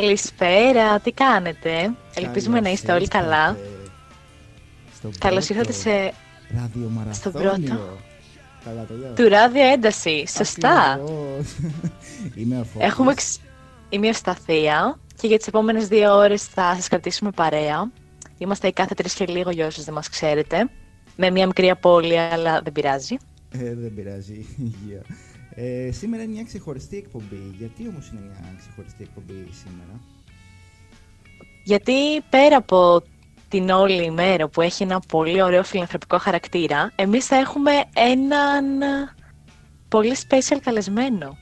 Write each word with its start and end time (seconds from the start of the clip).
Καλησπέρα, 0.00 1.00
τι 1.00 1.12
κάνετε; 1.12 1.94
Ελπίζουμε 2.14 2.54
να 2.54 2.62
Καλώς 2.62 2.78
είστε 2.78 2.92
όλοι 2.92 3.08
καλά. 3.08 3.48
ήρθατε 3.48 3.90
στο 4.98 5.10
Καλώς 5.18 5.46
πρώτο 5.46 5.60
ήρθατε 5.60 5.72
σε 5.72 6.12
ραδιομαραθώνιο. 6.60 7.14
στον 7.14 7.32
πρώτο. 7.32 7.98
Καλά 8.64 8.84
το 8.88 8.94
λέω. 8.94 9.12
του 9.12 9.28
ράδιο 9.28 9.62
ένταση. 9.62 10.24
Σωστά. 10.28 10.92
Ακριβώς. 10.92 11.56
Είμαι 12.40 12.60
ο 12.60 12.64
Φώτης. 12.64 12.88
Έχουμε 12.88 13.10
εξ... 13.12 13.40
Είμαι 13.88 14.06
η 14.06 14.08
Ευσταθία 14.08 14.98
και 15.20 15.26
για 15.26 15.36
τις 15.38 15.46
επόμενες 15.46 15.88
δύο 15.88 16.14
ώρες 16.16 16.42
θα 16.44 16.74
σας 16.74 16.88
κρατήσουμε 16.88 17.30
παρέα. 17.30 17.90
Είμαστε 18.38 18.68
οι 18.68 18.72
κάθε 18.72 18.94
τρεις 18.94 19.14
και 19.14 19.26
λίγο 19.26 19.50
για 19.50 19.66
όσους 19.66 19.84
δεν 19.84 19.94
μας 19.94 20.08
ξέρετε. 20.08 20.70
Με 21.16 21.30
μια 21.30 21.46
μικρή 21.46 21.70
απώλεια, 21.70 22.32
αλλά 22.32 22.60
δεν 22.62 22.72
πειράζει. 22.72 23.16
Ε, 23.50 23.74
δεν 23.74 23.94
πειράζει. 23.94 24.32
Υγεία. 24.58 25.02
Ε, 25.58 25.90
σήμερα 25.92 26.22
είναι 26.22 26.32
μια 26.32 26.44
ξεχωριστή 26.44 26.96
εκπομπή. 26.96 27.54
Γιατί 27.58 27.88
όμως 27.88 28.08
είναι 28.08 28.20
μια 28.20 28.54
ξεχωριστή 28.58 29.02
εκπομπή 29.02 29.48
σήμερα; 29.50 30.00
Γιατί 31.64 32.20
πέρα 32.30 32.56
από 32.56 33.02
την 33.48 33.70
όλη 33.70 34.04
ημέρα 34.04 34.48
που 34.48 34.60
έχει 34.60 34.82
ένα 34.82 35.00
πολύ 35.00 35.42
ωραίο 35.42 35.64
φιλανθρωπικό 35.64 36.18
χαρακτήρα, 36.18 36.92
εμείς 36.96 37.26
θα 37.26 37.36
έχουμε 37.36 37.70
έναν 37.94 38.64
πολύ 39.88 40.16
special 40.28 40.58
καλεσμένο. 40.62 41.36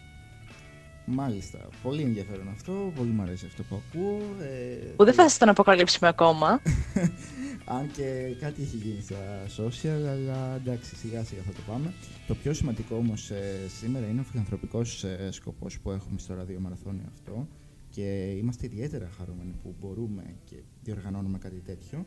Μάλιστα. 1.07 1.59
Πολύ 1.83 2.03
ενδιαφέρον 2.03 2.49
αυτό. 2.49 2.93
Πολύ 2.97 3.11
μου 3.11 3.23
αρέσει 3.23 3.47
αυτό 3.47 3.63
που 3.63 3.83
ακούω. 3.89 4.21
Ε, 4.43 4.87
Που 4.97 5.05
δεν 5.05 5.15
θα 5.15 5.23
σας 5.23 5.39
τον 5.39 5.49
αποκαλύψουμε 5.49 6.09
ακόμα. 6.09 6.61
Αν 7.67 7.91
και 7.91 8.35
κάτι 8.41 8.63
έχει 8.63 8.77
γίνει 8.77 9.01
στα 9.01 9.47
social, 9.57 10.09
αλλά 10.09 10.55
εντάξει, 10.55 10.97
σιγά 10.97 11.25
σιγά 11.25 11.43
θα 11.43 11.53
το 11.53 11.61
πάμε. 11.67 11.95
Το 12.27 12.35
πιο 12.35 12.53
σημαντικό 12.53 12.97
όμως 12.97 13.33
σήμερα 13.79 14.07
είναι 14.07 14.21
ο 14.21 14.25
φιλανθρωπικός 14.25 15.05
ε, 15.05 15.29
σκοπός 15.31 15.81
που 15.81 15.91
έχουμε 15.91 16.19
στο 16.19 16.35
ραδιομαραθώνιο 16.35 17.05
αυτό 17.09 17.49
και 17.89 18.35
είμαστε 18.39 18.67
ιδιαίτερα 18.67 19.11
χαρούμενοι 19.19 19.55
που 19.63 19.75
μπορούμε 19.81 20.23
και 20.45 20.57
διοργανώνουμε 20.83 21.39
κάτι 21.39 21.61
τέτοιο. 21.61 22.07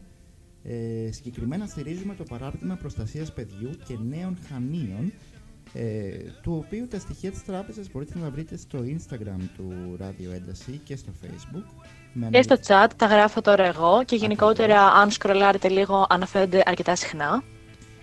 Ε, 0.64 1.12
συγκεκριμένα 1.12 1.66
στηρίζουμε 1.66 2.16
το 2.16 2.24
παράρτημα 2.24 2.76
προστασίας 2.76 3.34
παιδιού 3.34 3.70
και 3.88 3.98
νέων 4.10 4.38
χανίων 4.50 5.12
ε, 5.74 6.18
του 6.42 6.64
οποίου 6.66 6.88
τα 6.88 7.00
στοιχεία 7.00 7.32
της 7.32 7.44
τράπεζας 7.44 7.92
μπορείτε 7.92 8.20
να 8.20 8.30
βρείτε 8.30 8.58
στο 8.58 8.80
Instagram 8.80 9.42
του 9.58 9.96
Ράδιο 9.98 10.32
Ένταση 10.32 10.82
και 10.84 10.96
στο 10.96 11.12
Facebook. 11.22 11.66
Με 12.20 12.30
Και 12.30 12.42
στο 12.42 12.54
αναλυτικά- 12.54 12.88
chat 12.88 12.90
τα 12.96 13.06
γράφω 13.06 13.42
τώρα 13.42 13.66
εγώ 13.66 14.04
και 14.06 14.16
γενικότερα 14.16 14.82
αν 14.92 15.12
σκρολάρετε 15.12 15.70
λίγο 15.70 16.06
αναφέρονται 16.10 16.64
αρκετά 16.66 16.96
συχνά. 16.96 17.44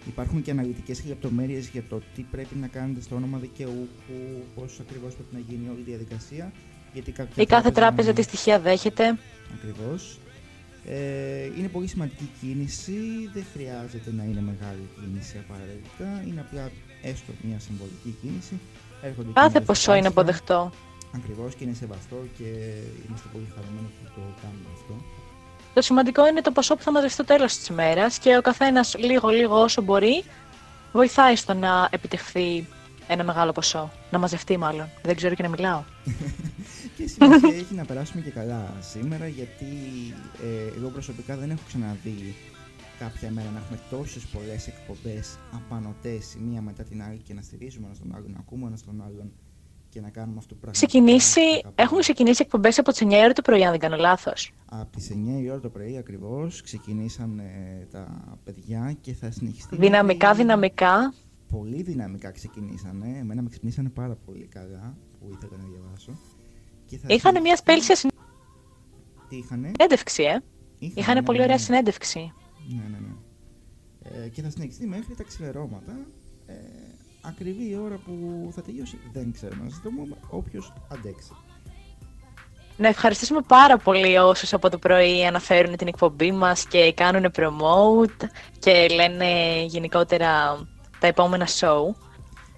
Υπάρχουν 0.07 0.43
και 0.43 0.51
αναλυτικές 0.51 1.05
λεπτομέρειες 1.07 1.69
για 1.69 1.83
το 1.89 2.01
τι 2.15 2.23
πρέπει 2.31 2.55
να 2.55 2.67
κάνετε 2.67 3.01
στο 3.01 3.15
όνομα 3.17 3.39
δικαιούχου, 3.39 4.19
πώς 4.55 4.79
ακριβώς 4.81 5.15
πρέπει 5.15 5.35
να 5.35 5.39
γίνει 5.49 5.69
όλη 5.69 5.81
η 5.81 5.83
διαδικασία. 5.83 6.53
Γιατί 6.93 7.13
κάποια 7.13 7.43
Η 7.43 7.47
κάθε 7.47 7.71
τράπεζα 7.71 8.13
τη 8.13 8.23
στοιχεία 8.23 8.59
δέχεται. 8.61 9.19
Ακριβώς. 9.57 10.19
Ε, 10.87 11.45
είναι 11.59 11.69
πολύ 11.69 11.87
σημαντική 11.87 12.29
κίνηση, 12.41 12.97
δεν 13.35 13.45
χρειάζεται 13.55 14.11
να 14.17 14.23
είναι 14.25 14.41
μεγάλη 14.41 14.85
κίνηση 15.01 15.37
απαραίτητα, 15.49 16.23
είναι 16.29 16.41
απλά 16.41 16.71
έστω 17.03 17.33
μια 17.43 17.59
συμβολική 17.59 18.17
κίνηση. 18.23 18.61
Έρχονται 19.03 19.27
και 19.29 19.35
Κάθε 19.35 19.49
μέρες 19.53 19.67
ποσό 19.67 19.91
τα 19.91 19.97
είναι 19.97 20.11
Πάσχα. 20.11 20.21
αποδεκτό. 20.21 20.71
Ακριβώς 21.15 21.55
και 21.55 21.65
είναι 21.65 21.75
σεβαστό 21.75 22.17
και 22.39 22.45
είμαστε 23.09 23.29
πολύ 23.33 23.47
χαρούμενοι 23.55 23.87
που 23.87 24.11
το 24.15 24.21
κάνουμε 24.43 24.69
αυτό. 24.73 24.95
Το 25.75 25.81
σημαντικό 25.81 26.27
είναι 26.27 26.41
το 26.41 26.51
ποσό 26.51 26.77
που 26.77 26.83
θα 26.83 26.93
μαζευτεί 26.93 27.15
στο 27.15 27.25
τέλος 27.25 27.57
της 27.57 27.67
ημέρας 27.67 28.19
και 28.19 28.37
ο 28.37 28.41
καθένας 28.41 28.95
λίγο-λίγο 28.99 29.63
όσο 29.63 29.83
μπορεί 29.83 30.25
βοηθάει 30.93 31.37
στο 31.37 31.55
να 31.55 31.89
επιτευχθεί 31.91 32.67
ένα 33.09 33.25
μεγάλο 33.25 33.53
ποσό. 33.53 33.91
Να 34.11 34.19
μαζευτεί 34.19 34.57
μάλλον. 34.57 34.89
Δεν 35.03 35.17
ξέρω 35.17 35.35
και 35.35 35.43
να 35.43 35.49
μιλάω. 35.49 35.83
Και 36.97 37.07
σημασία 37.07 37.55
έχει 37.63 37.75
να 37.75 37.85
περάσουμε 37.85 38.23
και 38.23 38.31
καλά 38.31 38.75
σήμερα 38.81 39.27
γιατί 39.27 39.67
ε, 40.43 40.79
εγώ 40.79 40.89
προσωπικά 40.89 41.37
δεν 41.37 41.51
έχω 41.51 41.61
ξαναδεί 41.67 42.35
κάποια 42.99 43.31
μέρα 43.31 43.51
να 43.51 43.59
έχουμε 43.59 43.79
τόσες 43.91 44.25
πολλές 44.25 44.67
εκπομπές 44.67 45.39
απανοτές 45.53 46.35
η 46.35 46.39
μία 46.39 46.61
μετά 46.61 46.83
την 46.83 47.03
άλλη 47.03 47.19
και 47.19 47.35
να 47.35 47.43
στηρίζουμε 47.43 47.87
ένα 47.87 47.97
τον 47.99 48.15
άλλον, 48.15 48.31
να 48.31 48.39
ακούμε 48.39 48.67
ένα 48.67 48.79
τον 48.87 49.03
άλλον 49.07 49.33
και 49.95 50.01
να 50.01 50.11
κάνουμε 50.11 50.39
αυτό 50.39 50.55
που 50.55 50.61
πραγματικά 50.61 50.87
Ξεκινήσει, 50.87 51.41
αγαπάμε. 51.41 51.75
έχουν 51.77 51.99
ξεκινήσει 51.99 52.43
εκπομπές 52.45 52.79
από 52.79 52.91
τις 52.91 53.01
9 53.05 53.11
ώρα 53.13 53.33
το 53.33 53.43
πρωί, 53.43 53.65
αν 53.65 53.71
δεν 53.71 53.81
κάνω 53.81 53.97
λάθος. 53.97 54.53
Από 54.71 54.97
τις 54.97 55.11
9 55.11 55.41
η 55.43 55.51
ώρα 55.51 55.61
το 55.61 55.69
πρωί 55.69 55.97
ακριβώς 55.97 56.63
ξεκινήσαν 56.63 57.39
ε, 57.39 57.87
τα 57.91 58.07
παιδιά 58.45 58.97
και 59.01 59.13
θα 59.15 59.31
συνεχιστεί. 59.31 59.77
Δυναμικά, 59.77 60.27
μέχρι- 60.29 60.43
δυναμικά. 60.43 61.15
Πολύ 61.51 61.83
δυναμικά 61.83 62.31
ξεκινήσανε. 62.31 63.19
Εμένα 63.19 63.43
με 63.43 63.49
ξυπνήσανε 63.49 63.89
πάρα 63.89 64.15
πολύ 64.27 64.47
καλά 64.47 64.97
που 65.21 65.29
ήθελα 65.33 65.57
να 65.63 65.69
διαβάσω. 65.69 66.13
Και 66.87 66.99
θα 66.99 67.07
Είχαν 67.15 67.33
μια 67.43 67.57
συνεχιστεί- 67.57 67.87
σπέλσια 67.87 68.11
Τι 69.29 69.37
είχανε; 69.37 69.71
συνέντευξη, 69.77 70.23
ε. 70.23 70.39
Είχαν 70.95 71.15
ναι, 71.15 71.23
πολύ 71.23 71.39
ναι, 71.39 71.45
ωραία 71.45 71.57
ναι. 71.57 71.63
συνέντευξη. 71.63 72.33
Ναι, 72.69 72.83
ναι, 72.91 72.99
ναι. 72.99 74.25
Ε, 74.25 74.29
και 74.29 74.43
θα 74.43 74.51
συνεχιστεί 74.51 74.87
μέχρι 74.87 75.15
τα 75.15 75.23
ξημερώματα. 75.23 75.93
Ε, 76.47 76.55
ακριβή 77.27 77.71
η 77.71 77.77
ώρα 77.85 77.97
που 78.05 78.13
θα 78.55 78.63
τελειώσει 78.63 78.99
δεν 79.13 79.33
ξέρουμε. 79.33 79.65
Να 79.65 79.71
σας 79.71 79.83
το 79.83 79.91
πούμε 79.91 80.17
όποιος 80.31 80.73
αντέξει. 80.89 81.33
Να 82.77 82.89
ευχαριστήσουμε 82.89 83.41
πάρα 83.47 83.77
πολύ 83.79 84.19
όσους 84.19 84.53
από 84.53 84.71
το 84.71 84.79
πρωί 84.79 85.27
αναφέρουν 85.27 85.77
την 85.77 85.87
εκπομπή 85.87 86.33
μας 86.33 86.67
και 86.67 86.93
κάνουν 86.93 87.31
promote 87.37 88.29
και 88.59 88.87
λένε 88.95 89.63
γενικότερα 89.67 90.59
τα 90.99 91.07
επόμενα 91.07 91.47
show. 91.47 91.95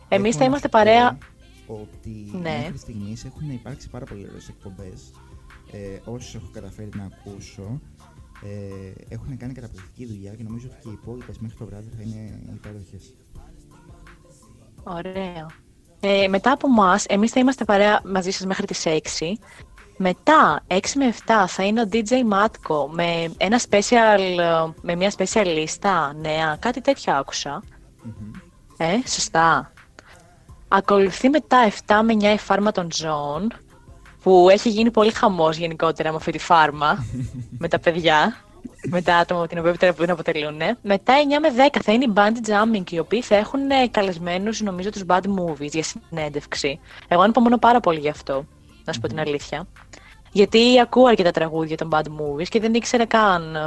Εμείς 0.09 0.31
Έχω 0.31 0.39
θα 0.39 0.39
να 0.39 0.45
είμαστε 0.45 0.69
σου 0.69 0.73
πω 0.73 0.81
παρέα... 0.83 1.19
Ότι 1.67 2.31
Ναι. 2.43 2.59
μέχρι 2.63 2.79
στιγμής 2.79 3.25
έχουν 3.25 3.51
υπάρξει 3.51 3.89
πάρα 3.91 4.05
πολύ 4.05 4.27
ωραίες 4.29 4.49
εκπομπές. 4.49 5.13
Ε, 5.73 5.99
όσες 6.05 6.35
έχω 6.35 6.49
καταφέρει 6.53 6.89
να 6.95 7.05
ακούσω. 7.05 7.81
Ε, 8.45 9.15
έχουν 9.15 9.37
κάνει 9.37 9.53
καταπληκτική 9.53 10.07
δουλειά 10.07 10.35
και 10.35 10.43
νομίζω 10.43 10.67
ότι 10.71 10.77
και 10.83 10.89
οι 10.89 10.99
υπόλοιπες 11.03 11.39
μέχρι 11.39 11.57
το 11.57 11.67
βράδυ 11.67 11.89
θα 11.97 12.03
είναι 12.03 12.41
υπέροχες. 12.55 13.15
Ωραίο. 14.89 15.47
Ε, 16.01 16.29
μετά 16.29 16.53
από 16.53 16.69
εμά, 16.69 16.99
εμείς 17.09 17.31
θα 17.31 17.41
είμαστε 17.41 17.65
παρέα 17.65 18.01
μαζί 18.05 18.31
σας 18.31 18.47
μέχρι 18.47 18.67
τις 18.67 18.85
6. 18.87 19.39
Μετά, 19.97 20.63
6 20.67 20.79
με 20.95 21.15
7, 21.27 21.45
θα 21.47 21.65
είναι 21.65 21.81
ο 21.81 21.89
DJ 21.93 22.13
Matko 22.13 22.87
με, 22.91 23.35
ένα 23.37 23.61
special, 23.71 24.19
ε, 24.39 24.73
με 24.81 24.95
μια 24.95 25.13
special 25.19 25.45
λίστα 25.45 26.13
νέα. 26.15 26.57
Κάτι 26.61 26.81
τέτοιο 26.81 27.15
άκουσα. 27.15 27.63
Μμμ. 28.03 28.31
Ε, 28.77 29.09
σωστά. 29.09 29.73
Ακολουθεί 30.69 31.29
μετά 31.29 31.69
7 31.87 32.01
με 32.03 32.13
9 32.13 32.33
η 32.33 32.39
φάρμα 32.39 32.73
των 32.73 32.89
ζώων, 32.93 33.53
που 34.23 34.49
έχει 34.51 34.69
γίνει 34.69 34.91
πολύ 34.91 35.11
χαμός 35.11 35.57
γενικότερα 35.57 36.11
με 36.11 36.17
αυτή 36.17 36.33
τη 36.33 36.39
φάρμα, 36.39 37.07
με 37.63 37.69
τα 37.69 37.79
παιδιά, 37.79 38.37
με 38.83 39.03
τα 39.03 39.17
άτομα 39.17 39.47
την 39.47 39.59
οποία 39.59 39.93
την 39.93 40.11
αποτελούν. 40.11 40.57
Μετά 40.83 41.15
9 41.39 41.41
με 41.41 41.69
10 41.73 41.79
θα 41.83 41.93
είναι 41.93 42.05
οι 42.05 42.13
bungee 42.17 42.49
jumping, 42.51 42.91
οι 42.91 42.99
οποίοι 42.99 43.23
θα 43.23 43.37
έχουν 43.37 43.71
ε, 43.71 43.89
καλεσμένους, 43.89 44.61
νομίζω, 44.61 44.91
τους 44.91 45.03
bad 45.07 45.21
movies 45.39 45.71
για 45.73 45.83
συνέντευξη. 45.83 46.81
Εγώ 47.09 47.23
ανυπομονώ 47.23 47.59
πάρα 47.59 47.81
πολύ 47.81 47.99
γι' 47.99 48.09
αυτό, 48.09 48.45
να 48.85 48.93
σου 48.93 49.01
πω 49.01 49.09
την 49.09 49.21
αλήθεια. 49.21 49.67
Γιατί 50.33 50.81
ακούω 50.81 51.07
αρκετά 51.07 51.31
τραγούδια 51.31 51.77
των 51.77 51.89
bad 51.93 52.03
movies 52.05 52.49
και 52.49 52.61
δεν 52.61 52.75
ήξερα 52.75 53.07
καν 53.07 53.55
ε, 53.55 53.61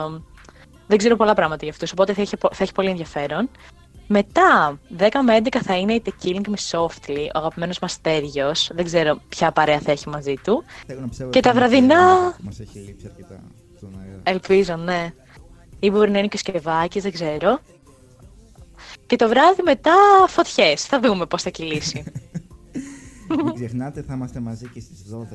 Δεν 0.87 0.97
ξέρω 0.97 1.15
πολλά 1.15 1.33
πράγματα 1.33 1.59
για 1.61 1.71
αυτούς, 1.73 1.91
οπότε 1.91 2.13
θα 2.13 2.21
έχει, 2.21 2.35
θα 2.41 2.63
έχει 2.63 2.71
πολύ 2.71 2.89
ενδιαφέρον. 2.89 3.49
Μετά, 4.11 4.79
10 4.97 5.07
με 5.25 5.37
11 5.43 5.57
θα 5.63 5.77
είναι 5.77 5.93
η 5.93 6.01
The 6.05 6.09
Killing 6.25 6.41
Me 6.41 6.77
Softly, 6.79 7.25
ο 7.35 7.37
αγαπημένος 7.37 7.79
μας 7.79 8.01
Τέριος. 8.01 8.69
Δεν 8.73 8.85
ξέρω 8.85 9.19
ποια 9.29 9.51
παρέα 9.51 9.79
θα 9.79 9.91
έχει 9.91 10.09
μαζί 10.09 10.33
του. 10.43 10.63
Θέλω 10.87 10.99
να 11.01 11.07
πιστεύω 11.07 11.29
Και 11.29 11.37
ότι 11.37 11.47
τα 11.47 11.53
είναι 11.53 11.59
βραδινά- 11.59 11.99
ένα 11.99 12.31
που 12.37 12.43
Μας 12.43 12.59
έχει 12.59 12.79
λείψει 12.79 13.05
αρκετά 13.09 13.39
στον 13.79 13.99
αέρα. 13.99 14.21
Ελπίζω, 14.23 14.75
ναι. 14.75 15.13
Ή 15.79 15.89
μπορεί 15.91 16.11
να 16.11 16.17
είναι 16.19 16.27
και 16.27 16.35
ο 16.35 16.39
Σκευάκης, 16.39 17.03
δεν 17.03 17.11
ξέρω. 17.11 17.59
Και 19.05 19.15
το 19.15 19.27
βράδυ 19.29 19.61
μετά 19.63 19.91
φωτιές. 20.27 20.85
Θα 20.85 20.99
δούμε 20.99 21.25
πώς 21.25 21.41
θα 21.43 21.49
κυλήσει. 21.49 22.03
Μην 23.45 23.53
ξεχνάτε, 23.53 24.01
θα 24.01 24.13
είμαστε 24.13 24.39
μαζί 24.39 24.67
και 24.67 24.79
στις 24.79 25.05
12 25.13 25.25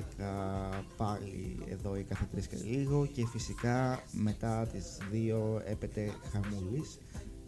πάλι 0.97 1.59
εδώ 1.71 1.97
η 1.97 2.03
κάθε 2.03 2.25
τρεις 2.33 2.47
και 2.47 2.57
λίγο 2.65 3.07
και 3.13 3.27
φυσικά 3.27 4.03
μετά 4.13 4.67
τις 4.73 4.99
2 5.13 5.61
έπεται 5.65 6.13
χαμούλης. 6.33 6.99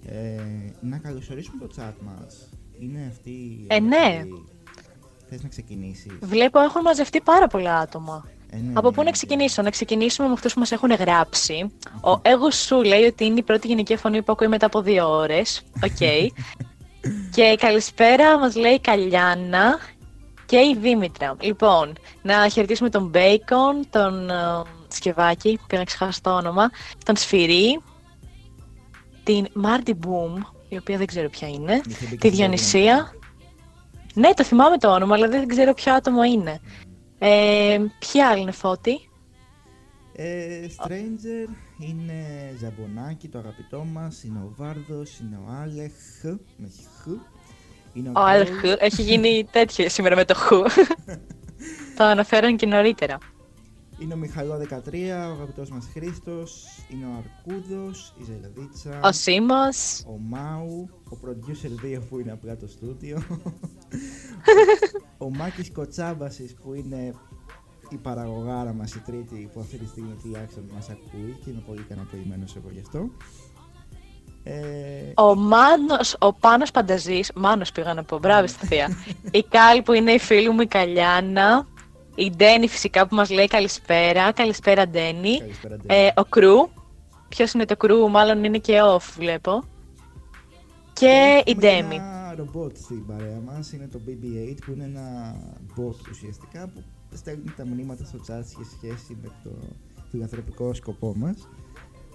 Ε, 0.06 0.40
να 0.81 0.98
καλωσορίσουμε 0.98 1.66
το 1.66 1.75
chat 1.76 1.93
μας. 2.00 2.48
Είναι 2.78 3.06
αυτή 3.10 3.31
η 3.31 3.66
Ε, 3.69 3.81
ναι. 3.81 4.19
εποχή. 4.20 4.44
Θες 5.28 5.43
να 5.43 5.48
ξεκινήσεις; 5.48 6.12
Βλέπω 6.22 6.60
έχουν 6.60 6.82
μαζευτεί 6.82 7.20
πάρα 7.20 7.46
πολλά 7.46 7.78
άτομα. 7.78 8.28
Ε, 8.50 8.56
ναι, 8.56 8.72
Από 8.75 8.88
ναι, 8.88 8.94
πού 8.94 8.98
να 8.98 9.04
ναι. 9.04 9.10
ξεκινήσω, 9.10 9.62
να 9.62 9.70
ξεκινήσουμε 9.70 10.26
με 10.28 10.32
αυτούς 10.34 10.52
που 10.52 10.58
μας 10.58 10.72
έχουν 10.72 10.93
γράψει. 10.93 11.72
Ο 12.04 12.20
Εγώ 12.22 12.50
Σου 12.50 12.82
λέει 12.82 13.04
ότι 13.04 13.25
είναι 13.25 13.38
η 13.38 13.43
πρώτη 13.43 13.66
γενική 13.66 13.96
φωνή 13.96 14.22
που 14.22 14.32
ακούει 14.32 14.48
μετά 14.48 14.66
από 14.66 14.81
δύο 14.81 15.10
ώρες. 15.10 15.62
Οκ. 15.84 15.96
και 17.34 17.56
καλησπέρα 17.58 18.38
μας 18.38 18.56
λέει 18.56 18.72
η 18.72 18.81
Καλιάνα 18.81 19.78
και 20.46 20.56
η 20.56 20.76
Δήμητρα. 20.81 21.37
Λοιπόν, 21.40 21.93
να 22.22 22.48
χαιρετήσουμε 22.48 22.90
τον 22.90 23.06
Μπέικον, 23.06 23.87
τον 23.90 24.31
ε, 24.31 24.62
Σκευάκη, 24.88 25.58
πήγα 25.66 25.81
να 25.81 25.87
ξεχάσω 25.87 26.20
το 26.22 26.31
όνομα, 26.31 26.70
τον 27.04 27.16
Σφυρί, 27.16 27.81
την 29.22 29.46
Μάρτι 29.52 29.94
Μπουμ, 29.94 30.34
η 30.69 30.76
οποία 30.76 30.96
δεν 30.96 31.06
ξέρω 31.06 31.28
ποια 31.28 31.48
είναι, 31.48 31.81
Είχε 31.88 32.04
μπει 32.04 32.10
και 32.10 32.16
τη 32.16 32.26
στο 32.28 32.37
Διονυσία. 32.37 33.14
Ναι, 34.14 34.34
το 34.34 34.44
θυμάμαι 34.44 34.78
το 34.78 34.93
όνομα, 34.93 35.14
αλλά 35.14 35.28
δεν 35.28 35.46
ξέρω 35.46 35.75
ποιο 35.75 35.94
άτομο 35.94 36.22
είναι. 36.25 36.60
Ε, 37.19 37.79
ποια 37.99 38.29
άλλη 38.29 38.41
είναι 38.41 38.53
φώτη; 38.53 39.11
Ε, 40.13 40.67
Stranger 40.77 41.49
είναι 41.79 42.53
Ζαμπονάκι, 42.59 43.29
το 43.29 43.39
αγαπητό 43.39 43.85
μας, 43.85 44.23
είναι 44.25 44.39
ο 44.39 44.53
Βάρδος, 44.57 45.19
είναι 45.21 45.37
ο 45.37 45.51
Άλεχ, 45.63 45.95
με 46.57 46.69
χ, 46.69 47.07
είναι 47.93 48.09
ο, 48.09 48.13
Ο 48.17 48.21
Γκρόι, 48.21 48.31
Αλχ 48.31 48.63
έχει 48.79 49.03
γίνει 49.03 49.49
τέτοιο 49.51 49.89
σήμερα 49.89 50.17
με 50.17 50.25
το 50.25 50.35
Χου. 50.35 50.63
το 51.97 52.05
αναφέραν 52.05 52.57
και 52.57 52.67
νωρίτερα. 52.67 53.19
είναι 53.99 54.15
ο 54.15 54.17
Μιχαλό 54.17 54.57
13, 54.71 54.93
ο 55.29 55.33
αγαπητός 55.33 55.71
μας 55.71 55.89
Χρήστος, 55.93 56.67
είναι 56.89 57.07
ο 57.07 57.11
Αρκούδος, 57.19 58.15
η 58.21 58.25
Ζελαδίτσα, 58.25 59.01
Ο 59.03 59.13
Σίμος, 59.13 60.03
ο 60.07 60.19
Μάου, 60.19 60.91
ο 61.11 61.19
producer 61.25 61.97
2 61.99 62.01
που 62.09 62.19
είναι 62.19 62.33
απλά 62.33 62.57
το 62.57 62.69
στούντιο, 62.69 63.23
ο 65.26 65.31
Μάκης 65.37 65.73
Κοτσάμπασης 65.73 66.55
που 66.55 66.75
είναι 66.75 67.14
η 67.88 67.96
παραγωγάρα 67.96 68.73
μας 68.73 68.94
η 68.94 69.00
τρίτη 69.00 69.50
που 69.52 69.61
αυτή 69.61 69.76
τη 69.76 69.87
στιγμή 69.87 70.14
τουλάχιστον 70.23 70.64
μας 70.75 70.88
ακούει 70.88 71.38
και 71.44 71.50
είμαι 71.50 71.62
πολύ 71.67 71.81
ικανοποιημένος 71.81 72.56
εγώ 72.56 72.69
γι' 72.70 72.81
αυτό. 72.81 73.11
Ε, 74.43 75.12
ο 75.14 75.34
Μάνος, 75.34 76.17
ο 76.19 76.32
Πάνος 76.32 76.70
Πανταζής, 76.70 77.32
Μάνος 77.34 77.73
πήγα 77.73 77.94
να 77.94 78.05
πω, 78.05 78.19
μπράβο 78.19 78.46
στη 78.46 78.67
θεία. 78.67 78.88
η 79.31 79.43
Κάλ 79.43 79.82
που 79.82 79.93
είναι 79.93 80.12
η 80.12 80.19
φίλη 80.19 80.50
μου 80.50 80.61
η 80.61 80.67
Καλιάνα, 80.67 81.67
η 82.14 82.31
Ντένι 82.37 82.69
φυσικά 82.69 83.06
που 83.06 83.14
μας 83.14 83.31
λέει 83.31 83.46
καλησπέρα, 83.46 84.32
καλησπέρα 84.32 84.88
Ντένι, 84.88 85.38
καλησπέρα, 85.38 85.76
Ντένι. 85.76 86.00
ε, 86.00 86.08
ο 86.14 86.25
Κρου, 86.25 86.69
ποιος 87.29 87.52
είναι 87.52 87.64
το 87.64 87.76
Κρου, 87.76 88.11
μάλλον 88.11 88.44
είναι 88.44 88.58
και 88.58 88.81
off 88.82 89.12
βλέπω, 89.17 89.62
και 90.93 91.43
η 91.46 91.50
Έχουμε 91.50 91.67
Ντέμι. 91.67 91.94
Ένα 91.94 92.16
ρομπότ 92.37 92.77
στην 92.77 93.06
παρέα 93.06 93.41
μας, 93.41 93.73
είναι 93.73 93.88
το 93.93 94.00
BB-8 94.06 94.56
που 94.65 94.73
είναι 94.73 94.85
ένα 94.85 95.37
bot 95.77 96.11
ουσιαστικά 96.11 96.69
που 96.69 96.83
στέλνει 97.15 97.53
τα 97.56 97.65
μηνύματα 97.65 98.05
στο 98.05 98.19
chat 98.19 98.43
σε 98.44 98.77
σχέση 98.77 99.19
με 99.23 99.31
το 99.44 99.50
φιλανθρωπικό 100.11 100.75
σκοπό 100.75 101.15
μας. 101.17 101.49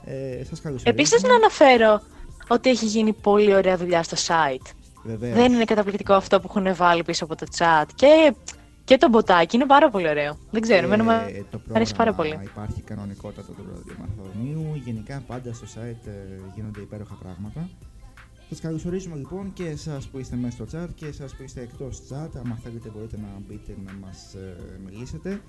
Ε, 0.06 0.44
σας 0.44 0.62
καλωσορίζω. 0.62 0.83
Επίσης 0.85 1.23
να 1.23 1.33
αναφέρω 1.33 2.01
ότι 2.47 2.69
έχει 2.69 2.85
γίνει 2.85 3.13
πολύ 3.13 3.56
ωραία 3.56 3.77
δουλειά 3.77 4.03
στο 4.03 4.18
site. 4.27 4.71
Βεβαίως. 5.03 5.35
Δεν 5.35 5.53
είναι 5.53 5.63
καταπληκτικό 5.63 6.13
αυτό 6.13 6.39
που 6.39 6.47
έχουν 6.50 6.75
βάλει 6.75 7.03
πίσω 7.03 7.24
από 7.24 7.35
το 7.35 7.45
chat. 7.57 7.85
Και, 7.95 8.33
και 8.83 8.97
το 8.97 9.09
μποτάκι 9.09 9.56
είναι 9.56 9.65
πάρα 9.65 9.89
πολύ 9.89 10.09
ωραίο. 10.09 10.38
Δεν 10.51 10.62
ξέρω, 10.62 10.85
εμένα 10.85 11.03
μου 11.03 11.09
Ε, 11.09 11.45
το 11.51 11.62
αρέσει 11.74 11.95
πάρα 11.95 12.13
πρόγραμμα 12.13 12.39
πολύ. 12.39 12.51
Υπάρχει 12.51 12.81
κανονικότατο 12.81 13.51
του 13.51 13.65
ραδιομαραθωνίου. 13.75 14.81
Γενικά 14.85 15.24
πάντα 15.27 15.53
στο 15.53 15.65
site 15.75 16.07
ε, 16.07 16.12
γίνονται 16.56 16.81
υπέροχα 16.81 17.15
πράγματα. 17.15 17.69
Σας 18.53 18.59
καλωσορίζουμε 18.62 19.15
λοιπόν 19.15 19.53
και 19.53 19.65
εσάς 19.65 20.08
που 20.08 20.20
είστε 20.20 20.36
μέσα 20.36 20.65
στο 20.65 20.79
chat 20.79 20.88
και 20.96 21.05
εσάς 21.05 21.36
που 21.36 21.43
είστε 21.43 21.62
εκτός 21.62 22.01
chat. 22.10 22.29
Αν 22.36 22.60
θέλετε 22.63 22.89
μπορείτε 22.89 23.17
να 23.17 23.27
μπείτε 23.48 23.75
να 23.86 23.93
μας 23.93 24.34
ε, 24.34 24.55
μιλήσετε. 24.86 25.41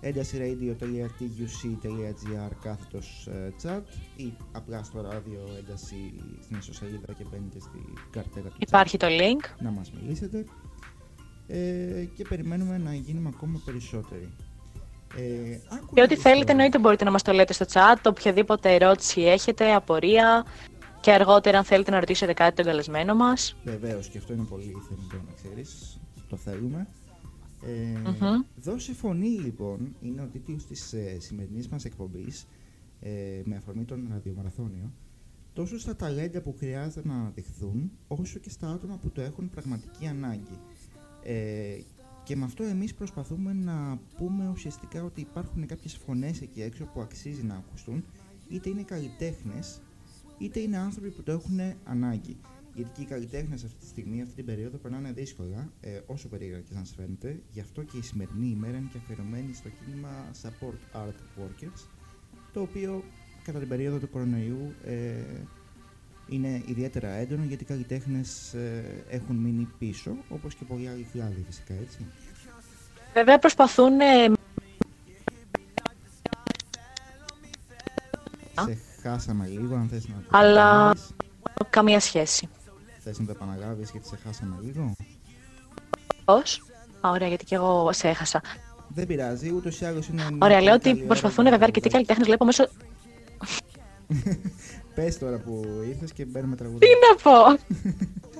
έντασiradio.tuc.gr 0.00 2.50
κάθετος 2.62 3.26
ε, 3.30 3.52
chat 3.62 3.80
ή 4.16 4.32
απλά 4.52 4.82
στο 4.82 5.00
ράδιο 5.00 5.48
ένταση 5.58 6.12
στην 6.42 6.56
ισοσελίδα 6.58 7.12
και 7.18 7.24
μπαίνετε 7.30 7.60
στην 7.60 7.84
καρτέλα 8.10 8.48
του 8.48 8.54
chat 8.58 8.62
Υπάρχει 8.62 8.96
το 8.96 9.06
link. 9.10 9.44
να 9.60 9.70
μας 9.70 9.92
μιλήσετε 10.00 10.44
ε, 11.46 12.04
και 12.14 12.24
περιμένουμε 12.28 12.78
να 12.78 12.94
γίνουμε 12.94 13.30
ακόμα 13.34 13.60
περισσότεροι. 13.64 14.30
Ε, 15.16 15.58
άκουγα 15.68 15.92
Και 15.94 16.02
ό,τι 16.02 16.14
το 16.14 16.20
θέλετε 16.20 16.42
στο- 16.42 16.50
εννοείται 16.52 16.78
μπορείτε 16.78 17.04
να 17.04 17.10
μας 17.10 17.22
το 17.22 17.32
λέτε 17.32 17.52
στο 17.52 17.64
chat. 17.72 17.96
Οποιαδήποτε 18.06 18.74
ερώτηση 18.74 19.20
έχετε, 19.22 19.74
απορία. 19.74 20.44
Και 21.00 21.12
αργότερα 21.12 21.58
αν 21.58 21.64
θέλετε 21.64 21.90
να 21.90 21.98
ρωτήσετε 21.98 22.32
κάτι 22.32 22.56
τον 22.56 22.64
καλεσμένο 22.64 23.14
μας. 23.14 23.56
Βεβαίως 23.64 24.08
και 24.08 24.18
αυτό 24.18 24.32
είναι 24.32 24.44
πολύ 24.44 24.76
θεμητό 24.88 25.16
να 25.26 25.32
ξέρεις, 25.34 26.00
το 26.28 26.36
θέλουμε. 26.36 26.86
Ε, 27.66 27.98
Μμμ. 27.98 28.42
Δώσε 28.56 28.94
φωνή 28.94 29.28
λοιπόν 29.28 29.94
είναι 30.00 30.22
ο 30.22 30.26
τίτλος 30.32 30.66
της 30.66 30.92
ε, 30.92 31.16
σημερινής 31.20 31.68
μας 31.68 31.84
εκπομπής 31.84 32.46
ε, 33.00 33.10
με 33.44 33.56
αφορμή 33.56 33.84
τον 33.84 34.08
ραδιομαραθώνιο 34.10 34.90
τόσο 35.52 35.78
στα 35.78 35.96
ταλέντα 35.96 36.40
που 36.40 36.54
χρειάζεται 36.58 37.08
να 37.08 37.14
αναδειχθούν 37.14 37.90
όσο 38.08 38.38
και 38.38 38.50
στα 38.50 38.68
άτομα 38.68 38.96
που 38.96 39.10
το 39.10 39.20
έχουν 39.20 39.50
πραγματική 39.50 40.06
ανάγκη. 40.06 40.58
Ε, 41.22 41.78
και 42.22 42.36
με 42.36 42.44
αυτό 42.44 42.64
εμείς 42.64 42.94
προσπαθούμε 42.94 43.52
να 43.52 43.98
πούμε 44.16 44.48
ουσιαστικά 44.48 45.04
ότι 45.04 45.20
υπάρχουν 45.20 45.66
κάποιες 45.66 45.96
φωνές 45.96 46.40
εκεί 46.40 46.62
έξω 46.62 46.84
που 46.84 47.00
αξίζει 47.00 47.42
να 47.42 47.54
ακουστούν 47.54 48.04
είτε 48.48 48.68
είναι 48.68 48.82
καλλιτέχνες 48.82 49.80
είτε 50.40 50.60
είναι 50.60 50.78
άνθρωποι 50.78 51.10
που 51.10 51.22
το 51.22 51.32
έχουν 51.32 51.60
ανάγκη. 51.84 52.36
Γιατί 52.74 52.90
και 52.94 53.02
οι 53.02 53.04
καλλιτέχνες 53.04 53.64
αυτή 53.64 53.78
τη 53.78 53.86
στιγμή, 53.86 54.22
αυτή 54.22 54.34
την 54.34 54.44
περίοδο, 54.44 54.76
περνάνε 54.76 55.12
δύσκολα, 55.12 55.72
ε, 55.80 56.00
όσο 56.06 56.28
περίεργα 56.28 56.58
και 56.58 56.74
αν 56.76 56.86
σας 56.86 56.94
φαίνεται. 56.96 57.40
Γι' 57.52 57.60
αυτό 57.60 57.82
και 57.82 57.96
η 57.96 58.02
σημερινή 58.02 58.46
ημέρα 58.46 58.76
είναι 58.76 58.88
και 58.92 58.98
αφιερωμένη 58.98 59.52
στο 59.54 59.68
κίνημα 59.68 60.30
Support 60.42 60.98
Art 61.06 61.42
Workers, 61.42 61.86
το 62.52 62.60
οποίο 62.60 63.04
κατά 63.42 63.58
την 63.58 63.68
περίοδο 63.68 63.98
του 63.98 64.10
κορονοϊού 64.10 64.74
ε, 64.84 65.12
είναι 66.28 66.62
ιδιαίτερα 66.66 67.08
έντονο 67.08 67.44
γιατί 67.44 67.62
οι 67.62 67.66
καλλιτέχνες 67.66 68.54
ε, 68.54 69.04
έχουν 69.08 69.36
μείνει 69.36 69.68
πίσω, 69.78 70.16
όπως 70.28 70.54
και 70.54 70.64
πολλοί 70.64 70.88
άλλοι 70.88 71.06
κλάδοι 71.12 71.44
φυσικά 71.46 71.74
έτσι. 71.74 71.98
Βέβαια 73.14 73.38
προσπαθούν 73.38 74.00
ε, 74.00 74.32
Α. 78.54 78.64
Σε 78.64 78.78
χάσαμε 79.02 79.46
λίγο, 79.46 79.74
αν 79.74 79.88
θες 79.88 80.08
να 80.08 80.14
το 80.14 80.22
Αλλά- 80.30 80.60
επαναλάβεις. 80.60 81.10
καμία 81.70 82.00
σχέση. 82.00 82.48
Θες 82.98 83.18
να 83.18 83.24
το 83.26 83.30
επαναλάβεις 83.30 83.90
γιατί 83.90 84.06
σε 84.06 84.18
χάσαμε 84.24 84.56
λίγο; 84.62 84.94
Πώς; 86.24 86.62
Α, 87.00 87.10
ωραία, 87.10 87.28
γιατί 87.28 87.44
και 87.44 87.54
εγώ 87.54 87.92
σε 87.92 88.08
έχασα. 88.08 88.40
Δεν 88.88 89.06
πειράζει, 89.06 89.50
ούτως 89.52 89.80
ή 89.80 89.84
άλλως 89.84 90.06
είναι. 90.08 90.22
μια 90.22 90.36
Ωραία, 90.40 90.54
πολύ 90.56 90.64
λέω 90.64 90.74
ότι 90.74 90.84
καλή 90.88 90.98
ώρα 90.98 91.06
προσπαθούν 91.06 91.42
για 91.46 91.50
να 91.50 91.58
βέβαια 91.58 91.66
αρκετοί 91.66 91.88
τραγουδάς. 91.88 92.16
καλλιτέχνες. 92.16 92.26
Βλέπω 92.26 92.44
μέσω. 92.44 92.68
Πες 94.94 95.18
τώρα 95.18 95.38
που 95.38 95.64
ήρθες 95.88 96.12
και 96.12 96.24
μπαίνουμε 96.24 96.56
τραγούδι. 96.56 96.78
Τι 96.78 96.86
να 97.08 97.16
πω! 97.22 97.58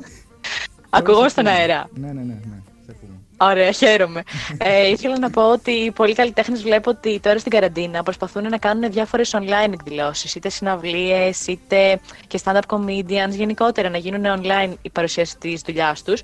Ακούγομαι 0.99 1.29
στον 1.29 1.47
αέρα. 1.47 1.89
Ναι, 1.95 2.07
ναι, 2.07 2.23
ναι, 2.23 2.35
ναι. 2.35 2.63
Σε 2.85 2.91
ακούμε. 2.91 3.20
Ωραία, 3.43 3.73
χαίρομαι. 3.73 4.23
ε, 4.59 4.89
ήθελα 4.89 5.19
να 5.19 5.31
πω 5.31 5.53
ότι 5.53 5.93
πολλοί 5.95 6.15
καλλιτέχνες 6.15 6.63
βλέπω 6.63 6.91
ότι 6.91 7.21
τώρα 7.21 7.39
στην 7.39 7.51
καραντίνα 7.51 8.03
προσπαθούν 8.03 8.43
να 8.43 8.59
κάνουν 8.59 8.91
διάφορες 8.91 9.35
online 9.35 9.73
εκδηλώσεις, 9.73 10.35
είτε 10.35 10.49
συναυλίες, 10.49 11.47
είτε 11.47 12.01
και 12.27 12.41
stand-up 12.45 12.61
comedians, 12.67 13.31
γενικότερα 13.31 13.89
να 13.89 13.99
γίνουν 13.99 14.41
online 14.41 14.75
η 14.83 14.91
παρουσίαση 14.91 15.39
της 15.39 15.61
δουλειάς 15.61 16.03
τους. 16.03 16.23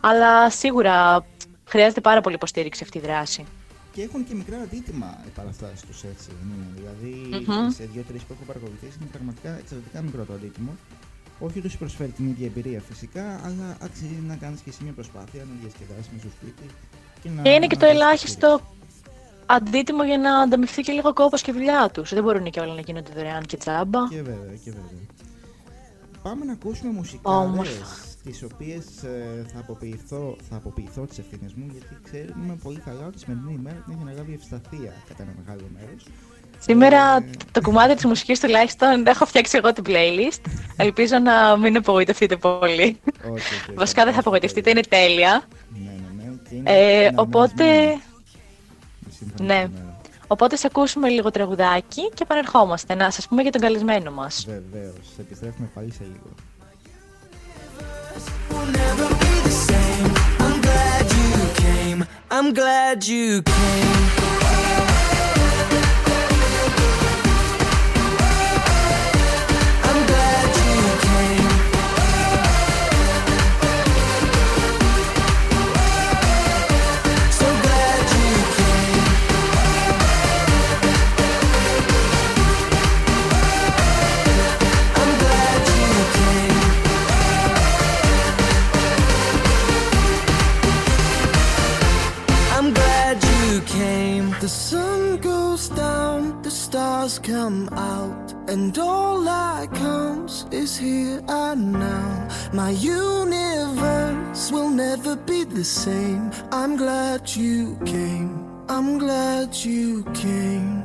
Αλλά 0.00 0.50
σίγουρα 0.50 1.24
χρειάζεται 1.64 2.00
πάρα 2.00 2.20
πολύ 2.20 2.34
υποστήριξη 2.34 2.82
αυτή 2.84 2.98
η 2.98 3.00
δράση. 3.00 3.44
Και 3.92 4.02
έχουν 4.02 4.24
και 4.26 4.34
μικρά 4.34 4.56
αντίτιμα 4.56 5.18
οι 5.26 5.30
παραστάσεις 5.34 5.80
τους 5.80 6.02
έτσι. 6.02 6.28
δεν 6.38 6.48
είναι. 6.54 6.68
Δηλαδή 6.78 7.44
Μμμ. 7.46 7.70
σε 7.70 7.88
δύο-τρεις 7.92 8.22
που 8.22 8.32
έχω 8.32 8.44
παρακολουθήσει 8.46 8.96
είναι 9.00 9.10
πραγματικά 9.12 9.58
εξαιρετικά 9.58 10.00
μικρό 10.02 10.24
το 10.24 10.32
αντίτιμο. 10.32 10.70
Όχι 11.38 11.58
ότι 11.58 11.68
σου 11.68 11.78
προσφέρει 11.78 12.10
την 12.10 12.26
ίδια 12.28 12.46
εμπειρία 12.46 12.80
φυσικά, 12.80 13.40
αλλά 13.44 13.76
αξίζει 13.80 14.22
να 14.26 14.36
κάνεις 14.36 14.60
και 14.60 14.70
εσύ 14.70 14.82
μια 14.84 14.92
προσπάθεια 14.92 15.44
να 15.44 15.50
διασκεδάσεις 15.60 16.08
με 16.12 16.18
στο 16.18 16.28
σπίτι. 16.28 16.66
Και, 17.22 17.28
να 17.36 17.42
Και 17.42 17.50
είναι 17.50 17.66
και 17.66 17.76
το 17.76 17.86
να 17.86 17.92
δώσεις 17.92 18.02
ελάχιστο. 18.02 18.60
αντίτιμο 19.46 20.04
για 20.04 20.18
να 20.18 20.38
ανταμυφθεί 20.38 20.82
και 20.82 20.92
λίγο 20.92 21.12
κόπο 21.12 21.36
και 21.36 21.52
δουλειά 21.52 21.90
τους. 21.92 22.14
Δεν 22.14 22.22
μπορούν 22.22 22.50
και 22.50 22.60
όλα 22.60 22.74
να 22.74 22.80
γίνονται 22.80 23.12
δωρεάν 23.14 23.42
και 23.42 23.56
τσάμπα. 23.56 24.08
Και 24.08 24.22
βέβαια, 24.22 24.54
και 24.64 24.70
βέβαια. 24.70 25.06
Πάμε 26.22 26.44
να 26.44 26.52
ακούσουμε 26.52 26.92
μουσικάδες 26.92 28.08
τις 28.24 28.42
οποίες 28.42 29.02
ε, 29.02 29.46
θα 29.52 29.58
αποποιηθώ, 29.58 30.36
θα 30.48 30.56
αποποιηθώ 30.56 31.02
τις 31.06 31.18
ευθύνες 31.18 31.52
μου 31.54 31.66
γιατί 31.72 31.96
ξέρουμε 32.02 32.58
πολύ 32.62 32.78
καλά 32.78 33.06
ότι 33.06 33.18
σημερινή 33.18 33.52
ημέρα 33.52 33.76
την 33.76 33.92
έχει 33.92 34.02
αναλάβει 34.02 34.32
ευσταθία 34.32 34.92
κατά 35.08 35.22
ένα 35.22 35.32
μεγάλο 35.38 35.68
μέρος. 35.72 36.06
Σήμερα 36.58 37.16
ε, 37.16 37.30
το 37.52 37.60
κομμάτι 37.60 37.94
της 37.94 38.04
μουσικής 38.04 38.40
τουλάχιστον 38.40 39.06
έχω 39.06 39.26
φτιάξει 39.26 39.56
εγώ 39.56 39.72
την 39.72 39.84
playlist. 39.86 40.40
Ελπίζω 40.76 41.18
να 41.18 41.56
μην 41.56 41.76
απογοητευτείτε 41.76 42.36
πολύ. 42.36 43.00
Okay, 43.04 43.26
okay, 43.70 43.74
Βασικά 43.74 44.04
δεν 44.04 44.12
θα 44.12 44.20
απογοητευτείτε, 44.20 44.70
είναι 44.70 44.80
τέλεια. 44.88 45.42
Ναι, 45.74 45.90
ναι, 45.90 46.22
ναι. 46.24 46.32
Και 46.48 46.54
είναι 46.54 46.70
Ε, 46.70 47.04
ένα 47.04 47.20
οπότε, 47.22 47.64
σύμφωνα 49.18 49.54
ναι. 49.54 49.60
με 49.62 49.70
το 49.76 49.82
νέο. 49.82 49.96
οπότε 50.26 50.56
σε 50.56 50.66
ακούσουμε 50.66 51.08
λίγο 51.08 51.30
τραγουδάκι 51.30 52.08
και 52.14 52.22
επανερχόμαστε 52.22 52.94
να 52.94 53.10
σας 53.10 53.26
πούμε 53.28 53.42
για 53.42 53.50
τον 53.52 53.60
καλεσμένο 53.60 54.10
μας. 54.12 54.46
Βεβαίως. 54.48 55.06
Επιστρέφουμε 55.18 55.68
πάλι 55.74 55.92
σε 55.92 56.02
λίγο. 56.04 56.34
will 58.50 58.66
never 58.82 59.08
be 59.22 59.32
the 59.46 59.54
same. 59.68 60.06
I'm 62.36 62.52
glad 62.52 63.04
you 63.06 63.42
came. 63.42 64.17
Stars 96.68 97.18
come 97.18 97.66
out, 97.72 98.34
and 98.46 98.78
all 98.78 99.22
that 99.22 99.72
counts 99.72 100.44
is 100.50 100.76
here 100.76 101.22
and 101.26 101.72
now. 101.72 102.28
My 102.52 102.72
universe 102.72 104.52
will 104.52 104.68
never 104.68 105.16
be 105.16 105.44
the 105.44 105.64
same. 105.64 106.30
I'm 106.52 106.76
glad 106.76 107.34
you 107.34 107.78
came. 107.86 108.32
I'm 108.68 108.98
glad 108.98 109.56
you. 109.56 110.04
Came, 110.12 110.84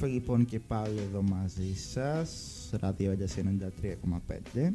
Επιστροφή 0.00 0.20
λοιπόν 0.20 0.44
και 0.44 0.60
πάλι 0.60 0.98
εδώ 1.08 1.22
μαζί 1.22 1.74
σας, 1.74 2.30
ράδιο 2.80 3.10
ένταση 3.10 3.58
93,5 4.54 4.70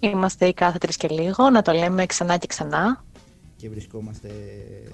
Είμαστε 0.00 0.46
οι 0.46 0.54
κάθε 0.54 0.78
τρεις 0.78 0.96
και 0.96 1.08
λίγο, 1.08 1.50
να 1.50 1.62
το 1.62 1.72
λέμε 1.72 2.06
ξανά 2.06 2.36
και 2.36 2.46
ξανά. 2.46 3.04
και 3.56 3.68
βρισκόμαστε 3.68 4.28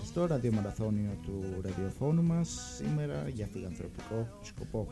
στο 0.04 0.26
ραδιομαραθώνιο 0.26 1.10
του 1.22 1.44
ραδιοφώνου 1.62 2.22
μας 2.22 2.48
σήμερα 2.76 3.28
για 3.28 3.48
φιλανθρωπικό 3.52 4.28
σκοπό. 4.42 4.86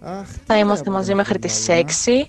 Αχ, 0.00 0.32
τι 0.32 0.38
Θα 0.38 0.54
ωραία 0.54 0.64
είμαστε 0.64 0.84
που 0.84 0.90
μαζί 0.90 1.06
δεν 1.06 1.16
μέχρι 1.16 1.38
έχουμε 1.42 1.48
τις 1.48 1.68
όλα. 1.68 1.78
6. 1.78 2.28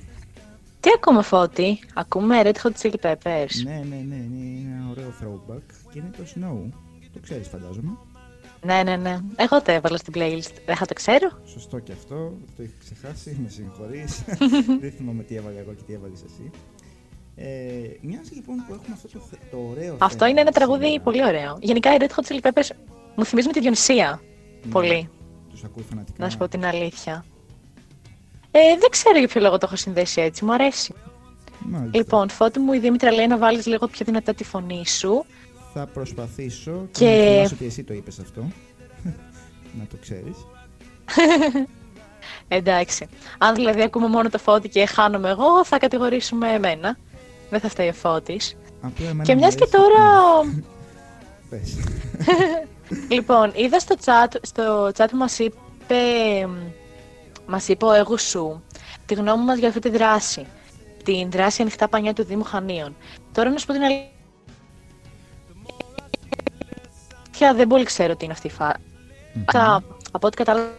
Τι 0.80 0.89
ακούμε 0.95 1.21
Φώτη, 1.21 1.80
ακούμε 1.93 2.41
Red 2.43 2.56
Hot 2.63 2.71
Chili 2.82 3.00
Peppers. 3.02 3.56
Ναι, 3.63 3.84
ναι, 3.89 3.95
ναι, 3.95 4.15
είναι 4.15 4.76
ένα 4.76 4.89
ωραίο 4.89 5.13
throwback 5.21 5.63
και 5.91 6.00
είναι 6.00 6.12
το 6.17 6.24
Snow. 6.36 6.69
Το 7.13 7.19
ξέρεις 7.19 7.48
φαντάζομαι. 7.48 7.98
Ναι, 8.65 8.84
ναι, 8.84 8.95
ναι. 8.95 9.17
Εγώ 9.36 9.62
το 9.62 9.71
έβαλα 9.71 9.97
στην 9.97 10.13
playlist. 10.15 10.51
Δεν 10.65 10.75
θα 10.75 10.86
το 10.86 10.93
ξέρω. 10.93 11.30
Σωστό 11.45 11.80
και 11.80 11.91
αυτό, 11.91 12.15
το 12.58 12.63
είχα 12.63 12.73
ξεχάσει, 12.80 13.38
με 13.43 13.49
συγχωρείς. 13.49 14.23
Δεν 14.82 14.91
θυμάμαι 14.91 15.23
τι 15.23 15.36
έβαλα 15.36 15.60
εγώ 15.60 15.73
και 15.73 15.82
τι 15.88 15.93
έβαλες 15.93 16.23
εσύ. 16.23 16.51
Ε, 17.36 17.47
μοιάζει 18.01 18.34
λοιπόν 18.34 18.56
που 18.67 18.73
έχουμε 18.73 18.93
αυτό 18.95 19.08
το, 19.08 19.19
θε- 19.30 19.39
το 19.51 19.58
ωραίο 19.71 19.95
Αυτό 19.99 20.17
θέμα 20.17 20.30
είναι 20.30 20.41
ένα 20.41 20.51
τραγούδι 20.51 20.84
σήμερα. 20.86 21.04
πολύ 21.04 21.23
ωραίο. 21.25 21.58
Γενικά 21.62 21.93
οι 21.93 21.97
Red 21.99 22.04
Hot 22.10 22.28
Chili 22.28 22.39
Peppers 22.49 22.69
μου 23.15 23.25
θυμίζουν 23.25 23.51
τη 23.51 23.60
Διονυσία. 23.60 24.21
Ναι, 24.65 24.71
Πολύ. 24.71 25.10
Τους 25.49 25.63
ακούει 25.63 25.84
φανατικά. 25.89 26.23
Να 26.23 26.30
σου 26.30 26.38
πω 26.38 26.47
την 26.47 26.65
αλήθεια. 26.65 27.25
Ε, 28.51 28.60
δεν 28.80 28.89
ξέρω 28.89 29.17
για 29.17 29.28
ποιο 29.28 29.41
λόγο 29.41 29.58
το 29.58 29.65
έχω 29.65 29.75
συνδέσει 29.75 30.21
έτσι. 30.21 30.45
Μου 30.45 30.54
αρέσει. 30.54 30.93
Μάλιστα. 31.60 31.97
Λοιπόν, 31.97 32.30
Φώτη 32.30 32.60
μου, 32.60 32.73
η 32.73 32.80
Δήμητρα 32.80 33.12
λέει 33.12 33.28
να 33.28 33.38
βάλεις 33.38 33.65
λίγο 33.65 33.88
πιο 33.88 34.06
δυνατά 34.06 34.34
τη 34.34 34.43
φωνή 34.43 34.88
σου. 34.88 35.25
Θα 35.77 35.85
προσπαθήσω 35.88 36.88
και, 36.91 37.05
Και- 37.05 37.05
και... 37.05 37.31
θυμάσαι 37.33 37.53
ότι 37.53 37.65
εσύ 37.65 37.83
το 37.83 37.93
είπες 37.93 38.19
αυτό. 38.19 38.41
να 39.79 39.85
το 39.89 39.95
ξέρεις. 40.01 40.35
Εντάξει. 42.47 43.07
Αν 43.38 43.55
δηλαδή 43.55 43.81
ακούμε 43.81 44.07
μόνο 44.07 44.29
το 44.29 44.38
Φώτη 44.38 44.69
και 44.69 44.85
χάνομαι 44.85 45.29
εγώ, 45.29 45.65
θα 45.65 45.77
κατηγορήσουμε 45.77 46.51
εμένα. 46.51 46.97
Δεν 47.49 47.59
θα 47.59 47.69
φταίει 47.69 47.88
ο 47.89 47.93
Φώτης. 47.93 48.55
Απλά 48.81 49.05
εμένα 49.05 49.23
Και 49.23 49.33
μου 49.33 49.39
μιας 49.39 49.55
και 49.55 49.67
αρέσει- 49.73 49.77
τώρα. 49.77 50.43
Ναι, 50.43 50.61
πες. 51.49 51.77
λοιπόν, 53.09 53.51
είδα 53.55 53.79
στο 53.79 53.95
chat, 54.05 54.35
στο 54.41 54.91
chat 54.97 55.05
που 55.11 55.17
μας 55.17 55.39
είπε, 55.39 55.95
μας 57.47 57.67
είπε 57.67 57.85
ο 57.85 57.91
Έγου 57.93 58.17
σου 58.19 58.63
τη 59.05 59.13
γνώμη 59.13 59.43
μας 59.43 59.57
για 59.57 59.67
αυτή 59.67 59.79
τη 59.79 59.89
δράση. 59.89 60.45
Την 61.03 61.31
δράση 61.31 61.61
ανοιχτά 61.61 61.88
πανιά 61.88 62.13
του 62.13 62.23
Δήμου 62.23 62.43
Χανίων. 62.43 62.95
Τώρα 63.31 63.49
να 63.49 63.57
σου 63.57 63.65
πω 63.65 63.73
την 63.73 63.81
αλήθεια. 63.83 64.09
Δεν 67.56 67.67
πολύ 67.67 67.84
ξέρω 67.84 68.15
τι 68.15 68.24
είναι 68.24 68.34
αυτή 68.34 68.48
η 68.48 68.50
φάση. 68.50 68.76
Από 70.12 70.28
ό,τι 70.28 70.36
κατάλαβα. 70.38 70.69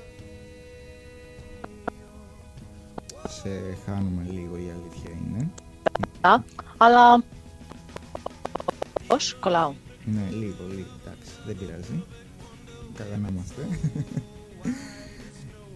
Σε 3.29 3.49
χάνουμε 3.87 4.23
λίγο 4.31 4.57
η 4.57 4.71
αλήθεια 4.75 5.11
είναι. 5.11 5.51
Αλλά. 6.77 7.23
Πώς, 9.07 9.37
κολλάω; 9.41 9.73
Ναι, 10.05 10.29
λίγο, 10.31 10.65
λίγο. 10.69 10.89
Εντάξει, 11.01 11.31
δεν 11.47 11.57
πειράζει. 11.57 12.05
Καλά 12.95 13.17
να 13.17 13.29
είμαστε. 13.29 13.63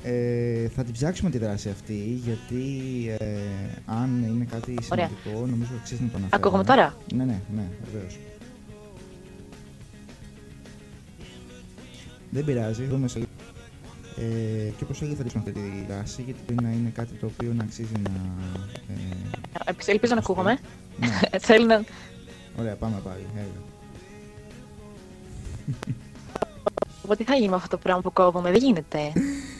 Ε, 0.03 0.69
θα 0.69 0.85
την 0.85 0.93
ψάξουμε 0.93 1.31
τη 1.31 1.39
δράση 1.39 1.69
αυτή 1.69 1.95
γιατί 2.25 2.65
ε, 3.19 3.27
αν 3.87 4.25
είναι 4.29 4.45
κάτι 4.45 4.75
Ωραία. 4.93 5.11
σημαντικό 5.11 5.47
νομίζω 5.47 5.71
αξίζει 5.81 6.03
να 6.03 6.09
το 6.09 6.17
αναφέρουμε. 6.17 6.37
Ακούγομαι 6.37 6.65
τώρα; 6.65 6.97
Ναι, 7.15 7.25
ναι, 7.25 7.41
ναι, 7.55 7.63
βεβαίως. 7.93 8.19
Δεν 12.31 12.45
πειράζει, 12.45 12.85
δούμε 12.85 13.09
σε 13.09 13.19
λίγο. 13.19 13.31
Ε, 14.17 14.71
και 14.77 14.85
όπως 14.85 15.01
έλεγα 15.03 15.17
θα 15.17 15.23
ρίξουμε 15.23 15.43
αυτή 15.47 15.61
τη 15.61 15.93
δράση 15.93 16.23
γιατί 16.23 16.41
πρέπει 16.47 16.63
να 16.63 16.71
είναι 16.71 16.91
κάτι 16.95 17.13
το 17.15 17.27
οποίο 17.27 17.53
να 17.57 17.63
αξίζει 17.65 17.93
να... 18.03 18.11
Ε, 18.89 19.17
Ελπίζω- 19.65 19.89
Ελπίζω 19.93 20.15
να 20.15 20.21
ακούγομαι. 20.21 20.59
ναι, 21.01 21.39
Θέλω 21.49 21.65
να. 21.67 21.85
ωραία, 22.59 22.75
πάμε 22.77 23.01
πάλι. 23.05 23.27
Έλα. 23.37 23.47
πω 27.07 27.17
τι 27.17 27.25
θα 27.25 27.35
γίνει 27.35 27.49
με 27.49 27.55
αυτό 27.57 27.69
το 27.69 27.77
πράγμα 27.77 28.01
που 28.03 28.13
κόβουμε. 28.13 28.51
Δεν 28.51 28.61
γίνεται. 28.63 28.99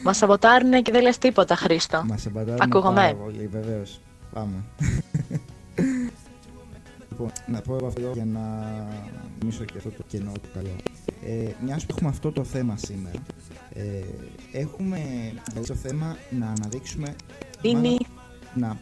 Μας 0.05 0.17
σαμποτάρουν 0.17 0.83
και 0.83 0.93
δεν 0.93 1.03
λες 1.03 1.19
τίποτα, 1.19 1.57
Χρήστο. 1.57 2.03
Μας 2.07 2.27
εμπατάρουν 2.27 2.61
Ακούγομαι. 2.61 2.95
πάρα 3.01 3.15
πολύ, 3.15 3.47
βεβαίως. 3.47 4.01
Πάμε. 4.33 4.55
Λοιπόν, 7.21 7.55
να 7.55 7.61
πω 7.61 7.75
εγώ 7.75 7.87
αυτό 7.87 8.11
για 8.15 8.25
να 8.25 8.41
μίσω 9.45 9.65
και 9.65 9.75
αυτό 9.77 9.91
το 9.91 10.03
κενό 10.09 10.33
του 10.33 10.49
καλό. 10.55 10.77
Ε, 11.25 11.53
Μια 11.65 11.77
που 11.77 11.87
έχουμε 11.89 12.09
αυτό 12.09 12.33
το 12.33 12.45
θέμα 12.45 12.77
σήμερα, 12.77 13.23
ε, 13.73 14.03
έχουμε 14.53 14.99
δηλαδή, 15.49 15.67
το 15.67 15.75
θέμα 15.75 16.17
να 16.31 16.47
αναδείξουμε, 16.47 17.15
Είναι. 17.63 17.79
μάλλον 17.79 17.99
να 18.55 18.79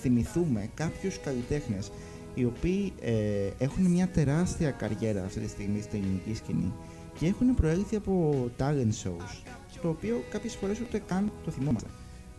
θυμηθούμε 0.00 0.70
κάποιους 0.74 1.18
καλλιτέχνες 1.20 1.90
οι 2.34 2.44
οποίοι 2.44 2.92
ε, 3.00 3.50
έχουν 3.58 3.84
μια 3.86 4.08
τεράστια 4.08 4.70
καριέρα 4.70 5.24
αυτή 5.24 5.40
τη 5.40 5.48
στιγμή 5.48 5.80
στην 5.80 6.02
ελληνική 6.02 6.34
σκηνή 6.34 6.72
και 7.18 7.26
έχουν 7.26 7.54
προέλθει 7.54 7.96
από 7.96 8.34
talent 8.58 8.92
shows, 9.04 9.42
το 9.82 9.88
οποίο 9.88 10.24
κάποιες 10.30 10.54
φορές 10.54 10.80
ούτε 10.80 10.98
καν 11.06 11.32
το 11.44 11.50
θυμόμαστε. 11.50 11.88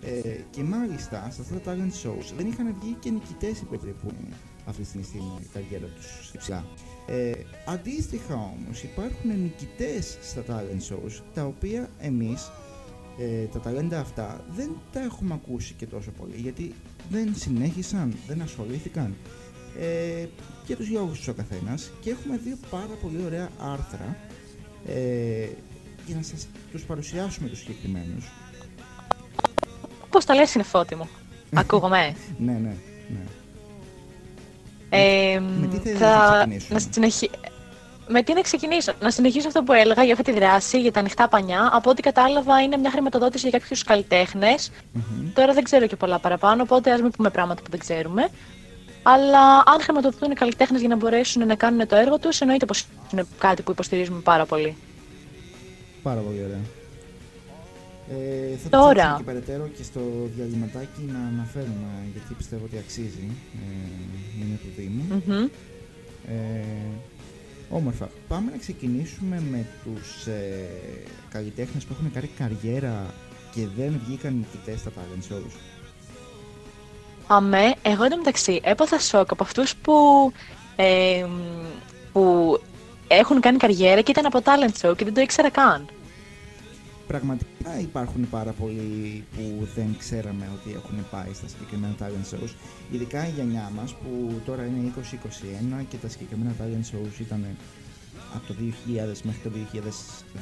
Ε, 0.04 0.36
και 0.50 0.64
μάλιστα 0.64 1.30
σε 1.32 1.42
αυτά 1.42 1.60
τα 1.60 1.74
talent 1.74 2.08
shows 2.08 2.34
δεν 2.38 2.48
είχαν 2.48 2.76
βγει 2.82 2.98
και 3.00 3.10
νικητές 3.10 3.60
οι 3.60 3.64
οποίοι 3.66 3.92
που 3.92 4.08
είναι 4.10 4.36
αυτή 4.66 4.82
τη 4.82 4.88
στιγμή 4.88 5.38
στην 5.40 5.50
καριέρα 5.54 5.86
τους 5.96 6.32
υψηλά. 6.34 6.66
Ε, 7.08 7.32
αντίστοιχα 7.66 8.34
όμως 8.34 8.84
υπάρχουν 8.84 9.42
νικητές 9.42 10.18
στα 10.22 10.44
talent 10.48 10.94
shows 10.94 11.22
τα 11.34 11.46
οποία 11.46 11.90
εμείς 12.00 12.52
ε, 13.20 13.46
τα 13.46 13.60
ταλέντα 13.60 14.00
αυτά 14.00 14.46
δεν 14.50 14.70
τα 14.92 15.00
έχουμε 15.00 15.34
ακούσει 15.34 15.74
και 15.74 15.86
τόσο 15.86 16.12
πολύ 16.12 16.36
γιατί 16.36 16.74
δεν 17.10 17.36
συνέχισαν, 17.36 18.14
δεν 18.28 18.42
ασχολήθηκαν 18.42 19.16
ε, 19.80 20.26
για 20.66 20.76
τους 20.76 20.90
λόγους 20.90 21.18
τους 21.18 21.28
ο 21.28 21.34
καθένας 21.34 21.92
και 22.02 22.10
έχουμε 22.10 22.38
δύο 22.38 22.58
πάρα 22.70 22.94
πολύ 23.02 23.24
ωραία 23.26 23.50
άρθρα 23.60 24.18
ε, 24.88 25.48
για 26.06 26.16
να 26.16 26.22
σας 26.22 26.48
τους 26.72 26.84
παρουσιάσουμε 26.84 27.50
τους 27.50 27.60
συγκεκριμένους. 27.60 28.32
Πώς 30.10 30.26
τα 30.26 30.36
λες, 30.36 30.54
είναι 30.54 30.64
φώτη 30.64 30.96
μου. 30.96 31.10
Ακούγομαι. 31.62 32.16
Ναι, 32.38 32.52
ναι, 32.52 32.76
ναι. 33.10 33.41
Ε, 34.94 35.40
με 35.40 35.68
τι 35.68 35.78
θέλεις 35.78 36.00
να 36.00 36.10
ξεκινήσουμε; 36.30 36.74
να 36.74 36.80
συνεχι... 36.80 37.30
Με 38.08 38.24
τι 38.24 38.34
να 38.34 38.42
ξεκινήσω; 38.42 38.94
Να 39.00 39.12
συνεχίσω 39.12 39.48
αυτό 39.48 39.64
που 39.64 39.74
έλεγα 39.74 40.04
για 40.04 40.14
αυτή 40.14 40.32
τη 40.32 40.40
δράση, 40.40 40.82
για 40.82 40.92
τα 40.92 41.00
ανοιχτά 41.00 41.28
πανιά. 41.28 41.70
Από 41.74 41.90
ό,τι 41.90 42.02
κατάλαβα, 42.02 42.62
είναι 42.62 42.78
μια 42.78 42.92
χρηματοδότηση 42.92 43.50
για 43.50 43.60
κάποιους 43.60 43.84
καλλιτέχνες. 43.84 44.72
Μμμ. 44.92 45.34
Τώρα 45.34 45.54
δεν 45.54 45.64
ξέρω 45.64 45.88
και 45.88 45.96
πολλά 45.96 46.20
παραπάνω, 46.20 46.62
οπότε 46.62 46.92
ας 46.92 47.02
μην 47.02 47.12
πούμε 47.12 47.30
πράγματα 47.30 47.62
που 47.62 47.70
δεν 47.70 47.80
ξέρουμε. 47.80 48.30
Αλλά 49.04 49.58
αν 49.58 49.82
χρηματοδοτούν 49.82 50.32
οι 50.32 50.36
καλλιτέχνες 50.36 50.80
για 50.80 50.90
να 50.90 50.96
μπορέσουν 50.96 51.48
να 51.48 51.56
κάνουν 51.56 51.88
το 51.88 51.96
έργο 51.96 52.20
τους, 52.20 52.42
εννοείται 52.42 52.66
πως 52.66 52.86
είναι 53.14 53.26
κάτι 53.38 53.62
που 53.62 53.72
υποστηρίζουμε 53.72 54.20
πάρα 54.20 54.46
πολύ. 54.46 54.76
Πάρα 56.04 56.20
πολύ 56.20 56.44
ωραία. 56.44 56.81
Ε, 58.12 58.56
θα 58.58 58.70
Τώρα. 58.70 58.88
το 58.88 58.94
ψάξουμε 58.94 59.18
και 59.18 59.24
περαιτέρω 59.24 59.68
και 59.78 59.84
στο 59.84 60.02
διαλυματάκι 60.36 61.02
να 61.12 61.20
αναφέρουμε 61.20 61.90
γιατί 62.12 62.34
πιστεύω 62.34 62.66
ότι 62.66 62.78
αξίζει. 62.78 63.28
Ε, 63.56 64.42
είναι 64.42 64.58
του 64.64 64.70
Δήμου. 64.78 65.24
Μμμ. 65.26 65.48
Ε, 66.28 66.66
όμορφα. 67.70 68.10
Πάμε 68.28 68.52
να 68.52 68.58
ξεκινήσουμε 68.58 69.44
με 69.52 69.66
τους 69.84 70.26
ε, 70.26 70.68
καλλιτέχνες 71.30 71.84
που 71.84 71.94
έχουν 71.94 72.12
κάνει 72.14 72.30
καριέρα 72.38 73.14
και 73.54 73.68
δεν 73.78 74.02
βγήκαν 74.06 74.34
νικητές 74.34 74.80
στα 74.80 74.92
talent 74.96 75.34
shows. 75.34 75.52
Αμέ, 77.28 77.74
εγώ 77.82 78.04
εντωμεταξύ 78.04 78.60
έπαθα 78.64 79.00
σοκ 79.00 79.32
από 79.32 79.44
αυτούς 79.44 79.76
που, 79.76 79.94
ε, 80.76 81.26
που 82.12 82.58
έχουν 83.08 83.40
κάνει 83.40 83.58
καριέρα 83.58 84.02
και 84.02 84.12
ήταν 84.12 84.26
από 84.26 84.40
talent 84.44 84.88
show 84.88 84.96
και 84.98 85.04
δεν 85.04 85.14
το 85.14 85.22
ήξερα 85.22 85.50
καν. 85.50 85.86
Πραγματικά 87.12 87.80
υπάρχουν 87.80 88.30
πάρα 88.30 88.52
πολλοί 88.52 89.24
που 89.36 89.68
δεν 89.76 89.96
ξέραμε 89.98 90.50
ότι 90.56 90.76
έχουν 90.76 91.06
πάει 91.12 91.34
στα 91.34 91.48
συγκεκριμένα 91.48 91.96
talent 92.00 92.34
shows. 92.34 92.54
Ειδικά 92.92 93.28
η 93.28 93.32
γενιά 93.36 93.72
μας 93.76 93.94
που 93.94 94.42
τώρα 94.46 94.66
είναι 94.66 94.92
2021 95.82 95.86
και 95.90 95.98
τα 95.98 96.08
συγκεκριμένα 96.08 96.54
talent 96.60 96.96
shows 96.96 97.20
ήταν 97.20 97.46
από 98.36 98.48
το 98.48 98.54
2000 98.60 99.18
μέχρι 99.24 99.42
το 99.44 99.52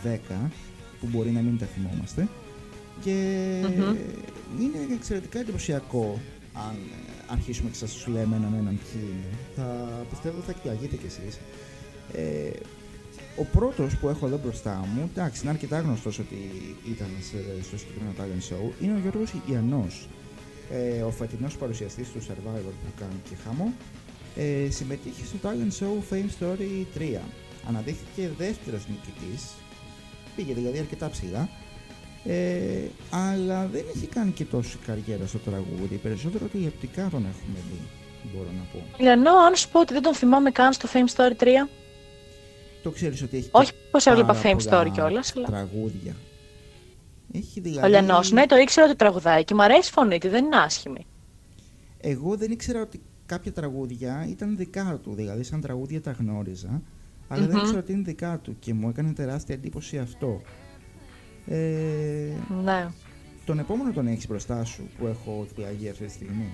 2010 0.04 0.50
που 1.00 1.08
μπορεί 1.08 1.30
να 1.30 1.42
μην 1.42 1.58
τα 1.58 1.66
θυμόμαστε. 1.66 2.28
Και 3.04 3.16
Μμμ. 3.62 3.96
είναι 4.62 4.94
εξαιρετικά 4.94 5.40
εντυπωσιακό 5.40 6.20
αν 6.54 6.76
ε, 6.76 7.34
αρχίσουμε 7.34 7.70
και 7.70 7.76
σας 7.78 8.08
λέμε 8.08 8.36
έναν 8.36 8.54
έναν 8.54 8.80
ποιοι 8.84 9.02
είναι. 9.04 9.38
Θα 9.56 9.88
πιστεύω 10.10 10.42
θα 10.42 10.52
εκπλαγείτε 10.52 10.96
κι 10.96 11.06
εσείς. 11.06 11.40
Ε, 12.14 12.50
ο 13.38 13.44
πρώτος 13.44 13.98
που 13.98 14.10
έχω 14.10 14.26
εδώ 14.26 14.40
μπροστά 14.44 14.86
μου, 14.94 15.10
εντάξει, 15.14 15.42
είναι 15.42 15.50
αρκετά 15.52 15.80
γνωστός 15.80 16.20
ότι 16.20 16.38
ήταν 16.90 17.08
σε- 17.22 17.64
στο 17.64 17.78
συγκεκριμένο 17.78 18.14
talent 18.20 18.44
show, 18.54 18.84
είναι 18.84 18.94
ο 18.94 19.00
Γιώργος 19.00 19.34
Ιαννός. 19.52 20.08
Ε, 20.72 21.02
ο 21.02 21.12
φετινός 21.12 21.58
παρουσιαστής 21.58 22.12
του 22.12 22.20
Survivor 22.22 22.72
που 22.84 22.92
κάνει 23.00 23.22
και 23.30 23.36
χάμο. 23.46 23.74
Ε, 24.36 24.70
συμμετείχε 24.70 25.26
στο 25.26 25.38
talent 25.44 25.72
show 25.80 26.14
Fame 26.14 26.30
Story 26.40 26.86
3. 26.98 27.22
Αναδείχθηκε 27.68 28.30
δεύτερος 28.38 28.88
νικητής. 28.88 29.44
Πήγε 30.36 30.54
δηλαδή 30.54 30.78
αρκετά 30.80 31.10
ψηλά. 31.10 31.50
Ε, 32.26 32.88
αλλά 33.10 33.66
δεν 33.68 33.84
έχει 33.96 34.06
κάνει 34.08 34.32
και 34.32 34.46
τόση 34.46 34.78
καριέρα 34.86 35.28
στο 35.28 35.38
τραγούδι. 35.38 35.96
Περισσότερο 35.96 36.46
τηλεοπτικά 36.46 37.02
τον 37.12 37.20
έχουμε 37.32 37.58
δει, 37.70 37.80
μπορώ 38.34 38.50
να 38.58 38.64
πω. 38.74 39.04
Λιανό, 39.04 39.32
αν 39.48 39.56
σου 39.56 39.70
πω 39.70 39.80
ότι 39.80 39.94
δεν 39.94 40.02
τον 40.02 40.14
θυμάμαι 40.16 40.52
καν 40.52 40.74
στο 40.74 40.88
Fame 40.94 41.16
Story 41.16 41.44
3. 41.44 41.46
Το 42.90 42.96
ξέρεις 42.96 43.22
ότι 43.22 43.38
έχει 43.38 43.50
Όχι 43.52 43.72
και 43.72 43.78
πως 43.92 44.06
έβλεπα 44.06 44.34
πάρα 44.34 44.40
Fame 44.42 44.58
πολλά 44.64 44.84
Story 44.88 44.92
κιόλας, 44.94 45.36
αλλά- 45.36 45.46
Τραγούδια. 45.48 46.16
Έχει 47.34 47.60
δηλαδή... 47.60 47.86
Ο 47.88 47.90
Λιανός, 47.90 48.32
ναι, 48.32 48.46
το 48.46 48.56
ήξερα 48.56 48.88
ότι 48.88 48.96
τραγουδάει 48.96 49.44
και 49.44 49.54
μου 49.54 49.62
αρέσει 49.64 49.90
η 49.90 49.92
φωνή 49.94 50.18
του, 50.18 50.30
δεν 50.30 50.46
είναι 50.46 50.56
άσχημη. 50.58 51.06
Εγώ 52.02 52.38
δεν 52.38 52.52
ήξερα 52.52 52.82
ότι 52.82 53.02
κάποια 53.26 53.52
τραγούδια 53.54 54.26
ήταν 54.30 54.58
δικά 54.58 55.00
του, 55.04 55.14
δηλαδή 55.16 55.44
σαν 55.44 55.62
τραγούδια 55.62 56.02
τα 56.02 56.12
γνώριζα, 56.20 56.82
αλλά 57.28 57.46
δεν 57.46 57.56
Μμμ. 57.56 57.62
ήξερα 57.62 57.80
ότι 57.80 57.92
είναι 57.92 58.02
δικά 58.02 58.40
του 58.44 58.56
και 58.60 58.74
μου 58.74 58.90
έκανε 58.90 59.14
τεράστια 59.14 59.56
εντύπωση 59.56 59.98
αυτό. 59.98 60.42
Ε, 61.48 61.58
Ναι. 62.64 62.88
τον 63.46 63.60
επόμενο 63.60 63.92
τον 63.92 64.08
έχεις 64.08 64.28
μπροστά 64.28 64.64
σου 64.64 64.90
που 64.98 65.08
έχω 65.08 65.46
εκπλαγεί 65.50 65.90
αυτή 65.90 66.06
τη 66.06 66.12
στιγμή; 66.12 66.50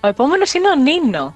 Ο 0.00 0.06
επόμενος 0.08 0.52
είναι 0.54 0.68
ο 0.68 0.74
Νίνο. 0.74 1.34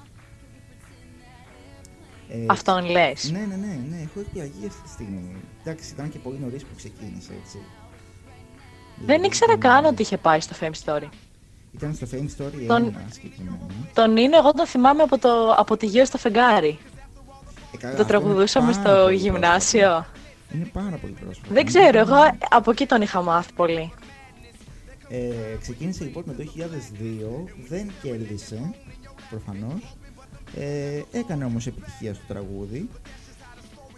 Ε, 2.29 2.45
Αυτόν 2.47 2.85
λες. 2.89 3.31
Ναι, 3.31 3.39
ναι, 3.39 3.55
ναι, 3.55 3.79
ναι, 3.89 3.95
έχω 4.01 4.19
εκπλαγεί 4.19 4.67
αυτή 4.67 4.81
τη 4.81 4.89
στιγμή. 4.89 5.35
Εντάξει, 5.63 5.93
ήταν 5.93 6.09
και 6.09 6.19
πολύ 6.19 6.37
νωρίς 6.41 6.63
που 6.63 6.75
ξεκίνησε, 6.75 7.31
έτσι. 7.43 7.57
Δεν 8.95 9.05
Δηλαδή, 9.05 9.25
ήξερα 9.25 9.53
ήταν- 9.53 9.71
καν 9.71 9.85
ότι 9.85 10.01
είχε 10.01 10.17
πάει 10.17 10.39
στο 10.39 10.55
Fame 10.59 10.71
Story. 10.85 11.09
Ήταν 11.75 11.93
στο 11.93 12.07
Fame 12.11 12.15
Story 12.41 12.65
Τον- 12.67 12.85
1 12.95 13.11
συγκεκριμένα. 13.11 13.57
Τον 13.93 14.13
Νίνο, 14.13 14.37
εγώ 14.37 14.51
τον 14.51 14.65
θυμάμαι 14.65 15.03
από, 15.03 15.17
το, 15.17 15.51
από 15.57 15.77
τη 15.77 15.85
γύρω 15.85 16.05
στο 16.05 16.17
φεγγάρι. 16.17 16.77
Ε, 17.73 17.77
καλά, 17.77 17.95
Το 17.95 18.01
αυτό 18.01 18.13
είναι 18.15 18.23
τραγουδούσαμε 18.23 18.71
πάρα 18.71 18.83
στο 18.83 19.03
πολύ 19.03 19.15
γυμνάσιο. 19.15 19.79
πρόσφατο. 19.89 20.05
Είναι 20.53 20.65
πάρα 20.73 20.95
πολύ 20.97 21.13
πρόσφατο. 21.13 21.53
Δεν 21.53 21.65
ξέρω, 21.65 21.99
εγώ 21.99 22.15
από 22.49 22.71
εκεί 22.71 22.85
τον 22.85 23.01
είχα 23.01 23.21
μάθει 23.21 23.53
πολύ. 23.53 23.91
Ε, 25.09 25.31
ξεκίνησε 25.61 26.03
λοιπόν 26.03 26.23
με 26.27 26.33
το 26.33 26.43
2002, 26.43 27.49
δεν 27.67 27.91
κέρδισε 28.01 28.73
προφανώς. 29.29 29.95
Ε, 30.55 31.01
έκανε 31.11 31.45
όμως 31.45 31.67
επιτυχία 31.67 32.13
στο 32.13 32.23
τραγούδι 32.27 32.89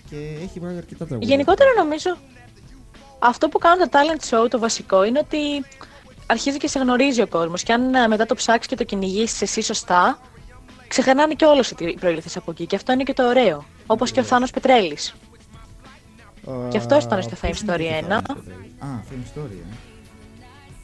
και 0.10 0.16
έχει 0.44 0.60
βγάλει 0.60 0.78
αρκετά 0.78 1.06
τραγούδια. 1.06 1.30
Γενικότερα 1.30 1.70
νομίζω 1.78 2.18
αυτό 3.20 3.50
που 3.50 3.60
κάνουν 3.60 3.90
τα 3.90 4.00
talent 4.00 4.30
show 4.30 4.50
το 4.50 4.60
βασικό 4.60 5.04
είναι 5.04 5.20
ότι 5.20 5.38
αρχίζει 6.26 6.58
και 6.58 6.68
σε 6.68 6.80
γνωρίζει 6.80 7.22
ο 7.22 7.28
κόσμος 7.28 7.64
και 7.64 7.74
αν 7.74 7.96
ε, 7.96 8.08
μετά 8.08 8.26
το 8.26 8.36
ψάξεις 8.36 8.68
και 8.68 8.76
το 8.76 8.84
κυνηγήσει 8.84 9.44
εσύ 9.44 9.62
σωστά, 9.62 10.20
ξεχνάνε 10.88 11.34
και 11.34 11.46
όλος 11.46 11.72
ότι 11.72 11.98
προήλθες 12.00 12.38
από 12.38 12.52
εκεί 12.52 12.66
και 12.66 12.76
αυτό 12.76 12.92
είναι 12.92 13.04
και 13.04 13.14
το 13.14 13.28
ωραίο. 13.28 13.66
Όπως 13.86 14.12
και 14.12 14.20
ο 14.20 14.24
Θάνος 14.24 14.52
Πετρέλης. 14.52 15.14
Α, 16.50 16.68
και 16.70 16.78
αυτός 16.78 17.04
ήταν 17.04 17.22
στο 17.22 17.36
πώς 17.36 17.40
Fame 17.42 17.62
είναι 17.64 17.74
Story 17.74 17.78
και 17.78 18.06
1. 18.08 18.22
το 18.28 18.34
τέλος. 18.34 18.58
Α, 18.80 18.88
Fame 19.10 19.40
Story, 19.40 19.52
ε. 19.52 19.76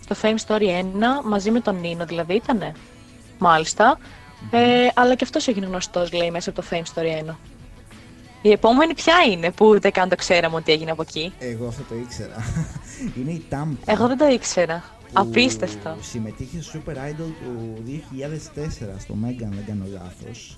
Στο 0.03 0.15
Fame 0.21 0.35
Story 0.47 0.67
1 0.67 1.23
μαζί 1.23 1.51
με 1.51 1.59
τον 1.59 1.79
Νίνο 1.79 2.05
δηλαδή 2.05 2.35
ήτανε. 2.35 2.73
Μάλιστα. 3.37 3.97
Ε, 4.51 4.87
αλλά 4.95 5.15
και 5.15 5.23
αυτός 5.23 5.47
έγινε 5.47 5.65
γνωστός 5.65 6.13
λέει 6.13 6.31
μέσα 6.31 6.49
από 6.49 6.61
το 6.61 6.67
Fame 6.71 6.83
Story 6.93 7.31
1. 7.31 7.35
Η 8.41 8.51
επόμενη 8.51 8.93
ποια 8.93 9.15
είναι 9.31 9.51
που 9.51 9.65
ούτε 9.65 9.89
καν 9.89 10.09
το 10.09 10.15
ξέραμε 10.15 10.55
ότι 10.55 10.71
έγινε 10.71 10.91
από 10.91 11.01
εκεί; 11.01 11.33
Εγώ 11.39 11.67
αυτό 11.67 11.83
το 11.83 11.95
ήξερα. 11.95 12.35
είναι 13.19 13.31
η 13.31 13.45
Tampa. 13.49 13.77
Εγώ 13.85 14.07
δεν 14.07 14.17
το 14.17 14.27
ήξερα. 14.27 14.83
που 14.99 15.19
Απίστευτο. 15.19 15.95
Συμμετείχε 16.01 16.61
στο 16.61 16.79
Super 16.79 16.91
Idol 16.91 17.31
του 17.43 17.83
2004 18.55 18.69
στο 18.99 19.15
Mega, 19.23 19.43
αν 19.43 19.51
δεν 19.51 19.65
κάνω 19.67 19.85
λάθος. 19.93 20.57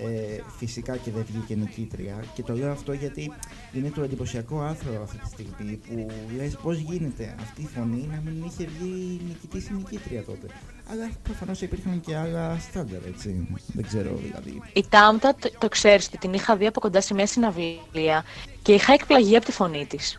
Ε, 0.00 0.42
φυσικά 0.58 0.96
και 0.96 1.10
δεν 1.10 1.24
βγήκε 1.24 1.54
νικήτρια. 1.54 2.24
Και 2.34 2.42
το 2.42 2.54
λέω 2.54 2.70
αυτό 2.70 2.92
γιατί 2.92 3.32
είναι 3.72 3.90
το 3.90 4.02
εντυπωσιακό 4.02 4.60
άρθρο 4.60 5.02
αυτή 5.02 5.18
τη 5.18 5.28
στιγμή 5.28 5.76
που 5.76 6.06
λες 6.36 6.56
πώς 6.62 6.76
γίνεται 6.76 7.34
αυτή 7.40 7.62
η 7.62 7.68
φωνή 7.74 8.08
να 8.10 8.22
μην 8.24 8.44
είχε 8.46 8.68
βγει 8.78 9.20
νικητής 9.26 9.68
ή 9.68 9.72
νικήτρια 9.72 10.22
τότε. 10.22 10.46
Αλλά 10.90 11.10
προφανώς 11.22 11.60
υπήρχαν 11.60 12.00
και 12.00 12.16
άλλα 12.16 12.58
στάνταρ, 12.58 13.04
έτσι. 13.06 13.48
Δεν 13.66 13.84
ξέρω 13.84 14.10
δηλαδή. 14.22 14.62
Η 14.72 14.84
Τάμτα, 14.88 15.34
το, 15.34 15.50
το 15.58 15.68
ξέρεις 15.68 16.06
ότι 16.06 16.18
την 16.18 16.32
είχα 16.32 16.56
δει 16.56 16.66
από 16.66 16.80
κοντά 16.80 17.00
σε 17.00 17.14
μια 17.14 17.26
συναυλία 17.26 18.24
και 18.62 18.72
είχα 18.72 18.92
εκπλαγεί 18.92 19.36
από 19.36 19.44
τη 19.44 19.52
φωνή 19.52 19.86
της. 19.86 20.18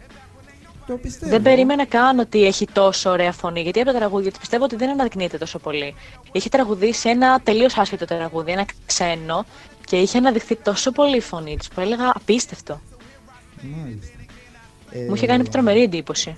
Το 0.89 0.97
πιστεύω. 0.97 1.31
Δεν 1.31 1.41
περίμενα 1.41 1.85
καν 1.85 2.19
ότι 2.19 2.45
έχει 2.45 2.65
τόσο 2.73 3.09
ωραία 3.09 3.31
φωνή, 3.31 3.61
γιατί 3.61 3.79
από 3.79 3.91
τα 3.91 3.97
τραγούδια 3.97 4.29
της 4.29 4.39
πιστεύω 4.39 4.63
ότι 4.63 4.75
δεν 4.75 4.89
αναδεικνύεται 4.89 5.37
τόσο 5.37 5.59
πολύ. 5.59 5.95
Είχε 6.31 6.49
τραγουδήσει 6.49 7.09
ένα 7.09 7.39
τελείως 7.43 7.77
άσχετο 7.77 8.05
τραγούδι, 8.05 8.51
ένα 8.51 8.65
ξένο, 8.85 9.45
και 9.89 9.97
είχε 9.97 10.17
αναδειχθεί 10.17 10.55
τόσο 10.55 10.91
πολύ 10.91 11.17
η 11.17 11.21
φωνή 11.21 11.57
της 11.57 11.67
που 11.67 11.79
έλεγα 11.79 12.11
απίστευτο. 12.15 12.81
Μάλιστα. 13.61 14.17
Μου 15.07 15.15
είχε 15.15 15.25
κάνει 15.25 15.43
Ε, 15.45 15.49
τρομερή 15.49 15.81
εντύπωση. 15.81 16.37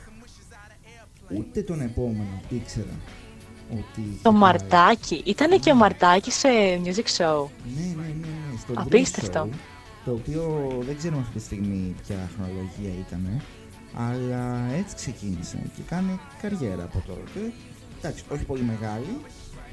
Ούτε 1.37 1.61
τον 1.61 1.81
επόμενο 1.81 2.41
ήξερα 2.49 2.99
ότι. 3.71 4.01
είχε 4.01 4.19
Το 4.21 4.29
πάει. 4.31 4.39
Μαρτάκι. 4.39 5.21
Ήταν 5.25 5.59
και 5.59 5.71
ο 5.71 5.75
Μαρτάκι 5.75 6.31
σε 6.31 6.49
music 6.83 7.17
show. 7.17 7.45
Ναι, 7.75 7.85
ναι, 7.85 7.93
ναι, 7.95 8.27
ναι. 8.51 8.57
Στο 8.59 8.73
Dream 8.73 8.77
Απίστευτο. 8.77 9.47
Show, 9.51 9.55
το 10.05 10.11
οποίο 10.11 10.71
δεν 10.79 10.97
ξέρουμε 10.97 11.21
αυτή 11.21 11.37
τη 11.37 11.43
στιγμή 11.43 11.95
ποια 12.07 12.29
χρονολογία 12.35 13.05
ήταν. 13.07 13.41
Αλλά 13.93 14.65
έτσι 14.77 14.95
ξεκίνησε 14.95 15.57
και 15.75 15.81
κάνει 15.89 16.19
καριέρα 16.41 16.83
από 16.83 17.03
τότε. 17.07 17.51
Εντάξει, 17.99 18.23
όχι 18.33 18.43
πολύ 18.43 18.61
μεγάλη, 18.61 19.17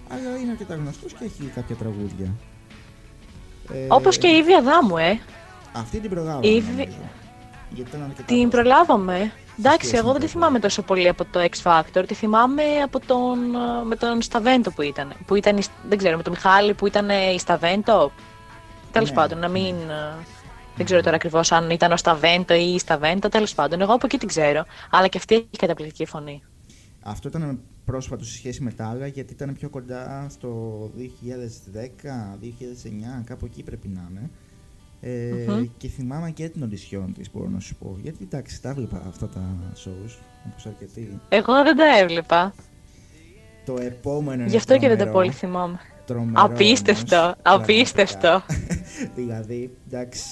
αλλά 0.09 0.37
είναι 0.39 0.51
αρκετά 0.51 0.75
γνωστός 0.75 1.13
και 1.13 1.25
έχει 1.25 1.43
κάποια 1.55 1.77
τραγούδια. 1.77 2.35
Ε, 3.73 3.87
Όπως 3.89 4.19
και 4.19 4.27
η 4.29 4.37
Ήβη 4.37 4.55
Αδάμου, 4.55 4.97
ε. 4.97 5.19
Αυτή 5.73 5.99
την 6.01 6.11
προλάβαμε, 6.11 6.47
η 6.47 6.55
Ήβη- 6.55 6.77
νομίζω. 6.77 6.97
Γιατί 7.71 7.91
ήταν 7.91 8.03
αρκετά 8.03 8.23
Την 8.23 8.49
πρόσφατα. 8.49 8.85
προλάβαμε. 8.85 9.33
Εντάξει, 9.59 9.87
σχέση 9.87 9.97
εγώ 9.97 10.07
με 10.07 10.13
δεν 10.13 10.21
τη 10.21 10.27
το 10.27 10.33
θυμάμαι 10.33 10.59
τόσο 10.59 10.83
πολύ 10.83 11.09
από 11.09 11.25
το 11.25 11.41
X 11.41 11.63
Factor. 11.63 12.05
Τη 12.07 12.15
θυμάμαι 12.15 12.63
από 12.85 13.01
τον, 13.07 13.55
ε, 13.55 13.85
με 13.85 13.97
τον 13.97 14.23
Σταβέντο 14.23 14.71
που 14.71 14.83
ήταν. 14.83 15.13
Που 15.27 15.35
ήταν 15.35 15.57
η- 15.57 15.63
δεν 15.89 15.99
ξέρω, 15.99 16.17
με 16.17 16.23
τον 16.23 16.33
Μιχάλη 16.33 16.75
που 16.75 16.87
ήταν 16.87 17.11
ε, 17.11 17.33
η 17.33 17.39
Σταβέντο. 17.39 18.13
Τέλος 18.93 19.09
Ναι. 19.09 19.15
πάντων, 19.15 19.39
να 19.39 19.49
μην. 19.49 19.75
ε, 19.75 20.15
Δεν 20.77 20.87
ξέρω 20.87 21.03
τώρα 21.03 21.17
ακριβώς 21.17 21.53
αν 21.53 21.71
ήταν 21.71 21.93
ο 21.93 21.97
Σταβέντο 21.97 22.55
ή 22.55 22.75
η 22.75 22.79
Σταβέντο. 22.79 23.29
Τέλος 23.29 23.55
πάντων, 23.55 23.81
εγώ 23.81 23.93
από 23.93 24.07
εκεί 24.07 24.19
την 24.19 24.29
ξέρω. 24.29 24.65
Αλλά 24.91 25.07
και 25.09 25.19
αυτή 25.19 25.35
έχει 25.35 25.47
καταπληκτική 25.59 26.05
φωνή. 26.07 26.43
Αυτό 27.03 27.29
ήταν 27.29 27.61
πρόσφατο 27.93 28.25
σε 28.25 28.33
σχέση 28.33 28.63
με 28.63 28.73
τα 28.73 28.89
άλλα 28.89 29.07
γιατί 29.07 29.33
ήταν 29.33 29.55
πιο 29.55 29.69
κοντά 29.69 30.27
στο 30.29 30.51
2010-2009, 30.97 31.01
κάπου 33.25 33.47
εκεί 33.47 33.63
πρέπει 33.63 33.89
να 33.89 34.09
είναι. 34.11 34.31
Ε, 35.01 35.45
Μμμ. 35.49 35.67
Και 35.77 35.89
θυμάμαι 35.89 36.31
και 36.31 36.49
την 36.49 36.63
οντισιόν 36.63 37.13
της 37.13 37.31
μπορώ 37.33 37.49
να 37.49 37.61
σου 37.61 37.75
πω. 37.75 37.99
Γιατί 38.03 38.19
εντάξει, 38.23 38.63
τα 38.63 38.69
έβλεπα 38.69 39.03
αυτά 39.09 39.29
τα 39.29 39.57
shows, 39.85 40.13
όπως 40.51 40.67
αρκετοί. 40.67 41.21
Εγώ 41.29 41.63
δεν 41.63 41.77
τα 41.77 41.99
έβλεπα. 41.99 42.55
Το 43.65 43.77
επόμενο 43.81 44.43
είναι 44.43 44.51
Γι' 44.51 44.57
αυτό 44.57 44.79
και 44.79 44.89
δεν 44.89 44.97
τα 44.99 45.05
τρομερό, 45.05 45.13
πολύ 45.19 45.31
θυμάμαι. 45.33 45.79
τρομερό 46.07 46.43
Απίστευτο, 46.45 47.17
όμως, 47.17 47.37
απίστευτο. 47.43 48.43
πραγματικά. 48.47 48.85
δηλαδή, 49.17 49.71
εντάξει, 49.87 50.23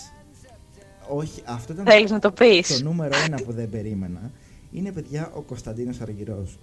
όχι, 1.09 1.43
αυτό 1.45 1.73
ήταν 1.73 1.85
Θέλεις 1.85 2.11
να 2.11 2.19
το 2.19 2.31
πεις. 2.33 2.79
το 2.79 2.85
νούμερο 2.85 3.17
ένα 3.27 3.37
που 3.37 3.53
δεν 3.53 3.69
περίμενα. 3.69 4.31
Είναι, 4.73 4.93
παιδιά, 4.93 5.31
ο 5.35 5.41
Κωνσταντίνος 5.43 6.01
Αργυρός, 6.01 6.59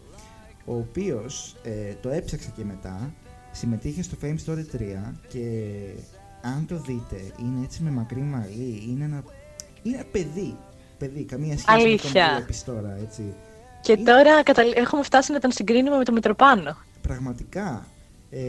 ο 0.66 0.76
οποίος 0.76 1.56
ε, 1.64 1.94
το 2.02 2.10
έψαξα 2.10 2.50
και 2.56 2.64
μετά, 2.64 3.14
συμμετείχε 3.52 4.04
στο 4.04 4.18
Fame 4.22 4.36
Story 4.46 4.76
3 4.78 5.14
και 5.28 5.70
αν 6.42 6.66
το 6.68 6.76
δείτε, 6.76 7.16
είναι 7.40 7.64
έτσι 7.64 7.84
με 7.84 7.90
μακρύ 7.90 8.22
μαλλί, 8.22 8.84
είναι 8.90 9.04
ένα, 9.04 9.24
είναι 9.84 9.96
ένα 9.96 10.06
παιδί, 10.12 10.58
παιδί, 10.98 11.24
καμία 11.24 11.58
σχέση 11.58 11.82
Αλήθεια. 11.82 12.22
με 12.24 12.28
τον 12.28 12.36
βλέπεις 12.38 12.64
τώρα, 12.64 12.98
έτσι. 13.02 13.34
Και 13.82 13.98
τώρα 13.98 14.44
καταλ- 14.44 14.78
έχουμε 14.78 15.04
φτάσει 15.04 15.32
να 15.32 15.40
τον 15.40 15.52
συγκρίνουμε 15.52 15.98
με 15.98 16.04
τον 16.04 16.14
Μητροπάνο. 16.14 16.78
Πραγματικά. 17.02 17.86
Ε, 18.30 18.40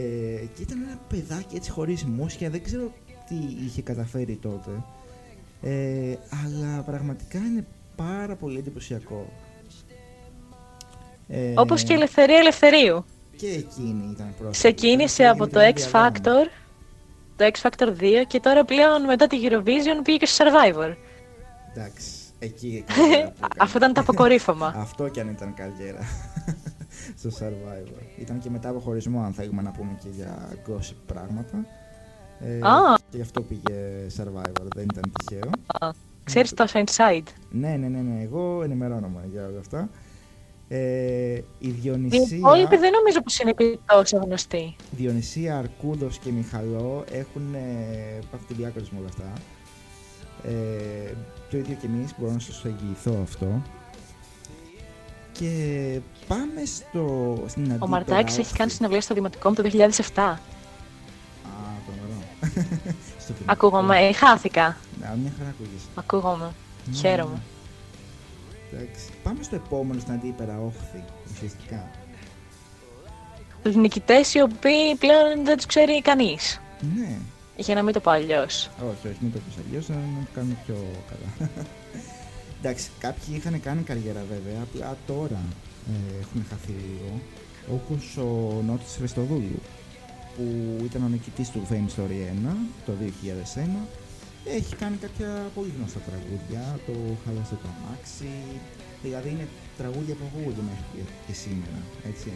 και 0.55 0.61
ήταν 0.61 0.81
ένα 0.87 0.99
παιδάκι 1.07 1.55
έτσι 1.55 1.71
χωρίς 1.71 2.03
μουσια, 2.03 2.49
δεν 2.49 2.63
ξέρω 2.63 2.91
τι 3.27 3.35
είχε 3.65 3.81
καταφέρει 3.81 4.35
τότε. 4.41 4.71
Ε, 5.61 6.15
αλλά 6.45 6.81
πραγματικά 6.81 7.37
είναι 7.39 7.65
πάρα 7.95 8.35
πολύ 8.35 8.57
εντυπωσιακό. 8.57 9.33
Ε, 11.27 11.53
Όπως 11.55 11.83
και 11.83 11.93
η 11.93 11.95
Ελευθερία 11.95 12.37
Ελευθερίου. 12.37 13.05
Και 13.35 13.47
εκείνη 13.47 14.03
ήταν 14.11 14.33
πρόσφατα. 14.37 14.49
Ξεκίνησε 14.51 15.23
Ήταν 15.23 15.33
από 15.35 15.45
και 15.45 15.51
το 15.53 15.59
με 15.59 15.65
την 15.73 15.83
X 15.83 15.85
Εύη 15.85 15.97
Αδάμου. 15.97 16.15
Factor, 16.15 16.49
το 17.35 17.45
X 17.53 17.61
Factor 17.61 18.01
2 18.01 18.23
και 18.27 18.39
τώρα 18.39 18.65
πλέον 18.65 19.03
μετά 19.05 19.27
τη 19.27 19.37
Eurovision 19.41 20.01
πήγε 20.03 20.17
και 20.17 20.25
στο 20.25 20.45
Survivor. 20.45 20.95
Εντάξει, 21.75 22.11
εκεί 22.39 22.67
η 22.77 22.81
καριέρα 22.81 23.27
που 23.29 23.33
έκανε. 23.37 23.53
Αυτό 23.57 23.77
ήταν 23.77 23.93
το 23.93 24.01
αποκορύφωμα. 24.01 24.73
Αυτό 24.85 25.09
κι 25.09 25.19
αν 25.19 25.29
ήταν 25.29 25.53
καριέρα 25.53 25.99
στο 27.19 27.29
Survivor. 27.39 28.19
Ήταν 28.19 28.39
και 28.39 28.49
μετά 28.49 28.69
από 28.69 28.79
χωρισμό, 28.79 29.21
αν 29.23 29.33
θέλουμε 29.33 29.61
να 29.61 29.71
πούμε 29.71 29.97
και 30.03 30.09
για 30.15 30.49
gossip 30.67 30.95
πράγματα. 31.05 31.65
Ε, 32.39 32.59
Α. 32.67 32.97
Και 33.09 33.15
γι' 33.17 33.21
αυτό 33.21 33.41
πήγε 33.41 34.07
Survivor, 34.17 34.67
δεν 34.75 34.83
ήταν 34.93 35.11
τυχαίο. 35.13 35.49
Ξέρεις 36.23 36.53
τόσο 36.53 36.83
inside. 36.85 37.27
Ναι, 37.49 37.75
ναι, 37.75 37.87
ναι, 37.87 37.99
ναι, 38.01 38.21
εγώ 38.21 38.63
ενημερώνομαι 38.63 39.27
για 39.31 39.45
όλα 39.47 39.59
αυτά. 39.59 39.89
Ε, 40.67 40.77
η 40.77 41.43
Οι 41.59 41.69
Διονυσία, 41.71 42.37
υπόλοιποι 42.37 42.77
δεν 42.77 42.91
νομίζω 42.91 43.21
πως 43.21 43.39
είναι 43.39 43.51
και 43.51 43.77
τόσο 43.85 44.17
γνωστοί. 44.17 44.75
Διονυσία 44.91 45.57
Αρκούδος 45.57 46.17
και 46.17 46.31
Μιχαλό 46.31 47.03
έχουν 47.11 47.53
ε, 47.53 48.19
πάθει 48.31 48.43
τη 48.47 48.53
διάκριση 48.53 48.89
με 48.93 48.99
όλα 48.99 49.07
αυτά. 49.09 49.33
Ε, 50.43 51.13
το 51.51 51.57
ίδιο 51.57 51.75
και 51.81 51.87
εμείς, 51.87 52.13
μπορώ 52.17 52.31
να 52.31 52.39
σας 52.39 52.61
το 52.61 52.67
εγγυηθώ 52.67 53.19
αυτό. 53.23 53.61
Και 55.31 55.49
πάμε 56.27 56.65
στο, 56.65 57.35
στην 57.47 57.61
αντίπερα 57.61 57.85
Ο 57.85 57.87
Μαρτάκης 57.87 58.23
όχθη. 58.37 58.41
έχει 58.41 58.53
κάνει 58.57 58.71
συναυλία 58.71 59.01
στο 59.01 59.13
Δημοτικό 59.13 59.49
μου 59.49 59.55
το 59.55 59.63
2007. 59.63 59.71
Α, 60.21 60.35
τρομερό. 61.85 62.21
Στο 63.19 63.33
φιλικό. 63.33 63.43
Ακούγομαι, 63.51 64.07
ε, 64.07 64.13
χάθηκα. 64.13 64.77
Να, 65.01 65.15
μια 65.21 65.31
χαρά 65.37 65.49
ακούγεσαι. 65.49 65.85
Ακούγομαι. 65.95 66.51
Ναι. 66.85 66.95
Χαίρομαι. 66.95 67.41
Εντάξει. 68.75 69.09
Πάμε 69.23 69.43
στο 69.43 69.55
επόμενο 69.55 69.99
στην 69.99 70.13
αντίπερα 70.13 70.59
όχθη, 70.59 71.03
ουσιαστικά. 71.33 71.89
Τους 73.63 73.75
νικητές 73.75 74.33
οι 74.33 74.41
οποίοι 74.41 74.95
πλέον 74.99 75.45
δεν 75.45 75.55
τους 75.55 75.65
ξέρει 75.65 76.01
κανείς. 76.01 76.61
Ναι. 76.95 77.17
Για 77.57 77.75
να 77.75 77.83
μην 77.83 77.93
το 77.93 77.99
πω 77.99 78.11
αλλιώς. 78.11 78.69
Όχι, 78.77 79.07
όχι, 79.07 79.17
μην 79.19 79.31
το 79.31 79.39
πεις 79.39 79.55
αλλιώς, 79.67 79.89
να 79.89 79.95
το 79.95 80.31
κάνουμε 80.33 80.57
πιο 80.65 80.75
καλά. 81.09 81.49
Εντάξει, 82.59 82.89
κάποιοι 82.99 83.35
είχαν 83.37 83.61
κάνει 83.61 83.81
καριέρα 83.81 84.23
βέβαια, 84.29 84.61
απλά 84.61 84.97
τώρα 85.07 85.41
ε, 85.87 86.19
έχουν 86.19 86.45
χαθεί 86.49 86.71
λίγο. 86.71 87.19
Όπως 87.73 88.17
ο 88.17 88.61
Νότης 88.65 88.95
Χριστοδούλου, 88.97 89.61
που 90.35 90.43
ήταν 90.83 91.03
ο 91.03 91.07
νικητής 91.07 91.49
του 91.49 91.67
Fame 91.69 91.99
Story 91.99 92.49
1 92.49 92.55
το 92.85 92.91
2001. 93.55 93.87
Έχει 94.45 94.75
κάνει 94.75 94.95
κάποια 94.97 95.51
πολύ 95.55 95.73
γνωστά 95.77 95.99
τραγούδια, 95.99 96.79
το 96.85 96.93
Χάλασε 97.25 97.55
το 97.61 97.67
αμάξι, 97.75 98.29
δηλαδή 99.03 99.29
είναι 99.29 99.47
τραγούδια 99.77 100.15
που 100.15 100.23
ακούγονται 100.33 100.61
μέχρι 100.61 100.83
και- 100.95 101.11
και 101.27 101.33
σήμερα, 101.33 101.77
έτσι. 102.09 102.31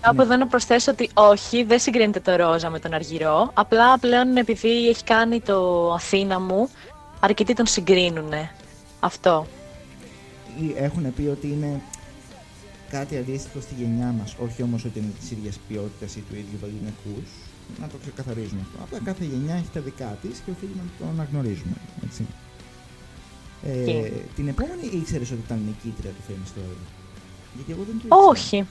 Κάπου 0.00 0.20
εδώ 0.22 0.36
να 0.36 0.46
προσθέσω 0.46 0.90
ότι 0.90 1.10
όχι, 1.14 1.62
δεν 1.64 1.78
συγκρίνεται 1.78 2.20
το 2.20 2.36
Ρόζα 2.36 2.70
με 2.70 2.78
τον 2.78 2.92
Αργυρό. 2.94 3.50
Απλά 3.54 3.98
πλέον 3.98 4.36
επειδή 4.36 4.88
έχει 4.88 5.04
κάνει 5.04 5.40
το 5.40 5.92
Αθήνα 5.92 6.40
μου, 6.40 6.68
αρκετοί 7.20 7.54
τον 7.54 7.66
συγκρίνουνε. 7.66 8.50
Αυτό. 9.00 9.46
Έχουν 10.76 11.14
πει 11.14 11.22
ότι 11.26 11.46
είναι 11.46 11.80
κάτι 12.90 13.16
αντίστοιχο 13.16 13.60
στη 13.60 13.74
γενιά 13.78 14.14
μας, 14.18 14.36
όχι 14.44 14.62
όμως 14.62 14.84
ότι 14.84 14.98
είναι 14.98 15.12
της 15.18 15.30
ίδιας 15.30 15.58
ποιότητας 15.68 16.16
ή 16.16 16.24
του 16.28 16.34
ίδιου 16.34 16.58
βεληνικούς. 16.60 17.30
Να 17.80 17.86
το 17.88 17.96
ξεκαθαρίζουμε 18.02 18.60
αυτό. 18.66 18.76
Απλά 18.84 18.98
κάθε 19.04 19.24
γενιά 19.24 19.54
έχει 19.54 19.70
τα 19.74 19.80
δικά 19.80 20.18
της 20.22 20.38
και 20.44 20.50
οφείλουμε 20.50 20.82
να 20.86 20.90
το 20.98 21.04
αναγνωρίζουμε. 21.12 21.76
Έτσι. 22.06 22.26
Ε, 23.66 23.84
Και- 23.84 24.12
την 24.36 24.48
επόμενη 24.48 24.86
ήξερες 24.92 25.30
ότι 25.30 25.40
ήταν 25.46 25.60
νικήτρια 25.66 26.10
του 26.10 26.22
Fame 26.28 26.46
Story; 26.50 26.76
Γιατί 27.54 27.72
εγώ 27.72 27.82
δεν 27.88 27.94
το 28.00 28.02
ήξερα. 28.06 28.22
Όχι. 28.28 28.66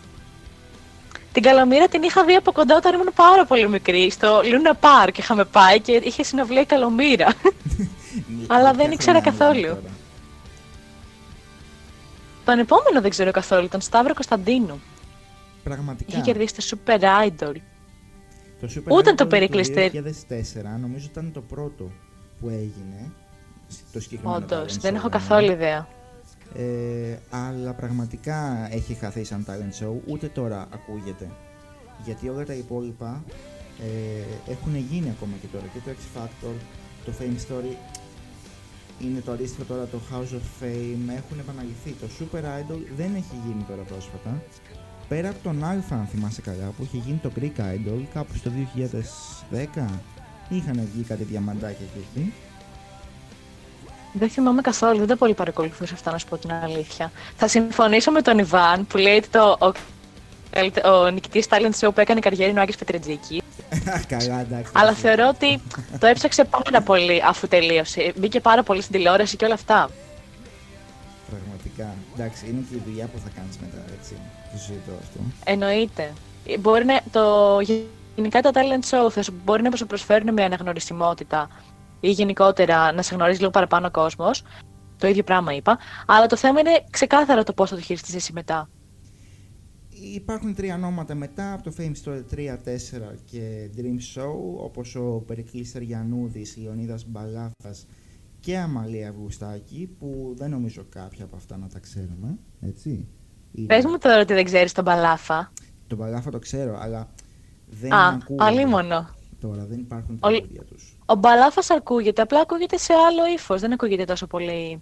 Την 1.32 1.44
Καλομήρα 1.44 1.88
την 1.88 2.04
είχα 2.04 2.24
δει 2.26 2.36
από 2.36 2.52
κοντά 2.52 2.76
όταν 2.76 2.94
ήμουν 2.94 3.10
πάρα 3.16 3.46
πολύ 3.46 3.70
μικρή. 3.70 4.10
Στο 4.12 4.42
Λούνα 4.52 4.76
Πάρκ 4.76 5.18
είχαμε 5.18 5.46
πάει 5.46 5.80
και 5.82 5.92
είχε 6.04 6.24
συναυλία 6.24 6.62
η 6.62 6.66
Καλομήρα. 6.66 7.34
αλλά 8.54 8.72
δεν 8.74 8.86
Ποια 8.86 8.94
ήξερα 8.94 9.22
χρονιά 9.22 9.32
καθόλου. 9.40 9.60
μιλάμε 9.60 9.80
τώρα. 9.82 9.94
τον 12.46 12.60
επόμενο 12.60 13.02
δεν 13.02 13.10
ξέρω 13.10 13.32
καθόλου, 13.32 13.68
τον 13.68 13.82
Σταύρο 13.82 14.14
Κωνσταντίνου. 14.14 14.82
Πραγματικά. 15.64 16.12
Είχε 16.12 16.22
κερδίσει 16.22 16.54
το 16.56 16.64
Super 16.86 17.00
Idol. 17.00 17.56
Το 18.60 18.68
Super 18.76 18.92
Ούτε 18.92 19.10
Idol 19.10 19.16
το 19.16 19.24
του 19.24 19.28
Περικλειστήρι. 19.30 20.04
2004 20.30 20.80
νομίζω 20.82 21.08
ήταν 21.12 21.32
το 21.32 21.42
πρώτο 21.42 21.92
που 22.40 22.50
έγινε. 22.50 23.12
Το 23.92 24.00
συγκεκριμένο 24.00 24.38
Όντως, 24.38 24.74
talent 24.74 24.80
δεν 24.82 24.92
show, 24.94 24.96
έχω 24.96 25.08
ναι. 25.08 25.14
καθόλου 25.14 25.52
ιδέα. 25.52 25.88
Ε, 26.56 27.18
αλλά 27.30 27.74
πραγματικά 27.74 28.68
έχει 28.72 28.94
χαθεί 28.94 29.24
σαν 29.24 29.46
talent 29.48 29.84
show, 29.84 29.94
ούτε 30.06 30.28
τώρα 30.28 30.68
ακούγεται. 30.74 31.30
Γιατί 32.06 32.30
όλα 32.30 32.46
τα 32.46 32.54
υπόλοιπα 32.54 33.24
ε, 33.80 34.52
έχουν 34.52 34.76
γίνει 34.76 35.10
ακόμα 35.10 35.34
και 35.42 35.48
τώρα. 35.48 35.66
Και 35.74 35.80
το 35.86 35.92
X 35.92 36.18
Factor, 36.18 36.56
το 37.06 37.12
Fame 37.20 37.52
Story, 37.52 37.76
είναι 39.00 39.20
το 39.20 39.32
αντίστοιχο 39.32 39.64
τώρα 39.64 39.86
το 39.86 40.00
House 40.12 40.34
of 40.34 40.64
Fame, 40.64 41.16
έχουν 41.16 41.40
επαναληφθεί. 41.40 41.92
Το 41.92 42.08
Super 42.20 42.44
Idol 42.44 42.82
δεν 42.96 43.16
έχει 43.16 43.36
γίνει 43.46 43.64
τώρα 43.68 43.82
πρόσφατα. 43.82 44.44
Πέρα 45.08 45.30
από 45.30 45.38
τον 45.44 45.64
Alpha, 45.64 45.92
αν 45.92 46.08
θυμάσαι 46.12 46.42
καλά, 46.42 46.74
που 46.78 46.84
είχε 46.84 46.98
γίνει 46.98 47.20
το 47.24 47.32
Greek 47.40 47.60
Idol 47.60 48.02
κάπου 48.14 48.36
στο 48.36 48.52
2010, 49.54 49.86
είχαν 50.50 50.90
βγει 50.94 51.04
κάτι 51.08 51.24
διαμαντάκια 51.24 51.86
και 51.94 52.00
εκεί. 52.00 52.34
Δεν 54.14 54.30
θυμάμαι 54.30 54.62
καθόλου, 54.62 54.98
δεν 54.98 55.08
τα 55.08 55.18
πολύ 55.18 55.34
παρακολουθούσα 55.34 55.94
αυτά 55.94 56.12
να 56.12 56.18
σου 56.18 56.28
πω 56.28 56.38
την 56.38 56.52
αλήθεια. 56.52 57.12
Θα 57.36 57.48
συμφωνήσω 57.48 58.12
με 58.12 58.22
τον 58.22 58.40
Ιβάν 58.40 58.88
που 58.88 58.98
λέει 58.98 59.16
ότι 59.16 59.28
το, 59.28 59.58
ο, 59.60 59.72
καλυτε- 60.50 60.86
ο 60.86 61.10
νικητής 61.10 61.46
talent 61.50 61.80
show 61.80 61.94
που 61.94 62.00
έκανε 62.00 62.20
καριέρα 62.20 62.52
είναι 62.52 62.60
ο 62.60 62.64
Άκης 62.64 62.76
Πετρετζίκη. 62.76 63.42
καλά, 64.08 64.40
εντάξει. 64.40 64.72
Αλλά 64.76 64.94
θεωρώ 64.94 65.28
ότι 65.28 65.62
το 66.00 66.08
έψαξε 66.08 66.44
πάρα 66.44 66.82
πολύ 66.82 67.22
αφού 67.26 67.48
τελείωσε. 67.48 68.14
Μπήκε 68.18 68.40
πάρα 68.40 68.64
πολύ 68.64 68.82
στην 68.82 68.94
τηλεόραση 68.94 69.36
και 69.36 69.46
όλα 69.46 69.54
αυτά. 69.54 69.90
Πραγματικά. 71.30 71.96
Εντάξει, 72.16 72.46
είναι 72.50 72.64
και 72.70 72.76
η 72.76 72.82
δουλειά 72.86 73.06
που 73.06 73.20
θα 73.24 73.30
κάνεις 73.36 73.58
μετά, 73.62 73.84
έτσι. 74.00 74.14
Το 74.58 74.64
συζητώ 74.64 74.92
αυτό. 75.02 75.20
Εννοείται. 75.44 76.14
Μπορεί 76.60 76.86
να, 76.86 77.02
το, 77.12 77.60
γενικά 78.16 78.42
τα 78.42 78.52
talent 78.54 78.90
show 78.90 79.12
θα 79.12 79.24
σου, 79.24 79.34
μπορεί 79.46 79.62
να 79.62 79.76
σου 79.76 79.86
προσφέρουν 79.86 80.34
μια 80.34 80.46
αναγνωρισιμότητα 80.46 81.50
ή 82.00 82.10
γενικότερα 82.10 82.92
να 82.92 83.02
σε 83.02 83.16
γνωρίζει 83.16 83.40
λίγο 83.40 83.52
παραπάνω 83.52 83.88
ο 83.88 83.92
κόσμος. 83.92 84.44
Το 84.98 85.08
ίδιο 85.08 85.24
πράγμα 85.24 85.54
είπα. 85.54 85.78
Αλλά 86.08 86.26
το 86.26 86.36
θέμα 86.36 86.60
είναι 86.60 86.84
ξεκάθαρα 86.90 87.44
το 87.44 87.54
πώς 87.54 87.70
θα 87.70 87.76
το 87.76 87.82
χειριστείς 87.82 88.16
εσύ 88.16 88.34
μετά. 88.34 88.70
Υπάρχουν 90.14 90.56
τρία 90.56 90.76
ονόματα 90.76 91.16
μετά 91.16 91.54
από 91.54 91.64
το 91.64 91.74
Fame 91.78 91.94
Story 92.04 92.24
3, 92.36 92.58
4 92.58 93.16
και 93.26 93.70
Dream 93.78 94.20
Show, 94.22 94.34
όπως 94.58 94.96
ο 94.96 95.24
Περικλής 95.28 95.72
Τεριανούδης, 95.72 96.56
Ιωνίδας 96.56 97.06
Μπαλάφας 97.08 97.86
και 98.40 98.58
Αμαλία 98.58 99.10
Αυγουστάκη, 99.10 99.96
που 100.00 100.34
δεν 100.38 100.50
νομίζω 100.50 100.86
κάποια 100.90 101.26
από 101.26 101.36
αυτά 101.36 101.58
να 101.58 101.68
τα 101.68 101.80
ξέρουμε, 101.80 102.38
έτσι. 102.62 103.08
Ή- 103.58 103.66
Πες 103.66 103.86
μου 103.86 103.98
τώρα 103.98 104.20
ότι 104.20 104.34
δεν 104.34 104.44
ξέρεις 104.44 104.72
τον 104.72 104.84
Μπαλάφα. 104.84 105.52
Τον 105.88 105.98
Μπαλάφα 105.98 106.32
το 106.32 106.40
ξέρω, 106.40 106.78
αλλά 106.82 107.08
δεν 107.66 107.94
Α, 107.94 108.08
ακούγονται 108.08 108.44
αλίμονο. 108.46 109.10
τώρα, 109.42 109.66
δεν 109.66 109.80
υπάρχουν 109.80 110.18
Ολ- 110.22 110.34
τραγούδια 110.38 110.64
τους. 110.64 110.98
Ο 111.06 111.16
Μπαλάφας 111.16 111.70
ακούγεται, 111.70 112.22
απλά 112.22 112.40
ακούγεται 112.40 112.78
σε 112.78 112.94
άλλο 112.94 113.26
ύφος. 113.34 113.62
Δεν 113.62 113.74
ακούγεται 113.74 114.04
τόσο 114.06 114.28
πολύ. 114.28 114.82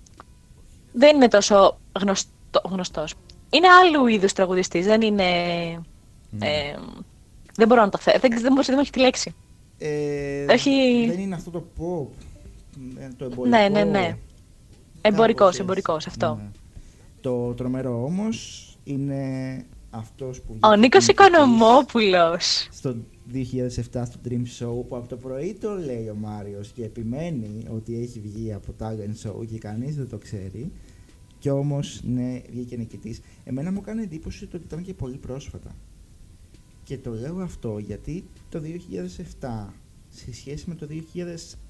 Δεν 0.93 1.15
είναι 1.15 1.27
τόσο 1.27 1.77
γνωστό, 1.99 2.61
γνωστός. 2.69 3.13
Είναι 3.49 3.67
άλλου 3.67 4.07
είδους 4.07 4.33
τραγουδιστής. 4.33 4.85
Δεν 4.85 5.01
είναι. 5.01 5.23
Ναι. 6.29 6.47
Ε, 6.47 6.75
δεν 7.55 7.67
μπορώ 7.67 7.81
να 7.81 7.89
το 7.89 7.97
θέσω. 7.97 8.19
Δεν, 8.19 8.31
δεν, 8.41 8.51
μπορώ- 8.53 8.65
δεν 8.65 8.75
μου 8.75 8.81
έχει 8.81 8.91
τη 8.91 8.99
λέξη. 8.99 9.35
Ε, 9.77 10.45
Έχει- 10.47 11.05
Δεν 11.09 11.19
είναι 11.19 11.35
αυτό 11.35 11.51
το 11.51 11.63
pop, 11.77 12.07
ε, 12.99 13.07
το 13.17 13.25
εμπορικό. 13.25 13.57
Ναι, 13.57 13.67
ναι, 13.69 13.83
ναι. 13.83 14.17
Εμπορικός, 15.01 15.37
Κάπως 15.37 15.47
έτσι. 15.49 15.61
εμπορικό, 15.61 15.93
αυτό. 15.93 16.35
Ναι. 16.41 16.49
Το 17.25 17.53
τρομερό 17.53 18.03
όμως 18.03 18.69
είναι 18.83 19.21
αυτός 19.89 20.41
που 20.41 20.57
Ο 20.59 20.69
βγήκε 20.69 20.79
Νίκος 20.79 21.07
νικητής 21.07 21.07
Οικονομόπουλος. 21.07 22.67
στο 22.71 22.95
2007 23.33 24.03
στο 24.05 24.19
Dream 24.29 24.43
Show 24.59 24.87
που 24.87 24.95
από 24.95 25.07
το 25.07 25.17
πρωί 25.17 25.53
το 25.53 25.73
λέει 25.73 26.09
ο 26.09 26.15
Μάριος 26.15 26.71
και 26.71 26.83
επιμένει 26.83 27.65
ότι 27.69 27.99
έχει 27.99 28.19
βγει 28.19 28.53
από 28.53 28.73
talent 28.79 29.29
show 29.29 29.45
και 29.47 29.57
κανείς 29.57 29.95
δεν 29.95 30.09
το 30.09 30.17
ξέρει. 30.17 30.71
Και 31.39 31.51
όμως 31.51 32.01
ναι 32.03 32.41
βγήκε 32.49 32.77
νικητής. 32.77 33.19
Εμένα 33.43 33.71
μου 33.71 33.81
κάνει 33.81 34.01
εντύπωση 34.01 34.47
το 34.47 34.57
ότι 34.57 34.65
ήταν 34.65 34.81
και 34.81 34.93
πολύ 34.93 35.17
πρόσφατα. 35.17 35.75
Και 36.83 36.97
το 36.97 37.13
λέω 37.13 37.37
αυτό 37.37 37.77
γιατί 37.77 38.23
το 38.49 38.61
2007 39.41 39.67
σε 40.09 40.33
σχέση 40.33 40.69
με 40.69 40.75
το 40.75 40.87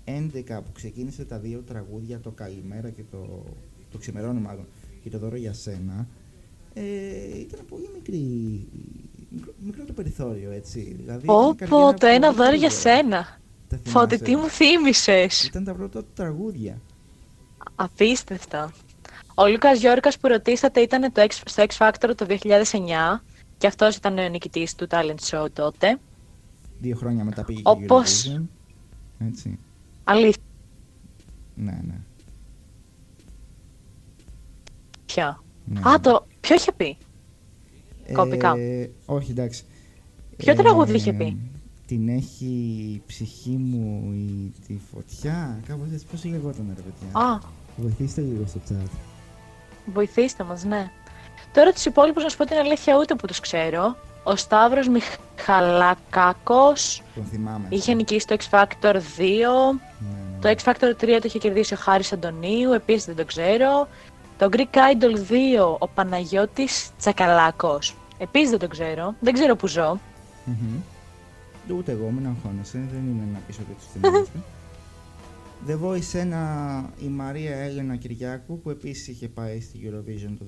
2011 0.06 0.44
που 0.48 0.72
ξεκίνησε 0.74 1.26
τα 1.26 1.39
δύο 1.39 1.62
τραγούδια 1.62 2.20
το 2.20 2.32
Καλημέρα 2.32 2.89
και 2.89 3.04
το, 3.12 3.44
το 3.91 3.98
Ξημερώνει 3.98 4.39
μάλλον 4.39 4.65
και 5.06 5.12
το 5.12 5.18
Δώρο 5.20 5.36
για 5.36 5.54
σένα 5.54 6.08
ε, 6.74 7.39
ήταν 7.39 7.60
πολύ 7.70 7.89
μικρή, 7.94 8.20
μικρό, 9.30 9.54
μικρό 9.60 9.84
το 9.86 9.94
περιθώριο, 9.94 10.52
έτσι. 10.52 10.80
Δηλαδή, 10.98 11.24
ήταν 11.24 11.36
Πω, 11.36 11.56
καριέρα 11.58 11.91
πω, 11.91 12.00
το 12.00 12.06
ένα 12.08 12.28
πολύ 12.28 12.38
δώρο 12.38 12.56
για 12.56 12.68
γρήγορα. 12.68 12.96
σένα. 12.98 13.39
Τα 13.68 13.80
Φώτη, 13.86 14.15
θυμάσαι; 14.18 14.24
τι 14.24 14.36
μου 14.36 14.48
θύμισες. 14.50 15.44
Ήταν 15.44 15.63
τα 15.63 15.74
πρώτα 15.74 16.00
του 16.04 16.10
τραγούδια. 16.15 16.82
Απίστευτο. 17.76 18.72
Ο 19.36 19.48
Λούκας 19.48 19.80
Γιώργα 19.80 20.12
που 20.22 20.28
ρωτήσατε 20.28 20.80
ήταν 20.80 21.12
το 21.12 21.22
X, 21.30 21.32
στο 21.46 21.63
X 21.68 21.78
Factor 21.78 22.13
το 22.15 22.26
2009 22.30 23.24
και 23.58 23.68
αυτός 23.68 23.96
ήταν 23.96 24.18
ο 24.18 24.28
νικητής 24.30 24.76
του 24.76 24.88
talent 24.89 25.15
show 25.30 25.46
τότε. 25.54 26.00
Δύο 26.80 26.96
χρόνια 26.96 27.24
μετά 27.24 27.44
πήγε 27.46 27.62
και 27.62 27.70
Όπως- 27.70 28.28
Eurovision. 28.38 28.41
Έτσι. 29.28 29.60
Αλήθεια. 30.04 30.41
Ναι, 31.56 31.80
ναι. 31.88 32.00
Ναι. 35.65 35.80
Α, 35.89 35.99
το. 35.99 36.28
Ποιο 36.39 36.56
είχε 36.56 36.71
πει; 36.71 36.97
Ε, 38.06 38.13
κωμικά. 38.13 38.54
όχι, 39.06 39.32
εντάξει. 39.32 39.63
Ποιο 40.38 40.56
τραγούδι 40.56 40.93
είχε 40.95 41.13
πει; 41.13 41.38
Την 41.86 42.10
έχει 42.10 42.45
η 42.95 43.01
ψυχή 43.06 43.49
μου 43.58 44.12
η, 44.13 44.51
τη 44.67 44.78
φωτιά; 44.93 45.60
Κάπως 45.67 45.88
έτσι. 45.93 46.06
Πώς 46.12 46.25
λεγόταν, 46.25 46.73
ρε 46.75 46.82
παιδιά; 46.82 47.08
Α, 47.28 47.39
Βοηθήστε 47.78 48.21
λίγο 48.21 48.43
στο 48.47 48.60
chat. 48.69 48.89
βοηθήστε 49.93 50.43
μας, 50.43 50.63
ναι. 50.63 50.91
Τώρα 51.54 51.71
τους 51.71 51.86
υπόλοιπους, 51.86 52.23
να 52.23 52.30
σου 52.30 52.38
πω 52.38 52.45
την 52.45 52.58
αλήθεια, 52.58 52.97
ούτε 52.99 53.15
που 53.15 53.28
τους 53.28 53.39
ξέρω. 53.39 53.95
Ο 54.23 54.36
Σταύρος 54.36 54.88
Μιχαλακάκος 54.88 57.01
Τον 57.15 57.23
θυμάμαι. 57.25 57.65
είχε 57.69 57.93
νικήσει 57.93 58.28
το 58.28 58.36
X 58.39 58.43
Factor 58.49 58.95
2. 58.95 58.99
Ναι, 59.19 59.30
ναι. 60.10 60.41
Το 60.41 60.49
X 60.49 60.56
Factor 60.71 61.04
3 61.04 61.08
το 61.08 61.21
είχε 61.23 61.39
κερδίσει 61.39 61.73
ο 61.73 61.78
Χάρης 61.78 62.13
Αντωνίου, 62.13 62.71
επίσης 62.71 63.06
δεν 63.06 63.15
το 63.15 63.25
ξέρω. 63.25 63.88
Το 64.38 64.50
Greek 64.52 64.76
Idol 64.76 65.32
2, 65.32 65.78
ο 65.80 65.88
Παναγιώτης 65.88 66.91
Τσακαλάκος. 66.98 67.95
Επίσης 68.17 68.50
δεν 68.50 68.60
το 68.60 68.67
ξέρω, 68.67 69.15
δεν 69.19 69.34
ξέρω 69.34 69.56
που 69.56 69.67
ζω. 69.67 70.00
Μμμ. 70.45 71.76
Ούτε 71.78 71.91
εγώ, 71.91 72.10
μην 72.10 72.28
αγχώνεσαι, 72.28 72.88
δεν 72.91 73.08
είναι 73.08 73.28
να 73.34 73.39
πεις 73.39 73.60
ότι 73.60 73.74
τους 73.74 73.86
θυμάστε. 73.86 74.39
The 75.67 75.80
Voice 75.84 76.21
1, 76.21 76.84
η 77.04 77.08
Μαρία 77.08 77.56
Έλενα 77.56 77.95
Κυριάκου, 77.95 78.60
που 78.60 78.69
επίσης 78.69 79.08
είχε 79.08 79.28
πάει 79.28 79.62
στη 79.62 79.80
Eurovision 79.84 80.34
το 80.39 80.45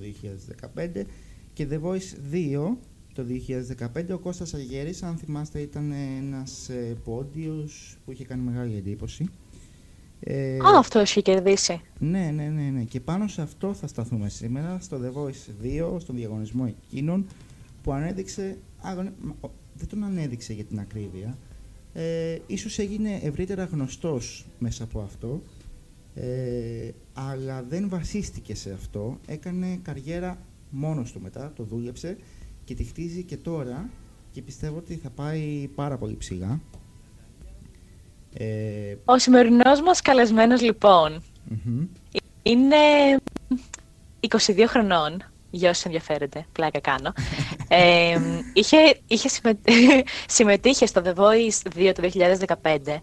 2015. 0.76 1.04
Και 1.52 1.66
The 1.70 1.80
Voice 1.82 2.34
2, 2.34 2.76
το 3.14 3.24
2015, 3.24 4.14
ο 4.14 4.18
Κώστας 4.18 4.54
Αγέρης, 4.54 5.02
αν 5.02 5.16
θυμάστε, 5.16 5.60
ήταν 5.60 5.92
ένας 5.92 6.68
ε, 6.68 6.96
πόντιος 7.04 7.98
που 8.04 8.12
είχε 8.12 8.24
κάνει 8.24 8.42
μεγάλη 8.42 8.76
εντύπωση. 8.76 9.28
Ε, 10.20 10.56
Α, 10.56 10.78
αυτό 10.78 10.98
έχει 10.98 11.22
κερδίσει. 11.22 11.80
ναι, 11.98 12.30
ναι, 12.34 12.44
ναι, 12.48 12.62
ναι. 12.62 12.82
Και 12.82 13.00
πάνω 13.00 13.28
σε 13.28 13.42
αυτό 13.42 13.74
θα 13.74 13.86
σταθούμε 13.86 14.28
σήμερα, 14.28 14.78
στο 14.80 15.00
The 15.04 15.18
Voice 15.18 15.64
2, 15.94 16.00
στον 16.00 16.16
διαγωνισμό 16.16 16.74
εκείνων, 16.88 17.26
που 17.82 17.92
ανέδειξε, 17.92 18.58
αγωνε- 18.80 19.12
μα, 19.20 19.34
ο- 19.40 19.50
δεν 19.74 19.88
τον 19.88 20.04
ανέδειξε 20.04 20.52
για 20.52 20.64
την 20.64 20.78
ακρίβεια, 20.78 21.38
ε, 21.92 22.38
ίσως 22.46 22.78
έγινε 22.78 23.18
ευρύτερα 23.22 23.64
γνωστός 23.64 24.46
μέσα 24.58 24.84
από 24.84 25.00
αυτό, 25.00 25.42
ε, 26.14 26.90
αλλά 27.12 27.62
δεν 27.68 27.88
βασίστηκε 27.88 28.54
σε 28.54 28.72
αυτό, 28.72 29.18
έκανε 29.26 29.78
καριέρα 29.82 30.38
μόνος 30.70 31.12
του 31.12 31.20
μετά, 31.20 31.52
το 31.56 31.62
δούλεψε 31.62 32.16
και 32.64 32.74
τη 32.74 32.84
χτίζει 32.84 33.22
και 33.22 33.36
τώρα 33.36 33.90
και 34.32 34.42
πιστεύω 34.42 34.76
ότι 34.76 34.94
θα 34.94 35.10
πάει 35.10 35.68
πάρα 35.74 35.98
πολύ 35.98 36.16
ψηλά. 36.16 36.60
Ε, 38.40 38.96
Ο 39.04 39.18
σημερινός 39.18 39.80
μας 39.84 40.00
καλεσμένος 40.00 40.60
λοιπόν 40.62 41.22
μμμ. 41.64 41.86
είναι 42.42 42.76
22 44.46 44.64
χρονών, 44.66 45.22
για 45.50 45.70
όσους 45.70 45.84
ενδιαφέρεται, 45.84 46.46
πλάκα 46.52 46.80
κάνω. 46.80 47.12
ε, 47.68 48.18
είχε, 48.52 48.76
είχε 49.06 49.28
συμμε- 49.28 49.60
συμμετείχε 50.36 50.86
στο 50.86 51.02
The 51.04 51.14
Voice 51.14 51.88
2 51.88 51.92
το 51.94 52.10
2015 52.86 52.96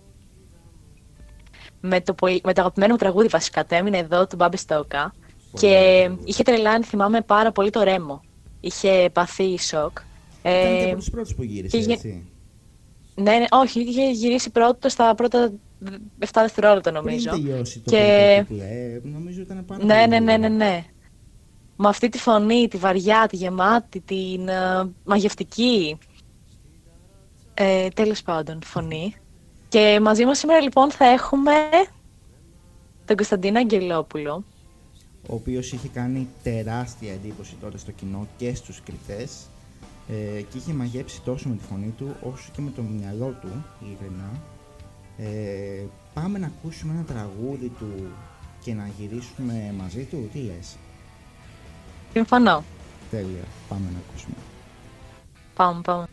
με 1.81 2.01
το, 2.01 2.13
πολύ- 2.13 2.41
με 2.43 2.53
το 2.53 2.61
αγαπημένο 2.61 2.91
μου 2.91 2.99
τραγούδι 2.99 3.27
βασικά, 3.27 3.65
το 3.65 3.75
έμεινε 3.75 3.97
εδώ 3.97 4.27
του 4.27 4.35
Μπάμπη 4.35 4.57
Στόκα 4.57 5.13
και 5.53 5.67
ωραίο. 5.67 6.19
είχε 6.23 6.43
τρελάνει, 6.43 6.83
θυμάμαι 6.83 7.21
πάρα 7.21 7.51
πολύ 7.51 7.69
το 7.69 7.83
ρέμο. 7.83 8.21
Είχε 8.59 9.09
παθεί 9.13 9.59
σοκ. 9.59 9.97
Ήταν 10.39 10.77
και 10.77 10.83
Ε, 10.83 10.89
από 10.89 10.95
τους 10.97 11.09
πρώτους 11.09 11.35
που 11.35 11.43
γύρισε, 11.43 11.77
και 11.77 11.83
γε- 11.83 11.95
έτσι. 11.95 12.29
Ναι, 13.15 13.37
ναι, 13.37 13.45
όχι, 13.51 13.79
είχε 13.81 14.09
γυρίσει 14.11 14.49
πρώτο 14.49 14.89
στα 14.89 15.15
πρώτα 15.15 15.51
7 16.19 16.25
δευτερόλεπτα 16.33 16.91
νομίζω. 16.91 17.29
Πριν 17.29 17.43
τελειώσει 17.45 17.79
το 17.79 17.89
Και- 17.91 18.45
και... 18.47 18.63
ε, 18.63 19.01
νομίζω 19.03 19.41
ήταν 19.41 19.65
πάρα 19.65 19.83
Ναι, 19.83 19.93
πολύ 19.95 20.07
ναι, 20.07 20.19
ναι, 20.19 20.31
γρήγορα. 20.31 20.49
ναι, 20.49 20.65
ναι. 20.65 20.83
Με 21.77 21.87
αυτή 21.87 22.09
τη 22.09 22.17
φωνή, 22.17 22.67
τη 22.67 22.77
βαριά, 22.77 23.25
τη 23.29 23.35
γεμάτη, 23.35 23.99
την 23.99 24.47
ε, 24.47 24.89
μαγευτική. 25.03 25.97
Ε, 27.53 27.87
τέλος 27.87 28.21
πάντων, 28.21 28.59
φωνή. 28.63 29.15
Και 29.69 29.99
μαζί 30.01 30.25
μας 30.25 30.37
σήμερα 30.37 30.61
λοιπόν 30.61 30.91
θα 30.91 31.05
έχουμε 31.05 31.51
τον 33.05 33.15
Κωνσταντίνο 33.15 33.59
Αγγελόπουλο. 33.59 34.43
Ο 35.29 35.33
οποίος 35.35 35.71
είχε 35.71 35.87
κάνει 35.87 36.27
τεράστια 36.43 37.11
εντύπωση 37.13 37.55
τότε 37.61 37.77
στο 37.77 37.91
κοινό 37.91 38.27
και 38.37 38.55
στους 38.55 38.81
κριτές 38.85 39.31
ε, 40.07 40.41
και 40.41 40.57
είχε 40.57 40.73
μαγέψει 40.73 41.21
τόσο 41.21 41.49
με 41.49 41.55
τη 41.55 41.63
φωνή 41.63 41.93
του 41.97 42.15
όσο 42.21 42.49
και 42.55 42.61
με 42.61 42.71
το 42.75 42.81
μυαλό 42.81 43.37
του, 43.41 43.65
ειλικρινά. 43.79 44.29
Ε, 45.17 45.83
πάμε 46.13 46.39
να 46.39 46.47
ακούσουμε 46.47 46.93
ένα 46.93 47.03
τραγούδι 47.03 47.71
του 47.79 48.07
και 48.63 48.73
να 48.73 48.89
γυρίσουμε 48.97 49.73
μαζί 49.77 50.03
του, 50.03 50.29
τι 50.33 50.39
λες; 50.39 50.77
Συμφωνώ. 52.13 52.63
Τέλεια, 53.09 53.43
πάμε 53.69 53.89
να 53.93 53.97
ακούσουμε. 54.07 54.35
Πάμε, 55.55 55.81
πάμε. 55.81 56.05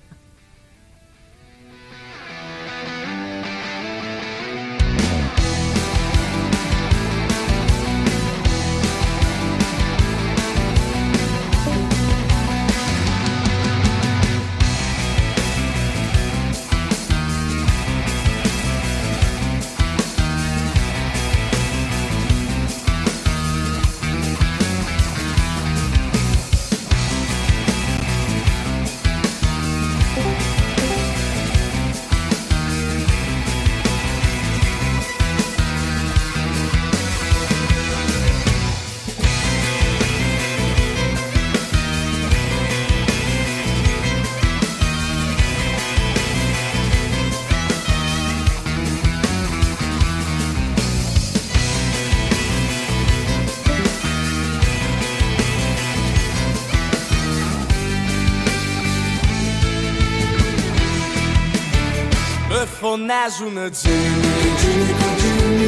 Φωνάζουνε 63.23 63.71
τζίνι 63.71 64.33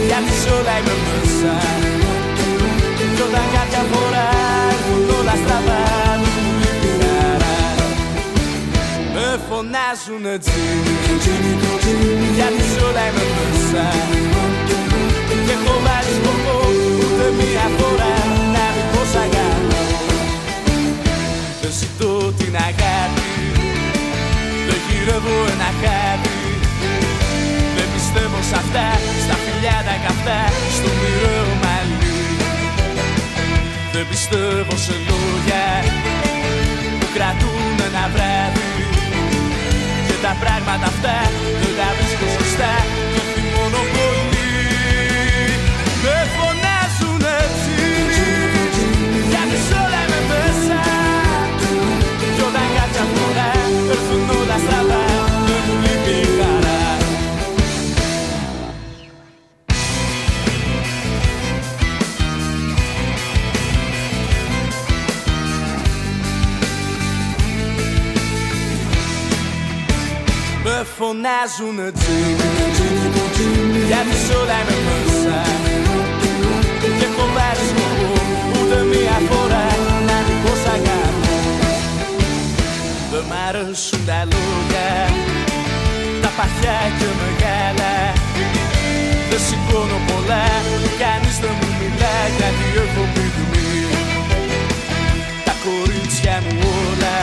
Γιατί 0.07 0.33
σ' 0.41 0.51
όλα 0.57 0.75
είμαι 0.79 0.97
μέσα 1.07 1.55
Κι 3.15 3.23
όταν 3.27 3.47
κάποια 3.57 3.83
φορά 3.93 4.27
έρθουν 4.73 5.03
όλα 5.19 5.35
στραβά 5.43 5.83
μου 6.21 6.29
λείπει 6.61 6.89
η 6.91 6.95
χαρά 7.01 7.57
Με 9.15 9.27
φωνάζουνε 9.49 10.35
τζίνι 10.43 10.95
Γιατί 12.37 12.63
σ' 12.73 12.83
όλα 12.87 13.05
είμαι 13.09 13.27
μέσα 13.39 13.87
Και 15.47 15.55
έχω 15.57 15.75
βάλει 15.85 16.13
σκοπό 16.19 16.57
ούτε 17.03 17.27
μία 17.39 17.67
φορά 17.79 18.15
Να 18.55 18.65
δει 18.75 18.85
πως 18.93 19.13
αγαπώ 19.25 19.83
Δεν 21.61 21.73
ζητώ 21.81 22.13
την 22.39 22.55
αγάπη 22.69 23.23
δεν 24.67 24.81
γυρεύω 24.89 25.37
ένα 25.53 25.71
χάδι 25.81 26.29
Δεν 26.29 26.34
πιστεύω 28.45 28.51
σ' 28.51 28.59
αυτά 28.63 28.87
Στα 29.25 29.37
φιλιά 29.45 29.77
τα 29.87 29.95
καυτά 30.05 30.41
Στο 30.77 30.89
μοιραίο 30.99 31.49
μαλλί 31.63 31.99
Δεν 33.93 34.05
πιστεύω 34.11 34.75
σε 34.87 34.95
λόγια 35.09 35.67
Που 36.99 37.07
κρατούν 37.15 37.75
ένα 37.89 38.05
βράδυ. 38.15 38.67
Και 40.07 40.17
τα 40.25 40.33
πράγματα 40.43 40.87
αυτά 40.93 41.17
Δεν 41.61 41.73
τα 41.79 41.89
βρίσκω 41.97 42.27
σωστά 42.39 42.73
Με 70.97 71.05
φωνάζουνε 71.05 71.91
τζίνι 71.99 72.51
Γιατί 73.89 74.17
σ' 74.25 74.31
όλα 74.41 74.59
είμαι 74.63 74.77
μέσα 74.87 75.39
Και 76.99 77.07
έχω 77.11 77.25
βάλει 77.37 77.65
σκοπό 77.71 78.13
Ούτε 78.57 78.79
μία 78.93 79.17
φορά 79.29 79.67
να 80.09 80.17
δει 80.27 80.37
πως 80.43 80.63
αγαπώ 80.75 81.37
Δεν 83.11 83.25
μ' 83.29 83.37
αρέσουν 83.49 84.01
τα 84.09 84.21
λόγια 84.31 84.91
Τα 86.23 86.31
παχιά 86.37 86.79
και 86.99 87.09
μεγάλα. 87.21 87.93
Δεν 89.31 89.41
σηκώνω 89.47 89.99
πολλά 90.09 90.47
Κανείς 91.03 91.37
δεν 91.43 91.55
μου 91.59 91.69
μιλά 91.79 92.17
Γιατί 92.37 92.67
έχω 92.85 93.03
πυγμή 93.15 93.73
Τα 95.47 95.55
κορίτσια 95.65 96.37
μου 96.45 96.59
όλα 96.89 97.19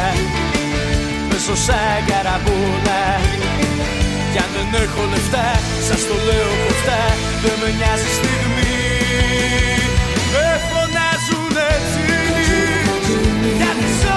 πέσω 1.52 1.64
σαν 1.66 2.06
καραμπούλα 2.08 3.04
Κι 4.32 4.38
αν 4.44 4.50
δεν 4.56 4.82
έχω 4.84 5.04
λεφτά, 5.12 5.48
σας 5.88 6.02
το 6.08 6.16
λέω 6.28 6.52
κοφτά 6.66 7.02
Δεν 7.44 7.56
με 7.62 7.70
νοιάζει 7.78 8.10
στιγμή. 8.18 8.80
Με 10.34 10.48
δεν 11.56 11.80
τσίνι 11.90 12.44
Γιατί 13.60 13.88
σ' 14.00 14.08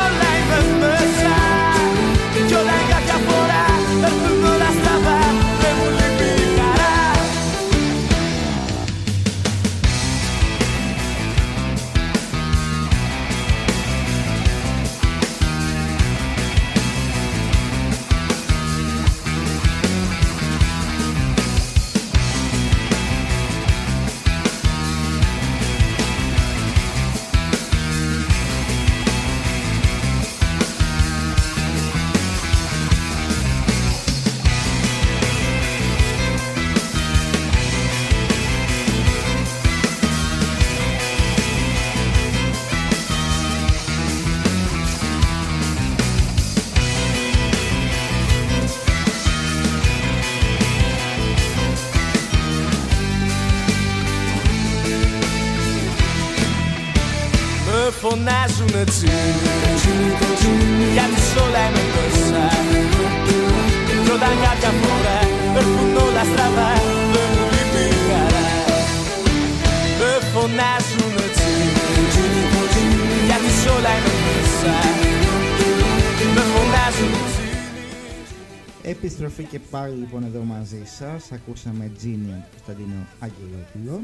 πάλι 79.85 79.97
λοιπόν 79.97 80.25
εδώ 80.25 80.41
μαζί 80.41 80.83
σας. 80.85 81.33
Ακούσαμε 81.33 81.91
Genie 82.03 82.41
του 82.43 82.51
Κωνσταντίνου 82.51 83.07
Αγγελόπουλο. 83.21 84.03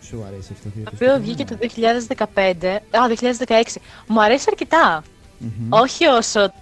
Σου 0.00 0.24
αρέσει 0.26 0.52
αυτό 0.52 0.68
το 0.68 0.82
Το 0.84 0.90
οποίο 0.94 1.20
βγήκε 1.20 1.44
το 1.44 1.58
2015, 2.34 2.78
α, 2.90 3.00
2016. 3.46 3.62
Μου 4.06 4.22
αρέσει 4.22 4.44
αρκετά. 4.48 5.02
Όχι 5.68 6.06
όσο 6.06 6.52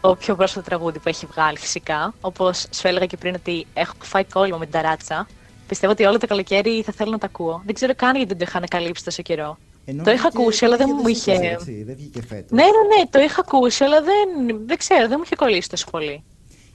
το 0.00 0.14
πιο 0.14 0.36
πρόσφατο 0.36 0.66
τραγούδι 0.66 0.98
που 0.98 1.08
έχει 1.08 1.26
βγάλει 1.26 1.58
φυσικά. 1.58 2.14
Όπως 2.20 2.66
σου 2.70 2.86
έλεγα 2.86 3.06
και 3.06 3.16
πριν 3.16 3.34
ότι 3.34 3.66
έχω 3.74 3.94
φάει 3.98 4.24
κόλλημα 4.24 4.58
με 4.58 4.64
την 4.64 4.72
ταράτσα. 4.72 5.26
Πιστεύω 5.68 5.92
ότι 5.92 6.04
όλο 6.04 6.18
το 6.18 6.26
καλοκαίρι 6.26 6.82
θα 6.82 6.92
θέλω 6.92 7.10
να 7.10 7.18
τα 7.18 7.26
ακούω. 7.26 7.62
Δεν 7.64 7.74
ξέρω 7.74 7.94
καν 7.94 8.16
γιατί 8.16 8.28
δεν 8.28 8.38
το 8.38 8.44
είχα 8.48 8.56
ανακαλύψει 8.56 9.04
τόσο 9.04 9.22
καιρό. 9.22 9.58
Ενώ 9.84 10.02
το 10.02 10.10
είχα 10.10 10.28
βγήκε- 10.28 10.40
ακούσει, 10.40 10.64
αλλά 10.64 10.76
δεν 10.76 10.86
βγήκε 10.86 11.08
μου 11.08 11.14
φέτος, 11.14 11.26
είχε- 11.34 11.52
έτσι, 11.52 11.82
δεν 11.82 11.96
βγήκε 11.96 12.22
φέτος. 12.22 12.50
Ναι, 12.50 12.62
ναι, 12.62 12.96
ναι, 13.02 13.08
το 13.10 13.20
είχα 13.20 13.40
ακούσει, 13.46 13.84
αλλά 13.84 14.00
δεν, 14.02 14.56
δεν 14.66 14.76
ξέρω, 14.76 15.08
δεν 15.08 15.14
μου 15.16 15.22
είχε 15.24 15.34
κολλήσει 15.36 15.68
τόσο 15.68 15.86
πολύ. 15.90 16.24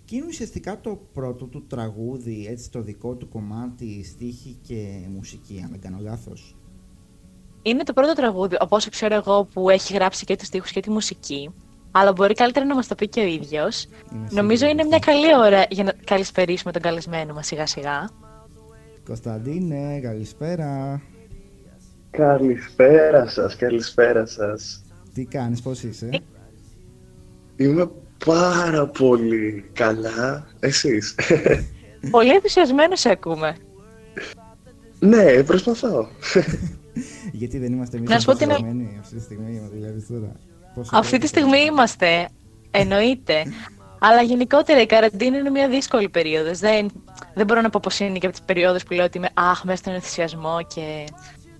Και 0.05 0.15
είναι 0.15 0.25
ουσιαστικά 0.27 0.79
το 0.81 0.99
πρώτο 1.13 1.45
του 1.45 1.65
τραγούδι, 1.67 2.47
έτσι 2.49 2.71
το 2.71 2.81
δικό 2.81 3.13
του 3.15 3.29
κομμάτι, 3.29 4.03
στίχη 4.03 4.57
και 4.67 4.99
μουσική, 5.15 5.61
αν 5.63 5.69
δεν 5.71 5.79
κάνω 5.81 5.97
λάθος. 6.01 6.55
Είναι 7.61 7.83
το 7.83 7.93
πρώτο 7.93 8.13
τραγούδι, 8.13 8.55
από 8.59 8.75
όσο 8.75 8.89
ξέρω 8.89 9.15
εγώ, 9.15 9.43
που 9.53 9.69
έχει 9.69 9.93
γράψει 9.93 10.25
και 10.25 10.35
τους 10.35 10.47
στίχους 10.47 10.71
και 10.71 10.79
τη 10.79 10.89
μουσική. 10.89 11.53
Αλλά 11.91 12.11
μπορεί 12.11 12.33
καλύτερα 12.33 12.65
να 12.65 12.75
μας 12.75 12.87
το 12.87 12.95
πει 12.95 13.07
και 13.09 13.19
ο 13.19 13.23
ίδιος. 13.25 13.83
Είμαι 14.13 14.27
Νομίζω 14.31 14.57
σίγουρη 14.57 14.71
είναι 14.71 14.81
γι' 14.81 14.87
μια 14.87 14.97
αυτό. 14.97 15.11
καλή 15.11 15.35
ώρα 15.35 15.65
για 15.69 15.83
να 15.83 15.91
καλησπερίσουμε 16.05 16.71
τον 16.71 16.81
καλεσμένο 16.81 17.33
μας 17.33 17.45
σιγά 17.47 17.65
σιγά. 17.67 18.09
Κωνσταντίνε, 19.05 19.99
καλησπέρα. 19.99 21.01
Καλησπέρα 22.17 23.27
σας, 23.29 23.55
καλησπέρα 23.55 24.25
σας. 24.25 24.83
Τι 25.13 25.25
κάνεις, 25.25 25.61
πώς 25.61 25.83
είσαι; 25.83 26.09
Είμαι 27.55 27.89
πάρα 28.25 28.87
πολύ 28.87 29.69
καλά. 29.73 30.47
Εσείς; 30.59 31.15
Πολύ 32.11 32.29
ενθουσιασμένος 32.33 32.99
σε 32.99 33.09
ακούμε. 33.09 33.55
ναι, 34.99 35.43
προσπαθώ. 35.43 36.07
Γιατί 37.31 37.57
δεν 37.57 37.73
είμαστε 37.73 37.97
εμείς 37.97 38.09
Να 38.09 38.19
σου 38.19 38.25
πω 38.25 38.33
την- 38.35 38.49
ενθουσιασμένοι 38.49 38.97
αυτή 39.01 39.15
τη 39.15 39.21
στιγμή, 39.21 39.59
μα 39.59 39.69
δουλεύεις 39.73 40.07
τώρα; 40.07 40.31
Πόσο 40.75 40.89
Αυτή 40.97 41.11
τη 41.11 41.17
καιρό 41.17 41.27
στιγμή 41.27 41.57
είναι. 41.57 41.71
είμαστε, 41.71 42.27
εννοείται. 42.71 43.43
Αλλά 43.99 44.21
γενικότερα 44.21 44.81
η 44.81 44.85
καραντίνα 44.85 45.37
είναι 45.37 45.49
μια 45.49 45.69
δύσκολη 45.69 46.09
περίοδος. 46.09 46.59
Δεν, 46.59 46.87
δεν 47.33 47.45
μπορώ 47.45 47.61
να 47.61 47.69
πω 47.69 47.79
πως 47.83 47.99
είναι 47.99 48.17
και 48.17 48.25
από 48.25 48.35
τις 48.35 48.45
περιόδους 48.45 48.83
που 48.83 48.93
λέω 48.93 49.05
ότι 49.05 49.17
είμαι 49.17 49.29
αχ, 49.33 49.63
μέσα 49.63 49.77
στον 49.77 49.93
ενθουσιασμό 49.93 50.57
και 50.75 51.05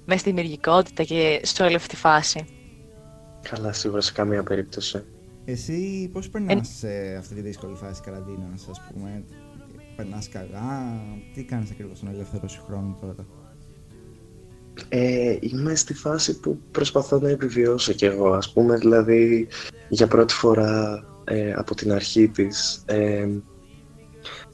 μέσα 0.06 0.20
στη 0.20 0.30
δημιουργικότητα 0.30 1.04
και 1.04 1.40
σε 1.44 1.64
όλη 1.64 1.76
αυτή 1.76 1.88
τη 1.88 1.96
φάση. 1.96 2.46
καλά, 3.50 3.74
σίγουρα 3.74 4.02
σε 4.02 4.12
καμία 4.12 4.44
περίπτωση. 4.44 5.04
Εσύ 5.46 6.10
πώς 6.14 6.30
περνάς 6.30 6.68
σε 6.68 7.16
αυτή 7.20 7.36
τη 7.36 7.42
δύσκολη 7.42 7.76
φάση 7.76 8.02
καραντίνας, 8.02 8.68
ας 8.70 8.82
πούμε; 8.92 9.24
Περνάς 9.96 10.30
καλά, 10.30 11.02
τι 11.34 11.44
κάνεις 11.44 11.72
ακριβώς 11.72 11.98
στον 11.98 12.10
ελεύθερο 12.10 12.48
σου 12.48 12.64
χρόνο 12.68 12.98
τώρα; 13.02 13.26
Ε, 14.90 15.38
είμαι 15.40 15.76
στη 15.76 15.94
φάση 15.94 16.40
που 16.40 16.60
προσπαθώ 16.72 17.20
να 17.20 17.30
επιβιώσω 17.30 17.94
κι 17.94 18.06
εγώ, 18.06 18.32
ας 18.34 18.54
πούμε, 18.54 18.78
δηλαδή 18.78 19.48
για 19.90 20.08
πρώτη 20.08 20.34
φορά 20.34 21.04
ε, 21.24 21.54
από 21.54 21.76
την 21.76 21.92
αρχή 21.92 22.28
της. 22.28 22.84
Ε, 22.86 23.28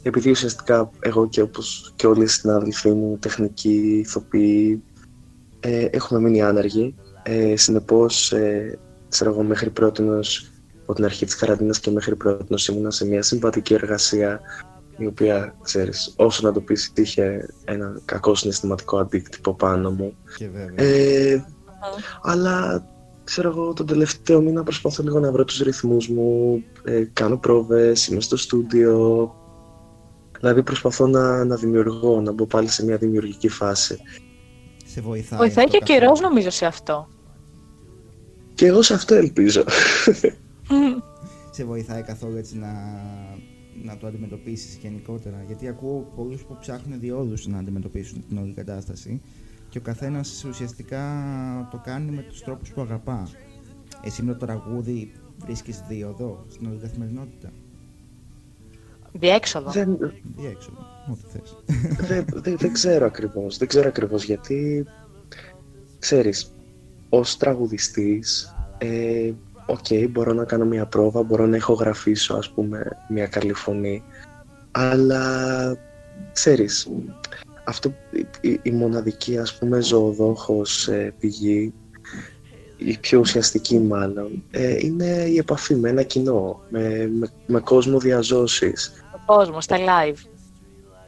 επειδή 0.03 0.29
ουσιαστικά 0.29 0.89
εγώ 0.99 1.29
και 1.29 1.41
όπως 1.41 1.93
και 1.95 2.07
όλοι 2.07 2.23
οι 2.23 2.27
συνάδελφοί 2.27 2.91
μου, 2.91 3.17
τεχνικοί, 3.17 3.97
ηθοποιοί, 4.05 4.83
ε, 5.61 5.85
έχουμε 5.91 6.19
μείνει 6.19 6.41
άνεργοι. 6.41 6.95
Ε, 7.23 7.55
συνεπώς, 7.55 8.31
ε, 8.31 8.79
ξέρω 9.09 9.29
εγώ, 9.29 9.43
μέχρι 9.43 9.69
πρότινος, 9.69 10.51
από 10.81 10.93
την 10.93 11.05
αρχή 11.05 11.25
της 11.25 11.35
καραντίνας 11.35 11.79
και 11.79 11.91
μέχρι 11.91 12.15
πρότινος 12.15 12.67
ήμουνα 12.67 12.91
σε 12.91 13.05
μια 13.05 13.21
συμβατική 13.21 13.73
εργασία 13.73 14.39
η 14.97 15.05
οποία, 15.05 15.55
ξέρεις, 15.61 16.13
όσο 16.15 16.47
να 16.47 16.53
το 16.53 16.61
πεις, 16.61 16.91
είχε 16.95 17.49
ένα 17.65 18.01
κακό 18.05 18.35
συναισθηματικό 18.35 18.97
αντίκτυπο 18.97 19.53
πάνω 19.53 19.91
μου. 19.91 20.13
Και 20.37 20.49
βέβαια. 20.49 20.85
Ε, 20.87 21.45
αλλά, 22.21 22.85
ξέρω 23.23 23.49
εγώ, 23.49 23.73
τον 23.73 23.85
τελευταίο 23.85 24.41
μήνα 24.41 24.63
προσπαθώ 24.63 25.03
λίγο 25.03 25.19
να 25.19 25.31
βρω 25.31 25.43
τους 25.43 25.59
ρυθμούς 25.59 26.07
μου, 26.07 26.63
ε, 26.83 27.03
κάνω 27.13 27.37
πρόβες, 27.37 28.07
είμαι 28.07 28.21
στο 28.21 28.37
στούντιο, 28.37 29.35
δηλαδή 30.39 30.63
προσπαθώ 30.63 31.07
να, 31.07 31.45
να 31.45 31.55
δημιουργώ, 31.55 32.21
να 32.21 32.31
μπω 32.31 32.45
πάλι 32.45 32.67
σε 32.67 32.85
μια 32.85 32.97
δημιουργική 32.97 33.49
φάση. 33.49 33.97
Σε 34.91 35.01
βοηθάει. 35.01 35.39
Βοηθάει 35.39 35.65
αυτό 35.65 35.77
και 35.77 35.83
ο 35.83 35.85
καιρός 35.85 36.09
καθόλου. 36.09 36.27
νομίζω 36.27 36.49
σε 36.49 36.65
αυτό. 36.65 37.07
Και 38.53 38.65
εγώ 38.65 38.81
σε 38.81 38.93
αυτό 38.93 39.15
ελπίζω. 39.15 39.63
σε 41.55 41.63
βοηθάει 41.63 42.01
καθόλου 42.01 42.37
έτσι 42.37 42.57
να, 42.57 42.71
να 43.83 43.97
το 43.97 44.07
αντιμετωπίσεις 44.07 44.75
γενικότερα. 44.75 45.43
Γιατί 45.47 45.67
ακούω 45.67 46.11
πολλούς 46.15 46.43
που 46.43 46.57
ψάχνουν 46.59 46.99
διόδους 46.99 47.47
να 47.47 47.57
αντιμετωπίσουν 47.57 48.23
την 48.27 48.37
όλη 48.37 48.53
κατάσταση 48.53 49.21
και 49.69 49.77
ο 49.77 49.81
καθένας 49.81 50.43
ουσιαστικά 50.43 51.03
το 51.71 51.81
κάνει 51.83 52.11
με 52.11 52.21
τους 52.21 52.43
τρόπους 52.43 52.69
που 52.69 52.81
αγαπά. 52.81 53.29
Εσύ 54.03 54.23
με 54.23 54.33
το 54.33 54.45
τραγούδι 54.45 55.11
βρίσκεις 55.37 55.81
δίωδο 55.87 56.45
στην 56.49 56.67
όλη 56.67 56.77
καθημερινότητα. 56.77 57.51
Διέξοδο. 59.13 59.71
δεν, 59.71 59.97
Διέξοδο, 60.35 60.85
ό,τι 61.09 61.21
θες. 61.31 61.55
δεν, 62.07 62.25
δεν, 62.33 62.57
δεν 62.57 62.73
ξέρω 62.73 63.05
ακριβώς, 63.05 63.57
δεν 63.57 63.67
ξέρω 63.67 63.87
ακριβώς 63.87 64.23
γιατί, 64.23 64.85
ξέρεις, 65.99 66.53
ως 67.09 67.37
τραγουδιστής, 67.37 68.55
ε, 68.77 69.31
οκ, 69.65 69.85
μπορώ 70.09 70.33
να 70.33 70.43
κάνω 70.45 70.65
μια 70.65 70.85
πρόβα, 70.85 71.23
μπορώ 71.23 71.45
να 71.45 71.55
ηχογραφήσω, 71.55 72.33
ας 72.33 72.49
πούμε, 72.49 72.97
μια 73.09 73.27
καλή 73.27 73.53
φωνή, 73.53 74.03
αλλά, 74.71 75.23
ξέρεις, 76.33 76.87
αυτό, 77.63 77.93
η, 78.11 78.25
η- 78.49 78.59
η 78.63 78.71
μοναδική, 78.71 79.37
ας 79.37 79.57
πούμε, 79.57 79.79
ζωοδόχος 79.81 80.87
ε, 80.87 81.13
πηγή, 81.19 81.73
η 82.77 82.97
πιο 82.97 83.19
ουσιαστική 83.19 83.79
μάλλον, 83.79 84.43
ε, 84.51 84.75
είναι 84.79 85.05
η 85.05 85.37
επαφή 85.37 85.75
με 85.75 85.89
ένα 85.89 86.03
κοινό, 86.03 86.61
με, 86.69 87.09
με, 87.13 87.27
με 87.47 87.59
κόσμο 87.59 87.99
διά 87.99 88.30
ζώσης. 88.30 88.91
Ο 89.15 89.33
κόσμος, 89.35 89.63
στα 89.63 89.77
live. 89.77 90.17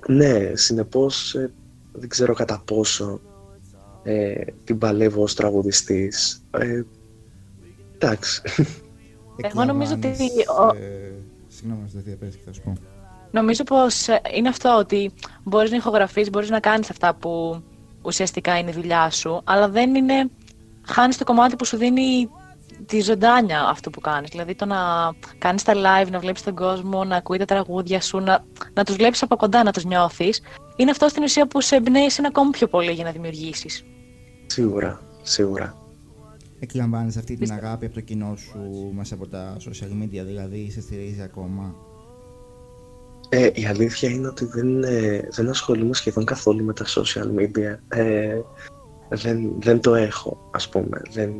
Ναι, 0.08 0.56
συνεπώς 0.56 1.36
ε, 1.36 1.52
δεν 1.92 2.10
ξέρω 2.10 2.34
κατά 2.34 2.62
πόσο 2.66 3.20
ε, 4.04 4.34
την 4.64 4.78
παλεύω 4.78 5.22
ως 5.24 5.36
τραγουδιστής. 5.36 6.44
Ε, 6.52 6.82
εντάξει. 7.94 8.42
Εγώ 9.38 9.64
νομίζω 9.66 9.94
ότι 9.94 10.08
Εκλαμβάνεις, 10.08 10.48
ο- 10.48 10.76
ε, 10.76 11.12
Συγγνώμη, 11.48 11.82
δεν 11.94 12.04
διαπέρασες 12.06 12.40
και 12.40 12.46
θα 12.46 12.54
σου 12.54 12.62
πω. 12.62 12.74
Νομίζω 13.32 13.64
πως 13.64 14.08
ε, 14.08 14.22
είναι 14.36 14.48
αυτό 14.50 14.78
ότι 14.80 15.12
μπορείς 15.44 15.72
να 15.72 15.78
ηχογραφείς, 15.78 16.30
μπορείς 16.30 16.50
να 16.50 16.60
κάνεις 16.60 16.90
αυτά 16.90 17.14
που 17.16 17.62
ουσιαστικά 18.02 18.58
είναι 18.58 18.70
η 18.70 18.74
δουλειά 18.74 19.10
σου, 19.10 19.42
αλλά 19.44 19.70
δεν 19.70 19.96
είναι... 19.96 20.30
Χάνεις 20.88 21.18
το 21.18 21.24
κομμάτι 21.24 21.56
που 21.56 21.66
σου 21.66 21.78
δίνει 21.78 22.30
τη 22.86 23.02
ζωντάνια 23.02 23.62
αυτό 23.70 23.90
που 23.90 24.00
κάνεις. 24.02 24.30
Δηλαδή 24.30 24.56
το 24.56 24.66
να 24.66 24.78
κάνεις 25.38 25.64
τα 25.64 25.74
live, 25.74 26.10
να 26.12 26.20
βλέπεις 26.20 26.44
τον 26.44 26.56
κόσμο, 26.56 27.04
να 27.04 27.16
ακούει 27.16 27.38
τα 27.38 27.46
τραγούδια 27.46 28.02
σου, 28.02 28.20
να, 28.20 28.46
να 28.74 28.84
τους 28.84 28.96
βλέπεις 28.96 29.24
από 29.24 29.36
κοντά, 29.36 29.64
να 29.64 29.72
τους 29.72 29.86
νιώθεις. 29.86 30.42
Είναι 30.76 30.92
αυτό 30.92 31.08
στην 31.08 31.24
ουσία 31.24 31.48
που 31.48 31.62
σε 31.62 31.76
εμπνέει 31.76 32.10
ένα 32.18 32.28
ακόμη 32.28 32.50
πιο 32.50 32.68
πολύ 32.68 32.92
για 32.92 33.04
να 33.04 33.12
δημιουργήσεις. 33.12 33.84
σίγουρα, 34.46 35.02
σίγουρα. 35.22 35.78
Εκλαμβάνεις 36.60 37.18
αυτή 37.18 37.28
την 37.28 37.40
Πιστεύω. 37.40 37.66
αγάπη 37.66 37.86
από 37.86 37.94
το 37.94 38.02
κοινό 38.02 38.36
σου 38.36 38.92
μέσα 38.96 39.16
από 39.16 39.28
τα 39.28 39.58
social 39.60 40.04
media, 40.04 40.24
δηλαδή 40.26 40.72
σε 40.72 40.82
στηρίζει 40.82 41.22
ακόμα; 41.22 41.76
Ε, 43.30 43.50
η 43.54 43.66
αλήθεια 43.66 44.10
είναι 44.10 44.28
ότι 44.28 44.46
δεν, 44.46 44.84
ε, 44.84 45.28
δεν 45.32 45.50
ασχολούμαι 45.50 45.94
σχεδόν 45.94 46.26
καθόλου 46.26 46.64
με 46.64 46.74
τα 46.74 46.86
social 46.86 47.40
media. 47.40 47.78
Ε, 47.88 48.40
δεν, 49.10 49.52
δεν 49.60 49.80
το 49.82 49.96
έχω, 49.96 50.50
ας 50.52 50.70
πούμε. 50.70 51.02
Δεν, 51.12 51.34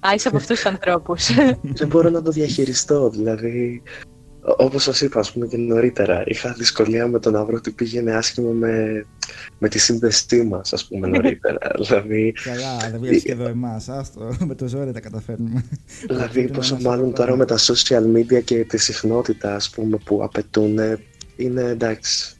Α, 0.00 0.12
είσαι 0.14 0.28
από 0.28 0.36
αυτούς 0.36 0.56
τους 0.60 0.66
ανθρώπους. 0.66 1.30
δεν 1.78 1.88
μπορώ 1.88 2.10
να 2.10 2.22
το 2.22 2.30
διαχειριστώ. 2.30 3.10
Δηλαδή, 3.10 3.82
ό- 4.42 4.64
όπως 4.64 4.82
σας 4.82 5.00
είπα, 5.00 5.20
ας 5.20 5.32
πούμε 5.32 5.46
και 5.46 5.56
νωρίτερα, 5.56 6.22
είχα 6.26 6.52
δυσκολία 6.52 7.06
με 7.08 7.18
το 7.18 7.30
να 7.30 7.44
βρω 7.44 7.60
τι 7.60 7.70
πήγαινε 7.70 8.14
άσχημα 8.14 8.50
με, 8.50 9.04
με 9.58 9.68
τη 9.68 9.78
σύνδεσή 9.78 10.42
μας, 10.42 10.72
ας 10.72 10.86
πούμε, 10.86 11.06
νωρίτερα. 11.08 11.58
δηλαδή, 11.86 12.32
Καλά, 12.44 12.76
δεν 12.90 13.00
βλέπεις 13.00 13.22
και 13.22 13.32
εδώ 13.32 13.46
εμάς, 13.48 13.88
άστο, 13.88 14.36
με 14.46 14.54
το 14.54 14.68
ζόρι 14.68 14.92
τα 14.92 15.00
καταφέρνουμε. 15.00 15.64
δηλαδή 16.06 16.32
Πρέπει 16.32 16.50
να 16.50 16.56
πόσο 16.56 16.74
μας 16.74 16.82
μάλλον 16.82 17.12
τώρα 17.14 17.32
αποβάλουμε. 17.32 17.36
με 17.36 17.44
τα 17.44 17.58
social 17.58 18.36
media 18.38 18.44
και 18.44 18.64
τη 18.64 18.76
συχνότητα, 18.78 19.54
ας 19.54 19.70
πούμε, 19.70 19.96
που 20.04 20.22
απαιτούν, 20.22 20.78
είναι 21.36 21.62
εντάξει. 21.62 22.32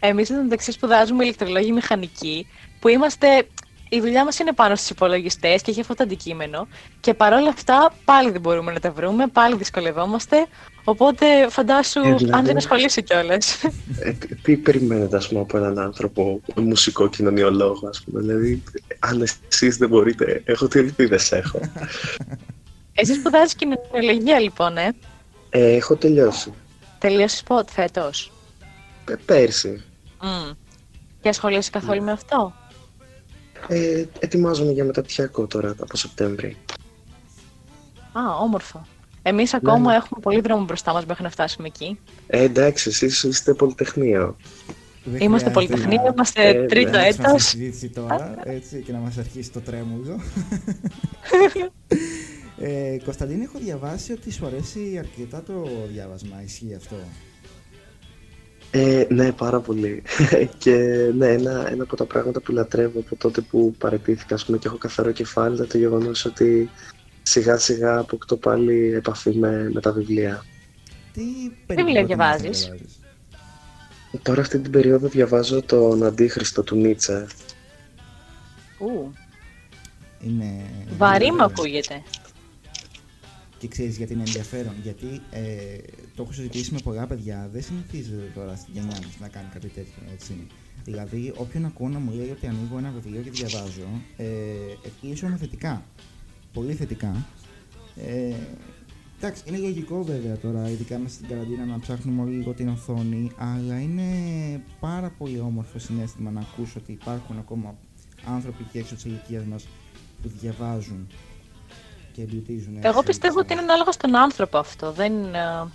Εμείς 0.00 0.30
εντωμεταξύ 0.30 0.72
σπουδάζουμε 0.72 1.24
ηλεκτρολόγοι 1.24 1.72
μηχανικοί, 1.72 2.46
που 2.80 2.88
είμαστε 2.88 3.26
η 3.88 4.00
δουλειά 4.00 4.24
μας 4.24 4.38
είναι 4.38 4.52
πάνω 4.52 4.74
στους 4.76 4.90
υπολογιστές 4.90 5.62
και 5.62 5.70
έχει 5.70 5.80
αυτό 5.80 5.94
το 5.94 6.02
αντικείμενο. 6.02 6.68
Και 7.00 7.14
παρόλα 7.14 7.48
αυτά 7.48 7.92
πάλι 8.04 8.30
δεν 8.30 8.40
μπορούμε 8.40 8.72
να 8.72 8.80
τα 8.80 8.90
βρούμε, 8.90 9.26
πάλι 9.26 9.56
δυσκολευόμαστε. 9.56 10.46
Οπότε 10.84 11.48
φαντάσου, 11.48 11.98
Ε, 12.00 12.02
δηλαδή- 12.14 12.32
αν 12.32 12.44
δεν 12.44 12.56
ασχολείσαι 12.56 13.00
κιόλας. 13.00 13.62
Ε, 14.00 14.12
τι- 14.12 14.34
τι 14.34 14.56
περιμένετε, 14.56 15.16
ας 15.16 15.28
πούμε, 15.28 15.40
από 15.40 15.56
έναν 15.56 15.78
άνθρωπο, 15.78 16.40
μουσικό 16.56 17.08
κοινωνιολόγο, 17.08 17.88
ας 17.88 18.02
πούμε. 18.04 18.20
Δηλαδή, 18.20 18.62
αν 18.98 19.26
εσείς 19.48 19.76
δεν 19.76 19.88
μπορείτε, 19.88 20.42
εγώ 20.44 20.68
τι 20.68 20.78
ελπίδες 20.78 21.32
έχω. 21.32 21.60
Εσύ 23.00 23.14
σπουδάζεις 23.14 23.54
κοινωνιολογία, 23.54 24.40
λοιπόν, 24.40 24.76
ε; 24.76 24.94
Ε, 25.50 25.74
έχω 25.74 25.96
τελειώσει. 25.96 26.52
Τελείωσε 26.98 27.42
πότε, 27.46 27.72
φέτος; 27.72 28.32
Ε, 29.10 29.14
πέρσι. 29.24 29.82
Mm. 30.22 30.56
Και 31.20 31.28
ασχολείσαι 31.28 31.70
Ναι. 31.74 31.80
καθόλου 31.80 32.02
με 32.02 32.12
αυτό; 32.12 32.52
Ε, 33.68 34.04
ετοιμάζομαι 34.18 34.72
για 34.72 34.84
μεταπτυχιακό 34.84 35.46
τώρα 35.46 35.70
από 35.80 35.96
Σεπτέμβρη. 35.96 36.56
Α, 38.12 38.36
όμορφο. 38.42 38.86
Εμείς 39.22 39.54
ακόμα 39.54 39.90
ναι. 39.90 39.96
έχουμε 39.96 40.20
πολύ 40.20 40.40
δρόμο 40.40 40.64
μπροστά 40.64 40.92
μας 40.92 41.06
μέχρι 41.06 41.22
να 41.22 41.30
φτάσουμε 41.30 41.66
εκεί. 41.66 41.98
Ε, 42.26 42.42
εντάξει, 42.42 42.88
εσείς 42.88 43.22
είστε 43.22 43.54
πολυτεχνείο. 43.54 44.36
Δεν 45.04 45.20
Είμαστε 45.20 45.50
χρειάζεται 45.50 45.74
πολυτεχνείο, 45.74 46.02
να- 46.02 46.12
είμαστε 46.14 46.48
Ε, 46.48 46.66
τρίτο 46.66 46.90
ναι, 46.90 46.96
να 46.96 47.02
ανοίξουμε 47.02 47.26
αυτή 47.26 47.34
έτος. 47.36 47.44
τη 47.44 47.48
συζήτηση 47.50 47.88
τώρα, 47.88 48.34
έτσι, 48.44 48.82
και 48.82 48.92
να 48.92 48.98
μας 48.98 49.18
αρχίσει 49.18 49.50
το 49.50 49.60
τρέμουλο. 49.60 50.20
ε, 52.58 52.96
Κωνσταντίνη, 53.04 53.42
έχω 53.44 53.58
διαβάσει 53.58 54.12
ότι 54.12 54.32
σου 54.32 54.46
αρέσει 54.46 54.96
αρκετά 54.98 55.42
το 55.42 55.68
διάβασμα. 55.92 56.42
Ισχύει 56.44 56.74
αυτό; 56.76 56.96
Ε, 58.70 59.06
ναι, 59.08 59.32
πάρα 59.32 59.60
πολύ. 59.60 60.02
και 60.58 60.76
ναι, 61.16 61.26
ένα, 61.28 61.68
ένα 61.70 61.82
από 61.82 61.96
τα 61.96 62.04
πράγματα 62.04 62.40
που 62.40 62.52
λατρεύω 62.52 63.00
από 63.00 63.16
τότε 63.16 63.40
που 63.40 63.74
παραιτήθηκα, 63.78 64.34
ας 64.34 64.44
πούμε, 64.44 64.58
και 64.58 64.66
έχω 64.68 64.76
καθαρό 64.78 65.10
κεφάλι, 65.12 65.56
είναι 65.56 65.66
το 65.66 65.78
γεγονός 65.78 66.24
ότι 66.24 66.70
σιγά 67.22 67.56
σιγά 67.56 67.98
αποκτώ 67.98 68.36
πάλι 68.36 68.92
επαφή 68.94 69.34
με, 69.34 69.70
με 69.72 69.80
τα 69.80 69.92
βιβλία. 69.92 70.44
Τι 71.12 71.20
βιβλία 71.20 71.52
περίπου 71.66 72.06
διαβάζεις; 72.06 72.72
Τώρα 74.22 74.40
αυτή 74.40 74.58
την 74.58 74.70
περίοδο 74.72 75.08
διαβάζω 75.08 75.62
τον 75.62 76.04
Αντίχριστο 76.04 76.62
του 76.62 76.76
Νίτσε. 76.76 77.26
Ου, 78.78 79.12
Είναι... 80.20 80.64
βαρύ 80.96 81.26
μου 81.26 81.34
είναι- 81.34 81.44
ακούγεται. 81.44 82.02
Και 83.58 83.68
ξέρεις 83.68 83.96
γιατί 83.96 84.12
είναι 84.12 84.22
ενδιαφέρον. 84.26 84.74
Γιατί 84.82 85.06
ε, 85.30 85.78
το 86.14 86.22
έχω 86.22 86.32
συζητήσει 86.32 86.72
με 86.72 86.78
πολλά 86.84 87.06
παιδιά. 87.06 87.48
Δεν 87.52 87.62
συνηθίζεται 87.62 88.32
τώρα 88.34 88.56
στην 88.56 88.74
γενιά 88.74 88.98
μα 89.02 89.10
να 89.20 89.28
κάνει 89.28 89.48
κάτι 89.52 89.68
τέτοιο. 89.68 90.02
Έτσι. 90.12 90.46
Δηλαδή, 90.84 91.32
όποιον 91.36 91.64
ακούω 91.64 91.88
να 91.88 91.98
μου 91.98 92.12
λέει 92.12 92.30
ότι 92.30 92.46
ανοίγω 92.46 92.78
ένα 92.78 92.90
βιβλίο 92.90 93.22
και 93.22 93.30
διαβάζω, 93.30 93.88
ε, 94.16 94.24
εκπλήσωμαι 94.84 95.36
θετικά. 95.36 95.84
Πολύ 96.52 96.74
θετικά. 96.74 97.26
Ε, 97.96 98.34
εντάξει, 99.18 99.42
είναι 99.46 99.58
λογικό 99.58 100.04
βέβαια 100.04 100.36
τώρα, 100.36 100.70
ειδικά 100.70 100.98
μέσα 100.98 101.14
στην 101.14 101.28
καραντίνα, 101.28 101.64
να 101.64 101.78
ψάχνουμε 101.78 102.22
όλοι 102.22 102.36
λίγο 102.36 102.52
την 102.52 102.68
οθόνη, 102.68 103.30
αλλά 103.36 103.80
είναι 103.80 104.02
πάρα 104.80 105.10
πολύ 105.18 105.40
όμορφο 105.40 105.78
συνέστημα 105.78 106.30
να 106.30 106.40
ακούς 106.40 106.76
ότι 106.76 106.92
υπάρχουν 106.92 107.38
ακόμα 107.38 107.78
άνθρωποι 108.24 108.64
και 108.72 108.78
έξω 108.78 108.94
της 108.94 109.04
ηλικίας 109.04 109.44
μας 109.44 109.68
που 110.22 110.28
διαβάζουν 110.40 111.06
και 112.18 112.24
εμπλουτίζουν. 112.24 112.76
Εγώ 112.80 112.88
έτσι, 112.98 113.04
πιστεύω 113.06 113.38
ότι 113.38 113.52
είναι 113.52 113.62
ανάλογα 113.62 113.92
στον 113.92 114.16
άνθρωπο 114.16 114.58
αυτό. 114.58 114.92
Δεν 114.92 115.12
είναι 115.12 115.38
ε, 115.38 115.66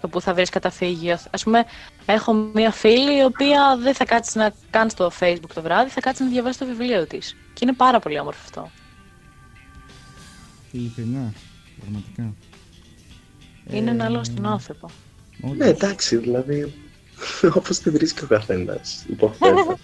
το 0.00 0.08
που 0.08 0.20
θα 0.20 0.34
βρεις 0.34 0.48
καταφύγιο. 0.50 1.14
Α 1.14 1.38
πούμε, 1.44 1.64
έχω 2.06 2.32
μία 2.32 2.70
φίλη 2.70 3.18
η 3.18 3.24
οποία 3.24 3.76
δεν 3.82 3.94
θα 3.94 4.04
κάτσει 4.04 4.38
να 4.38 4.52
κάνει 4.70 4.90
στο 4.90 5.10
Facebook 5.20 5.50
το 5.54 5.62
βράδυ, 5.62 5.90
θα 5.90 6.00
κάτσει 6.00 6.22
να 6.22 6.28
διαβάσει 6.28 6.58
το 6.58 6.66
βιβλίο 6.66 7.06
της. 7.06 7.36
Και 7.52 7.60
είναι 7.62 7.72
πάρα 7.72 7.98
πολύ 7.98 8.18
όμορφο 8.20 8.40
αυτό. 8.44 8.70
Ειλικρινά, 10.70 11.32
πραγματικά. 11.80 12.34
Είναι 13.70 13.90
Ε, 13.90 13.92
ανάλογα 13.92 14.24
στον 14.24 14.46
άνθρωπο. 14.46 14.90
όντως. 15.42 15.56
Ναι, 15.56 15.66
εντάξει, 15.66 16.16
δηλαδή, 16.16 16.72
όπως 17.58 17.78
τη 17.78 17.90
βρίσκει 17.90 18.24
ο 18.24 18.26
καθένας, 18.26 19.04
υποθέτω. 19.10 19.78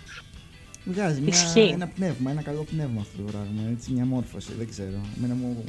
Βγάζει 0.85 1.21
μια, 1.21 1.29
Ισχύει. 1.29 1.61
ένα 1.73 1.87
πνεύμα, 1.87 2.31
ένα 2.31 2.43
καλό 2.43 2.63
πνεύμα 2.63 3.01
αυτό 3.01 3.17
το 3.23 3.23
πράγμα. 3.23 3.63
Έτσι, 3.73 3.93
μια 3.93 4.05
μόρφωση, 4.05 4.53
δεν 4.59 4.69
ξέρω. 4.69 5.01
Εμένα 5.19 5.35
μου, 5.35 5.65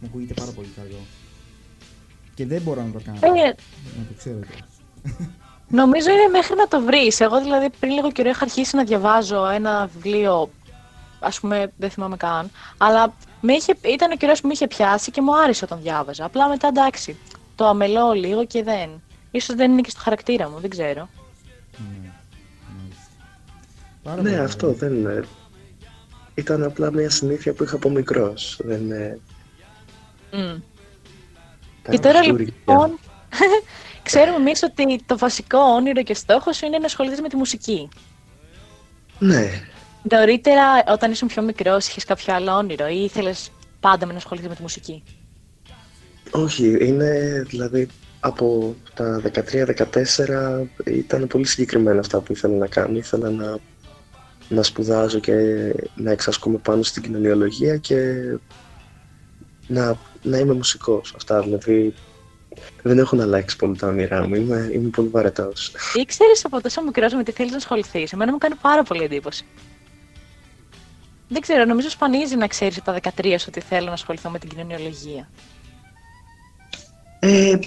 μου 0.00 0.06
ακούγεται 0.08 0.34
πάρα 0.34 0.50
πολύ 0.50 0.68
καλό. 0.76 0.98
Και 2.34 2.46
δεν 2.46 2.62
μπορώ 2.62 2.82
να 2.82 2.90
το 2.92 3.00
κάνω. 3.04 3.18
Ε, 3.40 3.46
Να 3.98 4.04
το 4.08 4.14
ξέρετε. 4.16 4.46
Νομίζω 5.68 6.10
είναι 6.10 6.28
μέχρι 6.30 6.56
να 6.56 6.68
το 6.68 6.80
βρεις. 6.80 7.20
Εγώ 7.20 7.40
δηλαδή 7.40 7.70
πριν 7.80 7.92
λίγο 7.92 8.12
καιρό 8.12 8.28
είχα 8.28 8.44
αρχίσει 8.44 8.76
να 8.76 8.84
διαβάζω 8.84 9.46
ένα 9.48 9.86
βιβλίο, 9.94 10.50
ας 11.20 11.40
πούμε, 11.40 11.72
δεν 11.76 11.90
θυμάμαι 11.90 12.16
καν. 12.16 12.50
Αλλά 12.76 13.14
με 13.40 13.52
είχε, 13.52 13.74
ήταν 13.84 14.10
ο 14.12 14.16
καιρός 14.16 14.40
που 14.40 14.46
με 14.46 14.52
είχε 14.52 14.66
πιάσει 14.66 15.10
και 15.10 15.22
μου 15.22 15.36
άρεσε 15.38 15.64
όταν 15.64 15.78
διάβαζα. 15.82 16.24
Απλά 16.24 16.48
μετά 16.48 16.68
εντάξει. 16.68 17.16
Το 17.54 17.66
αμελώ 17.66 18.12
λίγο 18.12 18.46
και 18.46 18.62
δεν. 18.62 18.90
Ίσως 19.30 19.56
δεν 19.56 19.72
είναι 19.72 19.80
και 19.80 19.90
στο 19.90 20.00
χαρακτήρα 20.02 20.48
μου, 20.50 20.58
δεν 20.60 20.70
ξέρω. 20.70 21.08
Ναι, 21.78 22.10
μάλιστα. 22.78 23.10
Πάρα 24.02 24.22
ναι, 24.22 24.30
πολύ 24.30 24.42
αυτό 24.42 24.66
ωραία. 24.66 24.78
δεν 24.78 24.94
είναι. 24.94 25.24
Ήταν 26.34 26.62
απλά 26.62 26.92
μια 26.92 27.10
συνήθεια 27.10 27.52
που 27.52 27.62
είχα 27.62 27.76
από 27.76 27.90
μικρός. 27.90 28.60
Δεν 28.64 28.80
είναι... 30.36 30.52
Μμ. 30.52 30.60
τα 31.82 31.90
Και 31.90 31.98
τώρα 31.98 32.18
μαστούρια. 32.18 32.44
λοιπόν, 32.44 32.98
ξέρουμε 34.08 34.36
εμείς 34.36 34.62
ότι 34.62 35.02
το 35.06 35.18
βασικό 35.18 35.58
όνειρο 35.58 36.02
και 36.02 36.14
στόχος 36.14 36.56
σου 36.56 36.66
είναι 36.66 36.78
να 36.78 36.86
ασχοληθείς 36.86 37.20
με 37.20 37.28
τη 37.28 37.36
μουσική. 37.36 37.88
Ναι, 39.18 39.62
Νωρίτερα, 40.10 40.62
όταν 40.88 41.10
ήσουν 41.10 41.28
πιο 41.28 41.42
μικρός, 41.42 41.88
είχες 41.88 42.04
κάποιο 42.04 42.34
άλλο 42.34 42.56
όνειρο 42.56 42.88
ή 42.88 43.02
ήθελες 43.04 43.50
πάντα 43.80 44.06
με 44.06 44.12
να 44.12 44.18
ασχοληθείς 44.18 44.48
με 44.48 44.54
τη 44.54 44.62
μουσική; 44.62 45.02
όχι, 46.30 46.86
είναι 46.86 47.42
δηλαδή 47.48 47.88
από 48.20 48.76
τα 48.94 49.22
13-14 49.32 50.66
ήταν 50.84 51.26
πολύ 51.26 51.46
συγκεκριμένα 51.46 52.00
αυτά 52.00 52.20
που 52.20 52.32
ήθελα 52.32 52.56
να 52.56 52.66
κάνω. 52.66 52.96
Ήθελα 52.96 53.30
να, 53.30 53.58
να 54.48 54.62
σπουδάζω 54.62 55.18
και 55.18 55.32
να 55.94 56.10
εξασκούμε 56.10 56.58
πάνω 56.58 56.82
στην 56.82 57.02
κοινωνιολογία 57.02 57.76
και 57.76 58.14
να, 59.66 59.98
να 60.26 60.38
είμαι 60.38 60.54
μουσικός. 60.54 61.12
Αυτά 61.16 61.40
δηλαδή 61.40 61.94
δεν 62.82 62.98
έχουν 62.98 63.20
αλλάξει 63.20 63.56
πολύ 63.56 63.76
τα 63.76 63.86
όνειρά 63.86 64.28
μου. 64.28 64.34
Είμαι, 64.34 64.70
είμαι 64.72 64.88
πολύ 64.88 65.08
βαρετός. 65.08 65.72
Ήξερες 65.94 66.44
από 66.44 66.60
τόσο 66.60 66.82
μικρός 66.82 67.14
με 67.14 67.22
τι 67.22 67.32
θέλεις 67.32 67.50
να 67.50 67.56
ασχοληθείς. 67.56 68.12
Εμένα 68.12 68.32
μου 68.32 68.38
κάνει 68.38 68.54
πάρα 68.54 68.82
πολύ 68.82 69.04
εντύπωση. 69.04 69.44
Δεν 71.28 71.40
ξέρω, 71.40 71.64
νομίζω 71.64 71.90
σπανίζει 71.90 72.36
να 72.36 72.46
ξέρεις 72.46 72.78
από 72.78 73.00
τα 73.00 73.12
13 73.22 73.34
σου 73.38 73.46
ότι 73.48 73.60
θέλω 73.60 73.86
να 73.86 73.92
ασχοληθώ 73.92 74.30
με 74.30 74.38
την 74.38 74.48
κοινωνιολογία. 74.48 75.28
Ε, 77.20 77.58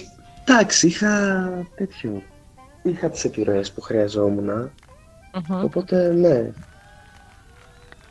εντάξει, 0.44 0.86
είχα 0.86 1.48
τέτοιο. 1.76 2.22
Είχα 2.82 3.10
τις 3.10 3.24
επιρροές 3.24 3.72
που 3.72 3.80
χρειαζόμουν. 3.80 4.70
Μμμ. 5.48 5.64
Οπότε 5.64 6.12
ναι, 6.12 6.50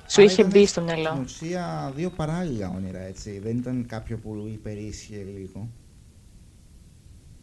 Σου 0.10 0.22
Άρα 0.22 0.32
είχε 0.32 0.41
ήταν 0.41 0.51
μπει 0.51 0.66
στο 0.66 0.82
Στην 0.82 0.84
μυαλό. 1.01 1.22
ουσία 1.24 1.91
δύο 1.95 2.10
παράλληλα 2.10 2.72
όνειρα, 2.76 2.99
έτσι. 2.99 3.39
Δεν 3.39 3.57
ήταν 3.57 3.86
κάποιο 3.88 4.18
που 4.18 4.49
υπερίσχυε 4.53 5.26
λίγο. 5.38 5.70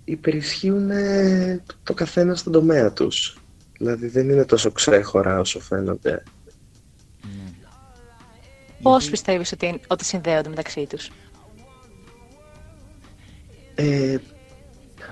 υπερισχύουν 0.04 0.90
ε, 0.90 1.62
το 1.82 1.94
καθένας 1.94 2.40
στον 2.40 2.52
τομέα 2.52 2.92
τους. 2.92 3.38
Δηλαδή 3.78 4.06
δεν 4.06 4.28
είναι 4.30 4.44
τόσο 4.44 4.70
ξέχωρα 4.72 5.40
όσο 5.40 5.60
φαίνονται. 5.60 6.22
Ναι. 7.22 7.52
Πώς 8.82 8.94
Γιατί- 8.96 9.10
πιστεύεις 9.10 9.52
ότι, 9.52 9.80
ότι 9.86 10.04
συνδέονται 10.04 10.48
μεταξύ 10.48 10.86
τους; 10.86 11.10
Ε, 13.74 14.16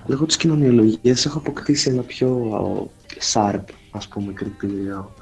λόγω 0.06 0.26
της 0.26 0.36
κοινωνιολογίας 0.36 1.26
έχω 1.26 1.38
αποκτήσει 1.38 1.90
ένα 1.90 2.02
πιο 2.02 2.90
sharp, 3.32 3.64
ας 3.90 4.08
πούμε, 4.08 4.32
κριτήριο 4.32 5.14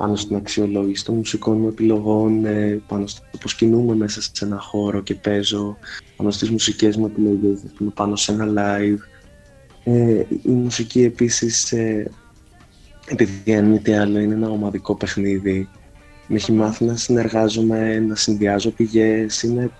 πάνω 0.00 0.16
στην 0.16 0.36
αξιολόγηση 0.36 1.04
των 1.04 1.14
μουσικών 1.14 1.58
μου 1.58 1.68
επιλογών, 1.68 2.44
ε, 2.44 2.80
πάνω 2.86 3.06
στο 3.06 3.22
πώς 3.40 3.54
κινούμαι 3.54 3.94
μέσα 3.94 4.22
σε 4.22 4.44
ένα 4.44 4.58
χώρο 4.58 5.00
και 5.00 5.14
παίζω, 5.14 5.76
πάνω 6.16 6.30
στις 6.30 6.50
μουσικές 6.50 6.96
μου 6.96 7.06
επιλογές, 7.06 7.62
ας 7.64 7.72
πούμε, 7.72 7.90
πάνω 7.94 8.16
σε 8.16 8.32
ένα 8.32 8.46
live. 8.56 8.98
Ε, 9.84 10.24
η 10.42 10.50
μουσική 10.50 11.02
επίσης, 11.02 11.72
ε, 11.72 12.10
επειδή 13.06 13.54
αν 13.54 13.64
μη 13.64 13.78
τι 13.78 13.92
άλλο 13.92 14.18
είναι 14.18 14.34
ένα 14.34 14.48
ομαδικό 14.48 14.94
παιχνίδι, 14.94 15.68
με 16.26 16.36
έχει 16.36 16.52
μάθει 16.52 16.84
να 16.84 16.96
συνεργάζομαι, 16.96 17.98
να 17.98 18.14
συνδυάζω 18.14 18.70
πηγές, 18.70 19.42
είναι, 19.42 19.70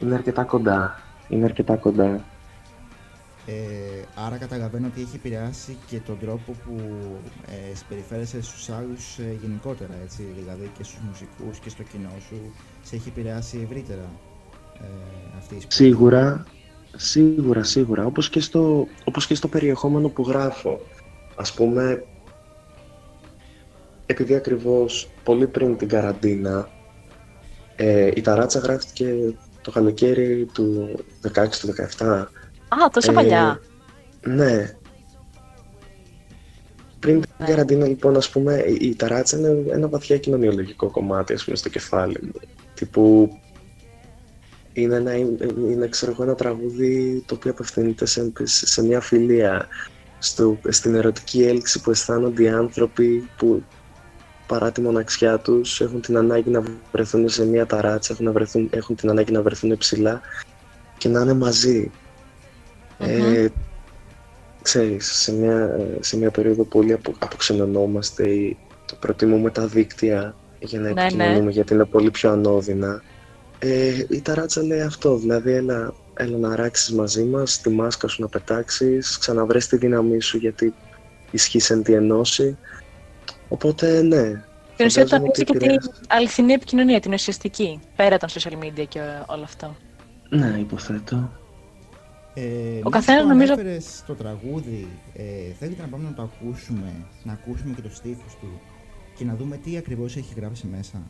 είναι 0.00 0.14
αρκετά 0.14 0.44
κοντά. 0.44 1.02
Είναι 1.28 1.44
αρκετά 1.44 1.76
κοντά. 1.76 2.24
Ε, 3.46 3.52
άρα 4.14 4.36
καταλαβαίνω 4.36 4.86
ότι 4.86 5.00
έχει 5.00 5.16
επηρεάσει 5.16 5.76
και 5.86 5.98
τον 5.98 6.18
τρόπο 6.18 6.52
που 6.64 6.76
ε, 7.46 7.74
συμπεριφέρεσαι 7.74 8.42
στους 8.42 8.68
άλλους 8.68 9.18
ε, 9.18 9.36
γενικότερα, 9.42 9.94
έτσι, 10.04 10.22
δηλαδή 10.38 10.70
και 10.76 10.84
στους 10.84 10.98
μουσικούς 11.08 11.58
και 11.58 11.68
στο 11.68 11.82
κοινό 11.82 12.12
σου, 12.28 12.36
σε 12.82 12.96
έχει 12.96 13.08
επηρεάσει 13.08 13.60
ευρύτερα 13.64 14.10
ε, 14.80 14.86
αυτή 15.38 15.54
η 15.54 15.60
σπουδή. 15.60 15.74
Σίγουρα, 15.74 16.46
σίγουρα, 16.96 17.62
σίγουρα. 17.62 18.04
Όπως 18.04 18.30
και, 18.30 18.40
στο, 18.40 18.86
όπως 19.04 19.26
και 19.26 19.34
στο 19.34 19.48
περιεχόμενο 19.48 20.08
που 20.08 20.22
γράφω. 20.22 20.80
Ας 21.36 21.54
πούμε, 21.54 22.04
επειδή 24.06 24.34
ακριβώς 24.34 25.10
πολύ 25.24 25.46
πριν 25.46 25.76
την 25.76 25.88
καραντίνα 25.88 26.68
ε, 27.76 28.10
η 28.14 28.20
ταράτσα 28.20 28.58
γράφτηκε 28.58 29.34
το 29.62 29.70
καλοκαίρι 29.70 30.48
του 30.52 30.98
16 31.34 31.48
του 31.60 31.74
17. 31.98 32.24
Α, 32.70 32.88
τόσο 32.92 33.10
Ε, 33.10 33.14
παλιά. 33.14 33.60
Ναι. 34.26 34.74
Πριν 36.98 37.20
την 37.20 37.30
Ναι. 37.38 37.46
καραντίνα, 37.46 37.86
λοιπόν, 37.86 38.16
ας 38.16 38.30
πούμε, 38.30 38.54
η, 38.66 38.88
η 38.88 38.94
ταράτσα 38.96 39.38
είναι 39.38 39.64
ένα 39.70 39.88
βαθιά 39.88 40.18
κοινωνιολογικό 40.18 40.90
κομμάτι, 40.90 41.32
ας 41.32 41.44
πούμε, 41.44 41.56
στο 41.56 41.68
κεφάλι 41.68 42.18
μου. 42.22 42.32
Τύπου, 42.74 43.30
είναι, 44.72 44.94
ένα, 44.96 45.16
είναι 45.16 45.88
ξέρω 45.88 46.12
εγώ, 46.12 46.22
ένα 46.22 46.34
τραγούδι 46.34 47.22
το 47.26 47.34
οποίο 47.34 47.50
απευθύνεται 47.50 48.06
σε, 48.06 48.32
σε, 48.42 48.66
σε 48.66 48.82
μια 48.84 49.00
φιλία, 49.00 49.66
στο, 50.18 50.58
στην 50.68 50.94
ερωτική 50.94 51.42
έλξη 51.42 51.80
που 51.80 51.90
αισθάνονται 51.90 52.42
οι 52.42 52.48
άνθρωποι 52.48 53.28
που 53.36 53.62
παρά 54.46 54.72
τη 54.72 54.80
μοναξιά 54.80 55.38
τους 55.38 55.80
έχουν 55.80 56.00
την 56.00 56.16
ανάγκη 56.16 56.50
να 56.50 56.62
βρεθούν 56.92 57.28
σε 57.28 57.46
μια 57.46 57.66
ταράτσα, 57.66 58.12
έχουν, 58.12 58.24
να 58.24 58.32
βρεθούν, 58.32 58.68
έχουν 58.72 58.96
την 58.96 59.10
ανάγκη 59.10 59.32
να 59.32 59.42
βρεθούν 59.42 59.76
ψηλά 59.78 60.20
και 60.98 61.08
να 61.08 61.20
είναι 61.20 61.32
μαζί. 61.34 61.90
Ε, 63.00 63.48
ξέρεις, 64.62 65.12
σε 65.12 65.32
μια, 65.32 65.76
σε 66.00 66.16
μια 66.16 66.30
περίοδο 66.30 66.64
που 66.64 66.78
όλοι 66.78 66.92
απο, 66.92 67.14
αποξενωνόμαστε 67.18 68.28
ή 68.28 68.56
το 68.86 68.96
προτιμούμε 69.00 69.50
τα 69.50 69.66
δίκτυα 69.66 70.34
για 70.58 70.80
να 70.80 70.92
Ναι, 70.92 71.00
επικοινωνούμε 71.00 71.50
γιατί 71.50 71.74
είναι 71.74 71.84
πολύ 71.84 72.10
πιο 72.10 72.30
ανώδυνα. 72.30 73.02
Ε, 73.58 74.04
η 74.08 74.20
ταράτσα 74.20 74.62
λέει 74.62 74.80
αυτό, 74.80 75.16
δηλαδή 75.16 75.52
έλα, 75.52 75.94
έλα 76.14 76.36
να 76.36 76.52
αράξεις 76.52 76.92
μαζί 76.92 77.24
μας, 77.24 77.60
τη 77.60 77.70
μάσκα 77.70 78.08
σου 78.08 78.22
να 78.22 78.28
πετάξεις, 78.28 79.18
ξαναβρες 79.18 79.66
τη 79.66 79.76
δύναμή 79.76 80.20
σου 80.20 80.36
γιατί 80.36 80.74
ισχύει 81.30 81.72
εν 81.72 81.82
τη 81.82 81.92
ενώση. 81.92 82.58
Οπότε 83.48 84.02
ναι. 84.02 84.44
Στην 84.72 84.86
ουσία 84.86 85.06
φαντάζομαι 85.06 85.30
τονίζει 85.32 85.42
ότι 85.42 85.44
και 85.44 85.44
την 85.44 85.54
επηρεάζει. 85.54 85.90
αληθινή 86.08 86.52
επικοινωνία, 86.52 87.00
την 87.00 87.12
ουσιαστική, 87.12 87.80
πέρα 87.96 88.18
των 88.18 88.28
social 88.28 88.64
media 88.64 88.84
και 88.88 89.00
όλο 89.26 89.42
αυτό. 89.42 89.76
Ναι, 90.28 90.56
υποθέτω. 90.58 91.39
Ε, 92.34 92.42
Ο 92.42 92.88
μιας 92.88 92.90
καθένας 92.90 93.22
που 93.22 93.28
νομίζω- 93.28 93.52
ανέφερες 93.52 94.04
το 94.06 94.14
τραγούδι, 94.14 94.88
ε, 95.14 95.52
θέλετε 95.58 95.82
να 95.82 95.88
πάμε 95.88 96.04
να 96.08 96.14
το 96.14 96.22
ακούσουμε, 96.22 96.92
να 97.24 97.32
ακούσουμε 97.32 97.74
και 97.74 97.82
το 97.82 97.90
στίχους 97.90 98.34
του 98.40 98.60
και 99.16 99.24
να 99.24 99.36
δούμε 99.36 99.56
τι 99.56 99.76
ακριβώς 99.76 100.16
έχει 100.16 100.34
γράψει 100.34 100.66
μέσα; 100.66 101.02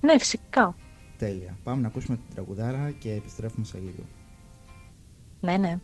Ναι, 0.00 0.18
φυσικά. 0.18 0.76
Τέλεια. 1.18 1.58
Πάμε 1.64 1.80
να 1.82 1.86
ακούσουμε 1.88 2.16
την 2.16 2.34
τραγουδάρα 2.34 2.90
και 2.90 3.12
επιστρέφουμε 3.12 3.64
σε 3.66 3.78
λίγο. 3.78 4.04
Ναι, 5.40 5.56
ναι. 5.56 5.78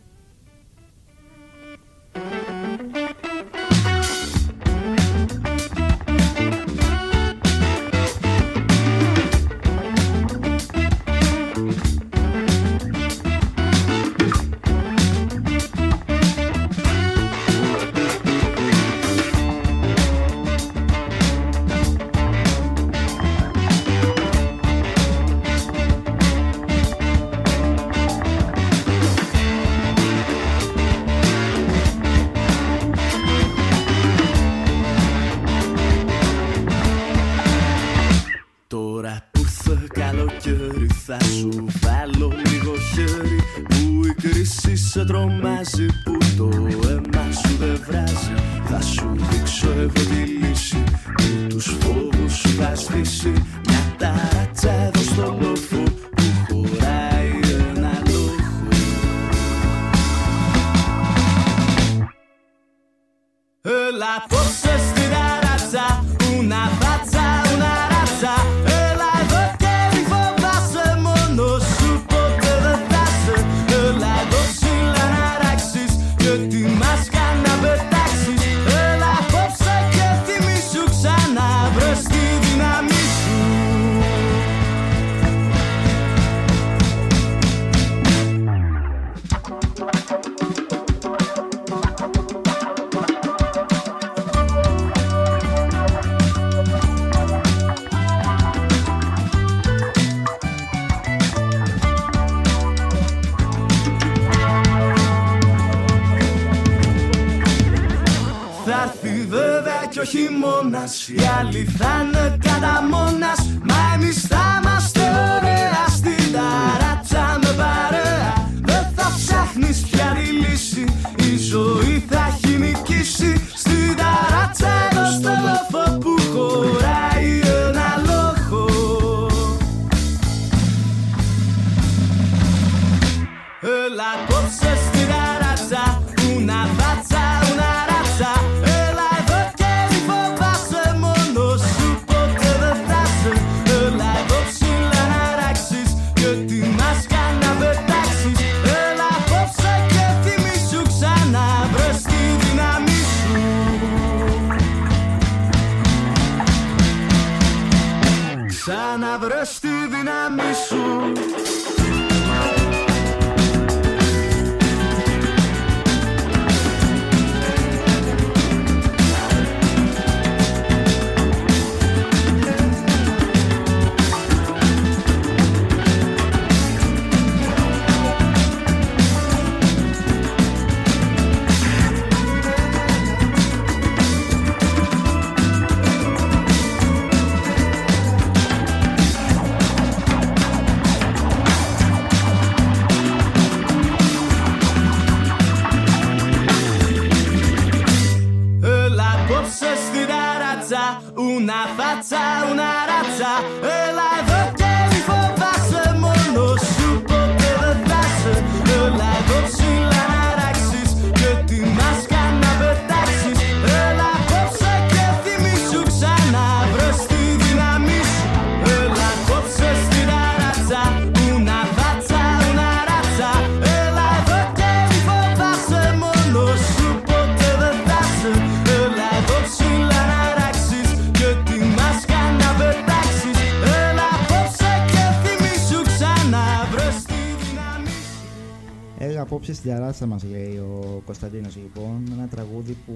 Απόψε 239.43 239.61
στην 239.61 239.71
ταράτσα 239.71 240.05
μας 240.05 240.23
λέει 240.23 240.57
ο 240.57 241.01
Κωνσταντίνος 241.05 241.55
λοιπόν. 241.55 242.03
Ένα 242.11 242.27
τραγούδι 242.27 242.77
που 242.85 242.95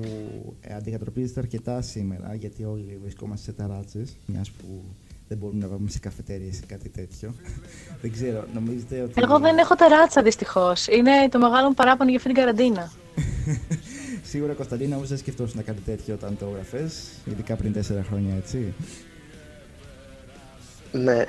ε, 0.61 0.73
αντικατροπίζεται 0.73 1.39
αρκετά 1.39 1.81
σήμερα 1.81 2.35
γιατί 2.35 2.63
όλοι 2.63 2.99
βρισκόμαστε 3.01 3.51
σε 3.51 3.57
ταράτσες 3.57 4.17
μιας 4.25 4.51
που 4.51 4.83
δεν 5.27 5.37
μπορούμε 5.37 5.59
να 5.59 5.67
πάμε 5.67 5.89
σε 5.89 5.99
καφετέρειες 5.99 6.59
ή 6.59 6.65
κάτι 6.65 6.89
τέτοιο. 6.89 7.33
δεν 8.01 8.11
ξέρω, 8.11 8.45
νομίζετε 8.53 9.01
ότι... 9.01 9.13
Εγώ 9.15 9.39
δεν 9.39 9.57
έχω 9.57 9.75
τεράτσα 9.75 10.21
δυστυχώς. 10.21 10.87
Είναι 10.87 11.29
το 11.29 11.39
μεγάλο 11.39 11.67
μου 11.67 11.73
παράπονο 11.73 12.09
για 12.09 12.17
αυτή 12.17 12.33
την 12.33 12.39
καραντίνα. 12.41 12.91
Σίγουρα 14.31 14.53
Κωνσταντίνα 14.53 14.95
όμως 14.95 15.07
δεν 15.07 15.17
σκεφτόσουν 15.17 15.57
να 15.57 15.63
κάνει 15.63 15.79
τέτοιο 15.85 16.13
όταν 16.13 16.37
το 16.37 16.45
έγραφες, 16.45 17.11
ειδικά 17.25 17.55
πριν 17.55 17.73
τέσσερα 17.73 18.03
χρόνια 18.03 18.35
έτσι. 18.35 18.73
Ναι, 20.91 21.23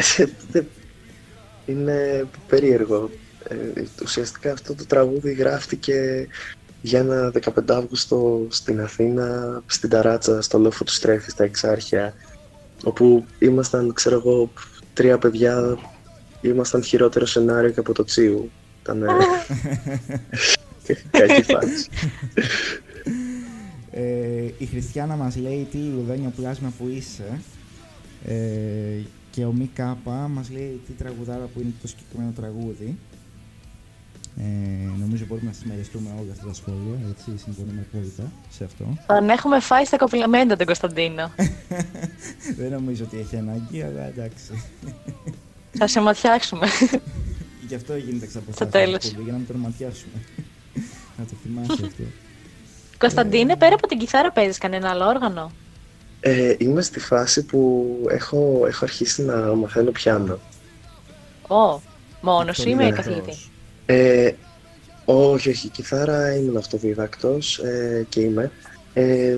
είναι 1.72 2.26
περίεργο. 2.48 3.10
Ε, 3.48 3.82
ουσιαστικά 4.02 4.52
αυτό 4.52 4.74
το 4.74 4.86
τραγούδι 4.86 5.32
γράφτηκε 5.32 6.28
για 6.82 6.98
ένα 6.98 7.32
15 7.32 7.50
Αύγουστο 7.68 8.46
στην 8.48 8.80
Αθήνα, 8.80 9.62
στην 9.66 9.88
Ταράτσα, 9.88 10.42
στο 10.42 10.58
λόφο 10.58 10.84
του 10.84 10.92
Στρέφη, 10.92 11.30
στα 11.30 11.44
Εξάρχεια, 11.44 12.14
όπου 12.84 13.24
ήμασταν, 13.38 13.92
ξέρω 13.92 14.16
εγώ, 14.16 14.50
τρία 14.94 15.18
παιδιά, 15.18 15.78
ήμασταν 16.40 16.82
χειρότερο 16.82 17.26
σενάριο 17.26 17.70
και 17.70 17.80
από 17.80 17.92
το 17.92 18.04
Τσίου. 18.04 18.50
Ήταν 18.82 19.04
κακή 21.10 21.42
φάση. 21.42 21.88
Ε, 23.90 24.50
η 24.58 24.66
Χριστιανά 24.66 25.16
μας 25.16 25.36
λέει 25.36 25.66
τι 25.70 25.78
λουδένιο 25.78 26.32
πλάσμα 26.36 26.72
που 26.78 26.88
είσαι 26.88 27.40
ε, 28.24 28.34
και 29.30 29.44
ο 29.44 29.52
Μη 29.52 29.70
Κάπα 29.74 30.28
μας 30.28 30.50
λέει 30.50 30.80
τι 30.86 30.92
τραγουδάρα 30.92 31.48
που 31.54 31.60
είναι 31.60 31.72
το 31.80 31.88
συγκεκριμένο 31.88 32.32
τραγούδι. 32.36 32.98
Ε, 34.40 34.44
νομίζω 34.98 35.24
μπορούμε 35.28 35.46
να 35.50 35.52
συμμεριστούμε 35.56 36.08
όλα 36.22 36.32
αυτά 36.32 36.46
τα 36.46 36.54
σχόλια, 36.54 36.98
έτσι, 37.10 37.42
συμφωνούμε 37.44 37.86
απόλυτα 37.92 38.32
σε 38.50 38.64
αυτό. 38.64 38.84
Αν 39.06 39.28
έχουμε 39.28 39.60
φάει 39.60 39.84
στα 39.84 39.96
κοπλιμέντα 39.96 40.56
τον 40.56 40.66
Κωνσταντίνο. 40.66 41.30
Δεν 42.58 42.70
νομίζω 42.70 43.04
ότι 43.04 43.18
έχει 43.18 43.36
ανάγκη, 43.36 43.82
αλλά 43.82 44.02
εντάξει. 44.06 44.64
Θα 45.72 45.86
σε 45.86 46.00
ματιάξουμε. 46.00 46.66
Γι' 47.68 47.74
αυτό 47.74 47.96
γίνεται 47.96 48.16
Στο 48.16 48.24
εξαποστάσεις 48.38 48.72
τέλος. 48.72 49.04
εκπομπή, 49.04 49.22
για 49.22 49.32
να 49.32 49.38
μην 49.38 49.46
τον 49.46 49.56
ματιάσουμε. 49.56 50.12
να 51.18 51.24
το 51.24 51.34
θυμάσαι 51.42 51.72
αυτό. 51.72 52.02
Κωνσταντίνε, 52.98 53.56
πέρα 53.56 53.74
από 53.74 53.86
την 53.86 53.98
κιθάρα 53.98 54.32
παίζεις 54.32 54.58
κανένα 54.58 54.90
άλλο 54.90 55.06
όργανο; 55.06 55.50
Ε, 56.20 56.54
είμαι 56.58 56.82
στη 56.82 57.00
φάση 57.00 57.44
που 57.44 57.86
έχω, 58.10 58.64
έχω 58.66 58.84
αρχίσει 58.84 59.22
να 59.22 59.54
μαθαίνω 59.54 59.90
πιάνο. 59.90 60.38
Ω, 61.48 61.80
μόνος 62.20 62.56
σου 62.56 62.68
ή 62.68 62.74
με 62.74 62.84
Ναι. 62.84 62.90
καθηγητής; 62.90 63.47
Ε, 63.90 64.32
όχι, 65.04 65.48
όχι, 65.48 65.68
κιθάρα 65.68 66.34
ήμουν 66.34 66.56
αυτοδίδακτος 66.56 67.58
ε, 67.58 68.06
και 68.08 68.20
είμαι. 68.20 68.50
Ε, 68.94 69.36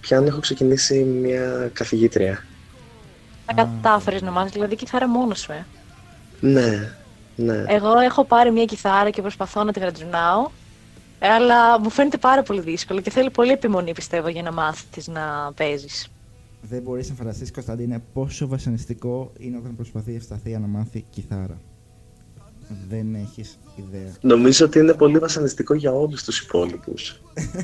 πιάνο 0.00 0.26
έχω 0.26 0.40
ξεκινήσει 0.40 1.04
μια 1.04 1.70
καθηγήτρια. 1.72 2.44
Τα 3.46 3.54
κατάφερες 3.54 4.22
να 4.22 4.30
μάθεις, 4.30 4.52
δηλαδή 4.52 4.76
κιθάρα 4.76 5.08
μόνος 5.08 5.40
σου, 5.40 5.52
ε. 5.52 5.66
Ναι, 6.40 6.92
ναι. 7.36 7.64
Εγώ 7.68 7.98
έχω 7.98 8.24
πάρει 8.24 8.50
μια 8.52 8.64
κιθάρα 8.64 9.10
και 9.10 9.22
προσπαθώ 9.22 9.64
να 9.64 9.72
τη 9.72 9.80
γρατζουνάω. 9.80 10.50
ε, 11.18 11.28
Αλλά 11.28 11.80
μου 11.80 11.90
φαίνεται 11.90 12.16
πάρα 12.18 12.42
πολύ 12.42 12.60
δύσκολο 12.60 13.00
και 13.00 13.10
θέλει 13.10 13.30
πολύ 13.30 13.50
επιμονή, 13.52 13.92
πιστεύω, 13.92 14.28
για 14.28 14.42
να 14.42 14.52
μάθεις 14.52 15.08
να 15.08 15.52
παίζεις. 15.56 16.08
Δεν 16.60 16.82
μπορείς 16.82 17.08
να 17.08 17.14
φανταστείς, 17.14 17.50
Κωνσταντίνε, 17.50 18.02
πόσο 18.12 18.46
βασανιστικό 18.48 19.32
είναι 19.38 19.56
όταν 19.56 19.76
προσπαθεί 19.76 20.12
η 20.12 20.16
Ευσταθία 20.16 20.58
να 20.58 20.66
μάθει 20.66 21.04
κιθάρα. 21.10 21.60
Δεν 22.88 23.14
έχεις 23.14 23.58
ιδέα. 23.76 24.12
Νομίζω 24.20 24.66
ότι 24.66 24.78
είναι 24.78 24.92
πολύ 24.94 25.18
βασανιστικό 25.18 25.74
για 25.74 25.92
όλους 25.92 26.24
τους 26.24 26.40
υπόλοιπους. 26.40 27.20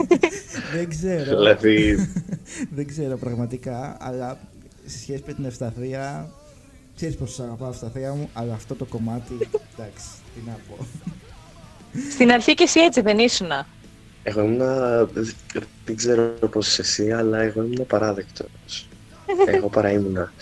Δεν 0.75 0.89
ξέρω. 0.89 1.25
δηλαδή, 1.25 1.97
Δεν 2.77 2.87
ξέρω 2.87 3.17
πραγματικά, 3.17 3.97
αλλά 4.01 4.39
σε 4.87 4.99
σχέση 4.99 5.23
με 5.27 5.33
την 5.33 5.45
Ευσταθία, 5.45 6.31
ξέρεις 6.97 7.17
πόσο 7.17 7.33
σ' 7.33 7.41
αγαπάω 7.41 7.69
Ευσταθία 7.69 8.13
μου, 8.13 8.29
αλλά 8.33 8.55
αυτό 8.55 8.75
το 8.75 8.85
κομμάτι, 8.85 9.33
εντάξει, 9.77 10.07
τι 10.35 10.41
να 10.47 10.59
πω. 10.69 10.87
Στην 12.11 12.31
αρχή 12.31 12.55
και 12.55 12.63
εσύ 12.63 12.81
έτσι 12.81 13.01
δεν 13.01 13.19
ήσουνα. 13.19 13.67
εγώ 14.23 14.41
ήμουν, 14.41 14.59
δεν 15.85 15.97
ξέρω 15.97 16.23
πώς 16.51 16.69
είσαι 16.69 16.81
εσύ, 16.81 17.13
αλλά 17.13 17.39
εγώ 17.39 17.63
ήμουν 17.63 17.87
παράδεκτος. 17.87 18.89
εγώ 19.47 19.69
παρά 19.69 19.91
ήμουνα. 19.91 20.33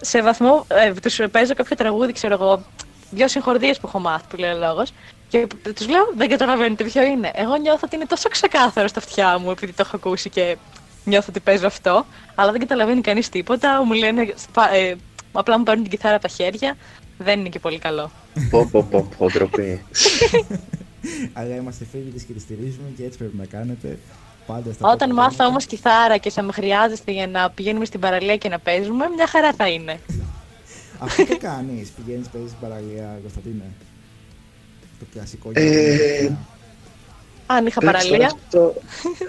σε 0.00 0.22
βαθμό 0.22 0.66
ε, 0.68 0.92
τους 0.92 1.20
παίζω 1.30 1.54
κάποιο 1.54 1.76
τραγούδι, 1.76 2.12
ξέρω 2.12 2.34
εγώ, 2.34 2.64
δύο 3.10 3.28
συγχορδίες 3.28 3.78
που 3.80 3.86
έχω 3.86 3.98
μάθει 3.98 4.24
που 4.28 4.36
λέει 4.36 4.50
ο 4.52 4.58
λόγος 4.58 4.92
και 5.28 5.46
τους 5.74 5.88
λέω 5.88 6.08
δεν 6.16 6.28
καταλαβαίνετε 6.28 6.84
ποιο 6.84 7.02
είναι. 7.02 7.30
Εγώ 7.34 7.56
νιώθω 7.56 7.80
ότι 7.84 7.96
είναι 7.96 8.06
τόσο 8.06 8.28
ξεκάθαρο 8.28 8.88
στα 8.88 8.98
αυτιά 8.98 9.38
μου 9.38 9.50
επειδή 9.50 9.72
το 9.72 9.82
έχω 9.86 9.96
ακούσει 9.96 10.30
και 10.30 10.56
νιώθω 11.04 11.26
ότι 11.28 11.40
παίζω 11.40 11.66
αυτό, 11.66 12.06
αλλά 12.34 12.50
δεν 12.50 12.60
καταλαβαίνει 12.60 13.00
κανείς 13.00 13.28
τίποτα, 13.28 13.84
μου 13.84 13.92
λένε 13.92 14.34
σπα- 14.36 14.74
ε, 14.74 14.96
απλά 15.32 15.58
μου 15.58 15.64
παίρνουν 15.64 15.82
την 15.82 15.92
κιθάρα 15.92 16.14
από 16.16 16.28
τα 16.28 16.34
χέρια, 16.34 16.76
δεν 17.18 17.40
είναι 17.40 17.48
και 17.48 17.58
πολύ 17.58 17.78
καλό. 17.78 18.10
πω, 18.50 18.68
πω, 18.72 18.82
πω, 18.90 19.08
πω, 19.18 19.26
ντροπή. 19.30 19.84
αλλά 21.38 21.54
είμαστε 21.54 21.84
φίλοι 21.90 22.10
της 22.10 22.22
και 22.22 22.32
τη 22.32 22.40
στηρίζουμε 22.40 22.88
και 22.96 23.04
έτσι 23.04 23.18
πρέπει 23.18 23.36
να 23.36 23.44
κάνετε. 23.44 23.98
Πάντα 24.46 24.72
στα 24.72 24.86
Όταν 24.88 24.98
πρώτα 24.98 25.14
μάθω 25.14 25.28
βήματα. 25.30 25.46
όμως 25.46 25.66
κιθάρα 25.66 26.16
και 26.16 26.30
θα 26.30 26.42
με 26.42 26.52
χρειάζεστε 26.52 27.12
για 27.12 27.26
να 27.26 27.50
πηγαίνουμε 27.50 27.84
στην 27.84 28.00
παραλία 28.00 28.36
και 28.36 28.48
να 28.48 28.58
παίζουμε, 28.58 29.08
μια 29.16 29.26
χαρά 29.26 29.52
θα 29.52 29.68
είναι. 29.68 30.00
Αυτό 30.98 31.24
τι 31.24 31.36
κάνεις, 31.36 31.90
πηγαίνεις, 31.90 32.28
παίζεις 32.28 32.50
στην 32.50 32.68
παραλία, 32.68 33.18
Κωνσταντίνε. 33.22 33.64
Το 34.98 35.04
κλασικό 35.12 35.50
Ε, 35.52 36.20
για 36.20 36.38
Αν 37.46 37.66
είχα 37.66 37.80
Εντάξει, 37.82 38.08
παραλία, 38.08 38.26
Αυτό, 38.26 38.74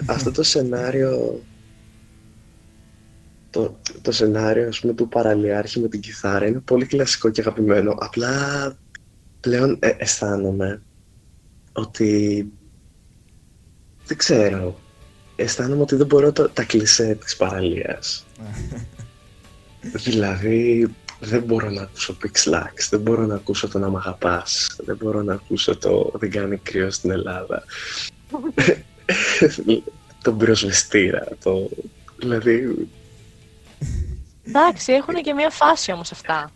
αυτό 0.06 0.30
το 0.30 0.42
σενάριο 0.42 1.42
το, 3.50 3.78
το 4.02 4.12
σενάριο 4.12 4.68
ας 4.68 4.80
πούμε, 4.80 4.92
του 4.92 5.08
παραλιάρχη 5.08 5.80
με 5.80 5.88
την 5.88 6.00
κιθάρα 6.00 6.46
είναι 6.46 6.58
πολύ 6.58 6.86
κλασικό 6.86 7.30
και 7.30 7.40
αγαπημένο. 7.40 7.94
Απλά 7.98 8.76
πλέον 9.40 9.78
ε, 9.80 9.90
αισθάνομαι 9.96 10.82
ότι 11.72 12.52
δεν 14.06 14.16
ξέρω. 14.16 14.80
Αισθάνομαι 15.36 15.82
ότι 15.82 15.96
δεν 15.96 16.06
μπορώ 16.06 16.32
τα, 16.32 16.50
τα 16.50 16.64
κλισέ 16.64 17.14
της 17.14 17.36
παραλίας. 17.36 18.26
δηλαδή 20.04 20.88
δεν 21.20 21.42
μπορώ 21.42 21.70
να 21.70 21.82
ακούσω 21.82 22.16
Pixlax, 22.22 22.88
δεν 22.90 23.00
μπορώ 23.00 23.26
να 23.26 23.34
ακούσω 23.34 23.68
το 23.68 23.78
να 23.78 23.88
μ' 23.88 23.96
αγαπάς, 23.96 24.76
δεν 24.84 24.96
μπορώ 24.96 25.22
να 25.22 25.34
ακούσω 25.34 25.76
το 25.76 26.12
δεν 26.14 26.30
κάνει 26.30 26.56
κρύο 26.56 26.90
στην 26.90 27.10
Ελλάδα. 27.10 27.64
τον 30.22 30.38
πυροσβεστήρα, 30.38 31.26
το... 31.42 31.68
Δηλαδή, 32.16 32.88
εντάξει, 34.46 34.92
έχουν 34.92 35.14
και 35.14 35.32
μια 35.32 35.50
φάση 35.50 35.92
όμως 35.92 36.12
αυτά. 36.12 36.50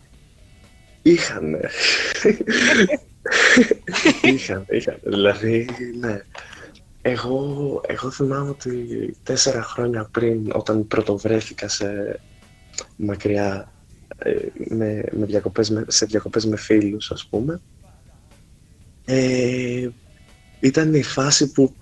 είχανε. 1.01 1.59
είχανε, 4.21 4.65
είχανε. 4.69 4.99
Δηλαδή, 5.03 5.67
ναι. 5.99 6.21
Εγώ, 7.01 7.81
εγώ 7.87 8.11
θυμάμαι 8.11 8.49
ότι 8.49 9.15
τέσσερα 9.23 9.63
χρόνια 9.63 10.09
πριν, 10.11 10.51
όταν 10.53 10.87
πρωτοβρέθηκα 10.87 11.67
σε 11.67 12.19
μακριά, 12.95 13.55
ε, 13.55 13.72
με, 14.67 15.03
με 15.11 15.25
διακοπές, 15.25 15.69
με, 15.69 15.85
σε 15.87 16.05
διακοπές 16.05 16.45
με 16.45 16.57
φίλους, 16.57 17.11
ας 17.11 17.25
πούμε, 17.29 17.61
ε, 19.05 19.89
ήταν 20.59 20.93
η 20.93 21.03
φάση 21.03 21.51
που 21.51 21.73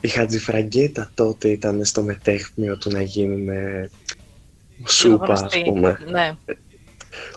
η 0.00 0.08
Χατζηφραγκέτα 0.08 1.10
τότε 1.14 1.48
ήταν 1.48 1.84
στο 1.84 2.02
μετέχμιο 2.02 2.76
του 2.78 2.90
να 2.90 3.02
γίνουν 3.02 3.48
σούπα, 4.86 5.32
ας 5.32 5.40
Γνωστή. 5.40 5.62
πούμε. 5.62 5.98
Ναι. 6.10 6.32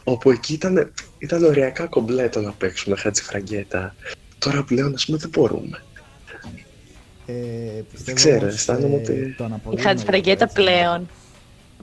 Όπου 0.04 0.32
εκεί 0.32 0.54
ήταν, 0.54 0.92
ήταν 1.18 1.44
οριακά 1.44 1.86
κομπλέτο 1.86 2.42
να 2.42 2.52
παίξουμε 2.52 2.96
Χατζηφραγκέτα. 2.96 3.96
Τώρα 4.40 4.64
πλέον, 4.64 4.94
ας 4.94 5.06
πούμε, 5.06 5.18
δεν 5.18 5.30
μπορούμε. 5.30 5.82
Ε, 7.26 7.34
πιστεύω 7.92 8.16
ξέρω, 8.18 8.38
όμως, 8.42 8.54
αισθάνομαι 8.54 8.96
ε, 8.96 9.00
ότι- 9.00 9.34
το 9.38 9.44
Η 9.44 9.46
αναπολύουμε 9.46 9.84
Χατζηφραγκέτα 9.90 10.46
λίγο, 10.56 10.62
έτσι. 10.70 10.80
πλέον, 10.80 11.10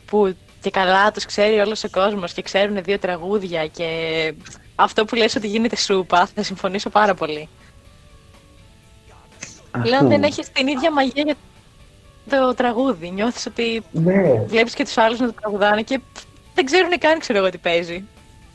που 0.07 0.37
και 0.61 0.71
καλά 0.71 1.11
τους 1.11 1.25
ξέρει 1.25 1.59
όλος 1.59 1.85
ο 1.85 1.89
κόσμος 1.91 2.33
και 2.33 2.43
ξέρουν 2.43 2.83
δύο 2.83 2.99
τραγούδια 2.99 3.67
και 3.67 3.87
αυτό 4.75 5.05
που 5.05 5.15
λες 5.15 5.37
ότι 5.37 5.47
γίνεται 5.47 5.77
σούπα, 5.77 6.27
θα 6.35 6.43
συμφωνήσω 6.43 6.91
πάρα 6.91 7.15
πολύ. 7.15 7.49
Πλέον 9.83 10.09
δεν 10.09 10.23
έχεις 10.23 10.51
την 10.53 10.67
ίδια 10.67 10.93
μαγεία 10.93 11.23
για 11.27 11.37
το 12.31 12.55
τραγούδι. 12.55 13.11
Νιώθεις 13.11 13.47
ότι 13.47 13.83
Ναι, 13.93 14.45
βλέπεις 14.47 14.75
και 14.75 14.85
τους 14.85 14.97
άλλους 14.99 15.19
να 15.19 15.27
το 15.27 15.33
τραγουδάνε 15.41 15.83
και 15.83 16.01
δεν 16.55 16.65
ξέρουν 16.65 16.99
καν, 16.99 17.19
ξέρω 17.19 17.39
εγώ 17.39 17.51
τι 17.51 17.59
παίζει. 17.59 18.05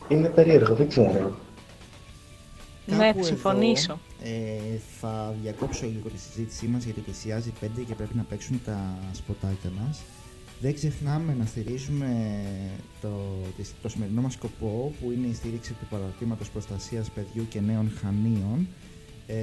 είναι 0.08 0.28
περίεργο, 0.28 0.74
δεν 0.76 0.88
ξέρω. 0.88 1.38
Ναι, 2.86 2.96
Κάπου 2.96 3.04
θα 3.04 3.08
εδώ, 3.18 3.24
συμφωνήσω. 3.24 4.00
Ε, 4.24 4.78
θα 5.02 5.34
διακόψω 5.42 5.86
λίγο 5.86 6.10
τη 6.10 6.18
συζήτησή 6.20 6.66
μας 6.66 6.84
γιατί 6.84 7.00
πλησιάζει 7.00 7.54
5 7.62 7.68
και 7.88 7.94
πρέπει 7.96 8.16
να 8.16 8.24
παίξουν 8.30 8.62
τα 8.66 8.80
σποτάκια 9.14 9.70
μας. 9.86 10.00
Δεν 10.64 10.74
ξεχνάμε 10.74 11.34
να 11.40 11.46
στηρίζουμε 11.46 12.42
το, 13.02 13.10
τις- 13.58 13.74
το 13.82 13.90
σημερινό 13.90 14.22
μας 14.22 14.34
σκοπό 14.34 14.94
που 15.02 15.12
είναι 15.12 15.28
η 15.28 15.34
στήριξη 15.34 15.74
του 15.74 15.86
παραρτήματος 15.90 16.50
προστασίας 16.50 17.10
παιδιού 17.10 17.48
και 17.50 17.62
νέων 17.62 17.92
χανίων 18.02 18.68
ε, 19.28 19.36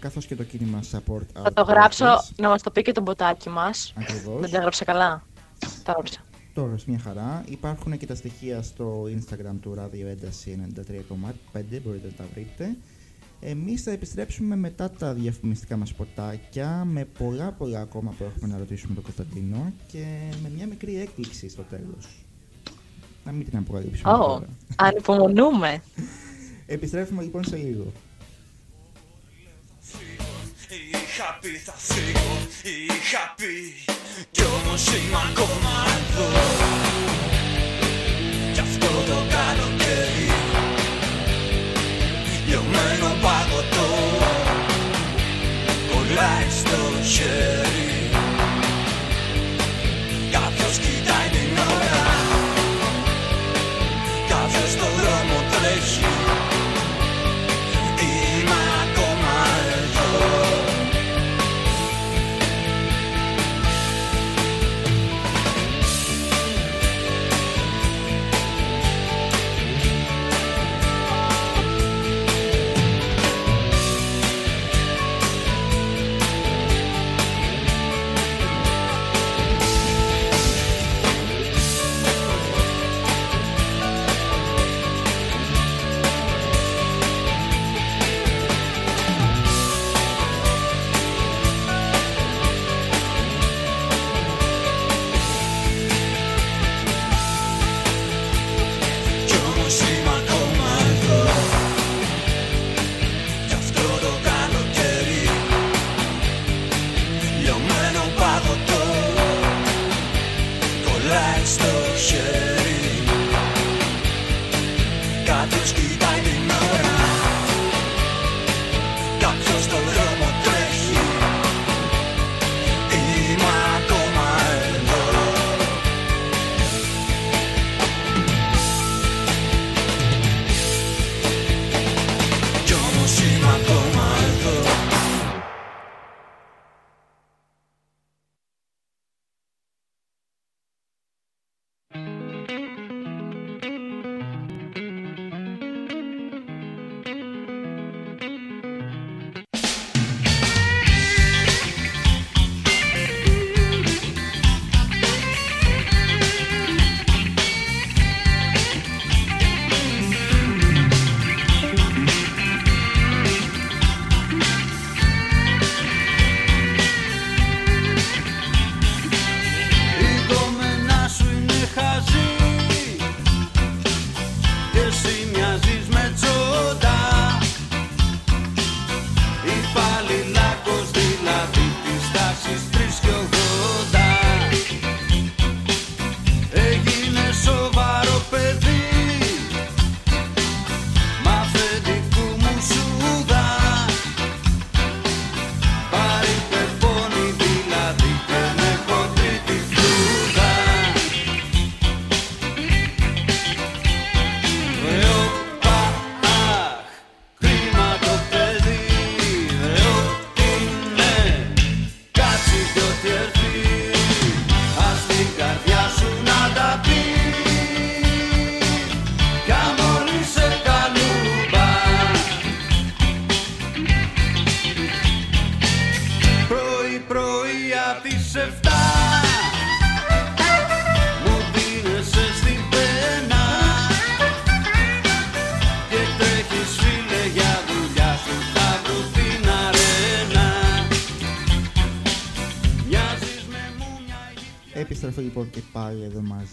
καθώς 0.00 0.26
και 0.26 0.36
το 0.36 0.42
κίνημα 0.42 0.80
Support 0.92 1.22
Θα 1.42 1.52
το 1.52 1.62
γράψω 1.62 2.04
να 2.36 2.48
μας 2.48 2.62
το 2.62 2.70
πει 2.70 2.82
και 2.82 2.92
το 2.92 3.00
μποτάκι 3.00 3.48
μας. 3.48 3.92
Ακριβώς. 3.96 4.40
Δεν 4.40 4.50
τα 4.50 4.56
έγραψε 4.56 4.84
καλά. 4.84 5.22
Τα 5.58 5.90
έγραψα. 5.90 6.20
Τώρα, 6.54 6.74
μια 6.86 6.98
χαρά. 6.98 7.44
Υπάρχουν 7.48 7.98
και 7.98 8.06
τα 8.06 8.14
στοιχεία 8.14 8.62
στο 8.62 9.02
Instagram 9.04 9.54
του 9.60 9.74
Radio 9.78 10.06
Ένταση 10.10 10.58
93,5. 10.74 11.80
Μπορείτε 11.84 12.06
να 12.06 12.12
τα 12.16 12.24
βρείτε. 12.34 12.76
Εμείς 13.44 13.82
θα 13.82 13.90
επιστρέψουμε 13.90 14.56
μετά 14.56 14.90
τα 14.90 15.14
διαφημιστικά 15.14 15.76
μας 15.76 15.92
ποτάκια 15.92 16.84
με 16.84 17.04
πολλά 17.04 17.52
πολλά 17.52 17.80
ακόμα 17.80 18.14
που 18.18 18.24
έχουμε 18.24 18.52
να 18.52 18.58
ρωτήσουμε 18.58 18.94
τον 18.94 19.02
Κωνσταντίνο 19.02 19.72
και 19.86 20.04
με 20.42 20.50
μια 20.56 20.66
μικρή 20.66 21.00
έκπληξη 21.00 21.48
στο 21.48 21.62
τέλος. 21.62 22.24
Να 23.24 23.32
μην 23.32 23.48
την 23.48 23.58
αποκαλύψουμε 23.58 24.12
Ω, 24.12 24.16
τώρα. 24.16 24.46
ανυπομονούμε. 24.76 25.82
Επιστρέφουμε 26.66 27.22
λοιπόν 27.22 27.44
σε 27.44 27.56
λίγο. 27.56 27.92
Είχα 30.90 31.38
πει 31.40 31.48
θα 31.48 31.72
φύγω, 31.72 32.36
είχα 32.62 33.34
πει 33.36 33.84
Κι 34.30 34.42
όμως 34.42 34.86
είμαι 34.86 35.16
ακόμα 35.30 35.74
εδώ 35.98 36.28
Κι 38.52 38.60
αυτό 38.60 38.86
το 38.86 39.18
καλοκαίρι 39.34 40.41
Λιωμένο 42.52 43.16
παγωτό. 43.22 43.88
Κολλάει 45.90 46.48
στο 46.60 46.80
χέρι. 47.14 48.10
Κάποιος 50.30 50.78
κοιτάει 50.78 51.28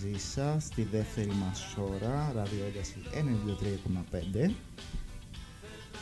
μαζί 0.03 0.19
σας 0.19 0.63
στη 0.63 0.87
δεύτερη 0.91 1.31
μας 1.31 1.77
ώρα, 1.77 2.31
ραδιόένταση 2.35 2.95
93,5 4.47 4.51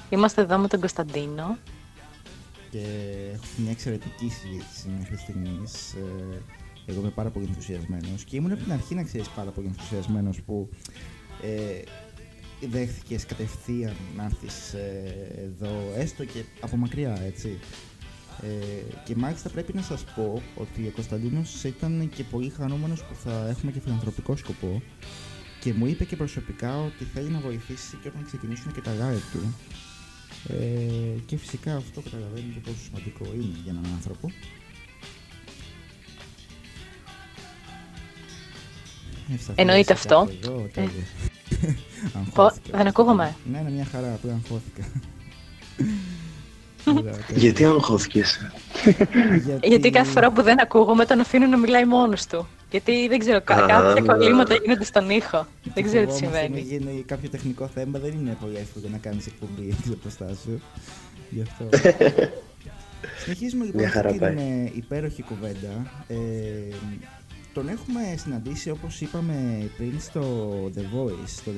Είμαστε 0.09 0.41
εδώ 0.41 0.57
με 0.57 0.67
τον 0.67 0.79
Κωνσταντίνο. 0.79 1.57
και 2.69 2.85
έχω 3.33 3.43
μια 3.57 3.71
εξαιρετική 3.71 4.29
συζήτηση 4.29 4.89
μέχρι 4.97 5.17
στιγμής. 5.17 5.95
Εγώ 6.85 6.99
είμαι 6.99 7.09
πάρα 7.09 7.29
πολύ 7.29 7.45
ενθουσιασμένος 7.45 8.23
και 8.23 8.35
ήμουν 8.35 8.51
από 8.51 8.63
την 8.63 8.71
αρχή 8.71 8.95
να 8.95 9.03
ξέρεις 9.03 9.29
πάρα 9.29 9.51
πολύ 9.51 9.67
ενθουσιασμένος 9.67 10.41
που 10.41 10.69
ε, 11.41 11.81
δέχθηκες 12.67 13.25
κατευθείαν 13.25 13.95
να 14.15 14.23
έρθεις 14.23 14.73
εδώ, 15.35 15.93
έστω 15.95 16.25
και 16.25 16.43
από 16.59 16.77
μακριά, 16.77 17.21
έτσι. 17.25 17.59
Ε, 18.41 18.47
και 19.05 19.15
μάλιστα 19.15 19.49
πρέπει 19.49 19.73
να 19.73 19.81
σας 19.81 20.03
πω 20.15 20.41
ότι 20.55 20.87
ο 20.87 20.91
Κωνσταντίνος 20.91 21.63
ήταν 21.63 22.09
και 22.15 22.23
πολύ 22.23 22.49
χαρούμενος 22.49 23.03
που 23.03 23.15
θα 23.23 23.47
έχουμε 23.49 23.71
και 23.71 23.79
φιλανθρωπικό 23.79 24.35
σκοπό 24.35 24.81
και 25.59 25.73
μου 25.73 25.85
είπε 25.87 26.05
και 26.05 26.15
προσωπικά 26.15 26.77
ότι 26.77 27.03
θέλει 27.03 27.29
να 27.29 27.39
βοηθήσει 27.39 27.97
και 28.01 28.07
όταν 28.07 28.25
ξεκινήσουν 28.25 28.73
και 28.73 28.81
τα 28.81 28.91
live 28.91 29.31
του 29.31 29.55
ε, 30.53 31.19
και 31.25 31.37
φυσικά 31.37 31.75
αυτό 31.75 32.01
καταλαβαίνετε 32.01 32.59
πόσο 32.59 32.77
σημαντικό 32.85 33.25
είναι 33.33 33.59
για 33.63 33.71
έναν 33.71 33.85
άνθρωπο. 33.93 34.31
Ευσταθείς 39.33 39.63
Εννοείται 39.63 39.93
κάπου 39.93 39.99
αυτό. 40.15 40.33
Εδώ, 40.41 40.69
τέλεια. 40.73 40.91
Πω, 42.13 42.19
Αγχώθηκα. 42.19 42.77
δεν 42.77 42.87
ακούγομαι. 42.87 43.35
Ναι, 43.51 43.59
είναι 43.59 43.69
μια 43.71 43.85
χαρά 43.85 44.19
που 44.21 44.29
αγχώθηκα. 44.29 45.01
Τέτοιο. 46.95 47.13
Γιατί 47.35 47.65
αγχώθηκες; 47.65 48.39
Γιατί 49.63 49.89
κάθε 49.89 50.11
φορά 50.11 50.31
που 50.31 50.41
δεν 50.41 50.61
ακούγομαι 50.61 51.05
τον 51.05 51.19
αφήνω 51.19 51.47
να 51.47 51.57
μιλάει 51.57 51.85
μόνος 51.85 52.25
του. 52.25 52.47
Γιατί 52.71 53.07
δεν 53.07 53.19
ξέρω, 53.19 53.41
κα- 53.41 53.55
Α, 53.55 53.67
κάποια 53.67 54.01
ναι. 54.01 54.07
κολλήματα 54.13 54.55
γίνονται 54.55 54.83
στον 54.83 55.09
ήχο. 55.09 55.47
Δεν 55.73 55.83
ξέρω 55.83 56.05
τι 56.05 56.11
Φοβόμαστε 56.11 56.39
συμβαίνει. 56.39 56.61
να 56.83 56.89
γίνει 56.91 57.03
κάποιο 57.03 57.29
τεχνικό 57.29 57.67
θέμα, 57.73 57.99
δεν 57.99 58.11
είναι 58.11 58.37
πολύ 58.41 58.55
εύκολο 58.57 58.85
να 58.91 58.97
κάνεις 58.97 59.25
εκπομπή 59.27 59.67
εξ 59.79 59.89
αποστάσεω. 59.93 60.59
Γι' 61.29 61.41
αυτό. 61.41 61.69
Συνεχίζουμε 63.23 63.65
λοιπόν 63.65 63.81
Μια 63.81 63.89
χαρά 63.89 64.09
αυτή 64.09 64.19
την 64.19 64.35
πάει. 64.35 64.45
ε, 64.45 64.71
υπέροχη 64.75 65.23
κουβέντα. 65.23 66.03
Ε, 66.07 66.15
τον 67.53 67.69
έχουμε 67.69 67.99
συναντήσει 68.15 68.69
όπως 68.69 69.01
είπαμε 69.01 69.69
πριν 69.77 69.93
στο 69.99 70.21
The 70.75 70.79
Voice 70.79 71.33
το 71.45 71.51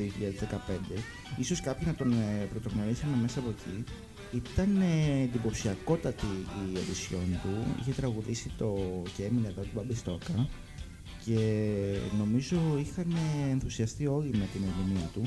2015. 0.96 1.00
Ίσως 1.38 1.62
κάποιοι 1.62 1.84
να 1.88 1.94
τον 1.94 2.12
ε, 2.12 2.46
πρωτογνωρίσαμε 2.52 3.12
μέσα 3.22 3.40
από 3.40 3.50
εκεί. 3.50 3.84
Ήταν 4.32 4.82
ε, 4.82 5.22
εντυπωσιακότατη 5.24 6.26
η 6.26 6.76
audition 6.76 7.40
του. 7.42 7.76
Είχε 7.80 7.92
τραγουδήσει 7.92 8.52
το 8.58 8.78
«Και 9.18 9.24
έμεινε 9.24 9.48
εδώ» 9.48 9.62
του 9.62 9.70
Μπάμπη 9.74 9.96
Στόκα 9.96 10.50
και 11.26 11.40
νομίζω 12.18 12.58
είχαν 12.80 13.16
ενθουσιαστεί 13.52 14.08
όλοι 14.08 14.30
με 14.38 14.48
την 14.54 14.62
ερμηνεία 14.64 15.10
του. 15.14 15.22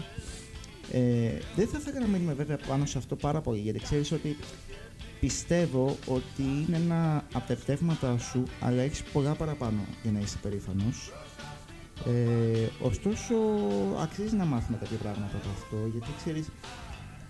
Ε, 0.92 1.38
δεν 1.56 1.66
θα 1.68 1.78
ήθελα 1.78 2.00
να 2.00 2.06
μείνουμε 2.06 2.32
βέβαια 2.32 2.56
πάνω 2.56 2.86
σε 2.86 2.98
αυτό 2.98 3.16
πάρα 3.16 3.40
πολύ 3.40 3.58
γιατί 3.58 3.78
ξέρεις 3.80 4.12
ότι 4.12 4.36
πιστεύω 5.20 5.96
ότι 6.06 6.42
είναι 6.42 6.76
ένα 6.76 7.24
από 7.32 7.46
τα 7.46 7.52
επιτεύγματα 7.52 8.18
σου 8.18 8.42
αλλά 8.60 8.82
έχεις 8.82 9.02
πολλά 9.02 9.34
παραπάνω 9.34 9.80
για 10.02 10.12
να 10.12 10.18
είσαι 10.18 10.38
περήφανος. 10.42 11.12
Ε, 12.06 12.68
ωστόσο 12.86 13.34
αξίζει 14.02 14.36
να 14.36 14.44
μάθουμε 14.44 14.78
κάποια 14.78 14.96
πράγματα 14.96 15.36
από 15.36 15.48
αυτό 15.52 15.76
γιατί 15.92 16.08
ξέρεις 16.16 16.48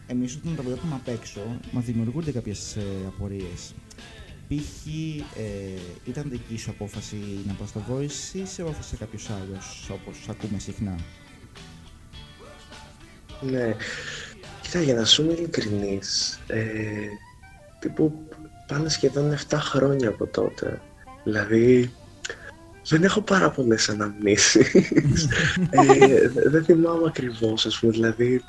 εμείς 0.07 0.35
όταν 0.37 0.57
τα 0.57 0.63
βλέπουμε 0.63 0.95
απ' 0.95 1.09
έξω 1.09 1.41
μας 1.73 1.85
δημιουργούνται 1.85 2.31
κάποιες 2.33 2.77
ε, 2.77 2.83
απορίες. 3.07 3.75
Π.χ. 4.49 4.87
Ε, 5.37 5.81
ήταν 6.05 6.25
δική 6.31 6.59
σου 6.59 6.71
απόφαση 6.71 7.17
να 7.47 7.53
πας 7.53 7.69
στο 7.69 7.81
Voice 7.91 8.35
ή 8.35 8.47
σε 8.47 8.63
όφησε 8.63 8.97
κάποιος 8.97 9.31
άλλος 9.31 9.91
όπως 9.91 10.27
ακούμε 10.31 10.59
συχνά; 10.59 10.97
Ναι. 13.41 13.77
Κοίτα, 14.63 14.81
για 14.83 14.95
να 14.95 15.05
σου 15.05 15.23
είμαι 15.23 15.33
ειλικρινής, 15.33 16.41
ε, 16.47 16.63
τύπου 17.79 18.29
πάνε 18.67 18.89
σχεδόν 18.89 19.33
7 19.49 19.57
χρόνια 19.61 20.09
από 20.09 20.27
τότε. 20.27 20.81
Δηλαδή, 21.25 21.93
δεν 22.89 23.03
έχω 23.05 23.21
πάρα 23.21 23.51
πολλές 23.51 23.89
αναμνήσεις. 23.89 24.75
ε, 25.71 26.29
δε- 26.29 26.49
δεν 26.49 26.65
θυμάμαι 26.65 27.07
ακριβώς, 27.07 27.67
ας 27.67 27.79
πούμε, 27.79 27.93
δηλαδή, 27.93 28.43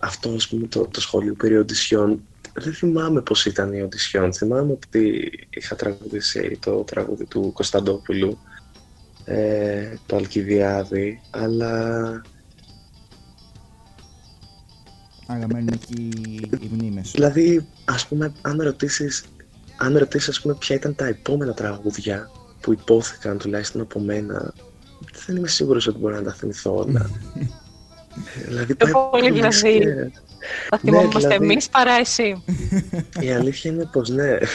αυτό, 0.00 0.30
ας 0.30 0.48
πούμε, 0.48 0.66
το, 0.66 0.86
το 0.90 1.00
σχολείο 1.00 1.34
περί 1.34 1.56
οντισιών, 1.56 2.22
δεν 2.54 2.72
θυμάμαι 2.72 3.20
πώς 3.20 3.46
ήταν 3.46 3.72
η 3.72 3.82
οντισιόν. 3.82 4.32
Θυμάμαι 4.32 4.72
ότι 4.72 5.30
είχα 5.50 5.76
τραγουδήσει 5.76 6.58
το 6.60 6.84
τραγούδι 6.84 7.24
του 7.24 7.52
Κωνσταντόπουλου, 7.52 8.38
ε, 9.24 9.94
το 10.06 10.16
Αλκιδιάδη, 10.16 11.20
αλλά 11.30 12.22
Αλλά 15.26 15.46
μένουν 15.52 15.68
εκεί 15.72 16.10
οι 16.60 16.70
μνήμες 16.72 17.06
σου. 17.06 17.12
Δηλαδή, 17.14 17.66
ας 17.84 18.06
πούμε, 18.06 18.32
αν 18.40 18.62
ρωτήσεις, 18.62 19.24
αν 19.76 19.98
ρωτήσεις 19.98 20.28
ας 20.28 20.40
πούμε, 20.40 20.54
ποια 20.54 20.76
ήταν 20.76 20.94
τα 20.94 21.06
επόμενα 21.06 21.54
τραγούδια 21.54 22.30
που 22.60 22.72
υπόθηκαν 22.72 23.38
τουλάχιστον 23.38 23.80
από 23.80 24.00
μένα, 24.00 24.52
δεν 25.26 25.36
είμαι 25.36 25.48
σίγουρος 25.48 25.86
ότι 25.86 25.98
μπορώ 25.98 26.14
να 26.14 26.22
τα 26.22 26.32
θυμηθώ 26.32 26.76
όλα. 26.76 27.10
Ε, 28.16 28.44
δηλαδή, 28.48 28.74
Πιο 28.74 28.92
πάει 28.92 29.10
πολύ 29.20 29.32
δηλαδή. 29.32 29.56
σκέρα. 29.56 30.10
Θα 30.70 30.78
θυμόμαστε 30.78 31.18
δηλαδή- 31.18 31.44
εμείς 31.44 31.68
παρά 31.68 31.92
εσύ. 31.92 32.42
Η 33.20 33.30
αλήθεια 33.32 33.70
είναι 33.70 33.88
πως 33.92 34.08
ναι. 34.08 34.22
Είναι 34.24 34.30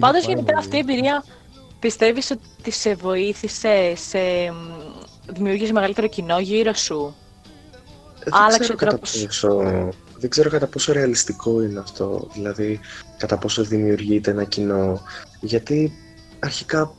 Πάντως 0.00 0.22
πάρα 0.24 0.34
γενικά 0.34 0.52
πολύ. 0.52 0.58
αυτή 0.58 0.76
η 0.76 0.78
εμπειρία 0.78 1.24
πιστεύεις 1.78 2.30
ότι 2.30 2.70
σε 2.70 2.94
βοήθησε, 2.94 3.92
σε 3.96 4.18
μ, 4.52 5.32
δημιούργησε 5.32 5.72
μεγαλύτερο 5.72 6.08
κοινό 6.08 6.38
γύρω 6.38 6.74
σου; 6.74 7.14
δεν 8.24 8.34
Άλλαξε 8.34 8.58
ξέρω 8.58 8.74
ο 8.74 8.76
κατά 8.76 8.90
τρόπος. 8.90 9.22
πόσο, 9.24 9.62
δεν 10.18 10.30
ξέρω 10.30 10.50
κατά 10.50 10.66
πόσο 10.66 10.92
ρεαλιστικό 10.92 11.62
είναι 11.62 11.78
αυτό, 11.78 12.28
δηλαδή 12.32 12.80
κατά 13.18 13.38
πόσο 13.38 13.62
δημιουργείται 13.64 14.30
ένα 14.30 14.44
κοινό, 14.44 15.02
γιατί 15.40 15.92
αρχικά 16.38 16.92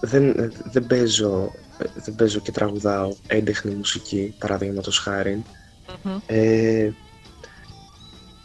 δεν, 0.00 0.52
δεν, 0.72 0.86
παίζω, 0.86 1.52
δεν 1.94 2.14
παίζω 2.14 2.40
και 2.40 2.52
τραγουδάω 2.52 3.12
έντεχνη 3.26 3.74
μουσική, 3.74 4.34
παραδείγματος 4.38 4.98
χάρη, 4.98 5.42
Μμμ. 6.02 6.16
ε, 6.26 6.90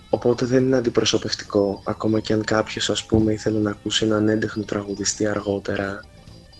οπότε 0.10 0.46
δεν 0.46 0.64
είναι 0.64 0.76
αντιπροσωπευτικό, 0.78 1.82
ακόμα 1.86 2.20
και 2.20 2.34
αν 2.34 2.44
κάποιος 2.44 2.90
ας 2.90 3.06
πούμε 3.06 3.34
ήθελε 3.34 3.60
να 3.60 3.70
ακούσει 3.70 4.06
έναν 4.06 4.30
έντεχνο 4.30 4.64
τραγουδιστή 4.64 5.28
αργότερα, 5.28 6.00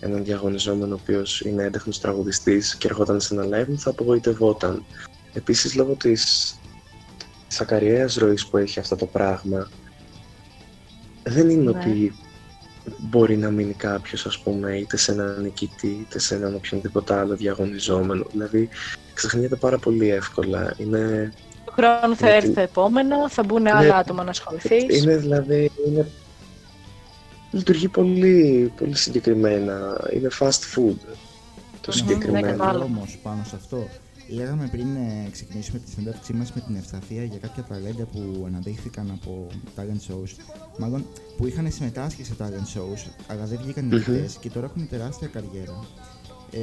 έναν 0.00 0.24
διαγωνιζόμενο 0.24 0.94
ο 0.94 0.98
οποίος 1.02 1.40
είναι 1.40 1.62
έντεχνος 1.64 2.00
τραγουδιστής 2.00 2.76
και 2.76 2.86
ερχόταν 2.88 3.20
σε 3.20 3.34
ένα 3.34 3.44
live 3.44 3.66
μου 3.68 3.78
θα 3.78 3.90
απογοητευόταν. 3.90 4.84
Επίσης 5.32 5.74
λόγω 5.74 5.94
της, 5.94 6.54
της 7.48 7.60
ακαριαίας 7.60 8.14
ροής 8.14 8.46
που 8.46 8.56
έχει 8.56 8.78
αυτό 8.78 8.96
το 8.96 9.06
πράγμα 9.06 9.68
δεν 11.22 11.50
είναι 11.50 11.70
Ναι. 11.72 11.78
ότι 11.78 12.12
μπορεί 12.98 13.36
να 13.36 13.50
μείνει 13.50 13.72
κάποιος 13.72 14.26
ας 14.26 14.38
πούμε 14.38 14.76
είτε 14.78 14.96
σε 14.96 15.12
έναν 15.12 15.40
νικητή 15.42 15.86
είτε 15.86 16.18
σε 16.18 16.34
έναν 16.34 16.54
οποιονδήποτε 16.54 17.14
άλλο 17.14 17.36
διαγωνιζόμενο. 17.36 18.24
Δηλαδή 18.30 18.68
ξεχνιέται 19.14 19.56
πάρα 19.56 19.78
πολύ 19.78 20.10
εύκολα. 20.10 20.74
Είναι, 20.76 21.32
Του 21.64 21.72
χρόνου 21.72 22.16
θα 22.16 22.26
Ναι, 22.26 22.34
έρθει 22.34 22.48
τι- 22.48 22.54
το 22.54 22.60
επόμενο, 22.60 23.28
θα 23.30 23.42
μπουν 23.42 23.66
άλλα 23.66 23.96
άτομα 23.96 24.24
να 24.24 24.30
ασχοληθείς. 24.30 25.02
είναι 25.02 25.16
δηλαδή 25.16 25.70
είναι, 25.86 26.10
λειτουργεί 27.50 27.88
πολύ, 27.88 28.72
πολύ 28.78 28.96
συγκεκριμένα. 28.96 30.00
Είναι 30.12 30.28
fast 30.38 30.48
food 30.74 30.96
το 31.80 31.92
Μμμ, 31.92 31.92
συγκεκριμένο. 31.92 32.46
ναι, 32.46 32.52
κατάλαβα. 32.52 32.84
όμως 32.84 33.18
πάνω 33.22 33.42
σε 33.48 33.56
αυτό. 33.56 33.88
Λέγαμε 34.28 34.68
πριν 34.70 34.96
ε, 34.96 35.28
ξεκινήσουμε 35.32 35.78
τη 35.78 35.90
συνέντευξή 35.90 36.32
μας 36.32 36.52
με 36.52 36.60
την 36.60 36.76
Ευσταθία 36.76 37.24
για 37.24 37.38
κάποια 37.38 37.62
ταλέντα 37.62 38.04
που 38.04 38.44
αναδείχθηκαν 38.46 39.10
από 39.10 39.46
talent 39.76 40.12
shows, 40.12 40.28
μάλλον 40.78 41.06
που 41.36 41.46
είχαν 41.46 41.70
συμμετάσχει 41.72 42.24
σε 42.24 42.34
talent 42.38 42.78
shows, 42.78 43.10
αλλά 43.26 43.44
δεν 43.44 43.58
βγήκαν 43.62 43.84
Μμμ. 43.84 43.92
νικητές 43.94 44.36
και 44.40 44.50
τώρα 44.50 44.66
έχουν 44.66 44.88
τεράστια 44.88 45.28
καριέρα. 45.28 45.84
Ε, 46.50 46.58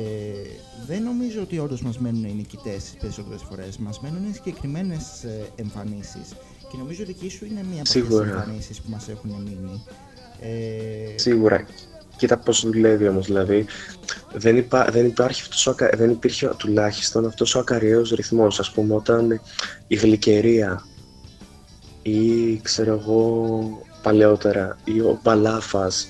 δεν 0.88 1.04
νομίζω 1.04 1.42
ότι 1.42 1.60
όντως 1.60 1.82
μας 1.82 1.98
μένουν 2.00 2.24
οι 2.26 2.34
νικητές 2.34 2.84
τις 2.84 2.96
περισσότερες 3.02 3.42
φορές. 3.42 3.78
Μας 3.78 4.00
μένουν 4.00 4.34
συγκεκριμένες 4.34 5.26
εμφανίσεις. 5.56 6.34
Και 6.72 6.78
νομίζω 6.78 7.04
ότι 7.04 7.14
δική 7.14 7.30
σου 7.30 7.46
είναι 7.46 7.64
μία 7.64 7.72
από 7.72 7.80
αυτές 7.82 8.02
τις 8.02 8.04
Σίγουρα. 8.04 8.26
εμφανίσεις 8.30 8.82
που 8.82 8.90
μας 8.90 9.08
έχουν 9.10 9.30
μείνει. 9.32 9.84
Ε, 10.42 11.18
Σίγουρα. 11.18 11.66
Κοίτα 12.24 12.38
πώς 12.38 12.66
δουλεύει 12.66 13.08
όμως, 13.08 13.26
δηλαδή 13.26 13.66
δεν, 14.34 14.58
υπά, 14.58 14.86
δεν, 14.92 15.06
υπάρχει 15.06 15.42
αυτός 15.42 15.68
ο, 15.68 15.72
ακα- 15.72 15.90
δεν 15.98 16.10
υπήρχε 16.10 16.48
τουλάχιστον 16.58 17.26
αυτός 17.26 17.56
ο 17.56 17.60
ακαριαίος 17.60 18.10
ρυθμός, 18.12 18.60
ας 18.60 18.72
πούμε 18.72 18.94
όταν 18.96 19.42
η 19.88 19.96
γλυκερία 19.96 20.86
ή 22.02 22.58
ξέρω 22.62 22.94
εγώ 22.94 23.58
παλαιότερα 24.02 24.78
ή 24.84 25.00
ο 25.00 25.20
Μπαλάφας 25.24 26.08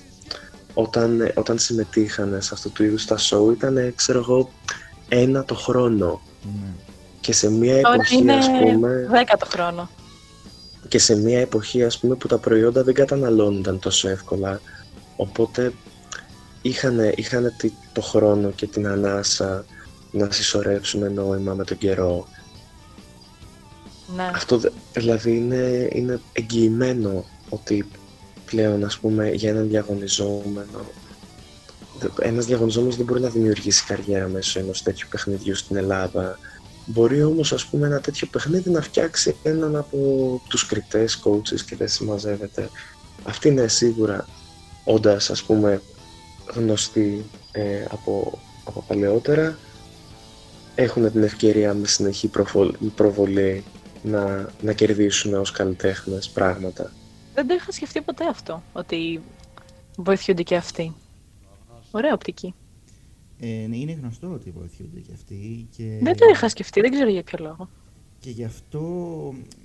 όταν, 0.74 1.32
όταν 1.36 1.57
συμμετείχαν 1.59 2.41
σε 2.41 2.49
αυτού 2.53 2.72
του 2.72 2.84
είδους 2.84 3.05
τα 3.05 3.18
show 3.20 3.51
ήταν 3.53 3.93
ξέρω 3.95 4.20
εγώ 4.20 4.51
ένα 5.09 5.45
το 5.45 5.55
χρόνο 5.55 6.22
ναι. 6.41 6.68
και 7.20 7.34
σε 7.34 7.49
μια 7.51 7.82
Τώρα 7.82 7.93
εποχή 7.93 8.16
είναι 8.18 8.34
ας 8.34 8.47
πούμε 8.47 9.07
δέκατο 9.11 9.45
χρόνο. 9.45 9.89
και 10.88 10.99
σε 10.99 11.16
μια 11.16 11.39
εποχή 11.39 11.84
ας 11.84 11.99
πούμε 11.99 12.16
που 12.16 12.28
τα 12.28 12.38
προϊόντα 12.38 12.84
δεν 12.84 12.93
καταναλώνονταν 12.93 13.80
τόσο 13.80 14.09
εύκολα 14.09 14.61
οπότε 15.16 15.74
είχαν, 16.64 16.99
είχαν 17.16 17.55
τη- 17.57 17.78
το 17.91 18.01
χρόνο 18.01 18.51
και 18.51 18.68
την 18.68 18.88
ανάσα 18.88 19.68
να 20.11 20.32
συσσωρεύσουν 20.32 21.14
νόημα 21.14 21.53
με 21.53 21.64
τον 21.64 21.78
καιρό. 21.78 22.28
Ναι. 24.16 24.32
Αυτό 24.36 24.57
δε- 24.57 24.70
δηλαδή 24.91 25.36
είναι, 25.38 25.88
είναι 25.91 26.22
εγγυημένο 26.32 27.32
ότι 27.49 27.91
πλέον 28.45 28.84
ας 28.84 28.99
πούμε 28.99 29.32
για 29.32 29.49
έναν 29.49 29.68
διαγωνιζόμενο 29.68 30.95
δε- 31.93 32.09
ένας 32.20 32.45
διαγωνιζόμενος 32.45 32.95
δεν 32.95 33.05
μπορεί 33.05 33.22
να 33.22 33.30
δημιουργήσει 33.30 33.86
καριέρα 33.86 34.28
μέσω 34.28 34.59
ενός 34.59 34.82
τέτοιου 34.82 35.07
παιχνιδιού 35.11 35.55
στην 35.55 35.76
Ελλάδα. 35.76 36.39
Μπορεί 36.86 37.24
όμως 37.24 37.53
ας 37.53 37.68
πούμε 37.70 37.88
ένα 37.88 37.99
τέτοιο 38.01 38.28
παιχνίδι 38.28 38.70
να 38.70 38.82
φτιάξει 38.82 39.39
έναν 39.41 39.76
από 39.76 39.97
τους 40.49 40.66
κριτές 40.66 41.22
coaches 41.26 41.61
και 41.66 41.76
δεν 41.76 41.88
συμμαζεύεται. 41.88 42.70
Αυτή 43.24 43.47
είναι 43.47 43.68
σίγουρα 43.68 44.30
όντας 44.84 45.30
ας 45.30 45.43
πούμε 45.43 45.84
γνωστοί 46.54 47.26
ε, 47.52 47.86
από, 47.89 48.39
από 48.66 48.84
παλαιότερα 48.88 49.58
έχουν 50.76 51.12
την 51.12 51.24
ευκαιρία 51.24 51.74
με 51.74 51.88
συνεχή 51.88 52.28
προβολ- 52.28 52.76
προβολή 52.96 53.64
να, 54.04 54.50
να 54.62 54.74
κερδίσουν 54.74 55.34
ως 55.34 55.52
καλλιτέχνες 55.52 56.30
πράγματα. 56.30 56.91
Δεν 57.34 57.48
το 57.48 57.54
είχα 57.54 57.72
σκεφτεί 57.72 58.02
ποτέ 58.02 58.28
αυτό, 58.28 58.64
ότι 58.74 59.22
βοηθούνται 59.96 60.44
και 60.44 60.56
αυτοί. 60.56 60.96
Ωραία 61.91 62.14
οπτική. 62.14 62.54
Ε, 63.39 63.66
ναι, 63.68 63.78
είναι 63.78 63.91
γνωστό 63.91 64.32
ότι 64.34 64.52
βοηθούνται 64.52 65.00
και 65.00 65.12
αυτοί. 65.14 65.68
Και... 65.76 66.00
Δεν 66.02 66.18
το 66.18 66.26
είχα 66.32 66.50
σκεφτεί, 66.50 66.82
δεν 66.82 66.91
ξέρω 66.91 67.10
για 67.10 67.24
ποιο 67.24 67.38
λόγο. 67.41 67.70
Και 68.24 68.30
γι' 68.30 68.44
αυτό 68.44 68.82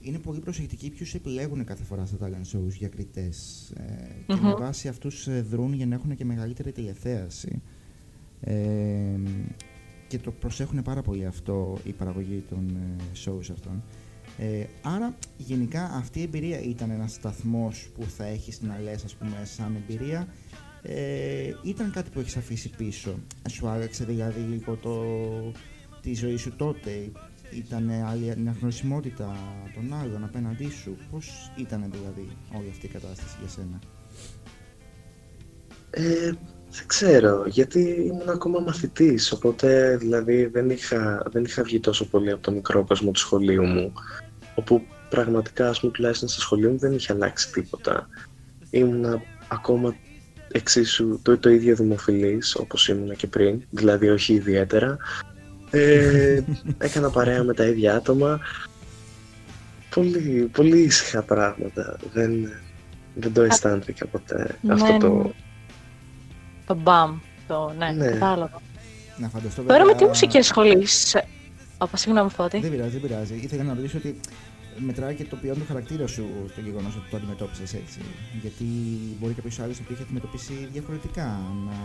είναι 0.01 0.19
πολύ 0.19 0.41
προσεκτικοί 0.41 0.91
ποιους 0.91 1.15
επιλέγουν 1.15 1.65
κάθε 1.65 1.85
φορά 1.85 2.07
στα 2.07 2.17
talent 2.21 2.57
shows 2.57 2.73
για 2.79 2.89
κριτές. 2.89 3.69
Ε, 3.77 3.83
Και 4.27 4.41
με 4.41 4.49
Μμμ. 4.49 4.55
βάση 4.59 4.89
αυτούς 4.89 5.27
ε, 5.27 5.41
δρούν 5.43 5.73
για 5.73 5.87
να 5.87 5.95
έχουν 5.95 6.17
και 6.17 6.25
μεγαλύτερη 6.25 6.73
τηλεθέαση. 6.73 7.63
Ε, 8.41 8.57
και 10.09 10.19
το 10.19 10.31
προσέχουν 10.31 10.83
πάρα 10.83 11.03
πολύ 11.03 11.27
αυτό 11.27 11.79
η 11.85 11.93
παραγωγή 11.93 12.45
των 12.49 12.69
ε, 12.69 13.03
shows 13.25 13.51
αυτών. 13.53 13.83
Ε, 14.39 14.65
άρα, 14.83 15.15
γενικά, 15.37 15.85
αυτή 15.85 16.19
η 16.19 16.23
εμπειρία 16.23 16.61
ήταν 16.61 16.91
ένας 16.91 17.13
σταθμός 17.13 17.91
που 17.95 18.05
θα 18.05 18.25
έχεις 18.25 18.61
να 18.61 18.79
λες, 18.81 19.05
ας 19.05 19.15
πούμε, 19.15 19.45
σαν 19.45 19.77
εμπειρία. 19.77 20.29
Ε, 20.83 21.53
ήταν 21.65 21.91
κάτι 21.91 22.11
που 22.11 22.21
έχεις 22.21 22.37
αφήσει 22.37 22.71
πίσω. 22.77 23.19
Σου 23.51 23.69
άλλαξε 23.69 24.05
δηλαδή 24.05 24.41
λίγο 24.41 24.75
το, 24.77 25.03
τη 26.03 26.15
ζωή 26.15 26.37
σου 26.37 26.57
τότε. 26.57 27.11
Ήταν 27.51 27.91
άλλη 27.91 28.31
αναγνωρισιμότητα 28.31 29.37
των 29.75 29.95
άλλων 29.95 30.25
απέναντί 30.25 30.71
σου. 30.71 30.97
Πώς 31.11 31.53
ήταν 31.57 31.85
δηλαδή 31.91 32.29
όλη 32.57 32.69
αυτή 32.71 32.87
η 32.87 32.89
κατάσταση 32.89 33.37
για 33.41 33.49
σένα; 33.49 33.79
Ε, 35.91 36.33
δεν 36.71 36.87
ξέρω, 36.87 37.45
γιατί 37.47 37.81
ήμουν 37.81 38.29
ακόμα 38.29 38.61
μαθητής, 38.61 39.33
οπότε 39.33 39.97
δηλαδή 39.97 40.47
δεν 40.47 40.71
είχα, 40.71 41.27
δεν 41.31 41.45
είχα 41.45 41.63
βγει 41.63 41.81
τόσο 41.81 42.09
πολύ 42.09 42.31
από 42.31 42.43
το 42.43 42.51
μικρό 42.51 42.85
κόσμο 42.85 43.11
του 43.11 43.19
σχολείου 43.19 43.65
μου, 43.65 43.93
όπου 44.55 44.83
πραγματικά, 45.11 45.69
ας 45.69 45.81
πούμε, 45.81 45.93
τουλάχιστον 45.93 46.29
στο 46.29 46.41
σχολείο 46.41 46.71
μου 46.71 46.79
δεν 46.79 46.93
είχε 46.93 47.13
αλλάξει 47.13 47.53
τίποτα. 47.53 48.09
Ήμουν 48.71 49.23
ακόμα 49.49 49.97
εξίσου 50.53 51.19
το, 51.23 51.39
το 51.39 51.51
ίδιο 51.51 51.77
δημοφιλής, 51.77 52.55
όπως 52.55 52.89
ήμουν 52.89 53.17
και 53.17 53.27
πριν, 53.27 53.63
δηλαδή 53.71 54.09
όχι 54.09 54.35
ιδιαίτερα. 54.35 54.97
Ε, 55.71 56.41
έκανα 56.79 57.11
παρέα 57.11 57.43
με 57.43 57.55
τα 57.55 57.65
ίδια 57.65 57.95
άτομα. 57.97 58.41
Πολύ, 59.95 60.49
πολύ 60.53 60.79
ήσυχα 60.79 61.23
πράγματα. 61.23 61.97
Δεν, 62.13 62.51
δεν 63.15 63.33
το 63.33 63.43
αισθάνθηκα 63.43 64.07
ποτέ 64.07 64.57
Ναι, 64.61 64.73
αυτό 64.73 64.97
το... 64.99 65.09
ναι. 65.23 65.31
Το 66.67 66.75
μπαμ. 66.75 67.19
Το, 67.47 67.73
ναι, 67.79 67.91
Ναι. 67.91 68.07
κατάλαβα. 68.11 68.61
Να 69.17 69.29
φανταστώ 69.29 69.63
Τώρα 69.63 69.79
με 69.79 69.87
τι 69.87 69.93
βέβαια- 69.93 70.09
μουσική 70.09 70.39
ασχολείσαι. 70.39 71.25
Ωπα, 71.79 71.97
συγγνώμη, 71.97 72.31
Φώτη. 72.31 72.59
Δεν 72.61 72.71
πειράζει, 72.71 72.99
δεν 72.99 73.01
πειράζει. 73.01 73.35
Ήθελα 73.43 73.63
να 73.63 73.75
ρωτήσω 73.75 73.99
ότι 73.99 74.21
μετράει 74.79 75.15
και 75.15 75.25
το 75.25 75.37
ποιόν 75.37 75.55
του 75.59 75.65
χαρακτήρα 75.69 76.07
σου 76.07 76.25
το 76.55 76.61
γεγονός 76.61 76.97
ότι 76.97 77.11
το 77.11 77.17
αντιμετώπισες 77.17 77.75
έτσι. 77.75 78.01
Γιατί 78.43 78.65
μπορεί 79.19 79.33
κάποιος 79.33 79.59
άλλος 79.59 79.79
να 79.81 79.85
το 79.87 79.93
είχε 79.93 80.03
αντιμετωπίσει 80.03 80.69
διαφορετικά, 80.73 81.41
να 81.67 81.77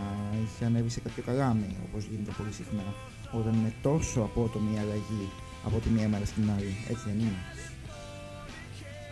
είχε 0.44 0.66
ανέβει 0.66 0.90
σε 0.90 1.00
κάποιο 1.00 1.24
καλάμι, 1.24 1.78
όπως 1.90 2.08
γίνεται 2.10 2.32
πολύ 2.38 2.52
συχνά, 2.52 2.86
όταν 3.32 3.54
είναι 3.54 3.74
τόσο 3.82 4.20
απότομη 4.22 4.70
η 4.76 4.78
αλλαγή 4.84 5.30
από 5.66 5.80
τη 5.80 5.90
μία 5.90 6.08
μέρα 6.08 6.26
στην 6.26 6.44
άλλη. 6.58 6.76
Έτσι 6.90 7.04
δεν 7.06 7.20
είναι. 7.20 7.42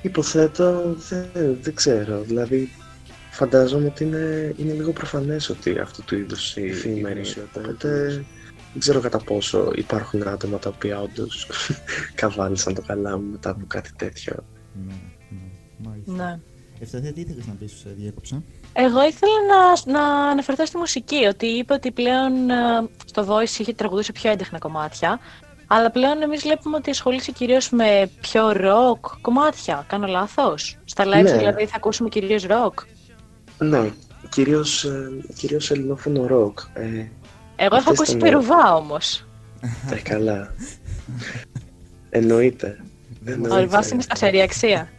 Υποθέτω, 0.02 0.96
δεν, 1.10 1.26
δεν 1.62 1.74
ξέρω. 1.76 2.22
Δηλαδή, 2.22 2.70
φαντάζομαι 3.32 3.86
ότι 3.86 4.04
είναι, 4.04 4.54
είναι 4.58 4.74
λίγο 4.74 4.92
προφανές 4.92 5.50
ότι 5.50 5.80
αυτού 5.80 6.04
του 6.04 6.16
είδους 6.16 6.56
η 6.58 6.66
εφήμερη. 6.66 7.24
Οπότε, 7.56 8.24
δεν 8.72 8.80
ξέρω 8.80 9.00
κατά 9.00 9.18
πόσο 9.18 9.72
υπάρχουν 9.76 10.28
άτομα 10.28 10.60
τα 10.60 10.70
οποία 10.76 11.02
όντως 11.02 11.48
καβάλισαν 12.22 12.74
το 12.74 12.82
καλά 12.82 13.18
μου 13.18 13.30
μετά 13.32 13.50
από 13.50 13.66
κάτι 13.68 13.90
τέτοιο. 13.96 14.36
Ναι, 14.88 14.94
ναι. 15.30 15.90
Μάλιστα. 15.90 16.14
Ναι. 16.14 16.40
Ευσταθία, 16.80 17.14
τι 17.14 17.22
ήθελες 17.22 17.48
να 17.48 17.54
πεις, 17.54 17.86
διέκοψα; 17.98 18.44
Εγώ 18.74 19.06
ήθελα 19.06 19.32
να, 19.50 19.92
να 20.00 20.30
αναφερθώ 20.30 20.66
στη 20.66 20.78
μουσική, 20.78 21.26
ότι 21.26 21.46
είπε 21.46 21.74
ότι 21.74 21.92
πλέον 21.92 22.50
ε, 22.50 22.56
στο 23.06 23.26
Voice 23.28 23.60
είχε 23.60 23.74
τραγουδούσε 23.74 24.12
πιο 24.12 24.32
έντεχνα 24.32 24.58
κομμάτια, 24.58 25.20
αλλά 25.68 25.92
πλέον 25.92 26.22
εμείς 26.22 26.42
βλέπουμε 26.42 26.76
ότι 26.76 26.90
ασχολείσαι 26.90 27.32
κυρίως 27.32 27.70
με 27.70 28.10
πιο 28.22 28.52
rock 28.56 29.00
κομμάτια. 29.22 29.86
Κάνω 29.88 30.08
λάθος; 30.08 30.78
Στα 30.86 31.04
live 31.06 31.24
Ναι. 31.24 31.38
δηλαδή 31.38 31.66
θα 31.66 31.76
ακούσουμε 31.76 32.10
κυρίως 32.10 32.46
rock. 32.48 32.74
Ναι, 33.58 33.92
κυρίως, 34.30 34.84
ε, 34.84 35.10
κυρίως 35.36 35.72
ελληνόφωνο 35.72 36.28
ροκ. 36.28 36.60
Ε, 36.74 37.06
Εγώ 37.64 37.76
έχω 37.76 37.90
Αυτές 37.90 38.00
ακούσει 38.00 38.16
ήταν, 38.16 38.28
ε, 38.28 38.32
Περουβά 38.32 38.76
όμως. 38.76 39.26
ε, 39.92 39.96
καλά. 39.96 40.54
Εννοείται. 42.10 42.78
Ο 43.28 43.32
Εννοείται. 43.32 43.62
Ρουβάς 43.62 43.90
είναι 43.90 44.02
σταθερή 44.02 44.42
αξία. 44.42 44.90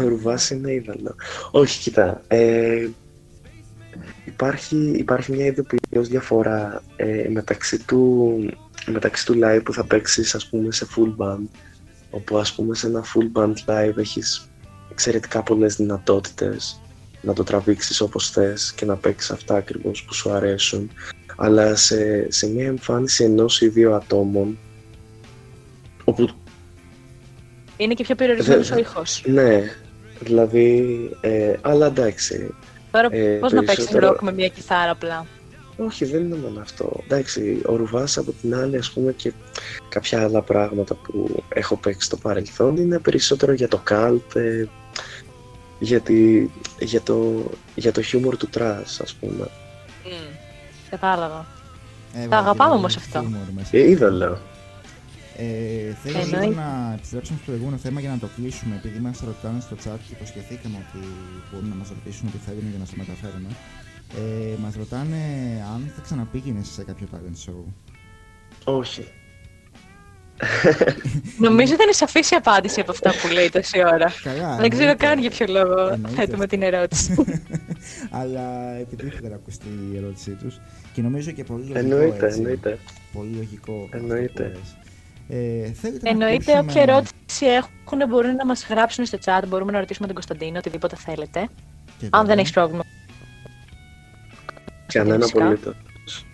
Ο 0.00 0.08
Ρουβάς 0.08 0.50
είναι 0.50 0.72
είδωλο. 0.72 1.14
Όχι, 1.50 1.80
κοίτα. 1.80 2.22
Ε, 2.26 2.88
υπάρχει, 4.24 4.76
υπάρχει 4.76 5.32
μια 5.32 5.46
ειδοποιητικός 5.46 6.08
διαφορά 6.08 6.82
ε, 6.96 7.28
μεταξύ, 7.30 7.84
του, 7.84 8.34
μεταξύ 8.86 9.26
του 9.26 9.38
live 9.42 9.60
που 9.64 9.72
θα 9.72 9.84
παίξεις 9.84 10.34
ας 10.34 10.48
πούμε 10.48 10.72
σε 10.72 10.86
full 10.96 11.16
band 11.24 11.46
όπου 12.10 12.38
ας 12.38 12.54
πούμε 12.54 12.74
σε 12.74 12.86
ένα 12.86 13.04
full 13.14 13.40
band 13.40 13.54
live 13.66 13.96
έχεις 13.96 14.48
εξαιρετικά 14.90 15.42
πολλές 15.42 15.76
δυνατότητες 15.76 16.80
να 17.20 17.32
το 17.32 17.42
τραβήξεις 17.44 18.00
όπως 18.00 18.30
θες 18.30 18.72
και 18.72 18.84
να 18.84 18.96
παίξεις 18.96 19.30
αυτά 19.30 19.54
ακριβώς 19.54 20.04
που 20.04 20.14
σου 20.14 20.30
αρέσουν 20.30 20.90
αλλά 21.36 21.76
σε, 21.76 22.30
σε 22.32 22.46
μια 22.48 22.66
εμφάνιση 22.66 23.24
ενός 23.24 23.60
ή 23.60 23.68
δύο 23.68 23.94
ατόμων 23.94 24.58
όπου 26.04 26.28
Είναι 27.76 27.94
και 27.94 28.02
πιο 28.04 28.14
περιορισμένος 28.14 28.68
Δε- 28.68 28.74
ο 28.74 28.78
ήχος. 28.78 29.22
ναι, 29.26 29.62
δηλαδή, 30.20 31.10
ε, 31.20 31.52
αλλά 31.60 31.86
εντάξει, 31.86 32.54
Τώρα 32.90 33.08
ε, 33.10 33.18
πώς 33.40 33.52
να 33.52 33.60
παίξεις 33.60 33.76
περισσότερο- 33.84 34.12
rock 34.18 34.22
με 34.22 34.32
μια 34.32 34.48
κιθάρα 34.48 34.90
απλά; 34.90 35.26
όχι 35.76 36.04
δεν 36.04 36.20
είναι 36.24 36.36
μόνο 36.36 36.60
αυτό. 36.60 37.00
Εντάξει, 37.04 37.60
ο 37.66 37.76
Ρουβάς 37.76 38.18
από 38.18 38.32
την 38.40 38.54
άλλη 38.54 38.76
ας 38.76 38.90
πούμε 38.90 39.12
και 39.12 39.32
κάποια 39.88 40.22
άλλα 40.22 40.42
πράγματα 40.42 40.94
που 40.94 41.42
έχω 41.48 41.76
παίξει 41.76 42.06
στο 42.06 42.16
παρελθόν 42.16 42.76
είναι 42.76 42.98
περισσότερο 42.98 43.52
για 43.52 43.68
το 43.68 43.82
cult, 43.90 44.34
ε, 44.36 44.64
για, 45.78 46.00
τη- 46.00 46.46
για, 46.78 47.00
το, 47.00 47.44
για 47.74 47.92
το 47.92 48.02
χιούμορ 48.02 48.36
του 48.36 48.46
trash 48.48 49.00
ας 49.00 49.14
πούμε. 49.14 49.48
Κατάλαβα. 50.98 51.46
Ε, 52.14 52.26
Τα 52.26 52.36
αγαπάμε 52.38 52.56
βάλε 52.58 52.74
όμως 52.74 52.96
αυτό. 52.96 53.20
χιούμορ 53.20 53.48
μέσα. 53.54 53.76
Ε, 53.76 53.90
είδωλο. 53.90 54.38
Ε, 55.36 55.44
θέλω 56.02 56.18
Εννοείται. 56.18 56.40
λίγο 56.46 56.60
να 56.60 56.92
επιστρέψουμε 56.96 57.36
στο 57.38 57.46
προηγούμενο 57.46 57.76
θέμα 57.76 58.00
για 58.00 58.10
να 58.10 58.18
το 58.18 58.28
κλείσουμε. 58.36 58.74
Επειδή 58.76 58.98
μας 58.98 59.20
ρωτάνε 59.26 59.60
στο 59.60 59.76
chat 59.84 59.98
και 60.08 60.12
υποσχεθήκαμε 60.16 60.76
ότι 60.84 61.06
μπορούν 61.52 61.68
να 61.68 61.74
μας 61.74 61.88
ρωτήσουν 61.88 62.30
τι 62.32 62.38
θέλουν 62.46 62.66
για 62.70 62.78
να 62.78 62.84
σου 62.84 62.94
μεταφέρουμε. 62.96 63.48
Ε, 64.20 64.56
μας 64.64 64.74
ρωτάνε 64.74 65.20
αν 65.74 65.92
θα 65.96 66.00
ξαναπήγαινε 66.02 66.62
σε 66.62 66.82
κάποιο 66.84 67.06
talent 67.12 67.38
show. 67.50 67.62
Όχι. 68.64 69.04
Νομίζω 71.46 71.76
δεν 71.76 71.84
είναι 71.86 71.92
σαφής 71.92 72.30
η 72.30 72.34
απάντηση 72.34 72.80
από 72.80 72.90
αυτά 72.90 73.10
που 73.10 73.28
λέει 73.32 73.48
τόση 73.50 73.78
ώρα. 73.78 74.12
Καλά. 74.22 74.56
Δεν 74.56 74.70
ξέρω 74.70 74.82
εννοείται. 74.90 75.06
καν 75.06 75.18
για 75.18 75.30
ποιο 75.30 75.46
λόγο 75.48 75.88
Εννοείται. 75.88 76.08
θέτουμε 76.20 76.46
την 76.46 76.62
ερώτηση. 76.62 77.14
Αλλά 78.20 78.74
επειδή 78.80 79.06
ήθελα 79.06 79.28
να 79.28 79.34
ακουστεί 79.34 79.66
η 79.92 79.96
ερώτησή 79.96 80.30
τους 80.30 80.60
και 80.94 81.02
νομίζω 81.02 81.30
και 81.30 81.44
πολύ 81.44 81.60
λογικό. 81.66 81.78
Εννοείται, 81.78 82.26
έτσι. 82.26 82.38
εννοείται. 82.38 82.78
Πολύ 83.12 83.34
λογικό. 83.36 83.72
αυτό 83.84 83.96
Εννοείται. 83.96 84.42
που 84.42 84.58
λες. 84.58 84.76
Ε, 85.28 85.72
θέλετε 85.72 86.00
να 86.02 86.10
Εννοείται, 86.10 86.34
ακούσουμε- 86.52 86.70
όποια 86.70 86.82
ερώτηση 86.82 87.46
έχουν 87.46 88.08
μπορούν 88.08 88.34
να 88.34 88.46
μας 88.46 88.66
γράψουν 88.66 89.04
στο 89.04 89.18
chat. 89.24 89.42
Μπορούμε 89.48 89.72
να 89.72 89.78
ρωτήσουμε 89.78 90.06
τον 90.06 90.14
Κωνσταντίνο, 90.14 90.58
οτιδήποτε 90.58 90.96
θέλετε. 90.96 91.48
Και 91.98 92.04
Αν 92.04 92.10
δεν 92.10 92.20
βέβαια, 92.20 92.34
έχεις 92.40 92.50
πρόβλημα. 92.52 92.82
Κανένα 94.86 95.20
Φυσικά. 95.20 95.42
απολύτως. 95.44 95.74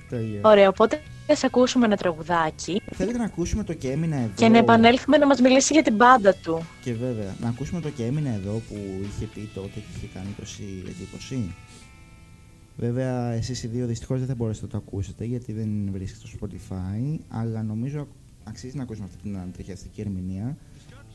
τέλεια. 0.08 0.40
Ωραία, 0.42 0.68
οπότε 0.68 1.00
θα 1.26 1.34
σε 1.34 1.46
ακούσουμε 1.46 1.86
ένα 1.86 1.96
τραγουδάκι 1.96 2.82
Θέλετε 2.94 3.18
να 3.18 3.24
ακούσουμε 3.24 3.64
το 3.64 3.72
και 3.72 3.90
έμεινα 3.90 4.16
εδώ. 4.16 4.30
και 4.34 4.48
να 4.48 4.58
επανέλθουμε 4.58 5.16
να 5.16 5.26
μας 5.26 5.40
μιλήσει 5.40 5.72
για 5.72 5.82
την 5.82 5.94
μπάντα 5.94 6.34
του. 6.34 6.62
Και 6.84 6.92
βέβαια, 6.94 7.34
να 7.40 7.48
ακούσουμε 7.48 7.80
το 7.80 7.88
και 7.90 8.04
έμεινα 8.04 8.30
εδώ 8.30 8.52
που 8.68 8.76
είχε 9.08 9.26
πει 9.34 9.50
τότε 9.54 9.68
και 9.74 9.80
είχε 9.96 10.06
κάνει 10.14 10.34
τόση 10.38 10.82
εντύπωση. 10.88 11.54
Βέβαια, 12.80 13.30
εσείς 13.30 13.62
οι 13.62 13.66
δύο 13.66 13.86
δυστυχώς 13.86 14.18
δεν 14.18 14.28
θα 14.28 14.34
μπορέσετε 14.34 14.66
να 14.66 14.72
το 14.72 14.84
ακούσετε 14.86 15.24
γιατί 15.24 15.52
δεν 15.52 15.88
βρίσκεται 15.92 16.26
στο 16.26 16.38
Spotify, 16.40 17.18
αλλά 17.28 17.62
νομίζω 17.62 18.08
αξίζει 18.44 18.76
να 18.76 18.82
ακούσουμε 18.82 19.06
αυτή 19.06 19.22
την 19.22 19.36
ανατριχιαστική 19.36 20.00
ερμηνεία. 20.00 20.56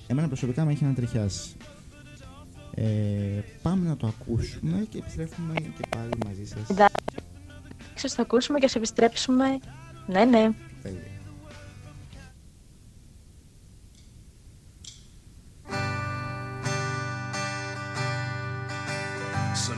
Εμένα 0.08 0.28
προσωπικά 0.28 0.66
με 0.66 0.72
έχει 0.72 0.84
ανατριχιάσει. 0.84 1.56
Ε, 2.74 2.86
πάμε 3.62 3.88
να 3.88 3.98
το 3.98 4.08
ακούσουμε 4.08 4.86
και 4.90 4.98
επιστρέφουμε 4.98 5.54
και 5.54 5.88
πάλι 5.90 6.12
μαζί 6.26 6.46
σας. 6.46 6.70
Εντάξει. 6.70 6.96
Ίσως 7.96 8.14
θα 8.14 8.22
ακούσουμε 8.22 8.60
και 8.60 8.68
σε 8.68 8.78
επιστρέψουμε. 8.78 9.46
Ναι, 10.08 10.26
ναι. 10.26 10.50
Τέλεια. 10.82 11.15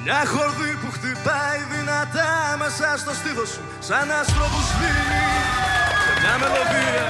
Μια 0.09 0.23
χορδή 0.33 0.73
που 0.81 0.89
χτυπάει 0.95 1.59
δυνατά 1.73 2.31
μέσα 2.61 2.97
στο 2.97 3.13
στήθο 3.19 3.45
σου 3.45 3.61
Σαν 3.79 4.11
άστρο 4.19 4.45
που 4.53 4.61
σβήνει 4.69 5.27
Σε 6.03 6.13
μια 6.21 6.35
μελωδία 6.41 7.07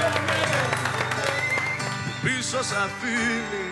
που 2.04 2.12
πίσω 2.22 2.62
σ' 2.68 2.76
αφήνει. 2.84 3.66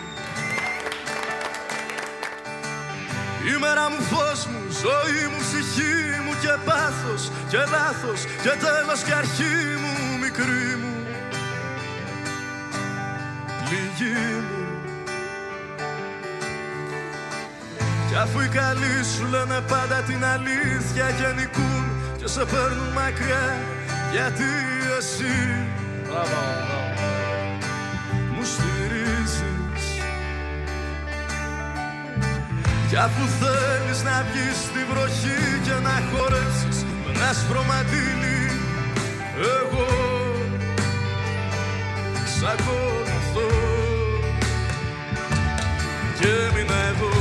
Η 3.51 3.59
μέρα 3.61 3.91
μου 3.91 4.01
φως 4.11 4.47
μου, 4.47 4.63
ζωή 4.83 5.23
μου, 5.31 5.41
ψυχή 5.47 6.21
μου 6.25 6.33
και 6.43 6.55
πάθος 6.65 7.31
και 7.49 7.57
λάθος 7.57 8.21
και 8.43 8.53
τέλος 8.65 9.01
και 9.07 9.13
αρχή 9.13 9.57
μου 9.83 10.19
μικρή 10.19 10.69
μου. 10.83 10.95
Πληγή 13.65 14.35
μου 14.49 14.66
Κι 18.17 18.23
αφού 18.23 18.41
οι 18.41 18.49
καλοί 18.49 19.05
σου 19.15 19.25
λένε 19.31 19.61
πάντα 19.69 19.99
την 20.09 20.25
αλήθεια 20.25 21.07
και 21.19 21.29
νικούν 21.39 21.85
και 22.19 22.27
σε 22.27 22.45
παίρνουν 22.45 22.91
μακριά 22.95 23.47
γιατί 24.13 24.51
εσύ 24.99 25.37
μου 28.33 28.45
στηρίζεις. 28.53 29.85
Κι 32.89 32.97
αφού 32.97 33.23
θέλεις 33.41 34.03
να 34.03 34.25
βγεις 34.29 34.57
στη 34.67 34.81
βροχή 34.91 35.41
και 35.65 35.77
να 35.87 35.95
χωρέσεις 36.11 36.85
με 36.85 37.11
ένα 37.15 37.29
άσπρο 37.29 37.63
μαντίλι 37.63 38.41
εγώ 39.61 39.89
σ' 42.35 42.45
ακολουθώ. 42.53 43.49
Και 46.19 46.27
έμεινα 46.27 46.75
εδώ 46.75 47.16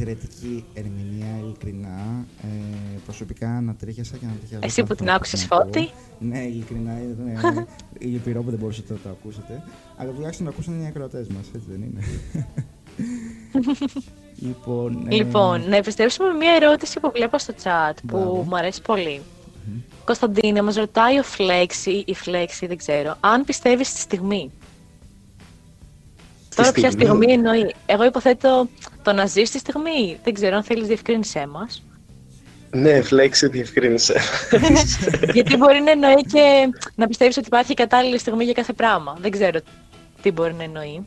Εξαιρετική 0.00 0.64
ερμηνεία, 0.74 1.38
ειλικρινά. 1.42 2.26
Ε, 2.42 2.46
προσωπικά 3.04 3.48
ανατρίχιασα 3.48 4.16
και 4.16 4.24
ανατρίχιασα. 4.24 4.64
Εσύ 4.66 4.82
που 4.82 4.88
κάθε 4.88 4.94
την 4.94 5.04
φορά 5.04 5.16
άκουσες, 5.16 5.40
την 5.40 5.48
ακούω. 5.52 5.64
Φώτη. 5.64 5.90
Ναι, 6.18 6.38
ειλικρινά. 6.38 6.92
Ναι, 6.92 7.64
λυπηρό 8.12 8.42
που 8.42 8.50
δεν 8.50 8.58
μπορούσατε 8.58 8.92
να 8.92 8.98
το 8.98 9.08
ακούσετε. 9.08 9.62
Αλλά 9.96 10.10
τουλάχιστον 10.10 10.46
το 10.46 10.52
ακούσαν 10.52 10.82
οι 10.82 10.86
ακροατές 10.86 11.26
μας, 11.28 11.46
έτσι 11.54 11.66
δεν 11.70 11.82
είναι. 11.82 12.00
λοιπόν, 14.46 15.06
ε, 15.08 15.14
Λοιπόν, 15.14 15.68
να 15.68 15.76
επιστρέψουμε 15.76 16.28
με 16.28 16.34
μια 16.34 16.52
ερώτηση 16.60 17.00
που 17.00 17.10
βλέπω 17.14 17.38
στο 17.38 17.54
chat 17.62 17.94
που 18.06 18.16
Μπράβο. 18.16 18.44
μου 18.48 18.56
αρέσει 18.56 18.82
πολύ. 18.82 19.20
Κωνσταντίνε, 20.04 20.62
μας 20.62 20.76
ρωτάει 20.76 21.18
ο 21.18 21.22
Φλέξη 21.22 22.04
ή 22.06 22.14
Φλέξη, 22.14 22.66
δεν 22.66 22.76
ξέρω, 22.76 23.16
αν 23.20 23.44
πιστεύεις 23.44 23.88
στη 23.88 24.00
στιγμή. 24.00 24.50
Τώρα 26.60 26.72
ποια 26.72 26.90
στιγμή; 26.90 27.06
στιγμή 27.16 27.32
εννοεί. 27.32 27.74
Εγώ 27.86 28.04
υποθέτω 28.04 28.68
το 29.02 29.12
να 29.12 29.26
ζεις 29.26 29.48
στη 29.48 29.58
στιγμή. 29.58 30.18
Δεν 30.24 30.34
ξέρω 30.34 30.56
αν 30.56 30.62
θέλεις 30.62 30.86
διευκρίνησέ 30.86 31.46
μας. 31.46 31.82
Ναι, 32.70 33.00
φλέξη 33.02 33.48
διευκρίνησε. 33.48 34.14
Γιατί 35.34 35.56
μπορεί 35.56 35.80
να 35.80 35.90
εννοεί 35.90 36.22
και 36.32 36.68
να 36.94 37.06
πιστεύεις 37.06 37.36
ότι 37.36 37.46
υπάρχει 37.46 37.74
κατάλληλη 37.74 38.18
στιγμή 38.18 38.44
για 38.44 38.52
κάθε 38.52 38.72
πράγμα. 38.72 39.16
Δεν 39.20 39.30
ξέρω 39.30 39.60
τι 40.22 40.30
μπορεί 40.30 40.54
να 40.54 40.62
εννοεί. 40.62 41.06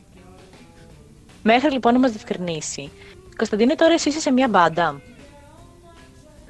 Μέχρι 1.42 1.70
λοιπόν 1.72 1.92
να 1.92 1.98
μας 1.98 2.10
διευκρινίσει. 2.10 2.90
Κωνσταντίνε, 3.36 3.74
τώρα 3.74 3.92
εσύ 3.92 4.08
είσαι 4.08 4.20
σε 4.20 4.30
μια 4.30 4.48
μπάντα. 4.48 5.00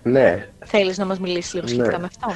ναι. 0.03 0.49
Θέλεις 0.65 0.99
να 0.99 1.05
μας 1.05 1.19
μιλήσεις 1.19 1.53
λίγο 1.55 1.67
σχετικά 1.67 1.91
Ναι. 1.91 1.99
με 1.99 2.07
αυτό; 2.07 2.35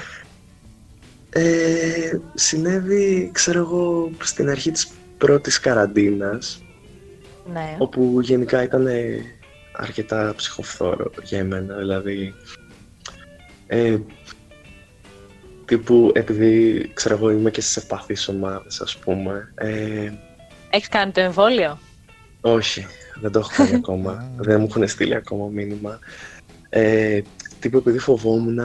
Ε, 1.30 2.18
συνέβη, 2.34 3.30
ξέρω 3.32 3.58
εγώ, 3.58 4.10
στην 4.22 4.48
αρχή 4.50 4.70
της 4.70 4.88
πρώτης 5.18 5.60
καραντίνας, 5.60 6.62
Ναι. 7.52 7.76
όπου 7.78 8.20
γενικά 8.20 8.62
ήταν 8.62 8.86
αρκετά 9.72 10.32
ψυχοφθόρο 10.36 11.10
για 11.22 11.38
εμένα, 11.38 11.76
δηλαδή 11.76 12.34
ε, 13.66 13.98
τύπου 15.64 16.10
επειδή 16.14 16.90
ξέρω 16.94 17.14
εγώ 17.14 17.30
είμαι 17.30 17.50
και 17.50 17.60
στις 17.60 17.76
ευπαθείς 17.76 18.28
ομάδες 18.28 18.80
ας 18.80 18.96
πούμε 18.96 19.52
ε, 19.54 20.10
Έχεις 20.70 20.88
κάνει 20.88 21.12
το 21.12 21.20
εμβόλιο; 21.20 21.78
όχι, 22.40 22.86
δεν 23.20 23.32
το 23.32 23.38
έχω 23.38 23.50
κάνει 23.56 23.74
ακόμα, 23.84 24.30
δεν 24.36 24.60
μου 24.60 24.66
έχουν 24.70 24.88
στείλει 24.88 25.14
ακόμα 25.14 25.46
μήνυμα 25.46 25.98
ε, 26.68 27.20
τύπου 27.60 27.76
επειδή 27.76 27.98
φοβόμουν 27.98 28.58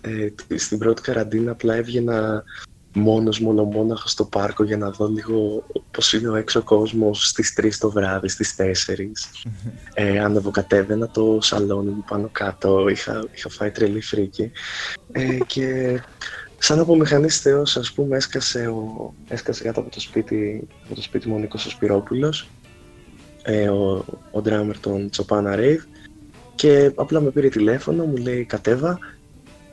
ε, 0.00 0.56
στην 0.56 0.78
πρώτη 0.78 1.02
καραντίνα 1.02 1.50
απλά 1.50 1.74
έβγαινα 1.74 2.44
μόνος 2.92 3.40
μου 3.40 3.48
ολομόναχος 3.50 4.10
στο 4.10 4.24
πάρκο 4.24 4.64
για 4.64 4.76
να 4.76 4.90
δω 4.90 5.08
λίγο 5.08 5.66
πώς 5.90 6.12
είναι 6.12 6.28
ο 6.28 6.34
έξω 6.34 6.62
κόσμος 6.62 7.28
στις 7.28 7.54
3 7.60 7.68
το 7.78 7.90
βράδυ, 7.90 8.28
στις 8.28 8.54
4 8.58 9.10
ε, 9.94 10.18
ανεβοκατέβαινα 10.18 11.08
το 11.08 11.38
σαλόνι 11.40 11.90
μου 11.90 12.04
πάνω 12.08 12.28
κάτω, 12.32 12.88
είχα, 12.88 13.24
είχα 13.34 13.48
φάει 13.48 13.70
τρελή 13.70 14.00
φρίκη. 14.00 14.50
Ε, 15.12 15.38
και 15.46 16.00
σαν 16.58 16.78
από 16.78 16.96
μηχανής 16.96 17.40
θεός 17.40 17.76
ας 17.76 17.92
πούμε 17.92 18.16
έσκασε, 18.16 18.66
ο, 18.66 19.14
έσκασε 19.28 19.62
κάτω 19.62 19.80
από 19.80 19.90
το 19.90 20.00
σπίτι, 20.00 20.68
από 20.84 20.94
το 20.94 21.02
σπίτι 21.02 21.28
μου 21.28 21.34
ο 21.36 21.38
Νίκος 21.38 21.66
ο 21.66 21.70
Σπυρόπουλος 21.70 22.48
ε, 23.42 23.68
ο, 23.68 24.04
ο 24.30 24.42
drummer 24.44 24.74
των 24.80 25.10
Τσοπάνα 25.10 25.54
Rave. 25.56 25.82
Και 26.54 26.92
απλά 26.94 27.20
με 27.20 27.30
πήρε 27.30 27.48
τηλέφωνο, 27.48 28.04
μου 28.04 28.16
λέει 28.16 28.44
κατέβα 28.44 28.98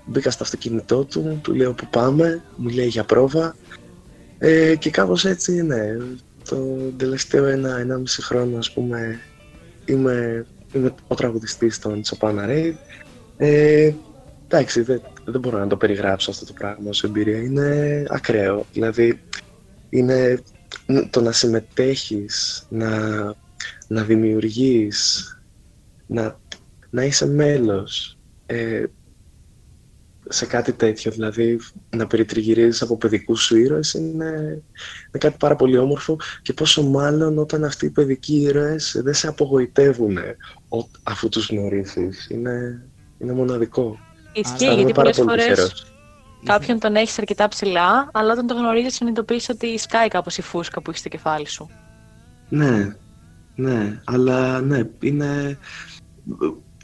Μπήκα 0.05 0.31
στο 0.31 0.43
αυτοκίνητό 0.43 1.03
του, 1.03 1.39
του 1.43 1.53
λέω 1.53 1.73
που 1.73 1.87
πάμε, 1.89 2.43
μου 2.55 2.69
λέει 2.69 2.87
για 2.87 3.03
πρόβα 3.03 3.55
ε, 4.37 4.75
και 4.75 4.89
κάπως 4.89 5.25
έτσι 5.25 5.63
ναι, 5.63 5.97
το 6.49 6.57
τελευταίο 6.97 7.45
ένα, 7.45 7.77
ένα 7.77 7.97
μισή 7.97 8.21
χρόνο 8.21 8.57
ας 8.57 8.73
πούμε 8.73 9.19
είμαι, 9.85 10.45
είμαι 10.73 10.93
ο 11.07 11.15
τραγουδιστής 11.15 11.79
των 11.79 12.01
Τσοπάνα 12.01 12.45
Raid 12.47 12.73
ε, 13.37 13.91
εντάξει 14.45 14.81
δεν, 14.81 15.01
δεν 15.25 15.39
μπορώ 15.41 15.57
να 15.57 15.67
το 15.67 15.77
περιγράψω 15.77 16.31
αυτό 16.31 16.45
το 16.45 16.53
πράγμα 16.53 16.89
ως 16.89 17.03
εμπειρία, 17.03 17.37
είναι 17.37 18.03
ακραίο. 18.09 18.65
Δηλαδή 18.73 19.19
είναι 19.89 20.39
το 21.09 21.21
να 21.21 21.31
συμμετέχεις, 21.31 22.65
να, 22.69 22.89
να 23.87 24.03
δημιουργείς, 24.03 25.29
να, 26.07 26.39
να 26.89 27.03
είσαι 27.03 27.27
μέλος 27.27 28.17
ε, 28.45 28.83
σε 30.29 30.45
κάτι 30.45 30.73
τέτοιο, 30.73 31.11
δηλαδή 31.11 31.59
να 31.89 32.07
περιτριγυρίζεις 32.07 32.81
από 32.81 32.97
παιδικούς 32.97 33.41
σου 33.43 33.57
ήρωες 33.57 33.93
είναι, 33.93 34.25
είναι 34.25 35.17
κάτι 35.17 35.35
πάρα 35.39 35.55
πολύ 35.55 35.77
όμορφο 35.77 36.17
και 36.41 36.53
πόσο 36.53 36.83
μάλλον 36.83 37.37
όταν 37.37 37.63
αυτοί 37.63 37.85
οι 37.85 37.89
παιδικοί 37.89 38.35
ήρωες 38.41 38.99
δεν 39.03 39.13
σε 39.13 39.27
απογοητεύουν 39.27 40.17
ο- 40.69 40.89
αφού 41.03 41.29
τους 41.29 41.49
γνωρίσεις. 41.49 42.27
Είναι, 42.29 42.85
είναι 43.17 43.33
μοναδικό. 43.33 43.99
Ισχύει, 44.33 44.53
Αισθάνομαι 44.53 44.77
γιατί 44.77 44.93
πάρα 44.93 45.09
πολλές 45.09 45.17
πολύ 45.17 45.29
φορές 45.29 45.45
τυχερός. 45.45 45.85
κάποιον 46.45 46.79
τον 46.79 46.95
έχεις 46.95 47.17
αρκετά 47.19 47.47
ψηλά, 47.47 48.09
αλλά 48.13 48.31
όταν 48.31 48.47
το 48.47 48.53
γνωρίζεις 48.53 48.93
συνειδητοποιείς 48.95 49.49
ότι 49.49 49.77
σκάει 49.77 50.07
κάπως 50.07 50.37
η 50.37 50.41
φούσκα 50.41 50.81
που 50.81 50.89
έχεις 50.89 50.99
στο 51.01 51.09
κεφάλι 51.09 51.47
σου. 51.47 51.69
Ναι, 52.49 52.95
ναι, 53.55 54.01
αλλά 54.03 54.61
ναι, 54.61 54.81
είναι... 54.99 55.57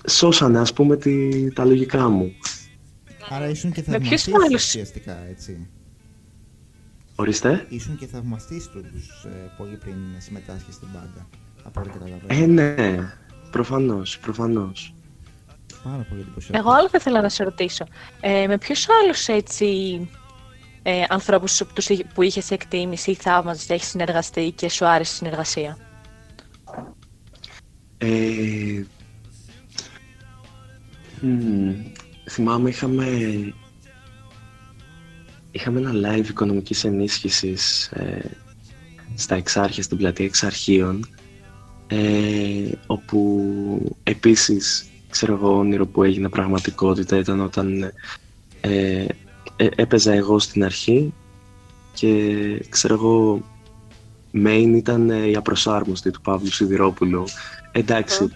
Σώσανε 0.08 0.60
ας 0.60 0.74
πούμε 0.74 0.98
τη, 0.98 1.52
τα 1.54 1.66
λογικά 1.66 2.10
μου. 2.10 2.32
Άρα 3.32 3.50
ήσουν 3.50 3.72
και 3.72 3.84
Με 3.88 4.00
ποιους 4.00 4.22
θαυμαστής 4.24 4.48
άλλους; 4.50 4.64
ουσιαστικά, 4.66 5.18
έτσι. 5.30 5.68
Ορίστε. 7.16 7.66
Ήσουν 7.70 7.98
και 7.98 8.06
θαυμαστής 8.06 8.68
τους 8.68 9.24
ε, 9.26 9.52
πολύ 9.58 9.76
πριν 9.78 9.96
συμμετάσχεις 10.18 10.76
στην 10.76 10.88
μπάντα. 10.94 11.28
Από 11.64 11.80
ό,τι 11.80 11.90
Ε, 11.90 11.92
καταλαβαίνω. 11.92 12.54
ναι, 12.54 13.10
προφανώς, 13.52 14.20
προφανώς. 14.20 14.94
Πάρα 15.84 16.06
πολύ 16.10 16.22
εντυπωσιακό. 16.22 16.58
Εγώ 16.58 16.78
άλλο 16.78 16.90
θα 16.90 16.98
ήθελα 17.00 17.22
να 17.22 17.30
σε 17.30 17.44
ρωτήσω. 17.44 17.86
Ε, 18.22 18.48
με 18.48 18.58
ποιους 18.58 18.88
άλλους 19.04 19.28
έτσι 19.28 20.10
ε, 20.84 21.04
ανθρώπους 21.10 21.52
σου- 21.56 21.68
τους 21.74 21.90
είχε- 21.90 22.06
που 22.14 22.22
είχες 22.22 22.52
εκτίμηση 22.52 23.12
ή 23.12 23.16
θαύμαζες 23.16 23.70
έχεις 23.70 23.88
συνεργαστεί 23.88 24.52
και 24.52 24.70
σου 24.70 24.86
άρεσε 24.88 25.12
η 25.14 25.16
συνεργασία; 25.18 25.78
Ε, 27.98 28.08
μ, 31.22 31.70
θυμάμαι 32.32 32.70
είχαμε 32.70 33.06
είχαμε 35.52 35.80
ένα 35.80 35.92
live 35.94 36.30
οικονομικής 36.30 36.84
ενίσχυσης 36.84 37.86
ε, 37.88 38.32
στα 39.16 39.36
Εξάρχεια, 39.36 39.84
στην 39.84 39.98
πλατεία 39.98 40.26
Εξαρχείων 40.26 41.10
ε, 41.88 42.72
όπου 42.86 43.98
επίσης 44.04 44.86
ξέρω 45.10 45.34
εγώ 45.34 45.58
όνειρο 45.58 45.86
που 45.88 46.04
έγινε 46.04 46.30
πραγματικότητα 46.30 47.18
ήταν 47.18 47.40
όταν 47.40 47.92
ε, 48.62 49.06
ε, 49.56 49.68
έπαιζα 49.76 50.14
εγώ 50.14 50.40
στην 50.40 50.64
αρχή 50.64 51.14
και 51.94 52.66
ξέρω 52.70 52.94
εγώ 52.94 53.44
main 54.34 54.74
ήταν 54.76 55.10
ε, 55.10 55.30
η 55.30 55.36
απροσάρμοστη 55.36 56.12
του 56.12 56.22
Παύλου 56.22 56.52
Σιδηρόπουλου. 56.52 57.24
Εντάξει 57.72 58.32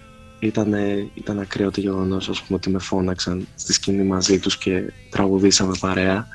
ήταν, 0.46 0.74
ε, 0.74 1.10
ήταν 1.14 1.40
ακραίο 1.40 1.72
το 1.72 1.82
γεγονός 1.82 2.30
ας 2.30 2.42
πούμε 2.42 2.58
ότι 2.58 2.70
με 2.70 2.80
φώναξαν 2.80 3.48
στη 3.56 3.74
σκηνή 3.74 4.04
μαζί 4.04 4.40
τους 4.40 4.58
και 4.58 4.92
τραγουδήσαμε 5.10 5.76
παρέα 5.80 6.28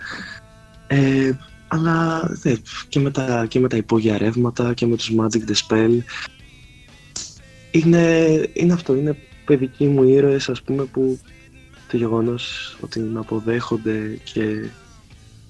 ε, 0.86 1.30
αλλά 1.68 2.22
δε, 2.42 2.56
και, 2.88 3.00
με 3.00 3.10
τα, 3.10 3.46
και 3.48 3.60
με 3.60 3.68
τα 3.68 3.76
υπόγεια 3.76 4.18
ρεύματα 4.18 4.74
και 4.74 4.86
με 4.86 4.96
τους 4.96 5.12
Magic 5.16 5.50
the 5.50 5.54
Spell 5.66 5.98
είναι, 7.70 8.26
είναι 8.52 8.72
αυτό, 8.72 8.94
είναι 8.94 9.16
παιδικοί 9.44 9.86
μου 9.86 10.02
ήρωες 10.02 10.48
ας 10.48 10.62
πούμε 10.62 10.84
που 10.84 11.20
το 11.90 11.96
γεγονός 11.96 12.76
ότι 12.80 13.00
με 13.00 13.18
αποδέχονται 13.18 14.18
και, 14.24 14.68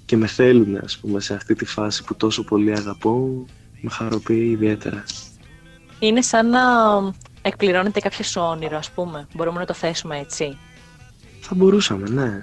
και 0.05 0.17
με 0.17 0.27
θέλουν 0.27 0.77
ας 0.77 0.99
πούμε 0.99 1.21
σε 1.21 1.35
αυτή 1.35 1.55
τη 1.55 1.65
φάση 1.65 2.05
που 2.05 2.15
τόσο 2.15 2.45
πολύ 2.45 2.73
αγαπώ 2.73 3.45
με 3.81 3.91
χαροποιεί 3.91 4.49
ιδιαίτερα. 4.51 5.05
Είναι 5.99 6.23
σαν 6.23 6.49
να 6.49 6.61
εκπληρώνεται 7.43 8.01
κάποιο 8.01 8.25
σου 8.25 8.41
όνειρο, 8.41 8.77
ας 8.77 8.91
πούμε. 8.91 9.27
Μπορούμε 9.35 9.59
να 9.59 9.67
το 9.67 9.75
θέσουμε 9.75 10.19
έτσι. 10.19 10.59
Θα 11.41 11.55
μπορούσαμε, 11.55 12.09
ναι. 12.09 12.43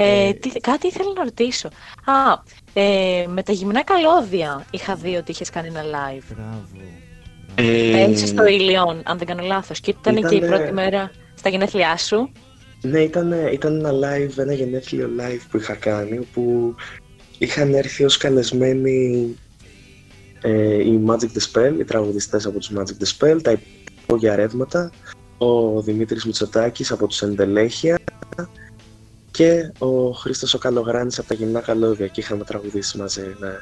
Ε, 0.00 0.32
τι, 0.32 0.50
κάτι 0.50 0.86
ήθελα 0.86 1.12
να 1.16 1.22
ρωτήσω. 1.24 1.68
Α, 2.04 2.42
ε, 2.72 3.24
με 3.28 3.42
τα 3.42 3.52
γυμνά 3.52 3.82
καλώδια 3.84 4.64
είχα 4.70 4.94
δει 4.94 5.16
ότι 5.16 5.30
είχες 5.30 5.50
κάνει 5.50 5.68
ένα 5.68 5.82
live. 5.82 6.34
Μπράβο. 6.34 6.68
Ε, 7.54 8.00
Έτσι 8.02 8.26
στο 8.26 8.46
Ιλιόν, 8.46 9.00
αν 9.04 9.18
δεν 9.18 9.26
κάνω 9.26 9.42
λάθος. 9.42 9.80
Και 9.80 9.90
ήταν 9.90 10.14
και 10.14 10.34
η 10.34 10.36
Ήτανε- 10.36 10.56
πρώτη 10.56 10.72
μέρα 10.72 11.10
στα 11.34 11.48
γενέθλιά 11.48 11.96
σου. 11.96 12.32
Ναι, 12.82 13.00
ήταν, 13.00 13.32
ήταν 13.52 13.84
ένα 13.84 13.90
live, 13.90 14.38
ένα 14.38 14.52
γενέθλιο 14.52 15.10
live 15.18 15.40
που 15.50 15.56
είχα 15.56 15.74
κάνει, 15.74 16.18
όπου 16.18 16.74
είχαν 17.38 17.74
έρθει 17.74 18.04
ως 18.04 18.16
καλεσμένοι 18.16 19.36
ε, 20.40 20.82
οι 20.82 21.04
Magic 21.06 21.28
the 21.38 21.52
Spell, 21.52 21.74
οι 21.78 21.84
τραγουδιστές 21.84 22.46
από 22.46 22.58
τους 22.58 22.70
Magic 22.76 23.02
the 23.02 23.18
Spell, 23.18 23.42
τα 23.42 23.58
υπόγεια 24.02 24.36
ρεύματα, 24.36 24.90
ο 25.38 25.80
Δημήτρης 25.82 26.24
Μητσοτάκης 26.24 26.90
από 26.90 27.06
τους 27.06 27.22
Εντελέχεια 27.22 27.98
και 29.30 29.72
ο 29.78 30.10
Χρήστος 30.10 30.54
ο 30.54 30.58
Καλογράνης 30.58 31.18
από 31.18 31.28
τα 31.28 31.34
Γυμνά 31.34 31.60
Καλώδια 31.60 32.06
και 32.06 32.20
είχαμε 32.20 32.44
τραγουδήσει 32.44 32.98
μαζί, 32.98 33.36
ναι. 33.38 33.52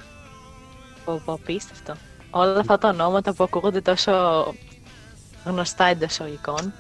Πω, 1.05 1.23
πω, 1.25 1.33
απίστευτο. 1.33 1.95
Όλα 2.31 2.59
αυτά 2.59 2.79
τα 2.79 2.89
ονόματα 2.89 3.33
που 3.33 3.45
ακούγονται 3.45 3.81
τόσο 3.81 4.13
γνωστά 5.45 5.85
εντός 5.85 6.11
εισαγωγικών. 6.11 6.73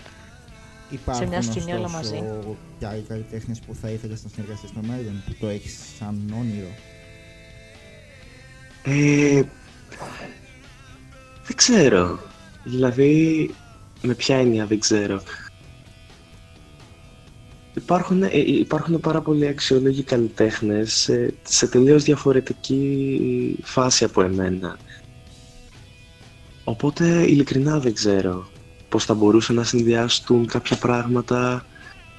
Υπάρχουν 0.90 1.28
μια 1.28 1.42
σκηνή 1.42 1.72
όλα 1.72 1.84
ωστόσο, 1.84 2.14
μαζί. 2.14 2.24
και 2.78 2.86
άλλοι 2.86 3.04
καλλιτέχνες 3.08 3.60
που 3.60 3.74
θα 3.74 3.88
ήθελες 3.88 4.24
να 4.24 4.28
συνεργαστείς 4.34 4.70
στο 4.70 4.80
μέλλον, 4.82 5.22
που 5.26 5.36
το 5.40 5.46
έχεις 5.46 5.78
σαν 5.98 6.34
όνειρο. 6.38 6.68
Ε, 8.82 9.42
δεν 11.46 11.56
ξέρω. 11.56 12.18
Δηλαδή, 12.64 13.50
με 14.02 14.14
ποια 14.14 14.36
έννοια 14.36 14.66
δεν 14.66 14.80
ξέρω. 14.80 15.22
Υπάρχουν, 17.74 18.22
ε, 18.22 18.28
υπάρχουν 18.32 19.00
πάρα 19.00 19.20
πολλοί 19.20 19.46
αξιόλογοι 19.46 20.02
καλλιτέχνες 20.02 20.92
σε, 20.92 21.34
σε 21.42 21.66
τελείως 21.66 22.02
διαφορετική 22.04 23.58
φάση 23.62 24.04
από 24.04 24.22
εμένα. 24.22 24.78
Οπότε, 26.64 27.04
ειλικρινά 27.22 27.78
δεν 27.78 27.94
ξέρω 27.94 28.48
πώς 28.88 29.04
θα 29.04 29.14
μπορούσαν 29.14 29.56
να 29.56 29.64
συνδυάσουν 29.64 30.46
κάποια 30.46 30.76
πράγματα, 30.76 31.66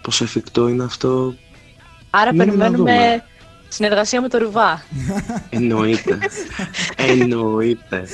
πόσο 0.01 0.23
εφικτό 0.23 0.67
είναι 0.67 0.83
αυτό. 0.83 1.35
Άρα 2.09 2.33
Μένει 2.33 2.51
να 2.51 2.57
περιμένουμε 2.57 2.91
δούμε. 2.91 3.23
Συνεργασία 3.69 4.21
με 4.21 4.29
το 4.29 4.37
Ρουβά. 4.37 4.83
Εννοείται. 5.49 6.17
Εννοείται. 7.09 8.07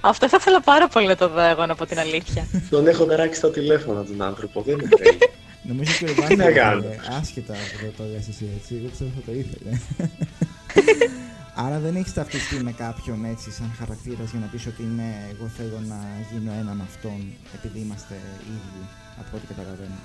Αυτό 0.00 0.28
θα 0.28 0.36
ήθελα 0.40 0.60
πάρα 0.60 0.88
πολύ 0.88 1.06
να 1.06 1.16
το 1.16 1.28
δω 1.28 1.40
εγώ, 1.40 1.66
να 1.66 1.74
πω 1.74 1.86
την 1.86 1.98
αλήθεια. 1.98 2.46
Τον 2.70 2.86
έχω 2.86 3.04
ταράξει 3.04 3.38
στο 3.38 3.48
τηλέφωνο 3.50 4.02
τον 4.04 4.22
άνθρωπο, 4.22 4.62
δεν 4.62 4.74
είναι 4.78 4.88
τέλειο. 4.96 5.18
Νομίζω 5.62 5.92
και 5.98 6.04
ο 6.04 6.06
Τι 6.08 6.12
Ιβάν 6.12 6.36
να 6.36 6.44
θα 6.44 6.50
κάνω. 6.50 6.78
ήθελε, 6.78 6.96
άσχετα 7.20 7.52
από 7.52 7.96
το 7.96 8.02
το 8.02 8.08
λες 8.12 8.28
εσύ 8.28 8.48
έτσι, 8.58 8.74
εγώ 8.78 8.88
ξέρω 8.94 9.10
ότι 9.16 9.20
θα 9.20 9.30
το 9.30 9.38
ήθελε. 9.38 9.70
Άρα 11.66 11.78
δεν 11.78 11.96
έχεις 11.96 12.12
ταυτιστεί 12.12 12.54
με 12.62 12.72
κάποιον 12.72 13.24
έτσι 13.24 13.50
σαν 13.50 13.74
χαρακτήρας 13.78 14.30
για 14.30 14.40
να 14.40 14.46
πεις 14.46 14.66
ότι 14.66 14.82
ναι, 14.96 15.10
εγώ 15.32 15.50
θέλω 15.56 15.78
να 15.88 15.98
γίνω 16.30 16.52
ένα 16.60 16.72
με 16.78 16.82
αυτόν 16.90 17.20
επειδή 17.54 17.78
είμαστε 17.84 18.14
ίδιοι, 18.56 18.82
από 19.20 19.36
ό,τι 19.36 19.46
καταλαβαίνω. 19.52 19.98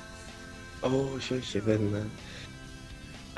όχι, 1.15 1.33
όχι, 1.33 1.59
δεν 1.59 1.79
είναι. 1.85 2.03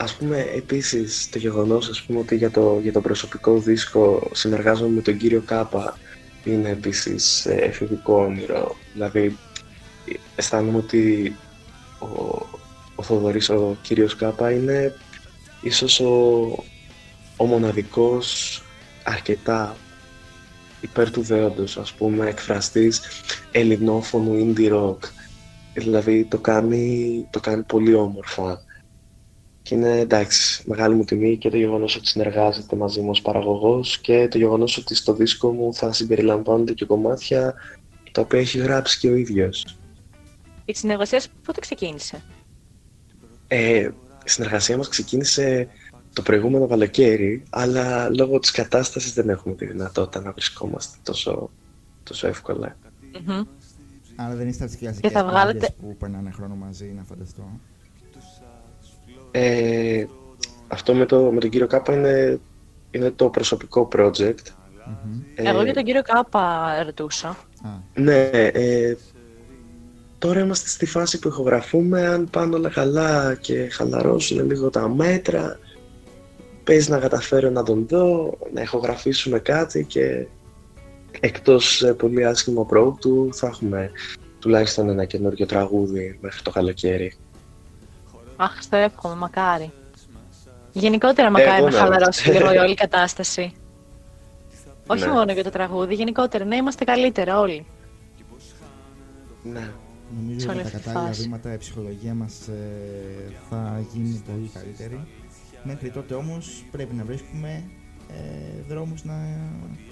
Ας 0.01 0.15
πούμε, 0.15 0.47
επίσης, 0.55 1.29
το 1.29 1.37
γεγονός, 1.37 1.89
ας 1.89 2.01
πούμε, 2.01 2.19
ότι 2.19 2.35
για 2.35 2.51
το, 2.51 2.79
για 2.81 2.91
το 2.91 3.01
προσωπικό 3.01 3.57
δίσκο 3.59 4.29
συνεργάζομαι 4.33 4.89
με 4.89 5.01
τον 5.01 5.17
κύριο 5.17 5.41
Κάπα 5.41 5.97
είναι 6.43 6.69
επίσης 6.69 7.45
ε, 7.45 7.53
εφηβικό 7.53 8.23
όνειρο. 8.23 8.75
Δηλαδή, 8.93 9.37
ε, 10.05 10.13
αισθάνομαι 10.35 10.77
ότι 10.77 11.35
ο, 11.99 12.07
ο 12.95 13.03
Θοδωρής, 13.03 13.49
ο 13.49 13.77
κύριος 13.81 14.15
Κάπα, 14.15 14.51
είναι 14.51 14.95
ίσως 15.61 15.99
ο, 15.99 16.13
ο 17.37 17.45
μοναδικός 17.45 18.61
αρκετά 19.03 19.75
υπέρ 20.81 21.11
του 21.11 21.21
δέοντος, 21.21 21.77
ας 21.77 21.93
πούμε, 21.93 22.27
εκφραστής 22.27 23.01
ελληνόφωνου 23.51 24.53
indie 24.55 24.73
rock. 24.73 24.99
Δηλαδή 25.73 26.25
το 26.25 26.37
κάνει, 26.37 27.27
το 27.29 27.39
κάνει 27.39 27.63
πολύ 27.63 27.93
όμορφα. 27.93 28.61
Και 29.71 29.77
είναι 29.77 29.99
εντάξει, 29.99 30.63
μεγάλη 30.67 30.95
μου 30.95 31.03
τιμή 31.03 31.37
και 31.37 31.49
το 31.49 31.57
γεγονός 31.57 31.95
ότι 31.95 32.07
συνεργάζεται 32.07 32.75
μαζί 32.75 33.01
μου 33.01 33.09
ως 33.09 33.21
παραγωγός 33.21 33.99
και 33.99 34.27
το 34.27 34.37
γεγονός 34.37 34.77
ότι 34.77 34.95
στο 34.95 35.13
δίσκο 35.13 35.51
μου 35.51 35.73
θα 35.73 35.91
συμπεριλαμβάνονται 35.93 36.73
και 36.73 36.85
κομμάτια 36.85 37.53
τα 38.11 38.21
οποία 38.21 38.39
έχει 38.39 38.57
γράψει 38.57 38.99
και 38.99 39.07
ο 39.07 39.15
ίδιος. 39.15 39.77
Η 40.65 40.73
συνεργασία 40.75 41.19
σου 41.19 41.29
πότε 41.45 41.59
ξεκίνησε; 41.59 42.21
Ε, 43.47 43.79
η 44.25 44.29
συνεργασία 44.29 44.77
μας 44.77 44.87
ξεκίνησε 44.87 45.67
το 46.13 46.21
προηγούμενο 46.21 46.67
καλοκαίρι, 46.67 47.43
αλλά 47.49 48.09
λόγω 48.09 48.39
της 48.39 48.51
κατάστασης 48.51 49.13
δεν 49.13 49.29
έχουμε 49.29 49.55
τη 49.55 49.65
δυνατότητα 49.65 50.21
να 50.21 50.31
βρισκόμαστε 50.31 50.97
τόσο, 51.03 51.49
τόσο 52.03 52.27
εύκολα. 52.27 52.77
Μμμ. 53.25 53.43
Άρα 54.15 54.35
δεν 54.35 54.47
είστε 54.47 54.63
από 54.63 54.71
τις 54.71 54.81
κλασικές 54.81 55.11
θα 55.11 55.23
βγάλετε- 55.23 55.59
μπάντες 55.59 55.73
που 55.81 55.95
περνάνε 55.97 56.31
χρόνο 56.31 56.55
μαζί, 56.55 56.85
να 56.85 57.03
φανταστώ. 57.03 57.59
Ε, 59.31 60.05
αυτό 60.67 60.93
με, 60.93 61.05
το, 61.05 61.31
με 61.31 61.39
τον 61.39 61.49
κύριο 61.49 61.67
Κάπα 61.67 61.93
είναι, 61.93 62.39
είναι 62.91 63.11
το 63.11 63.29
προσωπικό 63.29 63.87
project. 63.95 64.45
Μμμ. 64.85 65.21
Ε, 65.35 65.49
Εγώ 65.49 65.63
για 65.63 65.73
τον 65.73 65.83
κύριο 65.83 66.01
Κάπα 66.01 66.73
ρωτούσα. 66.83 67.27
Α, 67.27 67.69
Ναι, 67.93 68.29
ε, 68.31 68.95
τώρα 70.17 70.39
είμαστε 70.39 70.69
στη 70.69 70.85
φάση 70.85 71.19
που 71.19 71.27
ηχογραφούμε, 71.27 72.07
αν 72.07 72.29
πάνε 72.29 72.55
όλα 72.55 72.69
καλά 72.69 73.35
και 73.35 73.69
χαλαρώσουν 73.69 74.45
λίγο 74.45 74.69
τα 74.69 74.89
μέτρα, 74.89 75.59
παίζει 76.63 76.89
να 76.89 76.99
καταφέρω 76.99 77.49
να 77.49 77.63
τον 77.63 77.87
δω, 77.87 78.37
να 78.53 78.61
ηχογραφήσουμε 78.61 79.39
κάτι 79.39 79.85
και 79.85 80.27
εκτός 81.19 81.81
ε, 81.81 81.93
πολύ 81.93 82.25
άσχημο 82.25 82.65
πρόοπτου 82.65 83.29
θα 83.33 83.47
έχουμε 83.47 83.91
τουλάχιστον 84.39 84.89
ένα 84.89 85.05
καινούριο 85.05 85.45
τραγούδι 85.45 86.17
μέχρι 86.21 86.41
το 86.41 86.51
καλοκαίρι. 86.51 87.13
Αχ, 88.43 88.61
στο 88.61 88.75
εύχομαι, 88.75 89.15
μακάρι. 89.15 89.71
Γενικότερα 90.71 91.29
μακάρι 91.31 91.57
Εγώ 91.61 91.65
να 91.65 91.71
να 91.71 91.77
χαλαρώσει 91.79 92.23
ρωτήσω. 92.27 92.43
λίγο 92.43 92.53
η 92.53 92.57
όλη 92.65 92.73
κατάσταση. 92.85 93.53
Όχι 94.87 95.05
Ναι. 95.05 95.11
μόνο 95.11 95.31
για 95.31 95.43
το 95.43 95.49
τραγούδι, 95.49 95.93
γενικότερα 95.95 96.45
να 96.45 96.55
είμαστε 96.55 96.83
καλύτερα 96.83 97.39
όλοι. 97.39 97.65
Ναι. 99.43 99.69
νομίζω 100.15 100.39
Σε 100.39 100.47
ότι 100.49 100.55
όλη 100.57 100.63
με 100.63 100.69
τα 100.69 100.77
αυτή 100.77 100.77
τη 100.77 100.83
κατάλληλα 100.83 101.07
φάση. 101.07 101.21
βήματα 101.21 101.53
η 101.53 101.57
ψυχολογία 101.57 102.13
μας 102.13 102.47
ε, 102.47 103.31
θα 103.49 103.83
γίνει 103.93 104.23
πολύ 104.31 104.49
καλύτερη. 104.53 105.07
Μέχρι 105.63 105.89
τότε 105.91 106.13
όμως 106.13 106.65
πρέπει 106.71 106.93
να 106.93 107.03
βρίσκουμε 107.03 107.63
ε, 108.09 108.61
δρόμους 108.67 109.03
να, 109.03 109.13
να 109.13 109.27
αισθανόμαστε 109.29 109.85
καλύτερα, 109.85 109.90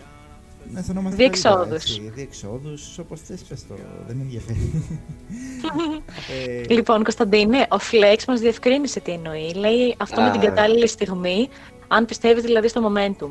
Διεξόδους. 1.10 1.74
έτσι. 1.84 2.12
Διεξόδους, 2.16 2.98
όπως 2.98 3.20
θες 3.22 3.42
πες 3.42 3.68
το, 3.68 3.74
δεν 4.08 4.16
με 4.16 4.22
ενδιαφέρει. 4.24 4.84
ε, 6.68 6.74
Λοιπόν, 6.74 7.04
Κωνσταντίνε, 7.04 7.58
ο 7.70 7.76
Flex 7.92 8.24
μας 8.28 8.40
διευκρίνησε 8.40 9.00
τι 9.00 9.12
εννοεί. 9.12 9.54
Λέει 9.54 9.96
αυτό 9.98 10.22
με 10.22 10.32
την 10.32 10.40
Α. 10.40 10.44
κατάλληλη 10.44 10.88
στιγμή, 10.88 11.50
αν 11.88 12.06
πιστεύεις 12.06 12.44
δηλαδή 12.44 12.68
στο 12.68 12.92
momentum. 12.94 13.30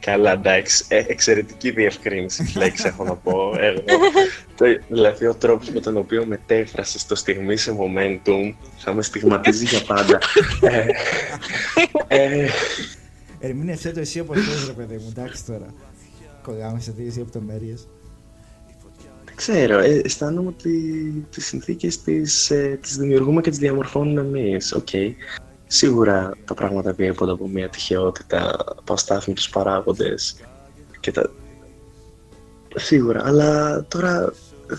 Καλά, 0.00 0.32
εντάξει. 0.32 0.84
Ε, 0.88 1.04
εξαιρετική 1.08 1.70
διευκρίνηση, 1.70 2.52
Flex, 2.54 2.84
έχω 2.84 3.04
να 3.04 3.14
πω. 3.14 3.52
Εγώ, 3.58 3.82
το, 4.56 4.64
δηλαδή, 4.88 5.26
ο 5.26 5.34
τρόπος 5.34 5.70
με 5.70 5.80
τον 5.80 5.96
οποίο 5.96 6.26
μετέφρασες 6.26 7.06
το 7.06 7.14
στιγμή 7.14 7.56
σε 7.56 7.76
momentum 7.78 8.54
θα 8.76 8.92
με 8.94 9.02
στιγματίζει 9.02 9.64
για 9.64 9.82
πάντα. 9.86 10.18
ε, 10.60 10.86
ε, 12.08 12.48
Ερμήνευσέ 13.38 13.90
το 13.90 14.00
εσύ 14.00 14.20
όπως 14.20 14.36
θες 14.36 14.66
ρε 14.66 14.72
παιδί 14.72 14.94
μου, 14.94 15.06
εντάξει 15.10 15.44
τώρα. 15.44 15.66
κολλάμε 16.42 16.80
σε 16.80 16.90
τέτοιες 16.90 17.16
λεπτομέρειες. 17.16 17.88
Δεν 19.24 19.36
ξέρω, 19.36 19.78
ε, 19.78 20.00
αισθάνομαι 20.04 20.48
ότι 20.48 20.72
τις 21.30 21.46
συνθήκες 21.46 22.02
τις, 22.02 22.50
ε, 22.50 22.78
τις 22.82 22.96
δημιουργούμε 22.96 23.40
και 23.40 23.50
τις 23.50 23.58
διαμορφώνουμε 23.58 24.20
εμείς. 24.20 24.72
Οκ. 24.72 24.88
Σίγουρα 25.66 26.32
τα 26.44 26.54
πράγματα 26.54 26.92
διέπονται 26.92 27.32
από 27.32 27.48
μια 27.48 27.68
τυχαιότητα, 27.68 28.56
από 28.78 28.92
αστάθμιτους 28.92 29.48
παράγοντες 29.48 30.36
και 31.00 31.12
τα... 31.12 31.30
Σίγουρα, 32.74 33.26
αλλά 33.26 33.84
τώρα 33.84 34.32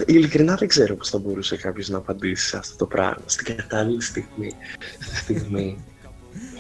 ειλικρινά 0.06 0.56
δεν 0.56 0.68
ξέρω 0.68 0.95
πώς 0.95 1.10
θα 1.10 1.18
μπορούσε 1.18 1.57
κάποιος 1.57 1.90
να 1.90 1.98
απαντήσει 1.98 2.48
σε 2.48 2.57
αυτό 2.57 2.76
το 2.77 2.86
πράγμα 2.86 3.23
στην 3.26 3.56
κατάλληλη 3.56 4.02
στιγμή. 4.02 4.52
Στη 4.99 5.15
στιγμή. 5.15 5.84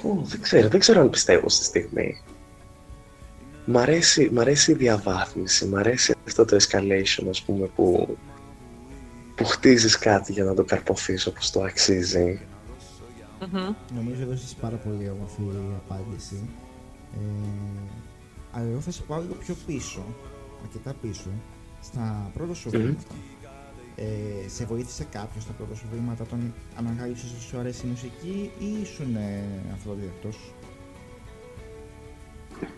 Ω, 0.03 0.21
δεν 0.23 0.41
ξέρω, 0.41 0.67
δεν 0.67 0.79
ξέρω 0.79 1.01
αν 1.01 1.09
πιστεύω 1.09 1.49
στη 1.49 1.63
στιγμή. 1.63 2.21
Μ' 3.65 3.77
αρέσει, 3.77 4.29
μ' 4.33 4.39
αρέσει 4.39 4.71
η 4.71 4.75
διαβάθμιση, 4.75 5.65
μ' 5.65 5.75
αρέσει 5.75 6.15
αυτό 6.27 6.45
το 6.45 6.57
escalation, 6.59 7.25
ας 7.29 7.41
πούμε, 7.41 7.65
που, 7.75 8.17
που 9.35 9.45
χτίζεις 9.45 9.97
κάτι 9.97 10.31
για 10.31 10.43
να 10.43 10.53
το 10.53 10.63
καρποθείς 10.63 11.25
όπως 11.25 11.51
το 11.51 11.61
αξίζει. 11.61 12.39
Μμμ. 13.51 13.73
Νομίζω 13.95 14.21
έδωσες 14.21 14.55
πάρα 14.61 14.75
πολύ 14.75 15.09
όμορφη 15.09 15.41
απάντηση. 15.87 16.49
Ε, 17.13 17.99
αλλά 18.51 18.69
εγώ 18.69 18.79
θα 18.79 18.91
σε 18.91 19.01
πάω 19.01 19.21
λίγο 19.21 19.33
πιο 19.33 19.55
πίσω, 19.65 20.05
αρκετά 20.63 20.95
πίσω, 21.01 21.29
στα 21.81 22.31
πρώτα 22.33 22.53
σου 22.53 22.69
Μμμ. 22.73 22.95
Βήματα. 23.99 24.45
Ε, 24.45 24.49
σε 24.49 24.65
βοήθησε 24.65 25.05
κάποιος 25.11 25.43
στα 25.43 25.53
πρώτα 25.53 25.75
σου 25.75 25.85
βήματα, 25.93 26.23
τον 26.23 26.53
ανακάλυψες 26.77 27.31
ότι 27.31 27.41
σου 27.41 27.59
αρέσει 27.59 27.85
η 27.85 27.89
μουσική 27.89 28.51
ή 28.59 28.81
ήσουν 28.81 29.15
ε, 29.15 29.43
αυτοδιδακτός. 29.73 30.53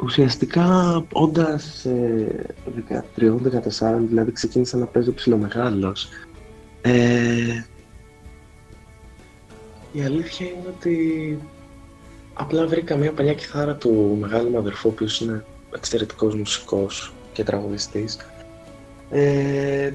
Ουσιαστικά, 0.03 1.05
όντας 1.11 1.85
ε, 1.85 2.55
13-14, 3.17 3.97
δηλαδή 4.07 4.31
ξεκίνησα 4.31 4.77
να 4.77 4.85
παίζω 4.85 5.13
ψιλομεγάλος. 5.13 6.09
Ε, 6.81 7.63
η 9.91 10.01
αλήθεια 10.01 10.47
είναι 10.47 10.67
ότι 10.77 11.37
απλά 12.33 12.67
βρήκα 12.67 12.95
μια 12.95 13.11
παλιά 13.11 13.33
κιθάρα 13.33 13.75
του 13.75 14.17
μεγάλου 14.19 14.49
μου 14.49 14.57
αδερφού, 14.57 14.89
ο 14.89 14.91
οποίος 14.91 15.21
είναι 15.21 15.45
εξαιρετικός 15.75 16.35
μουσικός 16.35 17.13
και 17.33 17.43
τραγουδιστής. 17.43 18.17
Ε, 19.09 19.91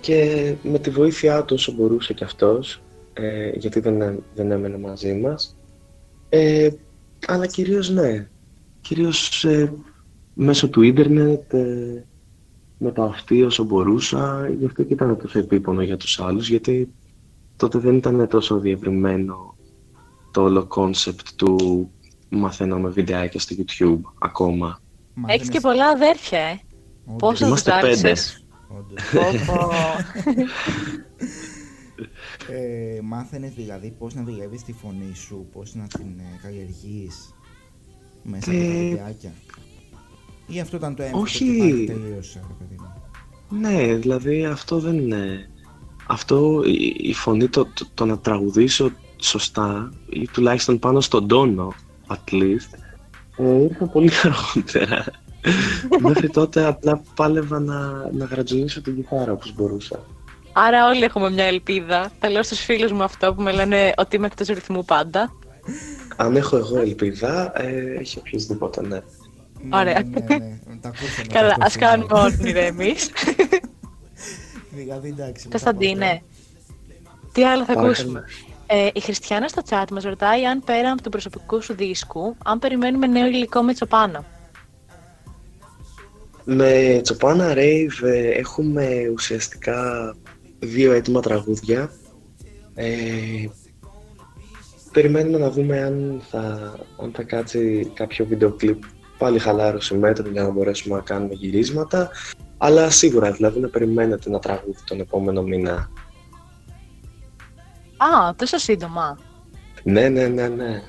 και 0.00 0.54
με 0.62 0.78
τη 0.78 0.90
βοήθειά 0.90 1.44
του 1.44 1.54
όσο 1.58 1.72
μπορούσε 1.72 2.14
κι 2.14 2.24
αυτός, 2.24 2.82
ε, 3.12 3.50
γιατί 3.54 3.80
δεν, 3.80 4.00
έ- 4.00 4.18
δεν 4.34 4.50
έμενε 4.50 4.78
μαζί 4.78 5.14
μας, 5.14 5.56
ε, 6.28 6.68
αλλά 7.26 7.46
κυρίως 7.46 7.90
ναι, 7.90 8.28
κυρίως 8.80 9.44
ε, 9.44 9.72
μέσω 10.34 10.68
του 10.68 10.82
ίντερνετ, 10.82 11.52
ε, 11.52 12.04
με 12.78 12.92
το 12.92 13.02
αυτή 13.02 13.42
όσο 13.42 13.64
μπορούσα, 13.64 14.48
γι' 14.58 14.64
αυτό 14.66 14.82
και 14.82 14.92
ήταν 14.92 15.18
τόσο 15.18 15.38
επίπονο 15.38 15.82
για 15.82 15.96
τους 15.96 16.20
άλλους, 16.20 16.48
γιατί 16.48 16.92
τότε 17.56 17.78
δεν 17.78 17.94
ήταν 17.96 18.28
τόσο 18.28 18.58
διευρυμένο 18.58 19.54
το 20.30 20.42
όλο 20.42 20.64
concept 20.66 21.26
του 21.36 21.90
μαθαίνω 22.28 22.78
με 22.78 22.88
βιντεάκια 22.88 23.40
στο 23.40 23.56
YouTube 23.58 24.00
ακόμα. 24.18 24.80
Έχεις 25.26 25.48
και 25.48 25.60
πολλά 25.60 25.86
αδέρφια, 25.88 26.38
ε. 26.38 26.60
Πόσα 27.18 27.46
Είμαστε 27.46 27.70
τους 27.70 27.80
πέντε. 27.80 28.08
άρχισες; 28.08 28.44
Όντως. 28.78 29.02
Πω, 29.12 29.52
πω. 29.52 29.68
Ε, 32.48 33.00
μάθαινες 33.02 33.54
δηλαδή 33.54 33.94
πώς 33.98 34.14
να 34.14 34.22
δουλεύεις 34.22 34.62
τη 34.62 34.72
φωνή 34.72 35.14
σου, 35.14 35.48
πώς 35.52 35.74
να 35.74 35.86
την 35.86 36.18
ε, 36.18 36.38
καλλιεργείς 36.42 37.34
μέσα 38.22 38.50
από 38.50 38.60
τα 38.60 38.66
Ε, 38.66 38.78
βιντεάκια; 38.78 39.32
Ή 40.46 40.60
αυτό 40.60 40.76
ήταν 40.76 40.94
το 40.94 41.02
έμφυτο 41.02 41.20
όχι. 41.20 41.44
και 41.44 41.58
πάλι 41.58 41.84
τελείωσε, 41.86 42.40
ρε 42.48 42.54
παιδί 42.58 42.76
μου; 42.80 42.92
Ναι, 43.60 43.94
δηλαδή 43.94 44.44
αυτό 44.44 44.78
δεν 44.78 44.98
είναι... 44.98 45.50
Αυτό, 46.06 46.62
η, 46.66 46.94
η 46.98 47.12
φωνή, 47.12 47.48
το, 47.48 47.64
το, 47.64 47.86
το 47.94 48.06
να 48.06 48.18
τραγουδήσω 48.18 48.90
σωστά, 49.20 49.92
ή 50.08 50.28
τουλάχιστον 50.32 50.78
πάνω 50.78 51.00
στον 51.00 51.28
τόνο, 51.28 51.74
at 52.06 52.32
least, 52.32 52.78
ε, 53.36 53.62
ήρθα 53.62 53.86
πολύ 53.86 54.10
αργότερα. 54.24 55.04
Μέχρι 56.00 56.28
τότε 56.28 56.64
απλά 56.64 57.02
πάλευα 57.16 57.60
να, 57.60 58.10
να 58.12 58.24
γρατζουνίσω 58.24 58.82
την 58.82 58.94
κιθάρα 58.96 59.32
όπως 59.32 59.54
μπορούσα. 59.54 60.04
Άρα 60.52 60.86
όλοι 60.86 61.04
έχουμε 61.04 61.30
μια 61.30 61.44
ελπίδα. 61.44 62.10
Θα 62.20 62.30
λέω 62.30 62.42
στους 62.42 62.60
φίλους 62.60 62.92
μου 62.92 63.02
αυτό 63.02 63.34
που 63.34 63.42
με 63.42 63.52
λένε 63.52 63.92
ότι 63.96 64.16
είμαι 64.16 64.26
εκτός 64.26 64.46
ρυθμού 64.48 64.84
πάντα. 64.84 65.32
Αν 66.16 66.36
έχω 66.36 66.56
εγώ 66.56 66.78
ελπίδα, 66.78 67.52
ε, 67.62 67.98
έχει 67.98 68.18
οποιοδήποτε, 68.18 68.86
ναι. 68.86 69.00
Ωραία. 69.72 70.02
Ναι, 70.02 70.20
ναι, 70.20 70.36
ναι. 70.36 70.58
Τα 70.80 70.88
ακούσαμε 70.88 71.26
Καλά, 71.32 71.48
αυτό 71.50 71.64
ας 71.64 71.72
που 71.72 71.78
κάνουμε 71.78 72.04
είπατε. 72.04 72.36
όνειρα 72.40 72.60
εμείς. 72.60 73.10
Δηλαδή, 74.70 75.08
εντάξει. 75.08 75.48
μετά 75.48 75.48
Κωνσταντίνε, 75.50 76.22
από 77.22 77.32
τι 77.32 77.44
άλλο 77.44 77.64
θα 77.64 77.66
Παρακαλώ. 77.66 77.90
ακούσουμε. 77.90 78.24
Ε, 78.66 78.88
η 78.94 79.00
Χριστιανά 79.00 79.48
στο 79.48 79.62
chat 79.70 79.84
μας 79.92 80.04
ρωτάει 80.04 80.44
αν 80.46 80.62
πέρα 80.64 80.90
από 80.92 81.02
του 81.02 81.10
προσωπικού 81.10 81.62
σου 81.62 81.74
δίσκου, 81.74 82.36
αν 82.44 82.58
περιμένουμε 82.58 83.06
νέο 83.06 83.26
υλικό 83.26 83.62
με 83.62 83.72
τσοπάνα. 83.72 84.24
Με 86.44 87.00
Τσοπάνα 87.02 87.52
Rave 87.54 88.02
ε, 88.02 88.28
έχουμε 88.28 89.10
ουσιαστικά 89.12 90.14
δύο 90.58 90.92
έτοιμα 90.92 91.20
τραγούδια. 91.20 91.90
Ε, 92.74 92.90
περιμένουμε 94.92 95.38
να 95.38 95.50
δούμε 95.50 95.82
αν 95.82 96.22
θα, 96.30 96.74
αν 97.02 97.12
θα 97.14 97.22
κάτσει 97.22 97.92
κάποιο 97.94 98.26
βίντεο 98.26 98.50
κλιπ 98.50 98.82
πάλι 99.18 99.38
χαλάρωση 99.38 99.94
μέτρο 99.94 100.30
για 100.30 100.42
να 100.42 100.50
μπορέσουμε 100.50 100.96
να 100.96 101.02
κάνουμε 101.02 101.34
γυρίσματα. 101.34 102.10
Αλλά 102.58 102.90
σίγουρα 102.90 103.32
δηλαδή 103.32 103.60
να 103.60 103.68
περιμένετε 103.68 104.28
ένα 104.28 104.38
τραγούδι 104.38 104.78
τον 104.84 105.00
επόμενο 105.00 105.42
μήνα. 105.42 105.90
Α, 107.96 108.34
τόσο 108.36 108.58
σύντομα. 108.58 109.18
Ναι, 109.82 110.08
ναι, 110.08 110.26
ναι, 110.26 110.48
ναι. 110.48 110.82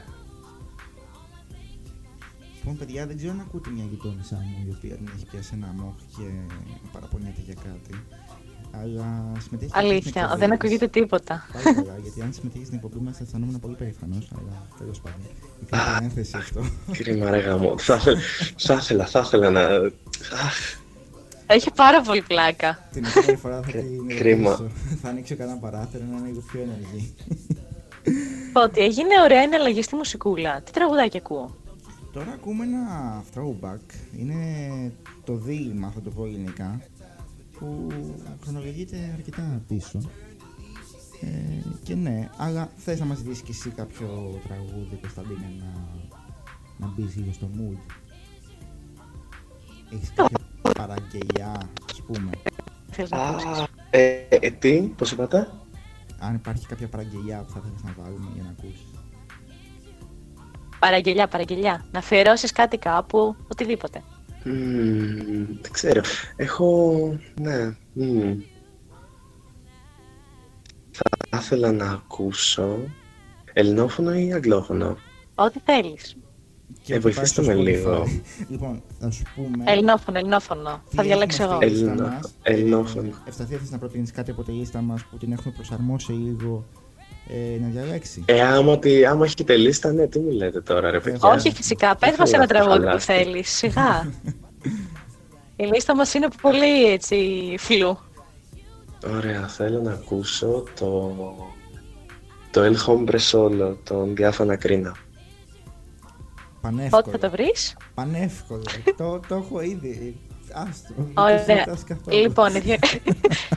Λοιπόν, 2.63 2.77
παιδιά, 2.77 3.05
δεν 3.07 3.17
ξέρω 3.17 3.31
αν 3.31 3.39
ακούτε 3.39 3.69
μια 3.69 3.83
γειτόνισά 3.89 4.35
μου 4.35 4.65
η 4.67 4.73
οποία 4.77 4.95
την 4.95 5.09
έχει 5.15 5.25
πιάσει 5.31 5.51
ένα 5.53 5.67
μοχ 5.77 5.93
και 6.17 6.23
παραπονιέται 6.91 7.41
για 7.45 7.53
κάτι. 7.53 7.93
Αλλά 8.81 9.07
συμμετέχει 9.39 9.71
και 9.71 9.77
στην 9.77 9.89
Αλήθεια, 9.89 10.21
εκπομπή 10.21 10.39
δεν 10.39 10.49
μας. 10.49 10.57
ακούγεται 10.59 10.87
τίποτα. 10.87 11.45
Πάλι 11.53 11.63
καλά, 11.75 11.97
γιατί 12.03 12.21
αν 12.21 12.33
συμμετέχεις 12.33 12.67
στην 12.67 12.79
εκπομπή 12.83 13.03
μας 13.05 13.17
θα 13.17 13.23
αισθανόμουν 13.23 13.59
πολύ 13.59 13.75
περήφανος, 13.75 14.31
αλλά 14.37 14.67
τέλος 14.77 14.99
πάντων. 15.01 15.19
Έκανε 15.67 15.91
παρένθεση 15.93 16.37
αυτό. 16.37 16.61
Κρίμα 16.97 17.29
ρε 17.29 17.37
γαμό. 17.39 17.77
θα, 17.77 17.95
ήθελα- 17.95 18.19
θα 18.57 18.73
ήθελα, 18.73 19.05
θα 19.05 19.19
ήθελα 19.25 19.49
να... 19.49 19.61
Αχ, 20.45 20.57
Έχει 21.47 21.71
πάρα 21.75 22.01
πολύ 22.01 22.21
πλάκα. 22.21 22.87
Την 22.91 23.05
επόμενη 23.05 23.37
φορά 23.37 23.61
θα 23.61 23.71
την 23.71 24.07
Κρίμα. 24.17 24.49
ρωτήσω. 24.49 24.69
Θα 25.01 25.09
ανοίξω 25.09 25.35
κανένα 25.35 25.57
παράθυρο 25.57 26.03
να 26.11 26.17
είναι 26.17 26.27
λίγο 26.27 26.43
πιο 26.51 26.61
ενεργή. 26.61 27.13
Πω 28.53 28.61
ότι 28.63 28.81
έγινε 28.81 29.21
ωραία 29.23 29.41
εναλλαγή 29.41 29.81
στη 29.81 29.95
μουσικούλα. 29.95 30.61
Τι 30.61 30.71
τραγουδάκι 30.71 31.17
ακούω; 31.17 31.55
Τώρα 32.11 32.31
ακούμε 32.31 32.63
ένα 32.63 33.23
throwback. 33.33 34.17
Είναι 34.17 34.35
το 35.23 35.35
δίλημα, 35.35 35.91
θα 35.91 36.01
το 36.01 36.09
πω 36.09 36.25
ελληνικά, 36.25 36.81
που 37.59 37.87
χρονολογείται 38.43 39.11
αρκετά 39.13 39.61
πίσω. 39.67 39.99
Ε, 41.21 41.27
και 41.83 41.95
ναι, 41.95 42.29
αλλά 42.37 42.71
θες 42.75 42.99
να 42.99 43.05
μας 43.05 43.17
ζητήσεις 43.17 43.41
και 43.41 43.51
εσύ 43.51 43.69
κάποιο 43.69 44.39
τραγούδι, 44.47 44.95
Κωνσταντίνε, 45.01 45.53
να, 45.59 45.73
να 46.77 46.93
μπεις 46.93 47.15
λίγο 47.15 47.31
στο 47.31 47.49
mood; 47.57 47.93
Έχεις 49.93 50.13
κάποια 50.13 50.37
παραγγελιά, 50.73 51.69
ας 51.89 52.01
πούμε; 52.01 52.29
Θέλεις 52.91 53.11
να 53.11 53.21
ακούσεις. 53.21 53.59
Α, 53.59 53.67
ε, 53.89 54.27
ε, 54.29 54.51
τι, 54.51 54.81
πώς 54.81 55.11
είπατε; 55.11 55.47
Αν 56.19 56.35
υπάρχει 56.35 56.67
κάποια 56.67 56.87
παραγγελιά 56.87 57.43
που 57.43 57.51
θα 57.51 57.59
θέλεις 57.59 57.83
να 57.83 58.03
βάλουμε 58.03 58.29
για 58.33 58.43
να 58.43 58.49
ακούσεις. 58.49 58.90
Παραγγελιά, 60.81 61.27
παραγγελιά. 61.27 61.85
Να 61.91 61.99
αφιερώσεις 61.99 62.51
κάτι 62.51 62.77
κάπου, 62.77 63.35
οτιδήποτε. 63.51 64.03
Μμμ, 64.43 65.45
δεν 65.61 65.71
ξέρω. 65.71 66.01
Έχω. 66.35 67.17
Ναι. 67.41 67.75
μμμ. 67.93 68.37
Θα 70.91 71.37
ήθελα 71.37 71.71
να 71.71 71.85
ακούσω. 71.91 72.77
Ελληνόφωνο 73.53 74.13
ή 74.13 74.33
αγγλόφωνο. 74.33 74.97
Ό,τι 75.35 75.59
θέλεις. 75.65 76.15
Και 76.83 76.93
Ε, 76.93 76.95
θα 76.95 77.01
βοηθήστε 77.01 77.41
πάει 77.41 77.45
στο 77.45 77.53
με 77.55 77.61
Spotify. 77.61 77.63
λίγο. 77.65 78.07
λοιπόν, 78.49 78.83
θα 78.99 79.11
σου 79.11 79.23
πούμε... 79.35 79.63
Ελληνόφωνο, 79.67 80.17
ελληνόφωνο. 80.17 80.81
τι 80.89 80.95
Θα 80.95 81.03
διαλέξω 81.03 81.43
έχουμε 81.43 81.65
εγώ. 81.65 81.73
στη 81.75 81.79
λίστα 81.79 81.91
Ελληνο- 81.91 82.07
μας; 82.07 82.33
ελληνόφωνο. 82.43 83.07
Ε, 83.07 83.13
Ευσταθία, 83.27 83.57
θες 83.57 83.69
να 83.71 83.77
προτείνεις 83.77 84.11
κάτι 84.11 84.31
από 84.31 84.43
τη 84.43 84.51
λίστα 84.51 84.81
μας 84.81 85.03
που 85.05 85.17
την 85.17 85.31
έχουμε 85.31 85.53
προσαρμόσει 85.53 86.11
λίγο 86.11 86.65
ε, 87.33 87.59
να 87.61 87.67
διαλέξει. 87.67 88.23
Ε, 88.25 88.41
άμα, 88.41 88.79
τη, 88.79 89.05
άμα 89.05 89.25
έχετε 89.25 89.55
λίστα, 89.55 89.91
ναι, 89.91 90.07
τι 90.07 90.19
μου 90.19 90.31
λέτε 90.31 90.61
τώρα, 90.61 90.91
ρε 90.91 90.99
παιδιά. 90.99 91.29
Όχι, 91.29 91.51
φυσικά. 91.51 91.95
Πες 91.95 92.15
μας 92.17 92.33
ένα 92.33 92.43
Ήθελα 92.43 92.59
να 92.59 92.65
τραγούδι 92.65 92.79
που 92.79 92.85
χαλάσετε. 92.85 93.23
θέλεις. 93.23 93.49
Σιγά. 93.49 94.11
Η 95.55 95.63
λίστα 95.65 95.95
μας 95.95 96.13
είναι 96.13 96.27
πολύ 96.41 96.91
έτσι 96.91 97.17
φλου. 97.59 97.97
Ωραία, 99.17 99.47
θέλω 99.47 99.81
να 99.81 99.91
ακούσω 99.91 100.63
το. 100.79 101.15
Το 102.51 102.61
El 102.65 102.75
Hombre 102.87 103.17
Solo, 103.31 103.75
τον 103.83 104.15
Διάφανα 104.15 104.55
Κρίνα. 104.55 104.95
Πανεύκολο. 106.61 107.01
Πότε 107.03 107.17
θα 107.17 107.17
το 107.17 107.29
βρεις; 107.29 107.77
Πανεύκολο. 107.93 108.63
το, 108.97 109.19
το 109.27 109.35
έχω 109.35 109.61
ήδη. 109.61 110.19
Άστο. 110.53 110.93
Ωραία. 111.13 111.43
δεν 111.43 111.63
το 111.65 111.75
σκαφτώ. 111.75 112.11
Λοιπόν, 112.17 112.55
η, 112.55 112.59
Δια... 112.59 112.77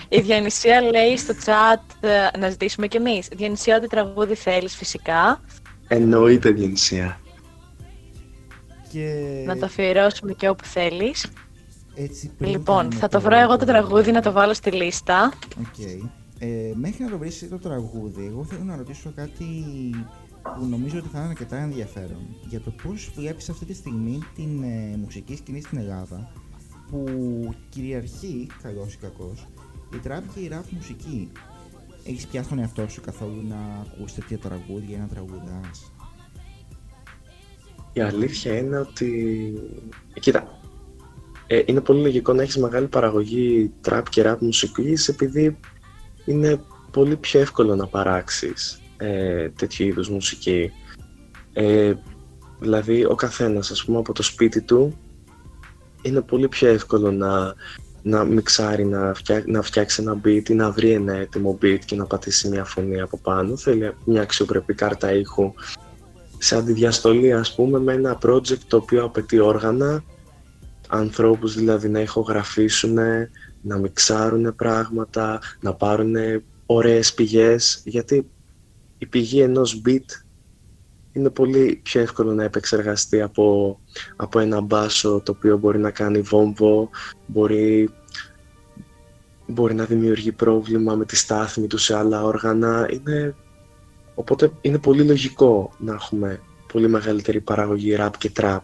η 0.08 0.20
Διονυσία 0.20 0.80
λέει 0.82 1.16
στο 1.16 1.34
chat 1.44 2.08
ε, 2.08 2.38
να 2.38 2.50
ζητήσουμε 2.50 2.86
κι 2.86 2.96
εμείς. 2.96 3.28
Διονυσία, 3.36 3.76
ό,τι 3.76 3.86
τραγούδι 3.86 4.34
θέλεις 4.34 4.76
φυσικά. 4.76 5.40
Εννοείται 5.88 6.50
Διονυσία. 6.50 7.20
Και 8.92 9.42
Να 9.46 9.56
το 9.58 9.64
αφιερώσουμε 9.64 10.32
και 10.32 10.48
όπου 10.48 10.64
θέλεις. 10.64 11.26
έτσι 11.94 12.30
πριν 12.38 12.50
Λοιπόν, 12.50 12.76
κάνουμε 12.76 12.94
θα 12.94 13.08
το 13.08 13.20
βρω 13.20 13.36
εγώ 13.36 13.56
το 13.56 13.64
τραγούδι 13.64 14.12
να 14.12 14.22
το 14.22 14.32
βάλω 14.32 14.54
στη 14.54 14.70
λίστα. 14.70 15.32
Οκ. 15.60 15.84
Ε, 16.38 16.72
μέχρι 16.74 17.04
να 17.04 17.10
το 17.10 17.18
βρεις 17.18 17.46
το 17.50 17.58
τραγούδι, 17.58 18.26
εγώ 18.26 18.44
θέλω 18.44 18.62
να 18.64 18.76
ρωτήσω 18.76 19.12
κάτι 19.16 19.44
που 20.42 20.66
νομίζω 20.66 20.98
ότι 20.98 21.08
θα 21.08 21.18
είναι 21.18 21.28
αρκετά 21.28 21.56
ενδιαφέρον. 21.56 22.26
Για 22.48 22.60
το 22.60 22.70
πώς 22.82 23.10
βλέπεις 23.16 23.48
αυτή 23.48 23.64
τη 23.64 23.74
στιγμή 23.74 24.18
την 24.34 24.62
ε, 24.62 24.96
μουσική 24.96 25.36
σκηνή 25.36 25.60
στην 25.60 25.78
Ελλάδα 25.78 26.32
που 26.90 27.04
κυριαρχεί, 27.68 28.46
καλός 28.62 28.94
ή 28.94 28.98
κακός, 28.98 29.46
η 29.94 29.96
τραπ 29.96 30.22
και 30.34 30.40
η 30.40 30.50
rap 30.52 30.64
μουσική. 30.70 31.32
Έχεις 32.06 32.26
πιάσει 32.26 32.48
τον 32.48 32.58
εαυτό 32.58 32.88
σου 32.88 33.00
καθόλου 33.00 33.46
να 33.48 33.86
ακούσεις 33.86 34.14
τέτοια 34.14 34.38
τραγούδια 34.38 34.96
ή 34.96 35.00
να 35.00 35.06
τραγουδάς; 35.06 35.92
Η 37.92 38.00
αλήθεια 38.00 38.58
είναι 38.58 38.78
ότι... 38.78 39.52
Κοίτα, 40.20 40.60
ε, 41.46 41.62
είναι 41.66 41.80
πολύ 41.80 42.00
λογικό 42.00 42.32
να 42.32 42.42
έχεις 42.42 42.56
μεγάλη 42.56 42.86
παραγωγή 42.86 43.72
τραπ 43.80 44.08
και 44.08 44.22
rap 44.26 44.36
μουσικής 44.40 45.08
επειδή 45.08 45.58
είναι 46.24 46.60
πολύ 46.90 47.16
πιο 47.16 47.40
εύκολο 47.40 47.76
να 47.76 47.86
παράξεις 47.86 48.80
ε, 48.96 49.48
τέτοιου 49.48 49.86
είδους 49.86 50.08
μουσική. 50.08 50.70
Ε, 51.52 51.92
δηλαδή 52.60 53.04
ο 53.04 53.14
καθένας 53.14 53.70
ας 53.70 53.84
πούμε 53.84 53.98
από 53.98 54.12
το 54.12 54.22
σπίτι 54.22 54.62
του 54.62 54.98
είναι 56.04 56.20
πολύ 56.20 56.48
πιο 56.48 56.68
εύκολο 56.68 57.12
να, 57.12 57.54
να 58.02 58.24
μιξάρει, 58.24 58.84
να, 58.84 59.14
φτιά, 59.14 59.42
να 59.46 59.62
φτιάξει 59.62 60.02
ένα 60.02 60.20
beat 60.24 60.48
ή 60.48 60.54
να 60.54 60.70
βρει 60.70 60.90
ένα 60.90 61.14
έτοιμο 61.14 61.58
beat 61.62 61.78
και 61.84 61.96
να 61.96 62.04
πατήσει 62.04 62.48
μια 62.48 62.64
φωνή 62.64 63.00
από 63.00 63.18
πάνω. 63.18 63.56
Θέλει 63.56 63.94
μια 64.04 64.22
αξιοπρεπή 64.22 64.74
κάρτα 64.74 65.12
ήχου 65.12 65.52
σε 66.38 66.56
αντιδιαστολή 66.56 67.32
ας 67.32 67.54
πούμε 67.54 67.78
με 67.78 67.92
ένα 67.92 68.18
project 68.22 68.58
το 68.66 68.76
οποίο 68.76 69.04
απαιτεί 69.04 69.38
όργανα, 69.38 70.04
ανθρώπους 70.88 71.54
δηλαδή 71.54 71.88
να 71.88 72.00
ηχογραφήσουν, 72.00 72.98
να 73.62 73.78
μιξάρουν 73.78 74.54
πράγματα, 74.56 75.40
να 75.60 75.74
πάρουν 75.74 76.14
ωραίες 76.66 77.14
πηγές, 77.14 77.82
γιατί 77.84 78.30
η 78.98 79.06
πηγή 79.06 79.40
ενός 79.40 79.82
beat 79.86 80.23
είναι 81.16 81.30
πολύ 81.30 81.80
πιο 81.82 82.00
εύκολο 82.00 82.32
να 82.34 82.44
επεξεργαστεί 82.44 83.20
από, 83.22 83.78
από 84.16 84.38
ένα 84.38 84.60
μπάσο 84.60 85.20
το 85.24 85.32
οποίο 85.36 85.56
μπορεί 85.58 85.78
να 85.78 85.90
κάνει 85.90 86.20
βόμβο, 86.20 86.90
μπορεί, 87.26 87.90
μπορεί 89.46 89.74
να 89.74 89.84
δημιουργεί 89.84 90.32
πρόβλημα 90.32 90.94
με 90.94 91.04
τη 91.04 91.16
στάθμη 91.16 91.66
του 91.66 91.78
σε 91.78 91.96
άλλα 91.96 92.24
όργανα. 92.24 92.88
Είναι, 92.90 93.34
οπότε 94.14 94.50
είναι 94.60 94.78
πολύ 94.78 95.02
λογικό 95.04 95.70
να 95.78 95.92
έχουμε 95.94 96.40
πολύ 96.72 96.88
μεγαλύτερη 96.88 97.40
παραγωγή 97.40 97.96
rap 97.98 98.10
και 98.18 98.30
trap. 98.40 98.58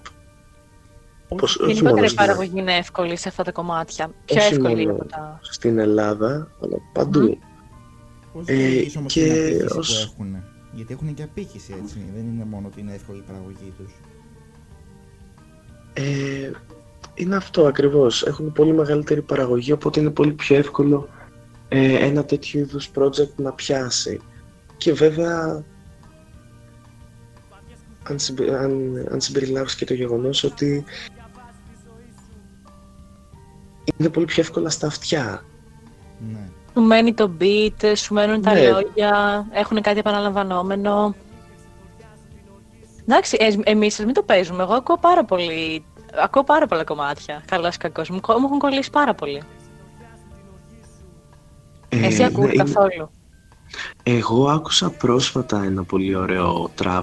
Όπως, 1.29 1.57
όχι 1.57 1.65
Γενικότερα 1.67 1.91
μόνο 1.95 2.05
η 2.05 2.09
στην- 2.09 2.19
παραγωγή 2.27 2.59
είναι 2.59 2.77
εύκολη 2.77 3.17
σε 3.17 3.29
αυτά 3.29 3.43
τα 3.43 3.53
κομμάτια. 3.53 4.11
Πιο 4.25 4.37
όχι 4.43 4.55
εύκολη 4.55 4.87
μόνο 4.87 4.93
από 4.99 5.09
τα. 5.09 5.39
στην 5.43 5.79
Ελλάδα, 5.79 6.51
αλλά 6.63 6.77
παντού. 6.93 7.39
Πώς 8.33 8.43
Ε, 8.47 8.55
βλέπεις 8.55 8.97
όμως 8.97 9.13
και 9.13 9.21
την 9.25 9.33
απήχηση 9.33 9.79
ως- 9.79 10.13
που 10.17 10.23
έχουν. 10.23 10.43
Γιατί 10.73 10.93
έχουν 10.93 11.15
και 11.15 11.23
απήχηση 11.23 11.75
έτσι, 11.83 12.11
δεν 12.15 12.25
είναι 12.25 12.45
μόνο 12.45 12.67
ότι 12.67 12.81
είναι 12.81 12.95
εύκολη 12.95 13.19
η 13.19 13.25
παραγωγή 13.27 13.73
τους. 13.77 13.93
Ε, 15.93 16.51
είναι 17.15 17.37
αυτό 17.37 17.67
ακριβώς. 17.67 18.23
Έχουν 18.23 18.53
πολύ 18.53 18.73
μεγαλύτερη 18.73 19.23
παραγωγή, 19.23 19.73
οπότε 19.73 20.01
είναι 20.01 20.11
πολύ 20.11 20.33
πιο 20.33 20.57
εύκολο 20.57 21.09
ε, 21.69 22.07
ένα 22.07 22.25
τέτοιο 22.25 22.61
είδους 22.61 22.91
project 22.95 23.35
να 23.37 23.53
πιάσει. 23.53 24.21
Και 24.77 24.93
βέβαια, 24.93 25.65
αν, 28.03 28.19
συμπε, 28.19 28.59
αν, 28.59 28.97
αν 29.11 29.21
συμπεριλάβεις 29.21 29.75
και 29.75 29.85
το 29.85 29.95
γεγονός 29.95 30.45
ότι 30.45 30.85
είναι 33.97 34.09
πολύ 34.09 34.27
πιο 34.27 34.43
εύκολα 34.43 34.71
στα 34.71 34.87
αυτιά. 34.87 35.45
Ναι. 36.33 36.51
Σου 36.81 36.86
μένει 36.86 37.15
το 37.15 37.31
beat, 37.40 37.93
σου 37.97 38.15
μένουν 38.15 38.43
τα 38.43 38.52
Ναι. 38.55 38.70
λόγια, 38.70 39.47
έχουν 39.52 39.81
κάτι 39.81 39.98
επαναλαμβανόμενο. 39.98 41.15
Εντάξει, 43.09 43.36
ε, 43.40 43.70
εμείς 43.70 43.98
μην 43.98 44.15
το 44.15 44.23
παίζουμε. 44.23 44.62
Εγώ 44.62 44.74
ακούω 44.74 44.98
πάρα 44.98 45.24
πολύ. 45.24 45.85
Ακούω 46.23 46.44
πάρα 46.44 46.66
πολλά 46.66 46.85
κομμάτια. 46.85 47.43
Καλός 47.47 47.77
κακός. 47.77 48.11
Μου, 48.11 48.20
μου 48.27 48.44
έχουν 48.47 48.59
κολλήσει 48.59 48.90
πάρα 48.90 49.15
πολύ. 49.15 49.43
Ε, 51.89 52.07
Εσύ 52.07 52.24
ακούω 52.24 52.44
ναι, 52.47 52.52
είναι- 52.52 52.62
καθόλου. 52.62 53.11
Εγώ 54.02 54.48
άκουσα 54.51 54.90
πρόσφατα 54.90 55.62
ένα 55.65 55.85
πολύ 55.85 56.15
ωραίο 56.15 56.70
trap 56.82 57.02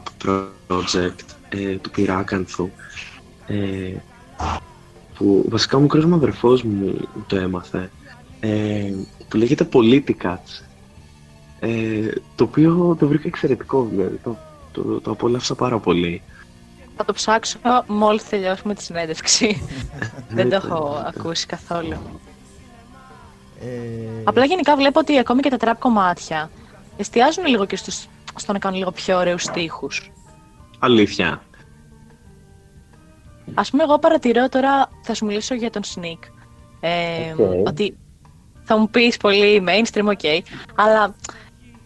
project 0.70 1.20
ε, 1.50 1.76
του 1.76 1.90
Πυράκανθου 1.92 2.70
ε, 3.48 3.94
που 5.18 5.46
βασικά 5.50 5.78
ο 5.78 5.80
μικρός 5.80 6.06
μου 6.06 6.16
αδερφός 6.16 6.64
μου 6.64 7.08
το 7.28 7.36
έμαθε 7.38 7.92
ε, 8.40 8.92
που 9.30 9.38
λέγεται 9.38 9.70
Politicats 9.74 10.64
ε, 11.60 12.10
το 12.36 12.44
οποίο 12.44 12.96
το 13.00 13.08
βρήκα 13.08 13.28
εξαιρετικό 13.28 13.88
δηλαδή 13.92 14.20
το, 14.24 14.38
το, 14.72 15.02
το 15.02 15.12
απόλαυσα 15.12 15.56
πάρα 15.56 15.80
πολύ 15.80 16.22
Θα 16.96 17.06
το 17.06 17.14
ψάξω 17.14 17.60
μόλις 17.88 18.30
τελειώσουμε 18.30 18.74
τη 18.74 18.84
συνέντευξη. 18.84 19.62
Δεν 20.30 20.50
το 20.50 20.56
έχω 20.56 21.04
ακούσει 21.06 21.46
καθόλου. 21.46 21.98
Ε, 23.62 24.22
Απλά 24.24 24.46
γενικά 24.46 24.76
βλέπω 24.76 25.00
ότι 25.00 25.20
ακόμη 25.20 25.42
και 25.42 25.50
τα 25.50 25.58
trap 25.60 25.80
κομμάτια 25.80 26.50
εστιάζουν 26.98 27.46
λίγο 27.46 27.66
και 27.66 27.76
στους, 27.76 28.08
στο 28.36 28.54
να 28.54 28.60
κάνουν 28.60 28.78
λίγο 28.78 28.92
πιο 28.92 29.18
ωραίους 29.18 29.44
στίχους. 29.44 30.12
αλήθεια 30.80 31.42
Ας 33.54 33.70
πούμε, 33.70 33.84
εγώ 33.84 34.00
παρατηρώ 34.00 34.50
τώρα, 34.50 34.90
θα 35.02 35.14
σου 35.14 35.26
μιλήσω 35.26 35.56
για 35.56 35.70
τον 35.70 35.82
Sneak. 35.84 36.20
Ε, 36.80 37.32
Οκ. 37.32 37.68
Ότι 37.68 37.98
θα 38.68 38.78
μου 38.78 38.90
πεις 38.90 39.18
πολύ 39.18 39.64
mainstream, 39.68 40.08
ok, 40.08 40.40
αλλά 40.76 41.16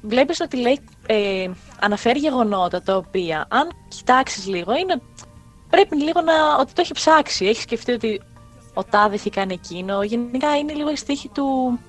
βλέπεις 0.01 0.39
ότι 0.39 0.57
λέει, 0.57 0.79
ε, 1.05 1.49
αναφέρει 1.79 2.19
γεγονότα 2.19 2.81
τα 2.81 2.95
οποία, 2.95 3.45
αν 3.49 3.69
κοιτάξεις 3.87 4.47
λίγο, 4.47 4.75
είναι, 4.75 5.01
πρέπει 5.69 5.95
λίγο 5.95 6.21
να, 6.21 6.33
ότι 6.59 6.73
το 6.73 6.81
έχει 6.81 6.93
ψάξει. 6.93 7.45
Έχεις 7.45 7.63
σκεφτεί 7.63 7.91
ότι 7.91 8.21
ο 8.73 8.83
Τάδε 8.83 9.15
έχει 9.15 9.29
κάνει 9.29 9.53
εκείνο. 9.53 10.03
Γενικά 10.03 10.57
είναι 10.57 10.73
λίγο 10.73 10.91
η 10.91 10.95
στίχη 10.95 11.29
του, 11.29 11.79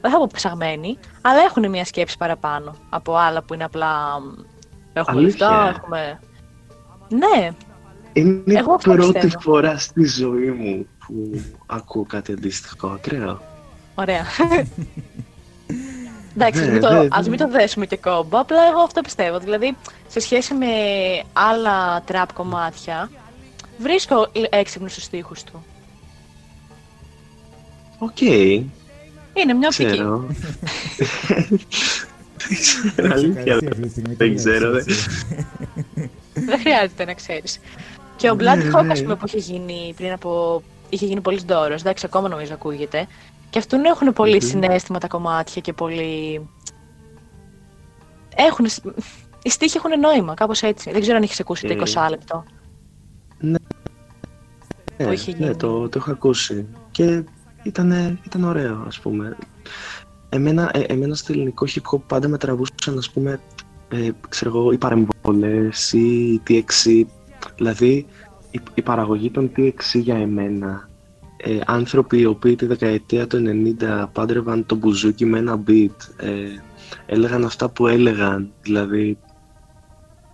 δεν 0.00 0.10
θα 0.10 0.18
πω 0.18 0.28
ψαγμένη, 0.32 0.98
αλλά 1.20 1.40
έχουν 1.40 1.68
μια 1.70 1.84
σκέψη 1.84 2.16
παραπάνω 2.18 2.74
από 2.88 3.16
άλλα 3.16 3.42
που 3.42 3.54
είναι 3.54 3.64
απλά, 3.64 4.20
μ, 4.20 4.34
έχουμε 4.92 5.20
Αλήθεια; 5.20 5.48
λεφτά, 5.48 5.68
έχουμε... 5.76 6.20
Ναι, 7.08 7.50
είναι 8.12 8.42
η 8.46 8.56
Εγώ 8.56 8.72
αυτό 8.72 8.92
πρώτη 8.92 9.12
πιστεύω. 9.12 9.40
φορά 9.40 9.78
στη 9.78 10.04
ζωή 10.04 10.50
μου 10.50 10.86
που 11.06 11.42
ακούω 11.66 12.04
κάτι 12.04 12.32
αντίστοιχο 12.32 12.86
ακραίο 12.86 13.40
Ωραία. 13.94 14.24
Εντάξει, 16.36 16.60
Ναι, 16.64 16.70
μην 16.72 16.80
το, 16.80 16.92
ναι, 16.92 17.08
ας 17.10 17.24
ναι. 17.24 17.28
μην 17.30 17.38
το 17.38 17.48
δέσουμε 17.48 17.86
και 17.86 17.96
κόμπο, 17.96 18.38
απλά 18.40 18.56
εγώ 18.70 18.80
αυτό 18.80 19.00
πιστεύω. 19.00 19.38
Δηλαδή, 19.38 19.76
σε 20.08 20.20
σχέση 20.20 20.54
με 20.54 20.66
άλλα 21.32 22.02
τραπ 22.02 22.32
κομμάτια, 22.32 23.10
βρίσκω 23.78 24.28
έξυπνους 24.50 24.92
στους 24.92 25.04
στίχους 25.04 25.42
του. 25.44 25.64
Οκ, 27.98 28.20
Είναι 28.20 29.52
μια 29.58 29.68
οπτική. 29.68 29.90
ξέρω. 29.90 30.26
Δεν 32.48 32.58
ξέρω, 32.60 33.06
έχει 33.06 33.12
αλήθεια. 33.12 33.42
καλυφθεί 33.44 33.66
αυτή 33.68 33.82
τη 33.82 33.88
στιγμή, 33.88 34.14
Δεν 34.14 34.28
τι 34.28 34.34
ξέρω, 34.34 34.70
λες, 34.70 34.84
δεν- 34.84 34.94
έτσι. 34.94 35.36
Δεν 36.48 36.58
χρειάζεται 36.60 37.04
να 37.04 37.14
ξέρεις. 37.14 37.60
Και 38.16 38.30
ο 38.30 38.34
Ναι, 38.34 38.42
Blood 38.44 38.74
Hawk, 38.76 38.84
ναι. 38.84 38.92
ας 38.92 39.02
πούμε, 39.02 39.16
που 39.16 39.26
είχε 39.26 39.38
γίνει 39.38 39.92
πριν 39.96 40.12
από... 40.12 40.62
είχε 40.88 41.06
γίνει 41.06 41.20
πολύ 41.20 41.40
ντόρος, 41.44 41.80
εντάξει, 41.80 42.06
ακόμα 42.06 42.28
νομίζω 42.28 42.54
ακούγεται. 42.54 43.06
Και 43.52 43.58
αυτούν 43.58 43.84
έχουν 43.84 44.12
πολύ 44.12 44.36
Μμμ. 44.42 44.48
συνέστημα 44.48 44.98
τα 44.98 45.08
κομμάτια 45.08 45.60
και 45.60 45.72
πολύ... 45.72 46.48
Έχουν... 48.34 48.66
Οι 49.42 49.50
στίχοι 49.50 49.76
έχουν 49.76 50.00
νόημα, 50.00 50.34
κάπως 50.34 50.62
έτσι. 50.62 50.90
Δεν 50.90 51.00
ξέρω 51.00 51.16
αν 51.16 51.22
έχεις 51.22 51.40
ακούσει 51.40 51.66
το 51.66 51.72
Ε, 51.72 52.06
20 52.06 52.10
λεπτό. 52.10 52.44
Ναι, 53.38 53.56
που 54.96 55.12
είχε 55.12 55.30
ναι 55.30 55.36
γίνει. 55.38 55.56
το, 55.56 55.88
το 55.88 55.98
έχω 55.98 56.10
ακούσει. 56.10 56.66
Και 56.90 57.24
ήταν, 57.62 58.18
ήταν 58.26 58.44
ωραίο, 58.44 58.84
ας 58.86 59.00
πούμε. 59.00 59.36
Εμένα, 60.28 60.70
ε, 60.74 60.80
εμένα 60.80 61.14
στο 61.14 61.32
ελληνικό 61.32 61.66
hip 61.68 61.96
hop 61.96 62.00
πάντα 62.06 62.28
με 62.28 62.38
τραβούσαν, 62.38 62.98
ας 62.98 63.10
πούμε, 63.10 63.40
ε, 63.88 64.10
ξέρω 64.28 64.50
εγώ, 64.50 64.72
οι 64.72 64.78
παρεμβολές 64.78 65.92
ή 65.92 66.32
η 66.32 66.42
TXC. 66.48 67.04
Δηλαδή, 67.56 68.06
η, 68.50 68.60
η 68.74 68.82
παραγωγή 68.82 69.30
των 69.30 69.52
TXC 69.56 70.00
για 70.00 70.16
εμένα, 70.16 70.88
ε, 71.44 71.58
άνθρωποι 71.66 72.18
οι 72.18 72.24
οποίοι 72.24 72.56
τη 72.56 72.66
δεκαετία 72.66 73.26
του 73.26 73.42
90 73.80 74.06
πάντρευαν 74.12 74.66
το 74.66 74.74
μπουζούκι 74.74 75.24
με 75.24 75.38
ένα 75.38 75.62
beat, 75.66 75.96
ε, 76.16 76.30
έλεγαν 77.06 77.44
αυτά 77.44 77.68
που 77.68 77.86
έλεγαν, 77.86 78.52
δηλαδή, 78.62 79.18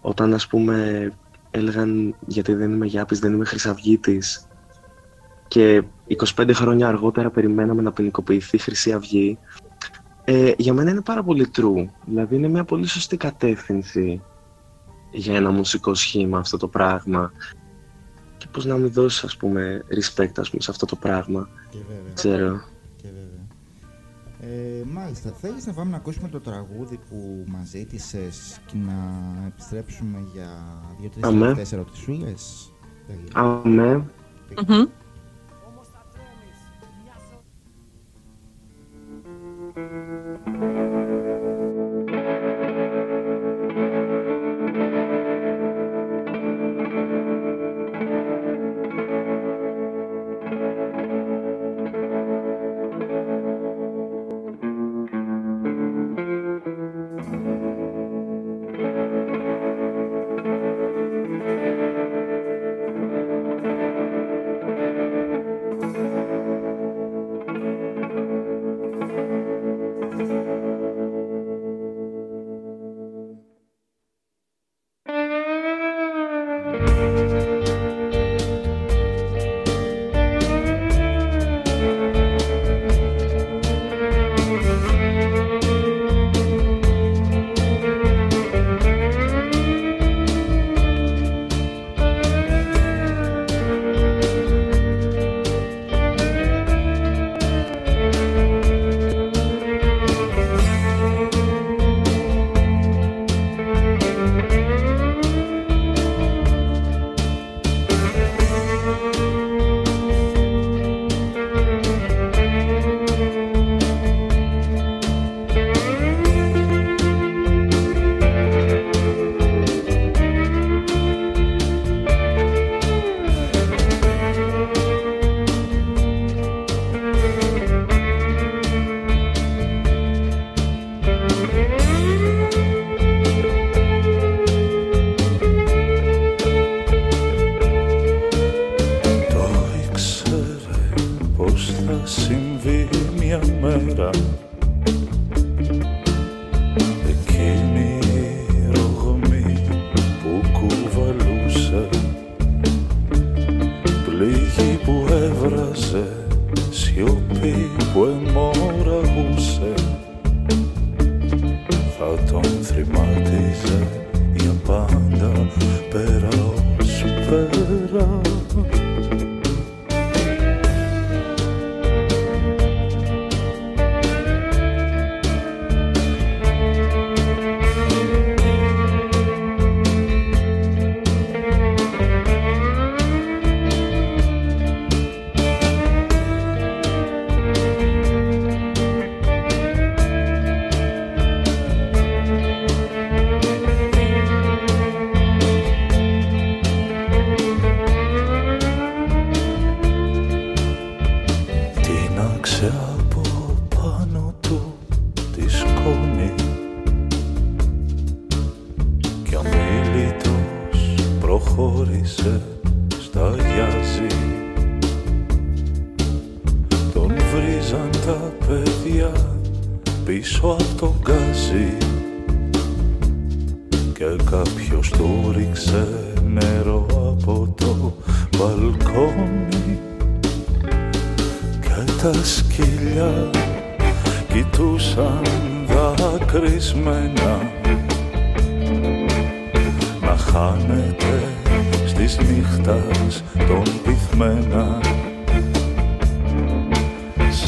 όταν 0.01 0.35
ας 0.35 0.47
πούμε 0.47 1.11
έλεγαν 1.51 2.15
γιατί 2.27 2.55
δεν 2.55 2.73
είμαι 2.73 2.87
Γιάπης, 2.87 3.19
δεν 3.19 3.33
είμαι 3.33 3.45
Χρυσαυγίτης 3.45 4.47
και 5.49 5.83
25 6.37 6.51
χρόνια 6.53 6.89
αργότερα 6.89 7.31
περιμέναμε 7.31 7.83
να 7.83 7.93
ποινικοποιηθεί 7.93 8.57
η 8.57 8.61
Χρυσή 8.61 8.93
Αυγή 8.93 9.39
ε, 10.25 10.53
για 10.57 10.73
μένα 10.73 10.91
είναι 10.91 11.01
πάρα 11.01 11.23
πολύ 11.23 11.51
true. 11.57 11.87
Δηλαδή 12.05 12.37
είναι 12.37 12.49
μια 12.49 12.65
πολύ 12.65 12.87
σωστή 12.87 13.17
κατεύθυνση 13.17 14.23
για 15.11 15.37
ένα 15.37 15.51
μουσικό 15.51 15.95
σχήμα 15.95 16.39
αυτό 16.39 16.57
το 16.57 16.69
πράγμα 16.69 17.33
και 18.49 18.55
πώς 18.55 18.65
να 18.65 18.77
μην 18.77 18.93
δώσεις 18.93 19.25
ας 19.25 19.37
πούμε 19.37 19.85
respect 19.89 20.33
ας 20.39 20.51
πούμε, 20.51 20.63
σε 20.63 20.71
αυτό 20.71 20.87
το 20.87 20.97
πράγμα. 20.97 21.49
Και 21.71 21.79
βέβαια. 21.89 22.13
Ξέρω. 22.15 22.61
Και 22.97 23.09
βέβαια. 23.09 23.47
Ε, 24.41 24.85
μάλιστα, 24.85 25.31
θέλεις 25.31 25.67
να 25.67 25.73
πάμε 25.73 25.91
να 25.91 25.97
ακούσουμε 25.97 26.29
το 26.29 26.41
τραγούδι 26.41 27.01
που 27.09 27.45
μας 27.47 27.69
ζήτησες 27.69 28.61
και 28.67 28.77
να 28.77 28.95
επιστρέψουμε 29.47 30.25
για 30.33 30.49
δύο-τρεις 31.01 31.25
Αμέ. 31.25 31.41
τελευταίες 31.41 31.73
ερωτησούλες; 31.73 32.73
Αμέ. 33.33 34.05
Μμμ. 34.69 34.85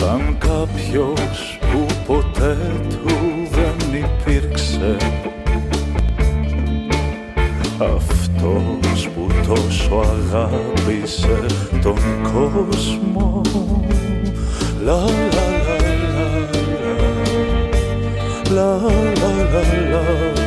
Σαν 0.01 0.37
κάποιος 0.39 1.59
που 1.61 1.87
ποτέ 2.07 2.57
του 2.91 3.17
δεν 3.51 3.95
υπήρξε. 3.95 4.97
Αυτός 7.79 9.09
που 9.15 9.27
τόσο 9.47 9.95
αγάπησε 9.95 11.47
τον 11.83 11.99
κόσμο. 12.33 13.41
Λα 14.85 15.01
λα 15.05 15.47
λα 18.51 18.55
λα 18.55 18.77
λα 18.77 18.93
λα 19.21 19.33
λα 19.53 19.63
λα 19.91 20.40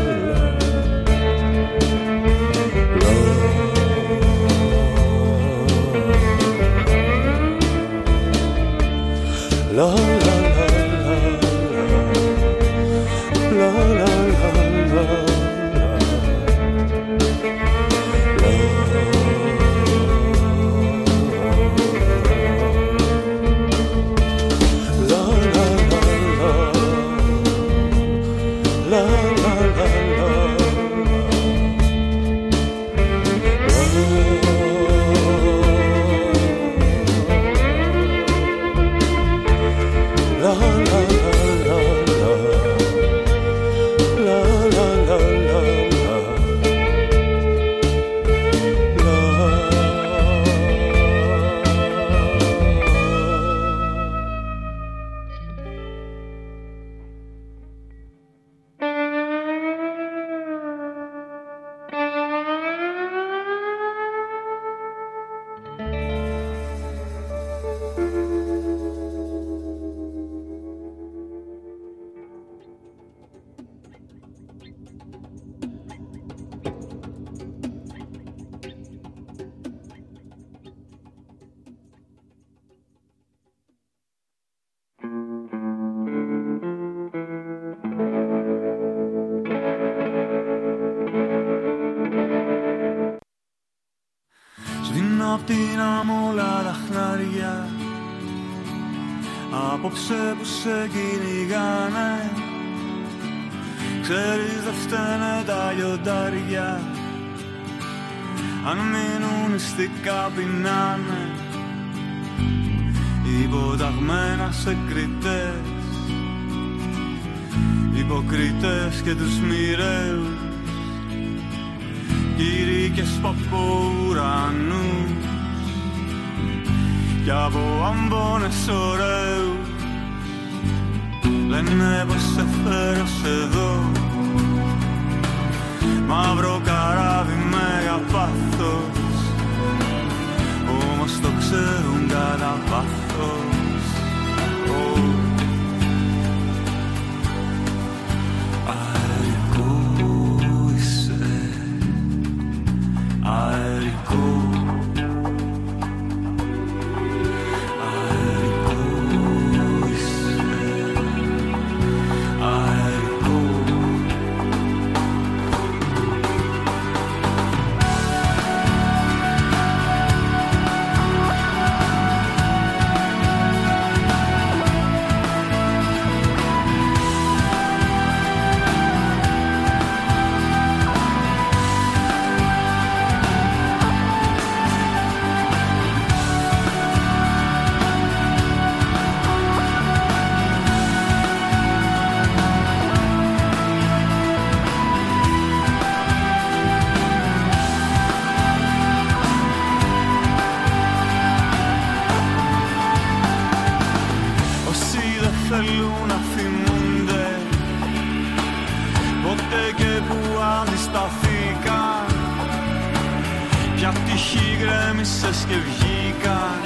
Ποια 214.34 214.42
τύχη 214.42 214.58
γκρέμισες 214.58 215.46
και 215.48 215.56
βγήκαν 215.68 216.62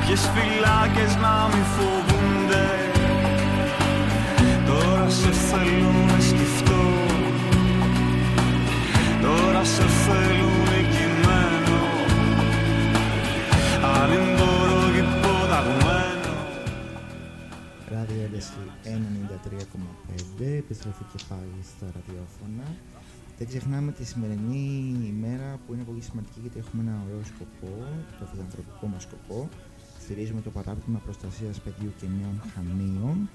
Ποιες 0.00 0.30
φυλάκες 0.34 1.16
να 1.16 1.48
μη 1.52 1.62
φοβούνται. 1.74 2.68
Τώρα 4.66 5.10
σε 5.10 5.30
θέλω 5.30 5.90
να 6.06 6.20
σκεφτώ. 6.20 6.82
Τώρα 9.22 9.64
σε 9.64 9.82
θέλουν 9.82 10.70
κειμένο 10.92 11.80
Αν 13.94 14.08
δεν 14.10 14.24
μπορώ 14.36 14.80
και 14.94 14.98
υποταγμένο 14.98 16.34
Ράδιο 17.90 18.22
Ένταση 18.24 18.52
93,5. 18.84 20.44
Επιστροφή 20.58 21.04
και 21.16 21.24
πάλι 21.28 21.60
στα 21.62 21.86
ραδιόφωνα. 21.94 22.66
Δεν 23.38 23.46
ξεχνάμε 23.46 23.92
τη 23.92 24.04
σημερινή 24.04 24.94
ημέρα 25.08 25.58
που 25.66 25.74
είναι 25.74 25.82
πολύ 25.82 26.00
σημαντική 26.00 26.38
γιατί 26.40 26.58
έχουμε 26.58 26.82
ένα 26.82 27.02
ωραίο 27.06 27.20
σκοπό, 27.24 27.72
το 28.18 28.24
φιλανθρωπικό 28.30 28.86
μας 28.86 29.02
σκοπό. 29.02 29.48
Στηρίζουμε 30.00 30.40
το 30.40 30.50
παράδειγμα 30.50 30.98
προστασίας 30.98 31.60
παιδιού 31.60 31.92
και 32.00 32.06
νέων 32.20 32.42
χανίων. 32.54 33.28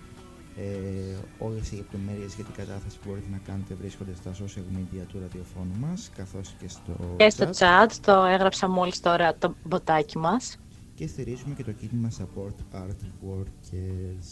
Ε, 0.58 1.16
όλες 1.40 1.72
οι 1.72 1.76
λεπτομέρειες 1.76 2.34
για 2.36 2.44
την 2.44 2.54
κατάθεση 2.54 2.98
που 3.00 3.04
μπορείτε 3.10 3.28
να 3.32 3.38
κάνετε 3.38 3.74
βρίσκονται 3.74 4.14
στα 4.16 4.32
social 4.34 4.66
media 4.78 5.04
του 5.08 5.20
ραδιοφώνου 5.20 5.76
μας 5.80 6.10
καθώς 6.16 6.56
και 6.60 6.68
στο 6.68 7.16
Και 7.18 7.30
στο 7.30 7.50
chat. 7.58 7.84
chat, 7.86 7.92
το 8.02 8.12
έγραψα 8.24 8.70
μόλις 8.70 9.00
τώρα 9.00 9.36
το 9.38 9.56
μποτάκι 9.64 10.18
μας. 10.18 10.58
και 10.96 11.08
στηρίζουμε 11.08 11.56
και 11.56 11.64
το 11.64 11.72
κίνημα 11.72 12.10
Support 12.18 12.76
Art 12.82 13.02
Workers. 13.30 14.30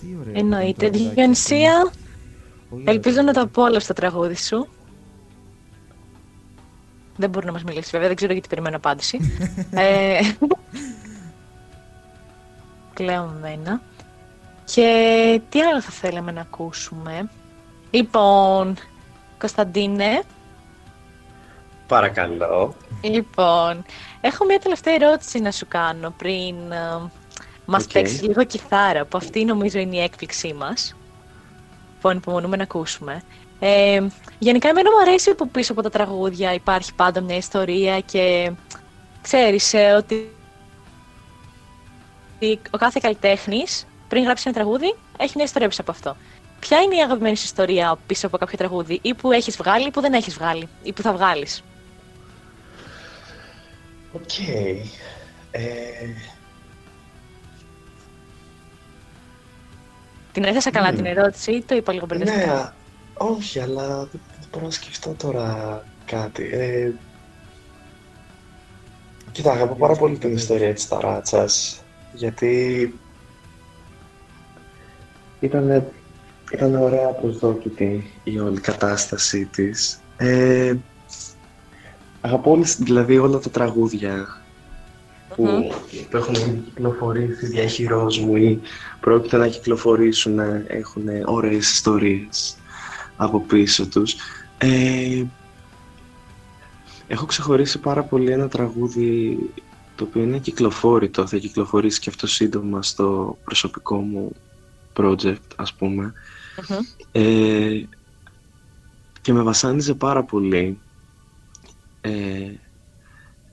Τι 0.00 0.06
ωραίο. 0.20 0.32
που 0.32 0.38
Εννοείται, 0.38 0.86
ήταν 0.86 0.90
το 0.90 0.98
τραγουδάκι 0.98 1.14
Διονυσία. 1.14 1.90
Αυτό. 2.76 2.92
Πολύ 2.92 2.94
ωραίο 2.94 2.94
Ελπίζω 2.94 3.22
να 3.22 3.32
το 3.32 3.32
τραγουδάκι. 3.32 3.48
απόλαυσε 3.48 3.86
το 3.86 3.92
τραγούδι 3.92 4.36
σου. 4.36 4.68
Δεν 7.16 7.30
μπορεί 7.30 7.46
να 7.46 7.52
μας 7.52 7.64
μιλήσει 7.64 7.90
βέβαια, 7.90 8.06
δεν 8.06 8.16
ξέρω 8.16 8.32
γιατί 8.32 8.48
περιμένω 8.48 8.76
απάντηση. 8.76 9.18
ε, 9.70 10.20
κλαίω 12.94 13.24
με 13.24 13.38
μένα. 13.40 13.82
Και 14.64 15.40
τι 15.48 15.60
άλλο 15.62 15.80
θα 15.80 15.90
θέλαμε 15.90 16.32
να 16.32 16.40
ακούσουμε; 16.40 17.30
Λοιπόν, 17.90 18.76
Κωνσταντίνε, 19.38 20.22
Παρακαλώ. 21.86 22.74
λοιπόν, 23.02 23.84
έχω 24.20 24.44
μια 24.44 24.58
τελευταία 24.58 24.94
ερώτηση 24.94 25.38
να 25.40 25.50
σου 25.50 25.66
κάνω 25.68 26.10
πριν 26.10 26.72
ε, 26.72 27.10
μας 27.66 27.84
Οκ. 27.84 27.90
παίξεις 27.92 28.22
λίγο 28.22 28.44
κιθάρα, 28.44 29.04
που 29.04 29.16
αυτή 29.16 29.44
νομίζω 29.44 29.78
είναι 29.78 29.96
η 29.96 30.00
έκπληξή 30.00 30.52
μας, 30.52 30.94
που 32.04 32.10
ανυπομονούμε 32.10 32.56
να 32.56 32.62
ακούσουμε. 32.62 33.22
Ε, 33.60 34.06
γενικά 34.38 34.68
εμένα 34.68 34.90
μου 34.90 35.00
αρέσει 35.00 35.34
που 35.34 35.48
πίσω 35.48 35.72
από 35.72 35.82
τα 35.82 35.90
τραγούδια 35.90 36.52
υπάρχει 36.52 36.94
πάντα 36.94 37.20
μια 37.20 37.36
ιστορία 37.36 38.00
και 38.00 38.52
ξέρεις 39.22 39.74
ε, 39.74 39.92
ότι 39.92 40.32
ότι 42.34 42.60
ο 42.70 42.78
κάθε 42.78 42.98
καλλιτέχνης 43.02 43.86
πριν 44.08 44.24
γράψει 44.24 44.44
ένα 44.46 44.56
τραγούδι 44.56 44.94
έχει 45.18 45.32
μια 45.34 45.44
ιστορία 45.44 45.68
πίσω 45.68 45.80
από 45.80 45.90
αυτό. 45.90 46.16
Ποια 46.60 46.80
είναι 46.80 46.96
η 46.96 47.00
αγαπημένη 47.00 47.36
σου 47.36 47.44
ιστορία 47.44 47.98
πίσω 48.06 48.26
από 48.26 48.36
κάποιο 48.36 48.58
τραγούδι 48.58 48.98
ή 49.02 49.14
που 49.14 49.32
έχεις 49.32 49.56
βγάλει 49.56 49.86
ή 49.86 49.90
που 49.90 50.00
δεν 50.00 50.12
έχεις 50.12 50.34
βγάλει 50.34 50.68
ή 50.82 50.92
που 50.92 51.02
θα 51.02 51.12
βγάλεις; 51.12 51.62
Οκ. 54.12 54.38
Ε, 55.50 55.62
Την 60.34 60.44
έθεσα 60.44 60.70
καλά 60.70 60.88
Μμμ. 60.88 60.96
την 60.96 61.06
ερώτηση 61.06 61.52
ή 61.52 61.62
το 61.62 61.74
είπα 61.74 61.92
λίγο 61.92 62.06
μπερδευτικά. 62.06 62.46
ναι, 62.46 62.70
όχι, 63.14 63.60
αλλά 63.60 63.86
δεν 63.86 64.20
δεν 64.40 64.48
μπορώ 64.52 64.64
να 64.64 64.70
σκεφτώ 64.70 65.10
τώρα 65.10 65.82
κάτι. 66.04 66.48
Ε, 66.52 66.92
κοίτα, 69.32 69.52
αγαπώ 69.52 69.74
πάρα 69.74 69.94
πολύ 69.94 70.18
την 70.18 70.32
ιστορία 70.32 70.74
της 70.74 70.88
ταράτσας, 70.88 71.82
γιατί 72.12 72.94
ήταν, 75.40 75.84
ήταν 76.52 76.74
ωραία 76.74 77.08
προσδόκητη 77.08 78.10
η 78.24 78.38
όλη 78.38 78.60
κατάστασή 78.60 79.44
της. 79.44 80.00
Ε, 80.16 80.74
αγαπώ 82.20 82.50
όλες, 82.50 82.76
δηλαδή 82.76 83.18
όλα 83.18 83.38
τα 83.38 83.50
τραγούδια 83.50 84.43
που, 85.36 85.44
Μμμ. 85.44 85.68
που 86.10 86.16
έχουν 86.16 86.34
κυκλοφορήσει 86.64 87.46
διαχειρός 87.46 88.18
μου 88.18 88.36
ή 88.36 88.60
πρόκειται 89.00 89.36
να 89.36 89.48
κυκλοφορήσουν 89.48 90.34
να 90.34 90.64
έχουν 90.66 91.02
ωραίες 91.24 91.72
ιστορίες 91.72 92.56
από 93.16 93.40
πίσω 93.40 93.88
τους. 93.88 94.14
Ε, 94.58 95.22
έχω 97.06 97.26
ξεχωρίσει 97.26 97.78
πάρα 97.78 98.02
πολύ 98.02 98.30
ένα 98.30 98.48
τραγούδι 98.48 99.38
το 99.96 100.04
οποίο 100.04 100.22
είναι 100.22 100.38
κυκλοφόρητο, 100.38 101.26
θα 101.26 101.36
κυκλοφορήσει 101.36 102.00
και 102.00 102.10
αυτό 102.10 102.26
σύντομα 102.26 102.82
στο 102.82 103.38
προσωπικό 103.44 103.96
μου 103.96 104.32
project 104.96 105.36
ας 105.56 105.72
πούμε. 105.74 106.12
Μμμ. 106.68 106.78
Ε, 107.12 107.86
και 109.20 109.32
με 109.32 109.42
βασάνιζε 109.42 109.94
πάρα 109.94 110.22
πολύ 110.22 110.78
ε, 112.00 112.10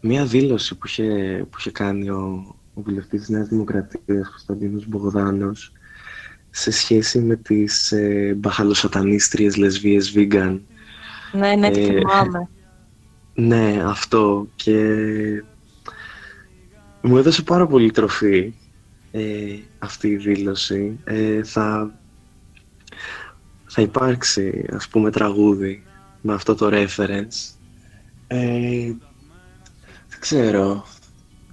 μία 0.01 0.25
δήλωση 0.25 0.75
που 0.75 0.87
είχε, 0.87 1.03
που 1.49 1.57
είχε 1.59 1.71
κάνει 1.71 2.09
ο, 2.09 2.55
ο 2.73 2.81
βουλευτής 2.81 3.19
της 3.19 3.29
Νέας 3.29 3.47
Δημοκρατίας, 3.47 4.29
Κωνσταντίνος 4.29 4.87
Μπογδάνος, 4.87 5.71
σε 6.49 6.71
σχέση 6.71 7.19
με 7.19 7.35
τις 7.35 7.91
ε, 7.91 8.33
μπαχαλοσατανίστριες 8.37 9.57
λεσβείες 9.57 10.13
vegan. 10.15 10.59
Ναι, 11.31 11.55
ναι, 11.55 11.71
τη 11.71 11.81
Ε, 11.81 11.85
θυμάμαι. 11.85 12.49
Ναι, 13.33 13.81
αυτό 13.85 14.47
και 14.55 14.73
μου 17.01 17.17
έδωσε 17.17 17.41
πάρα 17.43 17.67
πολύ 17.67 17.91
τροφή 17.91 18.53
ε, 19.11 19.55
αυτή 19.79 20.07
η 20.07 20.15
δήλωση. 20.15 20.99
Ε, 21.03 21.43
θα, 21.43 21.99
θα 23.65 23.81
υπάρξει, 23.81 24.65
ας 24.71 24.87
πούμε, 24.87 25.11
τραγούδι 25.11 25.83
με 26.21 26.33
αυτό 26.33 26.55
το 26.55 26.69
reference. 26.71 27.53
Ε, 28.27 28.47
δεν 28.87 29.10
ξέρω. 30.21 30.85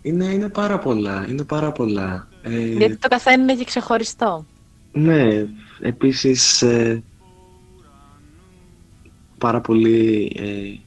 Είναι, 0.02 0.24
είναι 0.24 0.48
πάρα 0.48 0.78
πολλά, 0.78 1.26
είναι 1.28 1.44
πάρα 1.44 1.72
πολλά. 1.72 2.28
Ε, 2.42 2.58
Γιατί 2.66 2.96
το 2.96 3.08
καθένα 3.08 3.42
είναι 3.42 3.54
και 3.54 3.64
ξεχωριστό. 3.64 4.46
ναι, 4.92 5.46
επίσης 5.80 6.62
ε, 6.62 7.02
πάρα 9.38 9.60
πολύ, 9.60 10.32
ε, 10.36 10.80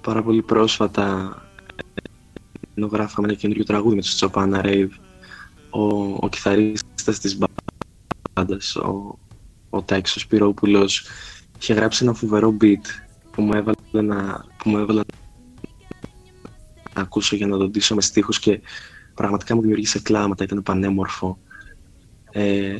πάρα 0.00 0.22
πολύ 0.22 0.42
πρόσφατα 0.42 1.36
ε, 1.94 2.00
ενώ 2.74 2.86
γράφαμε 2.86 3.28
ένα 3.28 3.36
καινούριο 3.36 3.64
τραγούδι 3.64 3.94
με 3.94 4.00
τους 4.00 4.14
Τσοπάνα 4.14 4.60
Rave 4.64 4.88
ο, 5.70 5.84
ο 6.20 6.28
κιθαρίστας 6.30 7.18
της 7.18 7.38
μπάντας, 8.34 8.76
ο, 8.76 9.18
ο 9.70 9.82
Τάξος 9.82 10.22
Σπυρόπουλος 10.22 11.06
είχε 11.60 11.74
γράψει 11.74 12.04
ένα 12.04 12.12
φοβερό 12.12 12.56
beat 12.60 12.84
που 13.30 13.42
μου 13.42 13.52
έβαλε 13.54 14.14
να, 14.14 14.44
που 14.58 14.70
μου 14.70 14.78
έβαλε 14.78 14.98
να 14.98 15.21
ακούσω 16.94 17.36
για 17.36 17.46
να 17.46 17.56
τον 17.56 17.70
ντύσω 17.70 17.94
με 17.94 18.00
στίχους 18.02 18.38
και 18.38 18.60
πραγματικά 19.14 19.54
μου 19.54 19.60
δημιουργήσε 19.60 20.00
κλάματα, 20.00 20.44
ήταν 20.44 20.62
πανέμορφο. 20.62 21.38
Ε, 22.32 22.76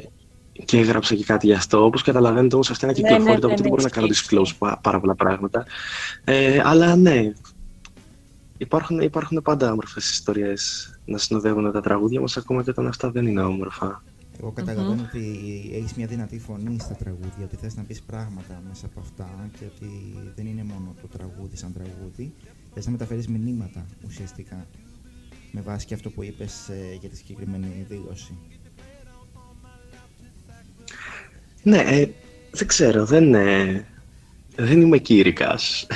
και 0.64 0.78
έγραψα 0.78 1.14
και 1.14 1.24
κάτι 1.24 1.46
γι' 1.46 1.52
αυτό. 1.52 1.84
Όπως 1.84 2.02
καταλαβαίνετε, 2.02 2.54
όμως 2.54 2.70
αυτά 2.70 2.86
είναι 2.86 2.94
Ναι, 3.00 3.02
κυκλοφόρητα, 3.02 3.32
ναι, 3.32 3.38
ναι, 3.38 3.44
οπότε 3.44 3.54
δεν 3.62 3.64
ναι, 3.64 3.68
μπορώ 3.70 3.82
να 3.82 3.88
κάνω 3.88 4.06
ισχύει. 4.06 4.36
disclose 4.36 4.54
πα- 4.58 4.78
πάρα 4.82 5.00
πολλά 5.00 5.14
πράγματα. 5.14 5.64
Ε, 6.24 6.60
αλλά 6.64 6.96
ναι, 6.96 7.32
υπάρχουν, 8.58 9.00
υπάρχουν 9.00 9.42
πάντα 9.42 9.70
όμορφες 9.72 10.10
ιστορίες 10.10 10.94
να 11.04 11.18
συνοδεύουν 11.18 11.72
τα 11.72 11.80
τραγούδια 11.80 12.20
μας, 12.20 12.36
ακόμα 12.36 12.62
και 12.62 12.70
όταν 12.70 12.86
αυτά 12.86 13.10
δεν 13.10 13.26
είναι 13.26 13.42
όμορφα. 13.42 14.02
Εγώ 14.40 14.50
καταλαβαίνω 14.52 15.02
ότι 15.08 15.40
έχεις 15.74 15.94
μια 15.94 16.06
δυνατή 16.06 16.38
φωνή 16.38 16.76
στα 16.80 16.94
τραγούδια, 16.94 17.44
ότι 17.44 17.56
θες 17.56 17.76
να 17.76 17.82
πεις 17.82 18.02
πράγματα 18.02 18.62
μέσα 18.68 18.86
από 18.86 19.00
αυτά 19.00 19.28
και 19.58 19.64
ότι 19.76 19.90
δεν 20.36 20.46
είναι 20.46 20.64
μόνο 20.64 20.94
το 21.02 21.08
τραγούδι 21.18 21.56
σαν 21.56 21.72
τραγούδι. 21.72 22.32
Θες 22.74 22.84
να 22.86 22.90
μεταφέρεις 22.92 23.28
μηνύματα 23.28 23.86
ουσιαστικά 24.06 24.66
με 25.50 25.60
βάση 25.60 25.86
και 25.86 25.94
αυτό 25.94 26.10
που 26.10 26.22
είπες 26.22 26.68
ε, 26.68 26.96
για 27.00 27.08
τη 27.08 27.16
συγκεκριμένη 27.16 27.86
δήλωση; 27.88 28.38
Ναι, 31.62 31.78
ε, 31.78 32.08
δεν 32.50 32.66
ξέρω, 32.66 33.04
δεν, 33.06 33.34
ε, 33.34 33.86
δεν 34.56 34.80
είμαι 34.80 34.98
κήρυκας. 34.98 35.86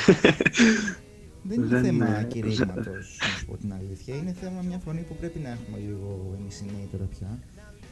Δεν 1.43 1.59
είναι 1.59 1.67
Δεν 1.67 1.85
θέμα 1.85 2.07
είναι- 2.07 2.25
κηρύγματος, 2.29 3.19
να 3.21 3.39
σου 3.39 3.47
πω 3.47 3.57
την 3.57 3.73
αλήθεια. 3.73 4.17
Είναι 4.17 4.35
θέμα 4.41 4.61
μια 4.63 4.79
φωνή 4.79 5.01
που 5.01 5.17
πρέπει 5.17 5.39
να 5.39 5.49
έχουμε 5.49 5.79
λίγο 5.79 6.37
εμείς 6.41 6.61
οι 6.61 6.65
νέοι 6.65 6.89
τώρα 6.93 7.05
πια 7.05 7.39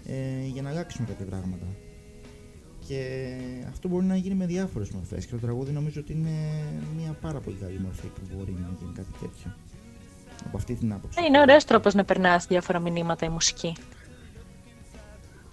ε, 0.06 0.46
για 0.52 0.62
να 0.62 0.70
αλλάξουμε 0.70 1.06
κάποια 1.08 1.24
πράγματα. 1.26 1.66
Και 2.88 3.34
αυτό 3.68 3.88
μπορεί 3.88 4.04
να 4.04 4.16
γίνει 4.16 4.34
με 4.34 4.46
διάφορες 4.46 4.90
μορφές. 4.90 5.24
Και 5.26 5.32
το 5.32 5.38
τραγούδι 5.38 5.72
νομίζω 5.72 6.00
ότι 6.00 6.12
είναι 6.12 6.30
μια 6.96 7.16
πάρα 7.20 7.40
πολύ 7.40 7.56
καλή 7.60 7.78
μορφή 7.84 8.06
που 8.06 8.20
μπορεί 8.32 8.52
να 8.52 8.68
γίνει 8.78 8.92
κάτι 8.94 9.12
τέτοιο. 9.20 9.54
Από 10.46 10.56
αυτή 10.56 10.74
την 10.74 10.92
άποψη. 10.92 11.18
Ε, 11.22 11.26
Είναι 11.26 11.40
ωραίος 11.40 11.64
τρόπος 11.64 11.94
να 11.94 12.04
περνάς 12.04 12.46
διάφορα 12.46 12.78
μηνύματα 12.78 13.26
η 13.26 13.28
μουσική. 13.28 13.72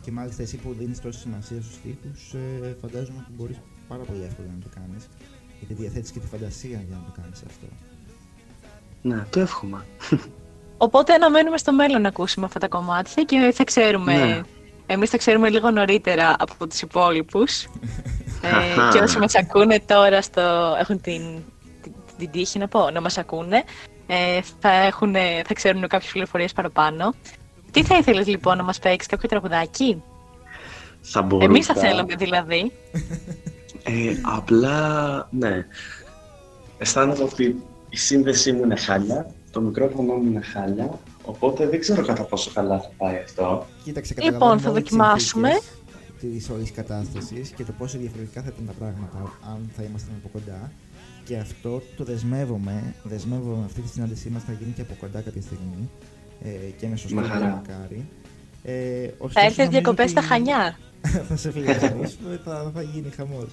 Και 0.01 0.11
μάλιστα 0.11 0.41
εσύ 0.41 0.57
που 0.57 0.73
δίνεις 0.79 1.01
τόση 1.01 1.19
σημασία 1.19 1.61
στους 1.61 1.77
τοίχου, 1.81 2.37
ε, 2.63 2.75
φαντάζομαι 2.81 3.17
ότι 3.19 3.31
μπορείς 3.37 3.57
πάρα 3.87 4.03
πολύ 4.03 4.23
εύκολα 4.23 4.47
να 4.47 4.59
το 4.63 4.69
κάνεις. 4.75 5.07
Γιατί 5.59 5.73
διαθέτεις 5.73 6.11
και 6.11 6.19
τη 6.19 6.27
φαντασία 6.27 6.83
για 6.87 6.95
να 6.95 7.03
το 7.13 7.21
κάνεις 7.21 7.43
αυτό. 7.47 7.65
ναι, 9.01 9.25
το 9.29 9.39
εύχομαι. 9.39 9.85
Οπότε 10.77 11.13
αναμένουμε 11.13 11.57
στο 11.57 11.73
μέλλον 11.73 12.01
να 12.01 12.07
ακούσουμε 12.07 12.45
αυτά 12.45 12.59
τα 12.59 12.67
κομμάτια 12.67 13.23
και 13.23 13.51
θα 13.53 13.63
ξέρουμε. 13.63 14.25
Ναι. 14.25 14.41
Εμείς 14.93 15.09
θα 15.09 15.17
ξέρουμε 15.17 15.49
λίγο 15.49 15.71
νωρίτερα 15.71 16.35
από 16.39 16.67
τους 16.67 16.81
υπόλοιπους. 16.81 17.63
ε, 18.41 18.47
Αχα. 18.47 18.89
και 18.93 18.99
όσοι 18.99 19.19
μας 19.19 19.35
ακούνε 19.35 19.79
τώρα 19.85 20.21
στο, 20.21 20.75
έχουν 20.79 21.01
την, 21.01 21.21
την, 21.81 21.91
την 22.17 22.31
τύχη 22.31 22.59
να 22.59 22.67
πω, 22.67 22.89
να 22.89 23.01
μας 23.01 23.17
ακούνε, 23.17 23.63
ε, 24.07 24.39
θα, 24.59 24.69
έχουν, 24.71 25.13
θα 25.45 25.53
ξέρουν 25.53 25.87
κάποιες 25.87 26.11
πληροφορίες 26.11 26.53
παραπάνω. 26.53 27.13
Τι 27.71 27.83
θα 27.83 27.97
ήθελες 27.97 28.27
λοιπόν 28.27 28.57
να 28.57 28.63
μας 28.63 28.79
παίξεις 28.79 29.07
κάποιο 29.07 29.29
τραγουδάκι; 29.29 30.03
Θα 31.01 31.21
μπορούσα. 31.21 31.49
Εμείς 31.49 31.65
θα 31.65 31.73
θέλαμε 31.73 32.15
δηλαδή. 32.15 32.71
Ε, 33.83 34.15
απλά, 34.21 35.27
ναι. 35.31 35.65
Αισθάνομαι 36.77 37.23
ότι 37.23 37.63
η 37.89 37.97
σύνδεσή 37.97 38.51
μου 38.51 38.63
είναι 38.63 38.75
χάλια, 38.75 39.33
το 39.51 39.61
μικρόφωνο 39.61 40.13
μου 40.13 40.31
είναι 40.31 40.41
χάλια, 40.41 40.89
οπότε 41.23 41.67
δεν 41.67 41.79
ξέρω 41.79 42.05
κατά 42.05 42.23
πόσο 42.23 42.51
καλά 42.53 42.79
θα 42.79 42.89
πάει 42.97 43.15
αυτό. 43.17 43.65
Κοίταξε, 43.83 44.13
Λοιπόν, 44.17 44.31
καταλαβαίνουμε 44.31 44.61
θα 44.61 44.69
όλες 44.69 44.83
τις 44.83 44.91
δοκιμάσουμε. 44.91 45.49
συνθήκες 45.49 45.79
Της 46.19 46.49
όλης 46.49 46.71
κατάστασης 46.71 47.49
και 47.49 47.63
το 47.63 47.71
πόσο 47.77 47.97
διαφορετικά 47.97 48.41
θα 48.41 48.51
ήταν 48.53 48.65
τα 48.65 48.73
πράγματα 48.79 49.37
αν 49.53 49.69
θα 49.75 49.83
ήμασταν 49.83 50.13
από 50.19 50.29
κοντά. 50.33 50.71
Και 51.25 51.37
αυτό 51.37 51.81
το 51.97 52.03
δεσμεύομαι. 52.03 52.93
Δεσμεύομαι 53.03 53.65
αυτή 53.65 53.81
τη 53.81 53.87
συνάντησή 53.87 54.29
μας 54.29 54.43
θα 54.43 54.51
γίνει 54.51 54.71
και 54.71 54.81
από 54.81 54.93
κοντά 54.99 55.21
κάποια 55.21 55.41
στιγμή. 55.41 55.89
Ε, 56.43 56.49
και 56.49 56.87
με 56.87 56.95
σωστό 56.95 57.15
Με 57.21 57.27
χαρά. 57.27 57.45
μακάρι. 57.47 58.05
Ε, 58.63 59.07
Θα 59.07 59.13
ωστόσο, 59.17 59.45
έρθεις 59.45 59.57
νομίζω 59.57 59.71
διακοπές 59.71 60.03
ότι- 60.11 60.11
στα 60.13 60.21
Χανιά. 60.21 60.77
θα 61.29 61.35
σε 61.35 61.51
φιλοξενήσουμε, 61.51 62.39
θα, 62.43 62.71
θα 62.73 62.81
γίνει 62.81 63.09
χαμός. 63.09 63.49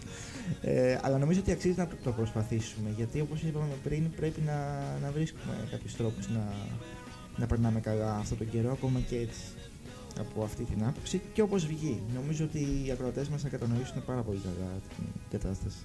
Ε, 0.61 0.99
αλλά 1.03 1.19
νομίζω 1.19 1.41
ότι 1.41 1.51
αξίζει 1.53 1.75
να 1.77 1.87
το, 1.87 1.95
το 2.05 2.11
προσπαθήσουμε 2.13 2.89
γιατί 2.97 3.21
όπως 3.21 3.41
είπαμε 3.43 3.75
πριν, 3.83 4.11
πρέπει 4.17 4.41
να, 4.47 4.57
να 5.03 5.11
βρίσκουμε 5.11 5.53
κάποιους 5.71 5.97
τρόπους 5.97 6.29
να, 6.29 6.43
να 7.39 7.47
περνάμε 7.47 7.81
καλά 7.81 8.17
αυτόν 8.21 8.39
τον 8.39 8.51
καιρό, 8.51 8.71
ακόμα 8.73 9.01
και 9.09 9.17
έτσι. 9.17 9.41
Από 10.21 10.43
αυτή 10.43 10.63
την 10.65 10.85
άποψη 10.87 11.21
και 11.33 11.43
όπως 11.43 11.67
βγει. 11.67 12.03
Νομίζω 12.15 12.45
ότι 12.45 12.59
οι 12.59 12.91
ακροατές 12.93 13.29
μας 13.29 13.43
θα 13.43 13.49
κατανοήσουν 13.49 14.05
πάρα 14.05 14.21
πολύ 14.21 14.39
καλά 14.45 14.71
την 14.97 15.05
κατάσταση. 15.39 15.77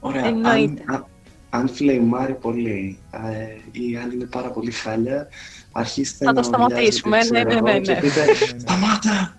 Ωραία, 0.00 0.22
αν, 0.22 0.28
Εννοείται. 0.46 0.82
αν, 0.86 1.06
αν 1.50 1.68
φλεϊμάρει 1.68 2.34
πολύ 2.34 2.98
ε, 3.10 3.78
ή 3.80 3.96
αν 3.96 4.10
είναι 4.10 4.24
πάρα 4.26 4.50
πολύ 4.50 4.70
χάλια, 4.70 5.28
αρχίστε 5.72 6.24
Θα 6.24 6.32
το 6.32 6.40
να 6.40 6.46
σταματήσουμε, 6.46 7.16
ουρλιάζετε, 7.16 7.38
ναι, 7.38 7.44
ξέρω 7.44 7.62
ναι, 7.64 7.70
εγώ, 7.70 7.78
ναι, 7.78 7.84
και 7.84 7.92
ναι. 7.94 8.00
πείτε, 8.00 8.24
Ναι, 8.24 8.52
ναι. 8.52 8.58
σταμάτα! 8.58 9.36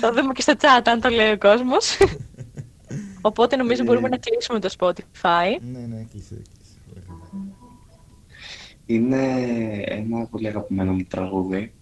Θα 0.00 0.12
δούμε 0.12 0.32
και 0.32 0.42
στο 0.42 0.52
chat 0.60 0.82
αν 0.84 1.00
το 1.00 1.08
λέει 1.08 1.30
ο 1.32 1.38
κόσμος. 1.38 1.96
Οπότε 3.20 3.56
νομίζω 3.56 3.82
Ε. 3.82 3.84
μπορούμε 3.84 4.08
να 4.08 4.16
κλείσουμε 4.16 4.58
το 4.60 4.74
Spotify. 4.78 5.60
Ναι, 5.72 5.78
ναι, 5.78 6.06
κλείσε, 6.12 6.34
κλείσε. 6.34 6.42
Ωραία, 6.42 6.44
καλά. 6.46 6.59
Είναι 8.90 9.42
ένα 9.86 10.26
πολύ 10.26 10.48
αγαπημένο 10.48 10.92
μου 10.92 11.04
τραγούδι. 11.08 11.72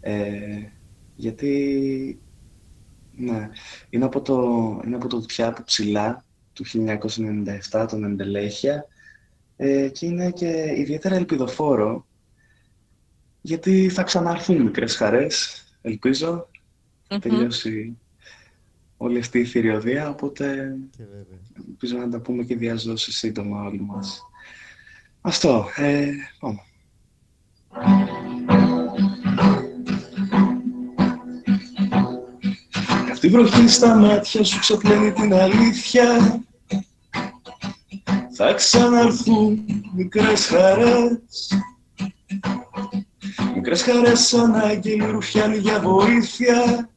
Ε, 0.00 0.62
γιατί 1.14 2.20
ναι, 3.16 3.48
είναι 3.90 4.04
από 4.04 4.20
το, 4.20 4.36
είναι 4.84 4.96
από 4.96 5.08
το 5.08 5.18
Δουτιά 5.18 5.46
από 5.46 5.62
ψηλά 5.64 6.24
του 6.52 6.64
1997, 7.70 7.86
τον 7.88 8.04
Εντελέχεια 8.04 8.86
ε, 9.56 9.88
και 9.88 10.06
είναι 10.06 10.30
και 10.30 10.74
ιδιαίτερα 10.76 11.14
ελπιδοφόρο 11.14 12.06
γιατί 13.40 13.88
θα 13.88 14.02
ξαναρθούν 14.02 14.62
μικρές 14.62 14.96
χαρές, 14.96 15.64
ελπίζω, 15.82 16.48
Μμμ. 17.10 17.18
τελειώσει 17.18 17.98
όλη 18.96 19.18
αυτή 19.18 19.38
η 19.38 19.44
θηριωδία, 19.44 20.08
οπότε 20.08 20.76
Και 20.96 21.04
βέβαια. 21.04 21.38
ελπίζω 21.68 21.96
να 21.96 22.08
τα 22.08 22.20
πούμε 22.20 22.44
και 22.44 22.56
διαζώσει 22.56 23.12
σύντομα 23.12 23.62
όλοι 23.62 23.80
μας. 23.80 24.27
Αυτό, 25.28 25.66
ε, 25.76 26.10
πάμε. 26.40 26.60
Αυτή 33.10 33.26
η 33.26 33.30
βροχή 33.30 33.68
στα 33.68 33.94
μάτια 33.94 34.44
σου 34.44 34.58
ξεπλένει 34.58 35.12
την 35.12 35.34
αλήθεια. 35.34 36.40
Θα 38.36 38.52
ξαναρθούν 38.52 39.64
μικρές 39.94 40.46
χαρές. 40.46 41.52
Μικρές 43.54 43.82
χαρές 43.82 44.20
σαν 44.20 44.54
άγγελοι 44.54 45.06
ρουφιάνοι 45.06 45.56
για 45.56 45.80
βοήθεια. 45.80 46.88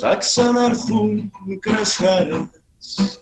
Θα 0.00 0.16
ξαναρθούν 0.16 1.30
μικρές 1.46 1.96
χαρές 1.96 3.15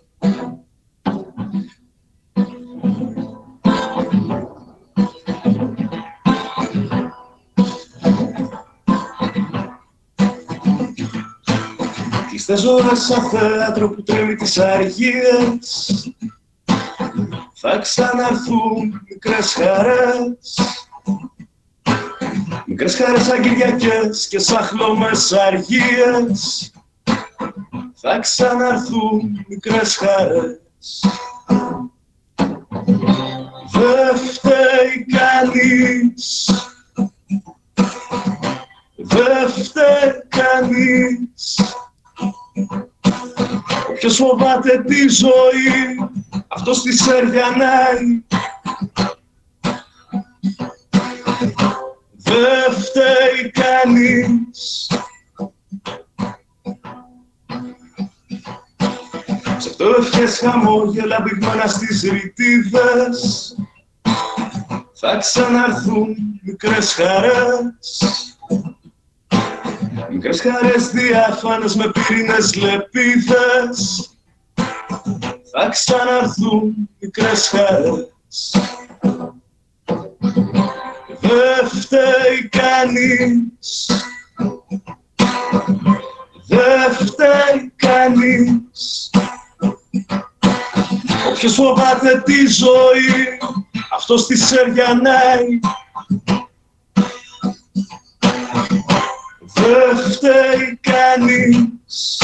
Κλειστές 12.54 12.72
ώρες 12.72 12.98
σαν 12.98 13.28
θέατρο 13.28 13.90
που 13.90 14.02
τρέμει 14.02 14.34
τις 14.34 14.58
αργίες. 14.58 16.12
Θα 17.54 17.78
ξαναρθούν 17.78 19.02
μικρές 19.08 19.52
χαρές. 19.52 20.60
Μικρές 22.66 22.96
χαρές 22.96 23.24
σαν 23.24 23.42
Κυριακές 23.42 24.28
και 24.28 24.38
σαν 24.38 24.62
χλωμές 24.62 25.32
αργίες. 25.32 26.72
Θα 27.94 28.18
ξαναρθούν 28.18 29.44
μικρές 29.48 29.96
χαρές. 29.96 31.04
Δε 33.72 34.16
φταίει 34.16 35.06
κανείς. 35.06 36.50
Δε 38.96 39.48
φταίει 39.48 40.22
κανείς 40.28 41.74
Όποιος 43.90 44.16
φοβάται 44.16 44.82
τη 44.82 45.08
ζωή. 45.08 46.08
Αυτός 46.48 46.82
τη 46.82 46.92
σεριανάει 46.92 48.22
Δε 52.16 52.70
φταίει 52.70 53.50
κανείς. 53.50 54.90
Ψευτοευχές 59.58 60.38
χαμόγελα 60.38 61.20
μπηγμένα 61.20 61.66
στις 61.66 62.02
ρητίδες 62.02 63.54
Θα 64.92 65.16
ξαναρθούν 65.16 66.16
μικρές 66.42 66.92
χαρές 66.92 67.98
Μικρές 70.10 70.40
χαρές 70.40 70.88
διάφανες 70.88 71.74
με 71.74 71.90
πυρήνες 71.90 72.54
λεπίδες. 72.54 74.10
Θα 75.52 75.68
ξαναρθούν 75.68 76.88
μικρές 77.00 77.48
χαρές. 77.48 78.56
Δε 81.20 81.66
φταίει 81.80 82.48
κανείς. 82.50 83.90
Δε 86.46 87.04
φταίει 87.04 87.72
κανείς. 87.76 89.10
Όποιος 91.30 91.54
φοβάται 91.54 92.22
τη 92.24 92.46
ζωή 92.46 93.38
Αυτός 93.94 94.26
τη 94.26 94.36
σεριανάει 94.36 95.60
Δε 99.64 100.10
φταίει 100.10 100.78
κανείς. 100.80 102.22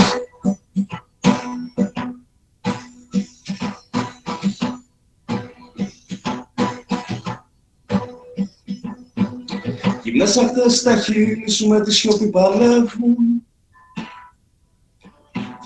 Γυμνές 10.03 10.37
ακτές 10.37 10.77
στα 10.77 10.97
χείλη 10.97 11.51
σου 11.51 11.69
με 11.69 11.81
τη 11.81 11.93
σιωπή 11.93 12.31
παλεύουν. 12.31 13.47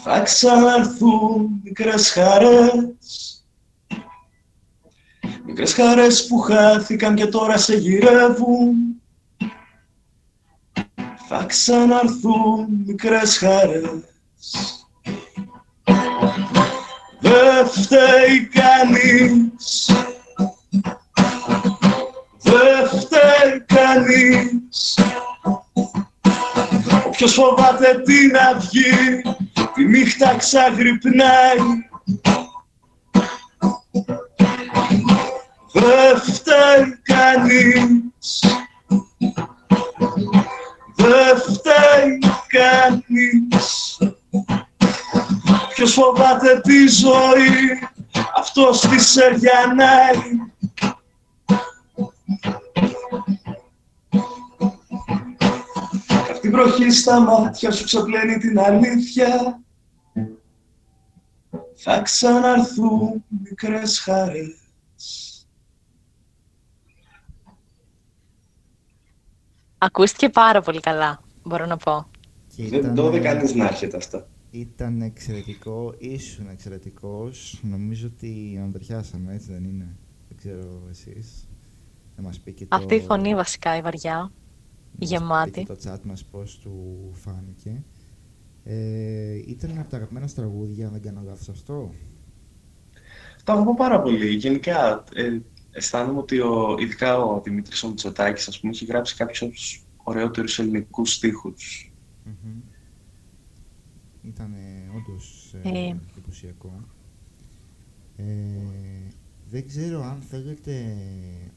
Θα 0.02 0.20
ξαναρθούν 0.20 1.60
μικρές 1.64 2.10
χαρές. 2.10 3.44
Μικρές 5.46 5.74
χαρές 5.74 6.26
που 6.26 6.38
χάθηκαν 6.38 7.14
και 7.14 7.26
τώρα 7.26 7.56
σε 7.56 7.76
γυρεύουν 7.76 8.93
Θα 11.36 11.44
ξαναρθούν 11.44 12.66
μικρές 12.86 13.39
χαρές. 13.39 14.86
Δε 17.20 17.65
φταίει 17.65 18.48
κανείς. 18.52 19.90
Δε 22.43 22.86
φταίει 22.86 23.65
κανείς. 23.66 24.98
Όποιος 27.06 27.32
φοβάται 27.32 28.02
την 28.05 28.36
αυγή 28.36 29.23
Τη 29.74 29.85
νύχτα 29.85 30.36
ξαγρυπνάει. 30.36 31.59
Δε 35.73 36.20
φταίει 36.32 36.98
κανείς 37.02 38.40
Δε 41.05 41.36
φταίει 41.36 42.18
κανείς. 42.47 43.98
Ποιος 45.74 45.93
φοβάται 45.93 46.60
τη 46.60 46.86
ζωή 46.86 47.78
Αυτός 48.36 48.81
τη 48.81 49.01
σεριανάει. 49.01 50.16
Αυτή 56.31 56.47
η 56.47 56.51
βροχή 56.51 56.90
στα 56.90 57.20
μάτια 57.20 57.70
σου 57.70 57.85
ξεπλένει 57.85 58.39
την 58.39 58.59
αλήθεια. 58.59 59.60
Θα 61.74 62.01
ξαναρθούν 62.01 63.24
μικρές 63.28 64.01
χαρές 64.01 64.63
Ακούστηκε 69.85 70.28
πάρα 70.28 70.61
πολύ 70.61 70.81
καλά, 70.81 71.20
μπορώ 71.43 71.66
να 71.66 71.77
πω. 71.77 72.06
Και 72.56 72.69
Δεν 72.69 72.94
το 72.94 73.06
είδε 73.06 73.19
κανείς 73.19 73.55
να 73.55 73.66
έρχεται 73.66 73.97
αυτά. 73.97 74.28
Ήταν 74.51 75.01
εξαιρετικό, 75.01 75.94
ήσουν 75.98 76.48
εξαιρετικός. 76.48 77.61
Νομίζω 77.62 78.11
ότι 78.15 78.61
ανδριάσαμε, 78.62 79.35
έτσι 79.35 79.52
δεν 79.52 79.65
είναι; 79.65 79.97
Δεν 80.28 80.36
ξέρω 80.36 80.82
εσείς. 80.90 81.48
Να 82.16 82.23
μας 82.23 82.40
πει 82.40 82.52
και 82.52 82.66
το... 82.66 82.77
Αυτή 82.77 82.94
η 82.94 83.01
φωνή 83.01 83.35
βασικά, 83.35 83.77
η 83.77 83.81
βαριά, 83.81 84.15
να 84.15 84.20
μας 84.20 84.31
πει 84.98 85.05
γεμάτη. 85.05 85.65
και 85.65 85.73
το 85.73 85.77
chat 85.85 86.01
μας 86.02 86.24
πώς 86.24 86.59
του 86.59 87.11
φάνηκε. 87.12 87.85
Ε, 88.65 89.35
ήταν 89.47 89.70
ένα 89.70 89.81
από 89.81 89.90
τα 89.90 89.97
αγαπημένα 89.97 90.27
σου 90.27 90.35
τραγούδια, 90.35 90.86
αν 90.86 90.93
δεν 90.93 91.02
κάνω 91.02 91.23
λάθος 91.24 91.48
αυτό; 91.48 91.90
Το 93.44 93.52
αγαπώ 93.52 93.74
πάρα 93.74 94.01
πολύ. 94.01 94.35
Γενικά, 94.35 95.05
ε, 95.15 95.39
αισθάνομαι 95.74 96.18
ότι 96.18 96.38
ο, 96.40 96.76
ειδικά 96.78 97.18
ο 97.18 97.40
Δημήτρης 97.40 97.82
ο 97.82 97.88
Μητσοτάκης, 97.88 98.48
ας 98.48 98.60
πούμε, 98.60 98.72
έχει 98.72 98.84
γράψει 98.84 99.16
κάποιους 99.16 99.84
ωραιότερους 100.02 100.59
ελληνικούς 100.59 101.12
στίχους. 101.12 101.92
Μμμ. 102.24 102.60
Ήταν 104.22 104.55
όντως 104.96 105.55
Ε. 105.62 105.68
ε, 105.68 105.96
εντυπωσιακό. 106.10 106.80
Ε, 108.16 108.24
δεν 109.51 109.66
ξέρω 109.66 110.02
αν 110.02 110.20
θέλετε, 110.20 110.96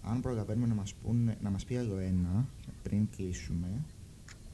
αν 0.02 0.22
προλαβαίνουμε 0.22 0.68
να 0.68 0.74
μας, 0.74 0.94
πούνε, 0.94 1.38
να 1.42 1.50
μας 1.50 1.66
πει 1.66 1.78
άλλο 1.78 1.98
ένα 1.98 2.48
πριν 2.84 3.08
κλείσουμε. 3.16 3.68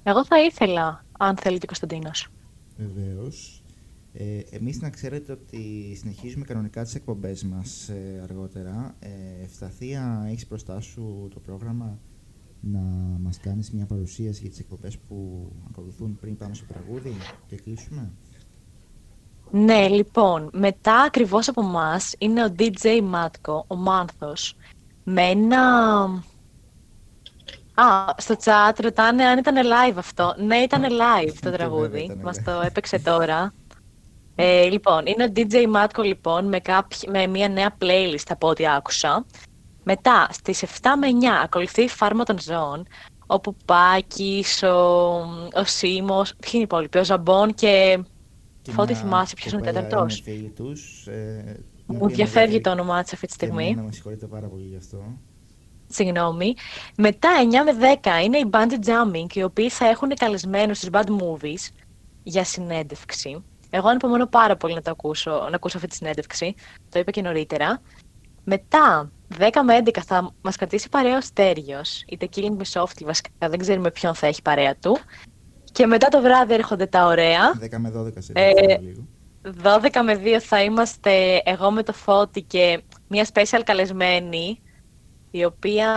Εγώ 0.03 0.25
θα 0.25 0.43
ήθελα, 0.43 1.05
αν 1.19 1.37
θέλει 1.37 1.57
και 1.57 1.63
ο 1.63 1.67
Κωνσταντίνος. 1.67 2.27
Βεβαίως. 2.77 3.62
Ε, 4.13 4.39
εμείς 4.49 4.81
να 4.81 4.89
ξέρετε 4.89 5.31
ότι 5.31 5.93
συνεχίζουμε 5.99 6.45
κανονικά 6.45 6.83
τις 6.83 6.95
εκπομπές 6.95 7.43
μας 7.43 7.89
ε, 7.89 8.19
αργότερα. 8.23 8.95
Ε, 8.99 9.43
Ευσταθία, 9.43 10.25
έχεις 10.29 10.47
μπροστά 10.47 10.79
σου 10.79 11.27
το 11.33 11.39
πρόγραμμα 11.39 11.99
να 12.61 12.79
μας 13.19 13.39
κάνεις 13.39 13.71
μια 13.71 13.85
παρουσίαση 13.85 14.41
για 14.41 14.49
τις 14.49 14.59
εκπομπές 14.59 14.97
που 14.97 15.47
ακολουθούν 15.69 16.15
πριν 16.21 16.37
πάμε 16.37 16.53
στο 16.53 16.65
τραγούδι 16.65 17.15
και 17.47 17.55
κλείσουμε; 17.55 18.11
Ναι, 19.51 19.87
λοιπόν, 19.87 20.49
μετά 20.53 21.01
ακριβώς 21.01 21.47
από 21.47 21.61
μας 21.61 22.15
είναι 22.17 22.43
ο 22.45 22.53
DJ 22.59 23.01
Μάτκο, 23.03 23.65
ο 23.67 23.75
Μάνθος, 23.75 24.55
με 25.03 25.21
ένα... 25.21 26.01
Α, 27.75 27.85
στο 28.17 28.35
chat 28.43 28.73
ρωτάνε 28.83 29.23
αν 29.23 29.37
ήταν 29.37 29.55
live 29.55 29.95
αυτό. 29.97 30.35
Ναι, 30.37 30.55
ήταν 30.57 30.81
live 30.83 31.33
το 31.41 31.49
Βέβαια, 31.49 31.57
τραγούδι. 31.57 32.03
ήταν 32.03 32.19
Μας 32.23 32.37
live. 32.39 32.43
το 32.43 32.51
έπαιξε 32.65 32.99
τώρα. 32.99 33.53
Ε, 34.35 34.69
λοιπόν, 34.69 35.05
είναι 35.05 35.23
ο 35.23 35.31
DJ 35.35 35.65
Μάτκο, 35.67 36.01
λοιπόν, 36.01 36.47
με, 36.47 36.59
κάποι- 36.59 37.09
με 37.09 37.27
μια 37.27 37.49
νέα 37.49 37.77
playlist 37.81 38.25
από 38.29 38.47
ό,τι 38.47 38.67
άκουσα. 38.67 39.25
Μετά, 39.83 40.27
στις 40.31 40.63
7 40.63 40.67
με 40.99 41.07
9, 41.07 41.39
ακολουθεί 41.43 41.81
η 41.83 41.87
Φάρμα 41.87 42.23
των 42.23 42.39
Ζώων, 42.39 42.87
ο 43.27 43.39
Πουπάκης, 43.39 44.63
ο, 44.63 44.75
ο 45.53 45.63
Σίμος, 45.63 46.29
ποιοι 46.35 46.49
είναι 46.53 46.61
οι 46.61 46.65
υπόλοιποι, 46.65 46.97
ο 46.97 47.03
Ζαμπόν 47.03 47.53
και... 47.53 48.03
Και 48.61 48.71
Φώτη, 48.71 48.91
μια 48.93 49.01
θυμάσαι 49.01 49.35
ποιος 49.35 49.53
είναι 49.53 49.61
ο 49.61 49.65
κοπέλα 49.65 49.83
τέταρτος; 49.87 50.17
Είναι 50.17 50.37
φίλη 50.37 50.49
τους, 50.49 51.07
ε, 51.07 51.43
την 51.85 51.95
Μου 51.95 51.99
οποία 52.01 52.15
διαφεύγει 52.15 52.55
με 52.55 52.61
το 52.61 52.69
όνομά 52.71 53.03
της 53.03 53.13
αυτή 53.13 53.27
τη 53.27 53.35
και 53.37 53.45
στιγμή. 53.45 53.67
εμένα 53.67 53.81
με 53.81 53.91
συγχωρείτε 53.91 54.25
πάρα 54.27 54.47
πολύ 54.47 54.65
γι' 54.65 54.75
αυτό. 54.75 54.97
Συγγνώμη. 55.87 56.53
Μετά 56.97 57.29
9 57.41 57.63
με 57.63 57.99
10 58.03 58.23
είναι 58.23 58.37
οι 58.37 58.49
Bungee 58.51 58.85
Jumping, 58.87 59.33
οι 59.35 59.43
οποίοι 59.43 59.69
θα 59.69 59.85
έχουν 59.87 60.09
καλεσμένους 60.15 60.77
στις 60.77 60.89
Bad 60.91 61.05
Movies 61.05 61.69
για 62.23 62.43
συνέντευξη. 62.43 63.43
Εγώ 63.75 63.87
ανυπομονώ 63.87 64.25
πάρα 64.27 64.55
πολύ 64.55 64.73
να 64.73 64.81
το 64.81 64.91
ακούσω, 64.91 65.31
να 65.31 65.55
ακούσω 65.55 65.77
αυτή 65.77 65.89
τη 65.89 65.95
συνέντευξη. 65.95 66.53
Το 66.89 66.99
είπα 66.99 67.11
και 67.11 67.21
νωρίτερα. 67.21 67.81
Μετά, 68.43 69.11
10 69.37 69.49
με 69.63 69.77
11 69.85 69.99
θα 70.05 70.33
μας 70.41 70.55
κρατήσει 70.55 70.89
παρέα 70.89 71.17
ο 71.17 71.21
Στέριος, 71.21 72.03
είτε 72.07 72.29
Killing 72.35 72.57
Me 72.57 72.81
Softly 72.81 73.03
βασικά, 73.05 73.29
δεν 73.39 73.59
ξέρουμε 73.59 73.91
ποιον 73.91 74.15
θα 74.15 74.27
έχει 74.27 74.41
παρέα 74.41 74.75
του. 74.75 74.97
Και 75.71 75.85
μετά 75.85 76.07
το 76.07 76.21
βράδυ 76.21 76.53
έρχονται 76.53 76.85
τα 76.85 77.05
ωραία. 77.05 77.51
10 77.59 77.77
με 77.77 77.91
12 77.95 78.11
σε 78.17 78.31
Ε, 78.35 78.77
λίγο. 78.77 79.07
12 79.63 80.01
με 80.03 80.21
2 80.23 80.39
θα 80.39 80.63
είμαστε 80.63 81.41
εγώ 81.45 81.71
με 81.71 81.83
το 81.83 81.93
Φώτη 81.93 82.41
και 82.41 82.83
μια 83.07 83.27
special 83.33 83.61
καλεσμένη, 83.63 84.61
η 85.31 85.45
οποία 85.45 85.87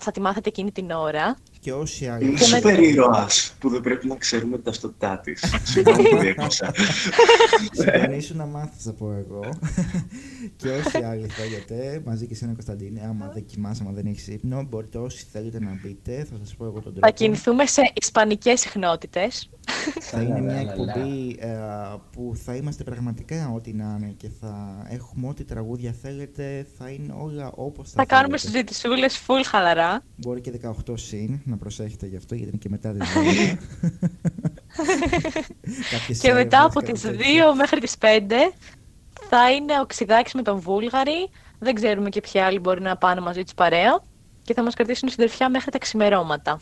θα 0.00 0.10
τη 0.10 0.20
μάθετε 0.20 0.48
εκείνη 0.48 0.72
την 0.72 0.90
ώρα. 0.90 1.36
Και 1.64 1.72
όσοι 1.72 2.06
άλλοι... 2.08 2.24
Είναι 2.24 2.34
Και 2.38 2.46
με- 2.50 2.56
σούπερ 2.56 2.78
ήρωας 2.82 3.54
που 3.60 3.68
δεν 3.68 3.80
πρέπει 3.80 4.06
να 4.06 4.16
ξέρουμε 4.16 4.54
την 4.54 4.64
ταυτότητά 4.64 5.18
της. 5.24 5.44
Συγγνώμη 5.64 6.08
που 6.08 6.16
διέκοψα. 6.24 6.72
Συντονίσου 7.72 8.36
να 8.36 8.46
μάθεις, 8.46 8.82
θα 8.84 8.92
πω 8.92 9.12
εγώ. 9.12 9.40
και 10.56 10.68
όσοι 10.68 10.96
άλλοι 11.04 11.26
θέλετε, 11.28 12.02
μαζί 12.04 12.26
και 12.26 12.32
εσένα 12.32 12.52
Κωνσταντίνε, 12.52 13.00
άμα 13.08 13.30
δεν 13.34 13.44
κοιμάσαι, 13.46 13.82
άμα 13.82 13.92
δεν 13.92 14.06
έχεις 14.06 14.26
ύπνο, 14.28 14.62
μπορείτε 14.62 14.98
όσοι 14.98 15.24
θέλετε 15.32 15.60
να 15.60 15.78
μπείτε, 15.82 16.26
θα 16.30 16.36
σας 16.42 16.54
πω 16.54 16.64
εγώ 16.64 16.72
τον 16.74 16.82
τρόπο. 16.82 17.00
Θα 17.06 17.10
κινηθούμε 17.10 17.66
σε 17.66 17.92
ισπανικές 17.94 18.60
συχνότητες. 18.60 19.48
Θα 20.00 20.20
είναι 20.20 20.40
μια 20.40 20.52
Λα, 20.52 20.62
λα, 20.62 20.74
λα, 20.74 20.84
λα. 20.84 20.92
εκπομπή 20.92 21.36
ε, 21.38 21.48
που 22.12 22.32
θα 22.44 22.54
είμαστε 22.54 22.84
πραγματικά 22.84 23.52
ό,τι 23.54 23.72
να 23.72 23.96
είναι 23.98 24.14
και 24.16 24.28
θα 24.40 24.84
έχουμε 24.88 25.28
ό,τι 25.28 25.44
τραγούδια 25.44 25.94
θέλετε, 26.02 26.66
θα 26.78 26.88
είναι 26.88 27.14
όλα 27.18 27.50
όπως 27.54 27.90
θα, 27.90 27.94
Θα 27.96 28.06
κάνουμε 28.06 28.38
θέλετε. 28.38 28.58
συζητησούλες 28.58 29.24
full 29.26 29.42
χαλαρά. 29.46 30.02
Μπορεί 30.16 30.40
και 30.40 30.52
18 30.86 30.92
συν, 30.98 31.40
να 31.54 31.60
προσέχετε 31.60 32.06
γι' 32.06 32.16
αυτό, 32.16 32.34
γιατί 32.34 32.50
είναι 32.50 32.60
και 32.60 32.68
μετά 32.68 32.92
τις 32.92 33.08
12. 36.12 36.16
Και 36.20 36.32
μετά 36.32 36.64
από 36.64 36.80
τις 36.82 37.02
2 37.04 37.10
μέχρι 37.56 37.80
τις 37.80 37.96
5 38.00 38.06
θα 39.28 39.52
είναι 39.52 39.80
ο 39.80 39.86
Ξιδάκης 39.86 40.34
με 40.34 40.42
τον 40.42 40.58
Βούλγαρη. 40.58 41.30
Δεν 41.58 41.74
ξέρουμε 41.74 42.08
και 42.08 42.20
ποιοι 42.20 42.40
άλλοι 42.40 42.58
μπορεί 42.58 42.80
να 42.80 42.96
πάνε 42.96 43.20
μαζί 43.20 43.42
τους 43.42 43.54
παρέα. 43.54 44.02
Και 44.42 44.54
θα 44.54 44.62
μας 44.62 44.74
κρατήσουν 44.74 45.08
συντροφιά 45.08 45.50
μέχρι 45.50 45.70
τα 45.70 45.78
ξημερώματα. 45.78 46.60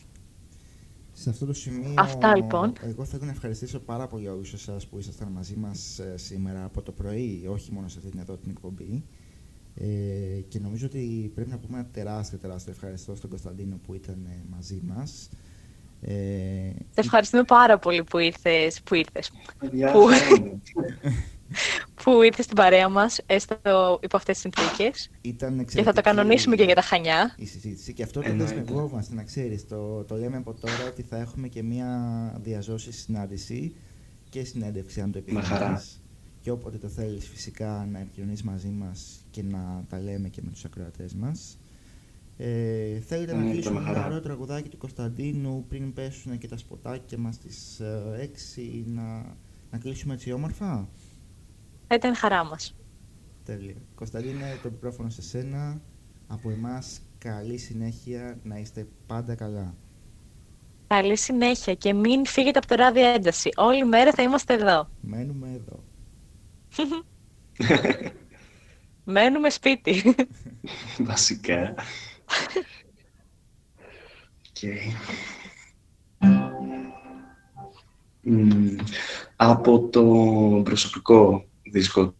Σε 1.12 1.30
αυτό 1.30 1.46
το 1.46 1.52
σημείο, 1.52 1.94
Αυτά, 1.98 2.36
λοιπόν. 2.36 2.72
εγώ 2.82 3.04
θέλω 3.04 3.24
να 3.24 3.30
ευχαριστήσω 3.30 3.78
πάρα 3.78 4.06
πολύ 4.06 4.28
όλους 4.28 4.52
εσάς 4.52 4.86
που 4.86 4.98
ήσασταν 4.98 5.28
μαζί 5.28 5.56
μας 5.56 5.98
ε, 5.98 6.16
σήμερα 6.16 6.64
από 6.64 6.82
το 6.82 6.92
πρωί, 6.92 7.46
όχι 7.50 7.72
μόνο 7.72 7.88
σε 7.88 7.98
αυτή 7.98 8.10
την 8.10 8.20
εδώ 8.20 8.36
την 8.36 8.50
εκπομπή. 8.50 9.04
Ε, 9.74 10.40
και 10.48 10.58
νομίζω 10.58 10.86
ότι 10.86 11.30
πρέπει 11.34 11.50
να 11.50 11.58
πούμε 11.58 11.78
ένα 11.78 11.86
τεράστιο, 11.92 12.38
τεράστιο 12.38 12.72
ευχαριστώ 12.72 13.14
στον 13.14 13.30
Κωνσταντίνο 13.30 13.76
που 13.86 13.94
ήταν 13.94 14.26
ε, 14.30 14.42
μαζί 14.50 14.80
μας. 14.84 15.28
Ε, 16.00 16.12
Σε 16.90 17.00
ευχαριστούμε 17.00 17.44
πάρα 17.44 17.78
πολύ 17.78 18.04
που 18.04 18.18
ήρθες, 18.18 18.80
που 18.82 18.94
ήρθες, 18.94 19.30
Παιδιά, 19.58 19.92
Πού; 19.92 20.04
χαρά 20.04 20.40
μου. 20.40 20.62
που 22.02 22.22
ήρθες 22.22 22.44
στην 22.44 22.56
παρέα 22.56 22.88
μας, 22.88 23.20
έστω 23.26 23.98
υπό 24.02 24.16
αυτές 24.16 24.40
τις 24.40 24.52
συνθήκες. 24.52 25.10
ήταν 25.20 25.48
Και 25.50 25.56
θα 25.56 25.60
εξαιρετική 25.62 25.94
το 25.94 26.00
κανονίσουμε 26.02 26.56
και 26.56 26.64
για 26.64 26.74
τα 26.74 26.80
Χανιά. 26.82 27.34
Η 27.36 27.46
συζήτηση. 27.46 27.92
Και 27.92 28.02
αυτό 28.02 28.20
το 28.20 28.28
Εννοείται. 28.28 28.54
δεσμευόμαστε, 28.54 29.14
να 29.14 29.22
ξέρεις. 29.22 29.66
Το, 29.68 30.04
το 30.04 30.16
λέμε 30.16 30.36
από 30.36 30.54
τώρα 30.54 30.86
ότι 30.88 31.02
θα 31.02 31.16
έχουμε 31.16 31.48
και 31.48 31.62
μια 31.62 31.88
διαζώση 32.42 32.92
συνάντηση 32.92 33.74
και 34.28 34.44
συνέντευξη, 34.44 35.00
αν 35.00 35.12
το 35.12 35.22
Με 35.26 35.40
χαρά. 35.42 35.64
επιθυμείς. 35.64 36.01
Και 36.42 36.50
όποτε 36.50 36.78
το 36.78 36.88
θέλεις 36.88 37.28
φυσικά 37.28 37.88
να 37.92 37.98
επικοινωνείς 37.98 38.42
μαζί 38.42 38.68
μας 38.68 39.26
και 39.30 39.42
να 39.42 39.84
τα 39.88 40.00
λέμε 40.00 40.28
και 40.28 40.40
με 40.44 40.50
τους 40.50 40.64
ακροατές 40.64 41.14
μας. 41.14 41.58
Ε, 42.36 42.98
θέλετε 43.00 43.32
να 43.32 43.38
Εννοείται, 43.38 43.52
κλείσουμε 43.52 43.80
με 43.80 43.86
ένα 43.88 43.94
χαρά. 43.94 44.06
ωραίο 44.06 44.20
τραγουδάκι 44.20 44.68
του 44.68 44.78
Κωνσταντίνου 44.78 45.64
πριν 45.68 45.92
πέσουν 45.92 46.38
και 46.38 46.48
τα 46.48 46.56
σποτάκια 46.56 47.18
μας 47.18 47.34
στις 47.34 47.80
ε, 47.80 48.30
6 48.56 48.82
να, 48.86 49.36
να 49.70 49.78
κλείσουμε 49.78 50.14
έτσι 50.14 50.32
όμορφα; 50.32 50.88
Θα 51.86 51.94
ήταν 51.94 52.14
χαρά 52.14 52.44
μας. 52.44 52.74
Τέλεια. 53.44 53.74
Κωνσταντίνε, 53.94 54.58
το 54.62 54.70
μικρόφωνο 54.70 55.10
σε 55.10 55.22
σένα. 55.22 55.80
Από 56.26 56.50
εμάς 56.50 57.00
καλή 57.18 57.58
συνέχεια, 57.58 58.38
να 58.42 58.58
είστε 58.58 58.86
πάντα 59.06 59.34
καλά. 59.34 59.74
Καλή 60.86 61.16
συνέχεια 61.16 61.74
και 61.74 61.92
μην 61.94 62.26
φύγετε 62.26 62.58
από 62.58 62.66
το 62.68 62.74
ράδιο 62.74 63.06
ένταση. 63.06 63.50
Όλη 63.56 63.84
μέρα 63.84 64.12
θα 64.12 64.22
είμαστε 64.22 64.54
εδώ. 64.54 64.88
Μένουμε 65.00 65.48
εδώ. 65.54 65.82
Μένουμε 69.04 69.50
σπίτι. 69.50 70.14
Βασικά. 70.98 71.74
Οκ. 74.48 74.62
Μμμ, 78.24 78.76
από 79.36 79.88
το 79.88 80.02
προσωπικό 80.64 81.48
δίσκο 81.62 82.14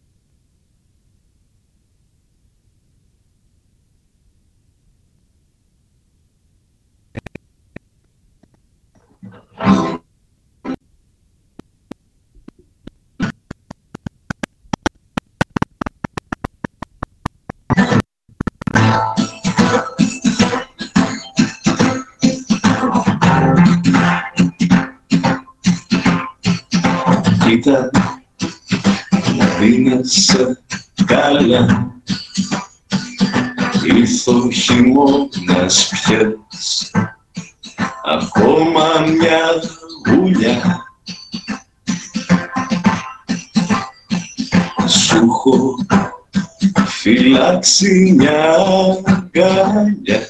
δίνεσαι 30.03 30.63
καλά 31.05 31.91
Ήρθε 33.85 34.31
ο 34.31 34.51
χειμώνας 34.51 35.89
πιες 35.89 36.91
Ακόμα 38.05 38.99
μια 38.99 39.41
γουλιά. 40.07 40.85
Σου 44.87 45.15
έχω 45.15 45.75
φυλάξει 46.85 48.13
μια 48.17 48.55
αγκαλιά 49.03 50.27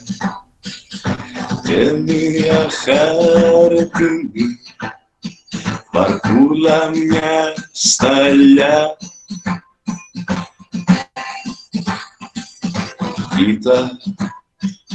Και 1.63 1.91
μια 1.91 2.69
χάρτινη 2.69 4.59
Παρκούλα 5.91 6.89
μια 6.89 7.53
σταλιά 7.71 8.97
Κοίτα 13.35 13.97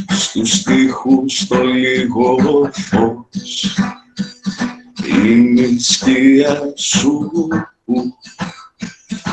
στους 0.09 0.63
τοίχους 0.63 1.47
το 1.47 1.65
λίγο 1.65 2.37
φως. 2.73 3.79
Είναι 5.25 5.61
η 5.61 5.79
σκιά 5.79 6.73
σου 6.77 7.31
που 7.85 8.17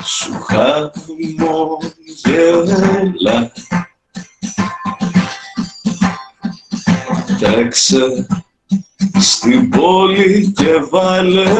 σου 0.03 0.34
χαμογελά 0.41 0.91
Τρέξε 7.40 8.27
στην 9.19 9.69
πόλη 9.69 10.53
και 10.56 10.73
βάλε 10.90 11.53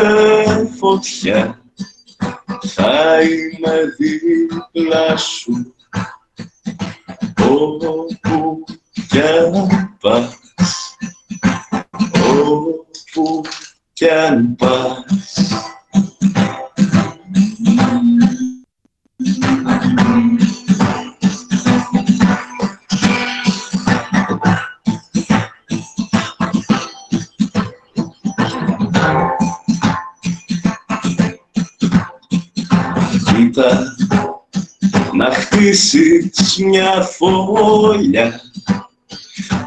φωτιά. 0.78 1.60
Θα 2.68 3.22
είμαι 3.22 3.96
δίπλα 3.98 5.18
σου 5.18 5.75
όπου 7.46 8.56
κι 13.94 14.10
αν 14.10 14.56
πας 14.56 15.06
χτίσεις 35.56 36.57
μια 36.57 37.02
φωλιά 37.02 38.41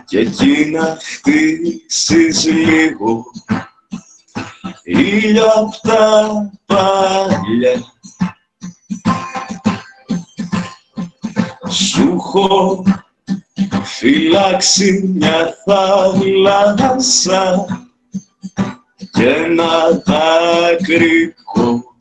και 0.06 0.19
εκεί 0.19 0.70
να 0.73 0.98
χτίσεις 1.01 2.44
λίγο 2.44 3.24
ήλιο 4.82 5.47
απ' 5.47 5.81
τα 5.82 6.51
παλιά. 6.66 7.82
Σου 11.70 12.15
έχω 12.16 12.85
φυλάξει 13.85 15.12
μια 15.15 15.55
θάλασσα 15.65 17.65
και 19.12 19.28
ένα 19.28 20.02
δάκρυκο 20.05 21.97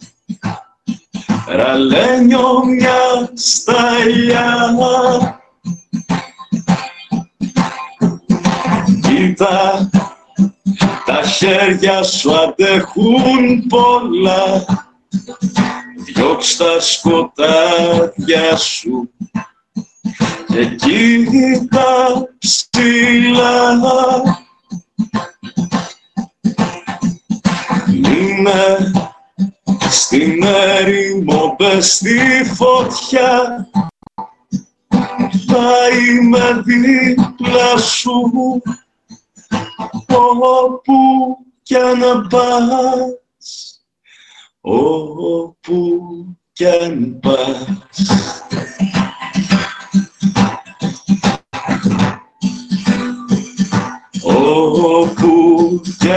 ραλένιο 1.47 2.65
μια 2.65 3.31
σταλιά. 3.33 4.75
Κοίτα, 9.01 9.89
τα 11.05 11.21
χέρια 11.23 12.03
σου 12.03 12.35
αντέχουν 12.35 13.67
πολλά, 13.69 14.65
διώξ' 16.05 16.57
τα 16.57 16.79
σκοτάδια 16.79 18.57
σου 18.57 19.09
και 20.47 21.67
τα 21.69 22.27
ψηλά. 22.37 23.79
Μείνε 27.87 28.91
στην 29.89 30.43
έρημο 30.43 31.55
μπες 31.57 31.93
στη 31.93 32.19
φωτιά. 32.53 33.67
Θα 35.47 35.87
είμαι 35.97 36.63
δίπλα 36.65 37.77
σου. 37.77 38.61
Όπου 40.07 41.37
κι 41.61 41.75
να 41.75 42.27
πας. 42.27 43.81
Όπου 44.61 46.01
κι 46.53 46.65
αν 46.65 47.19
πας. 47.19 48.41
Όπου 54.23 55.81
κι 55.99 56.11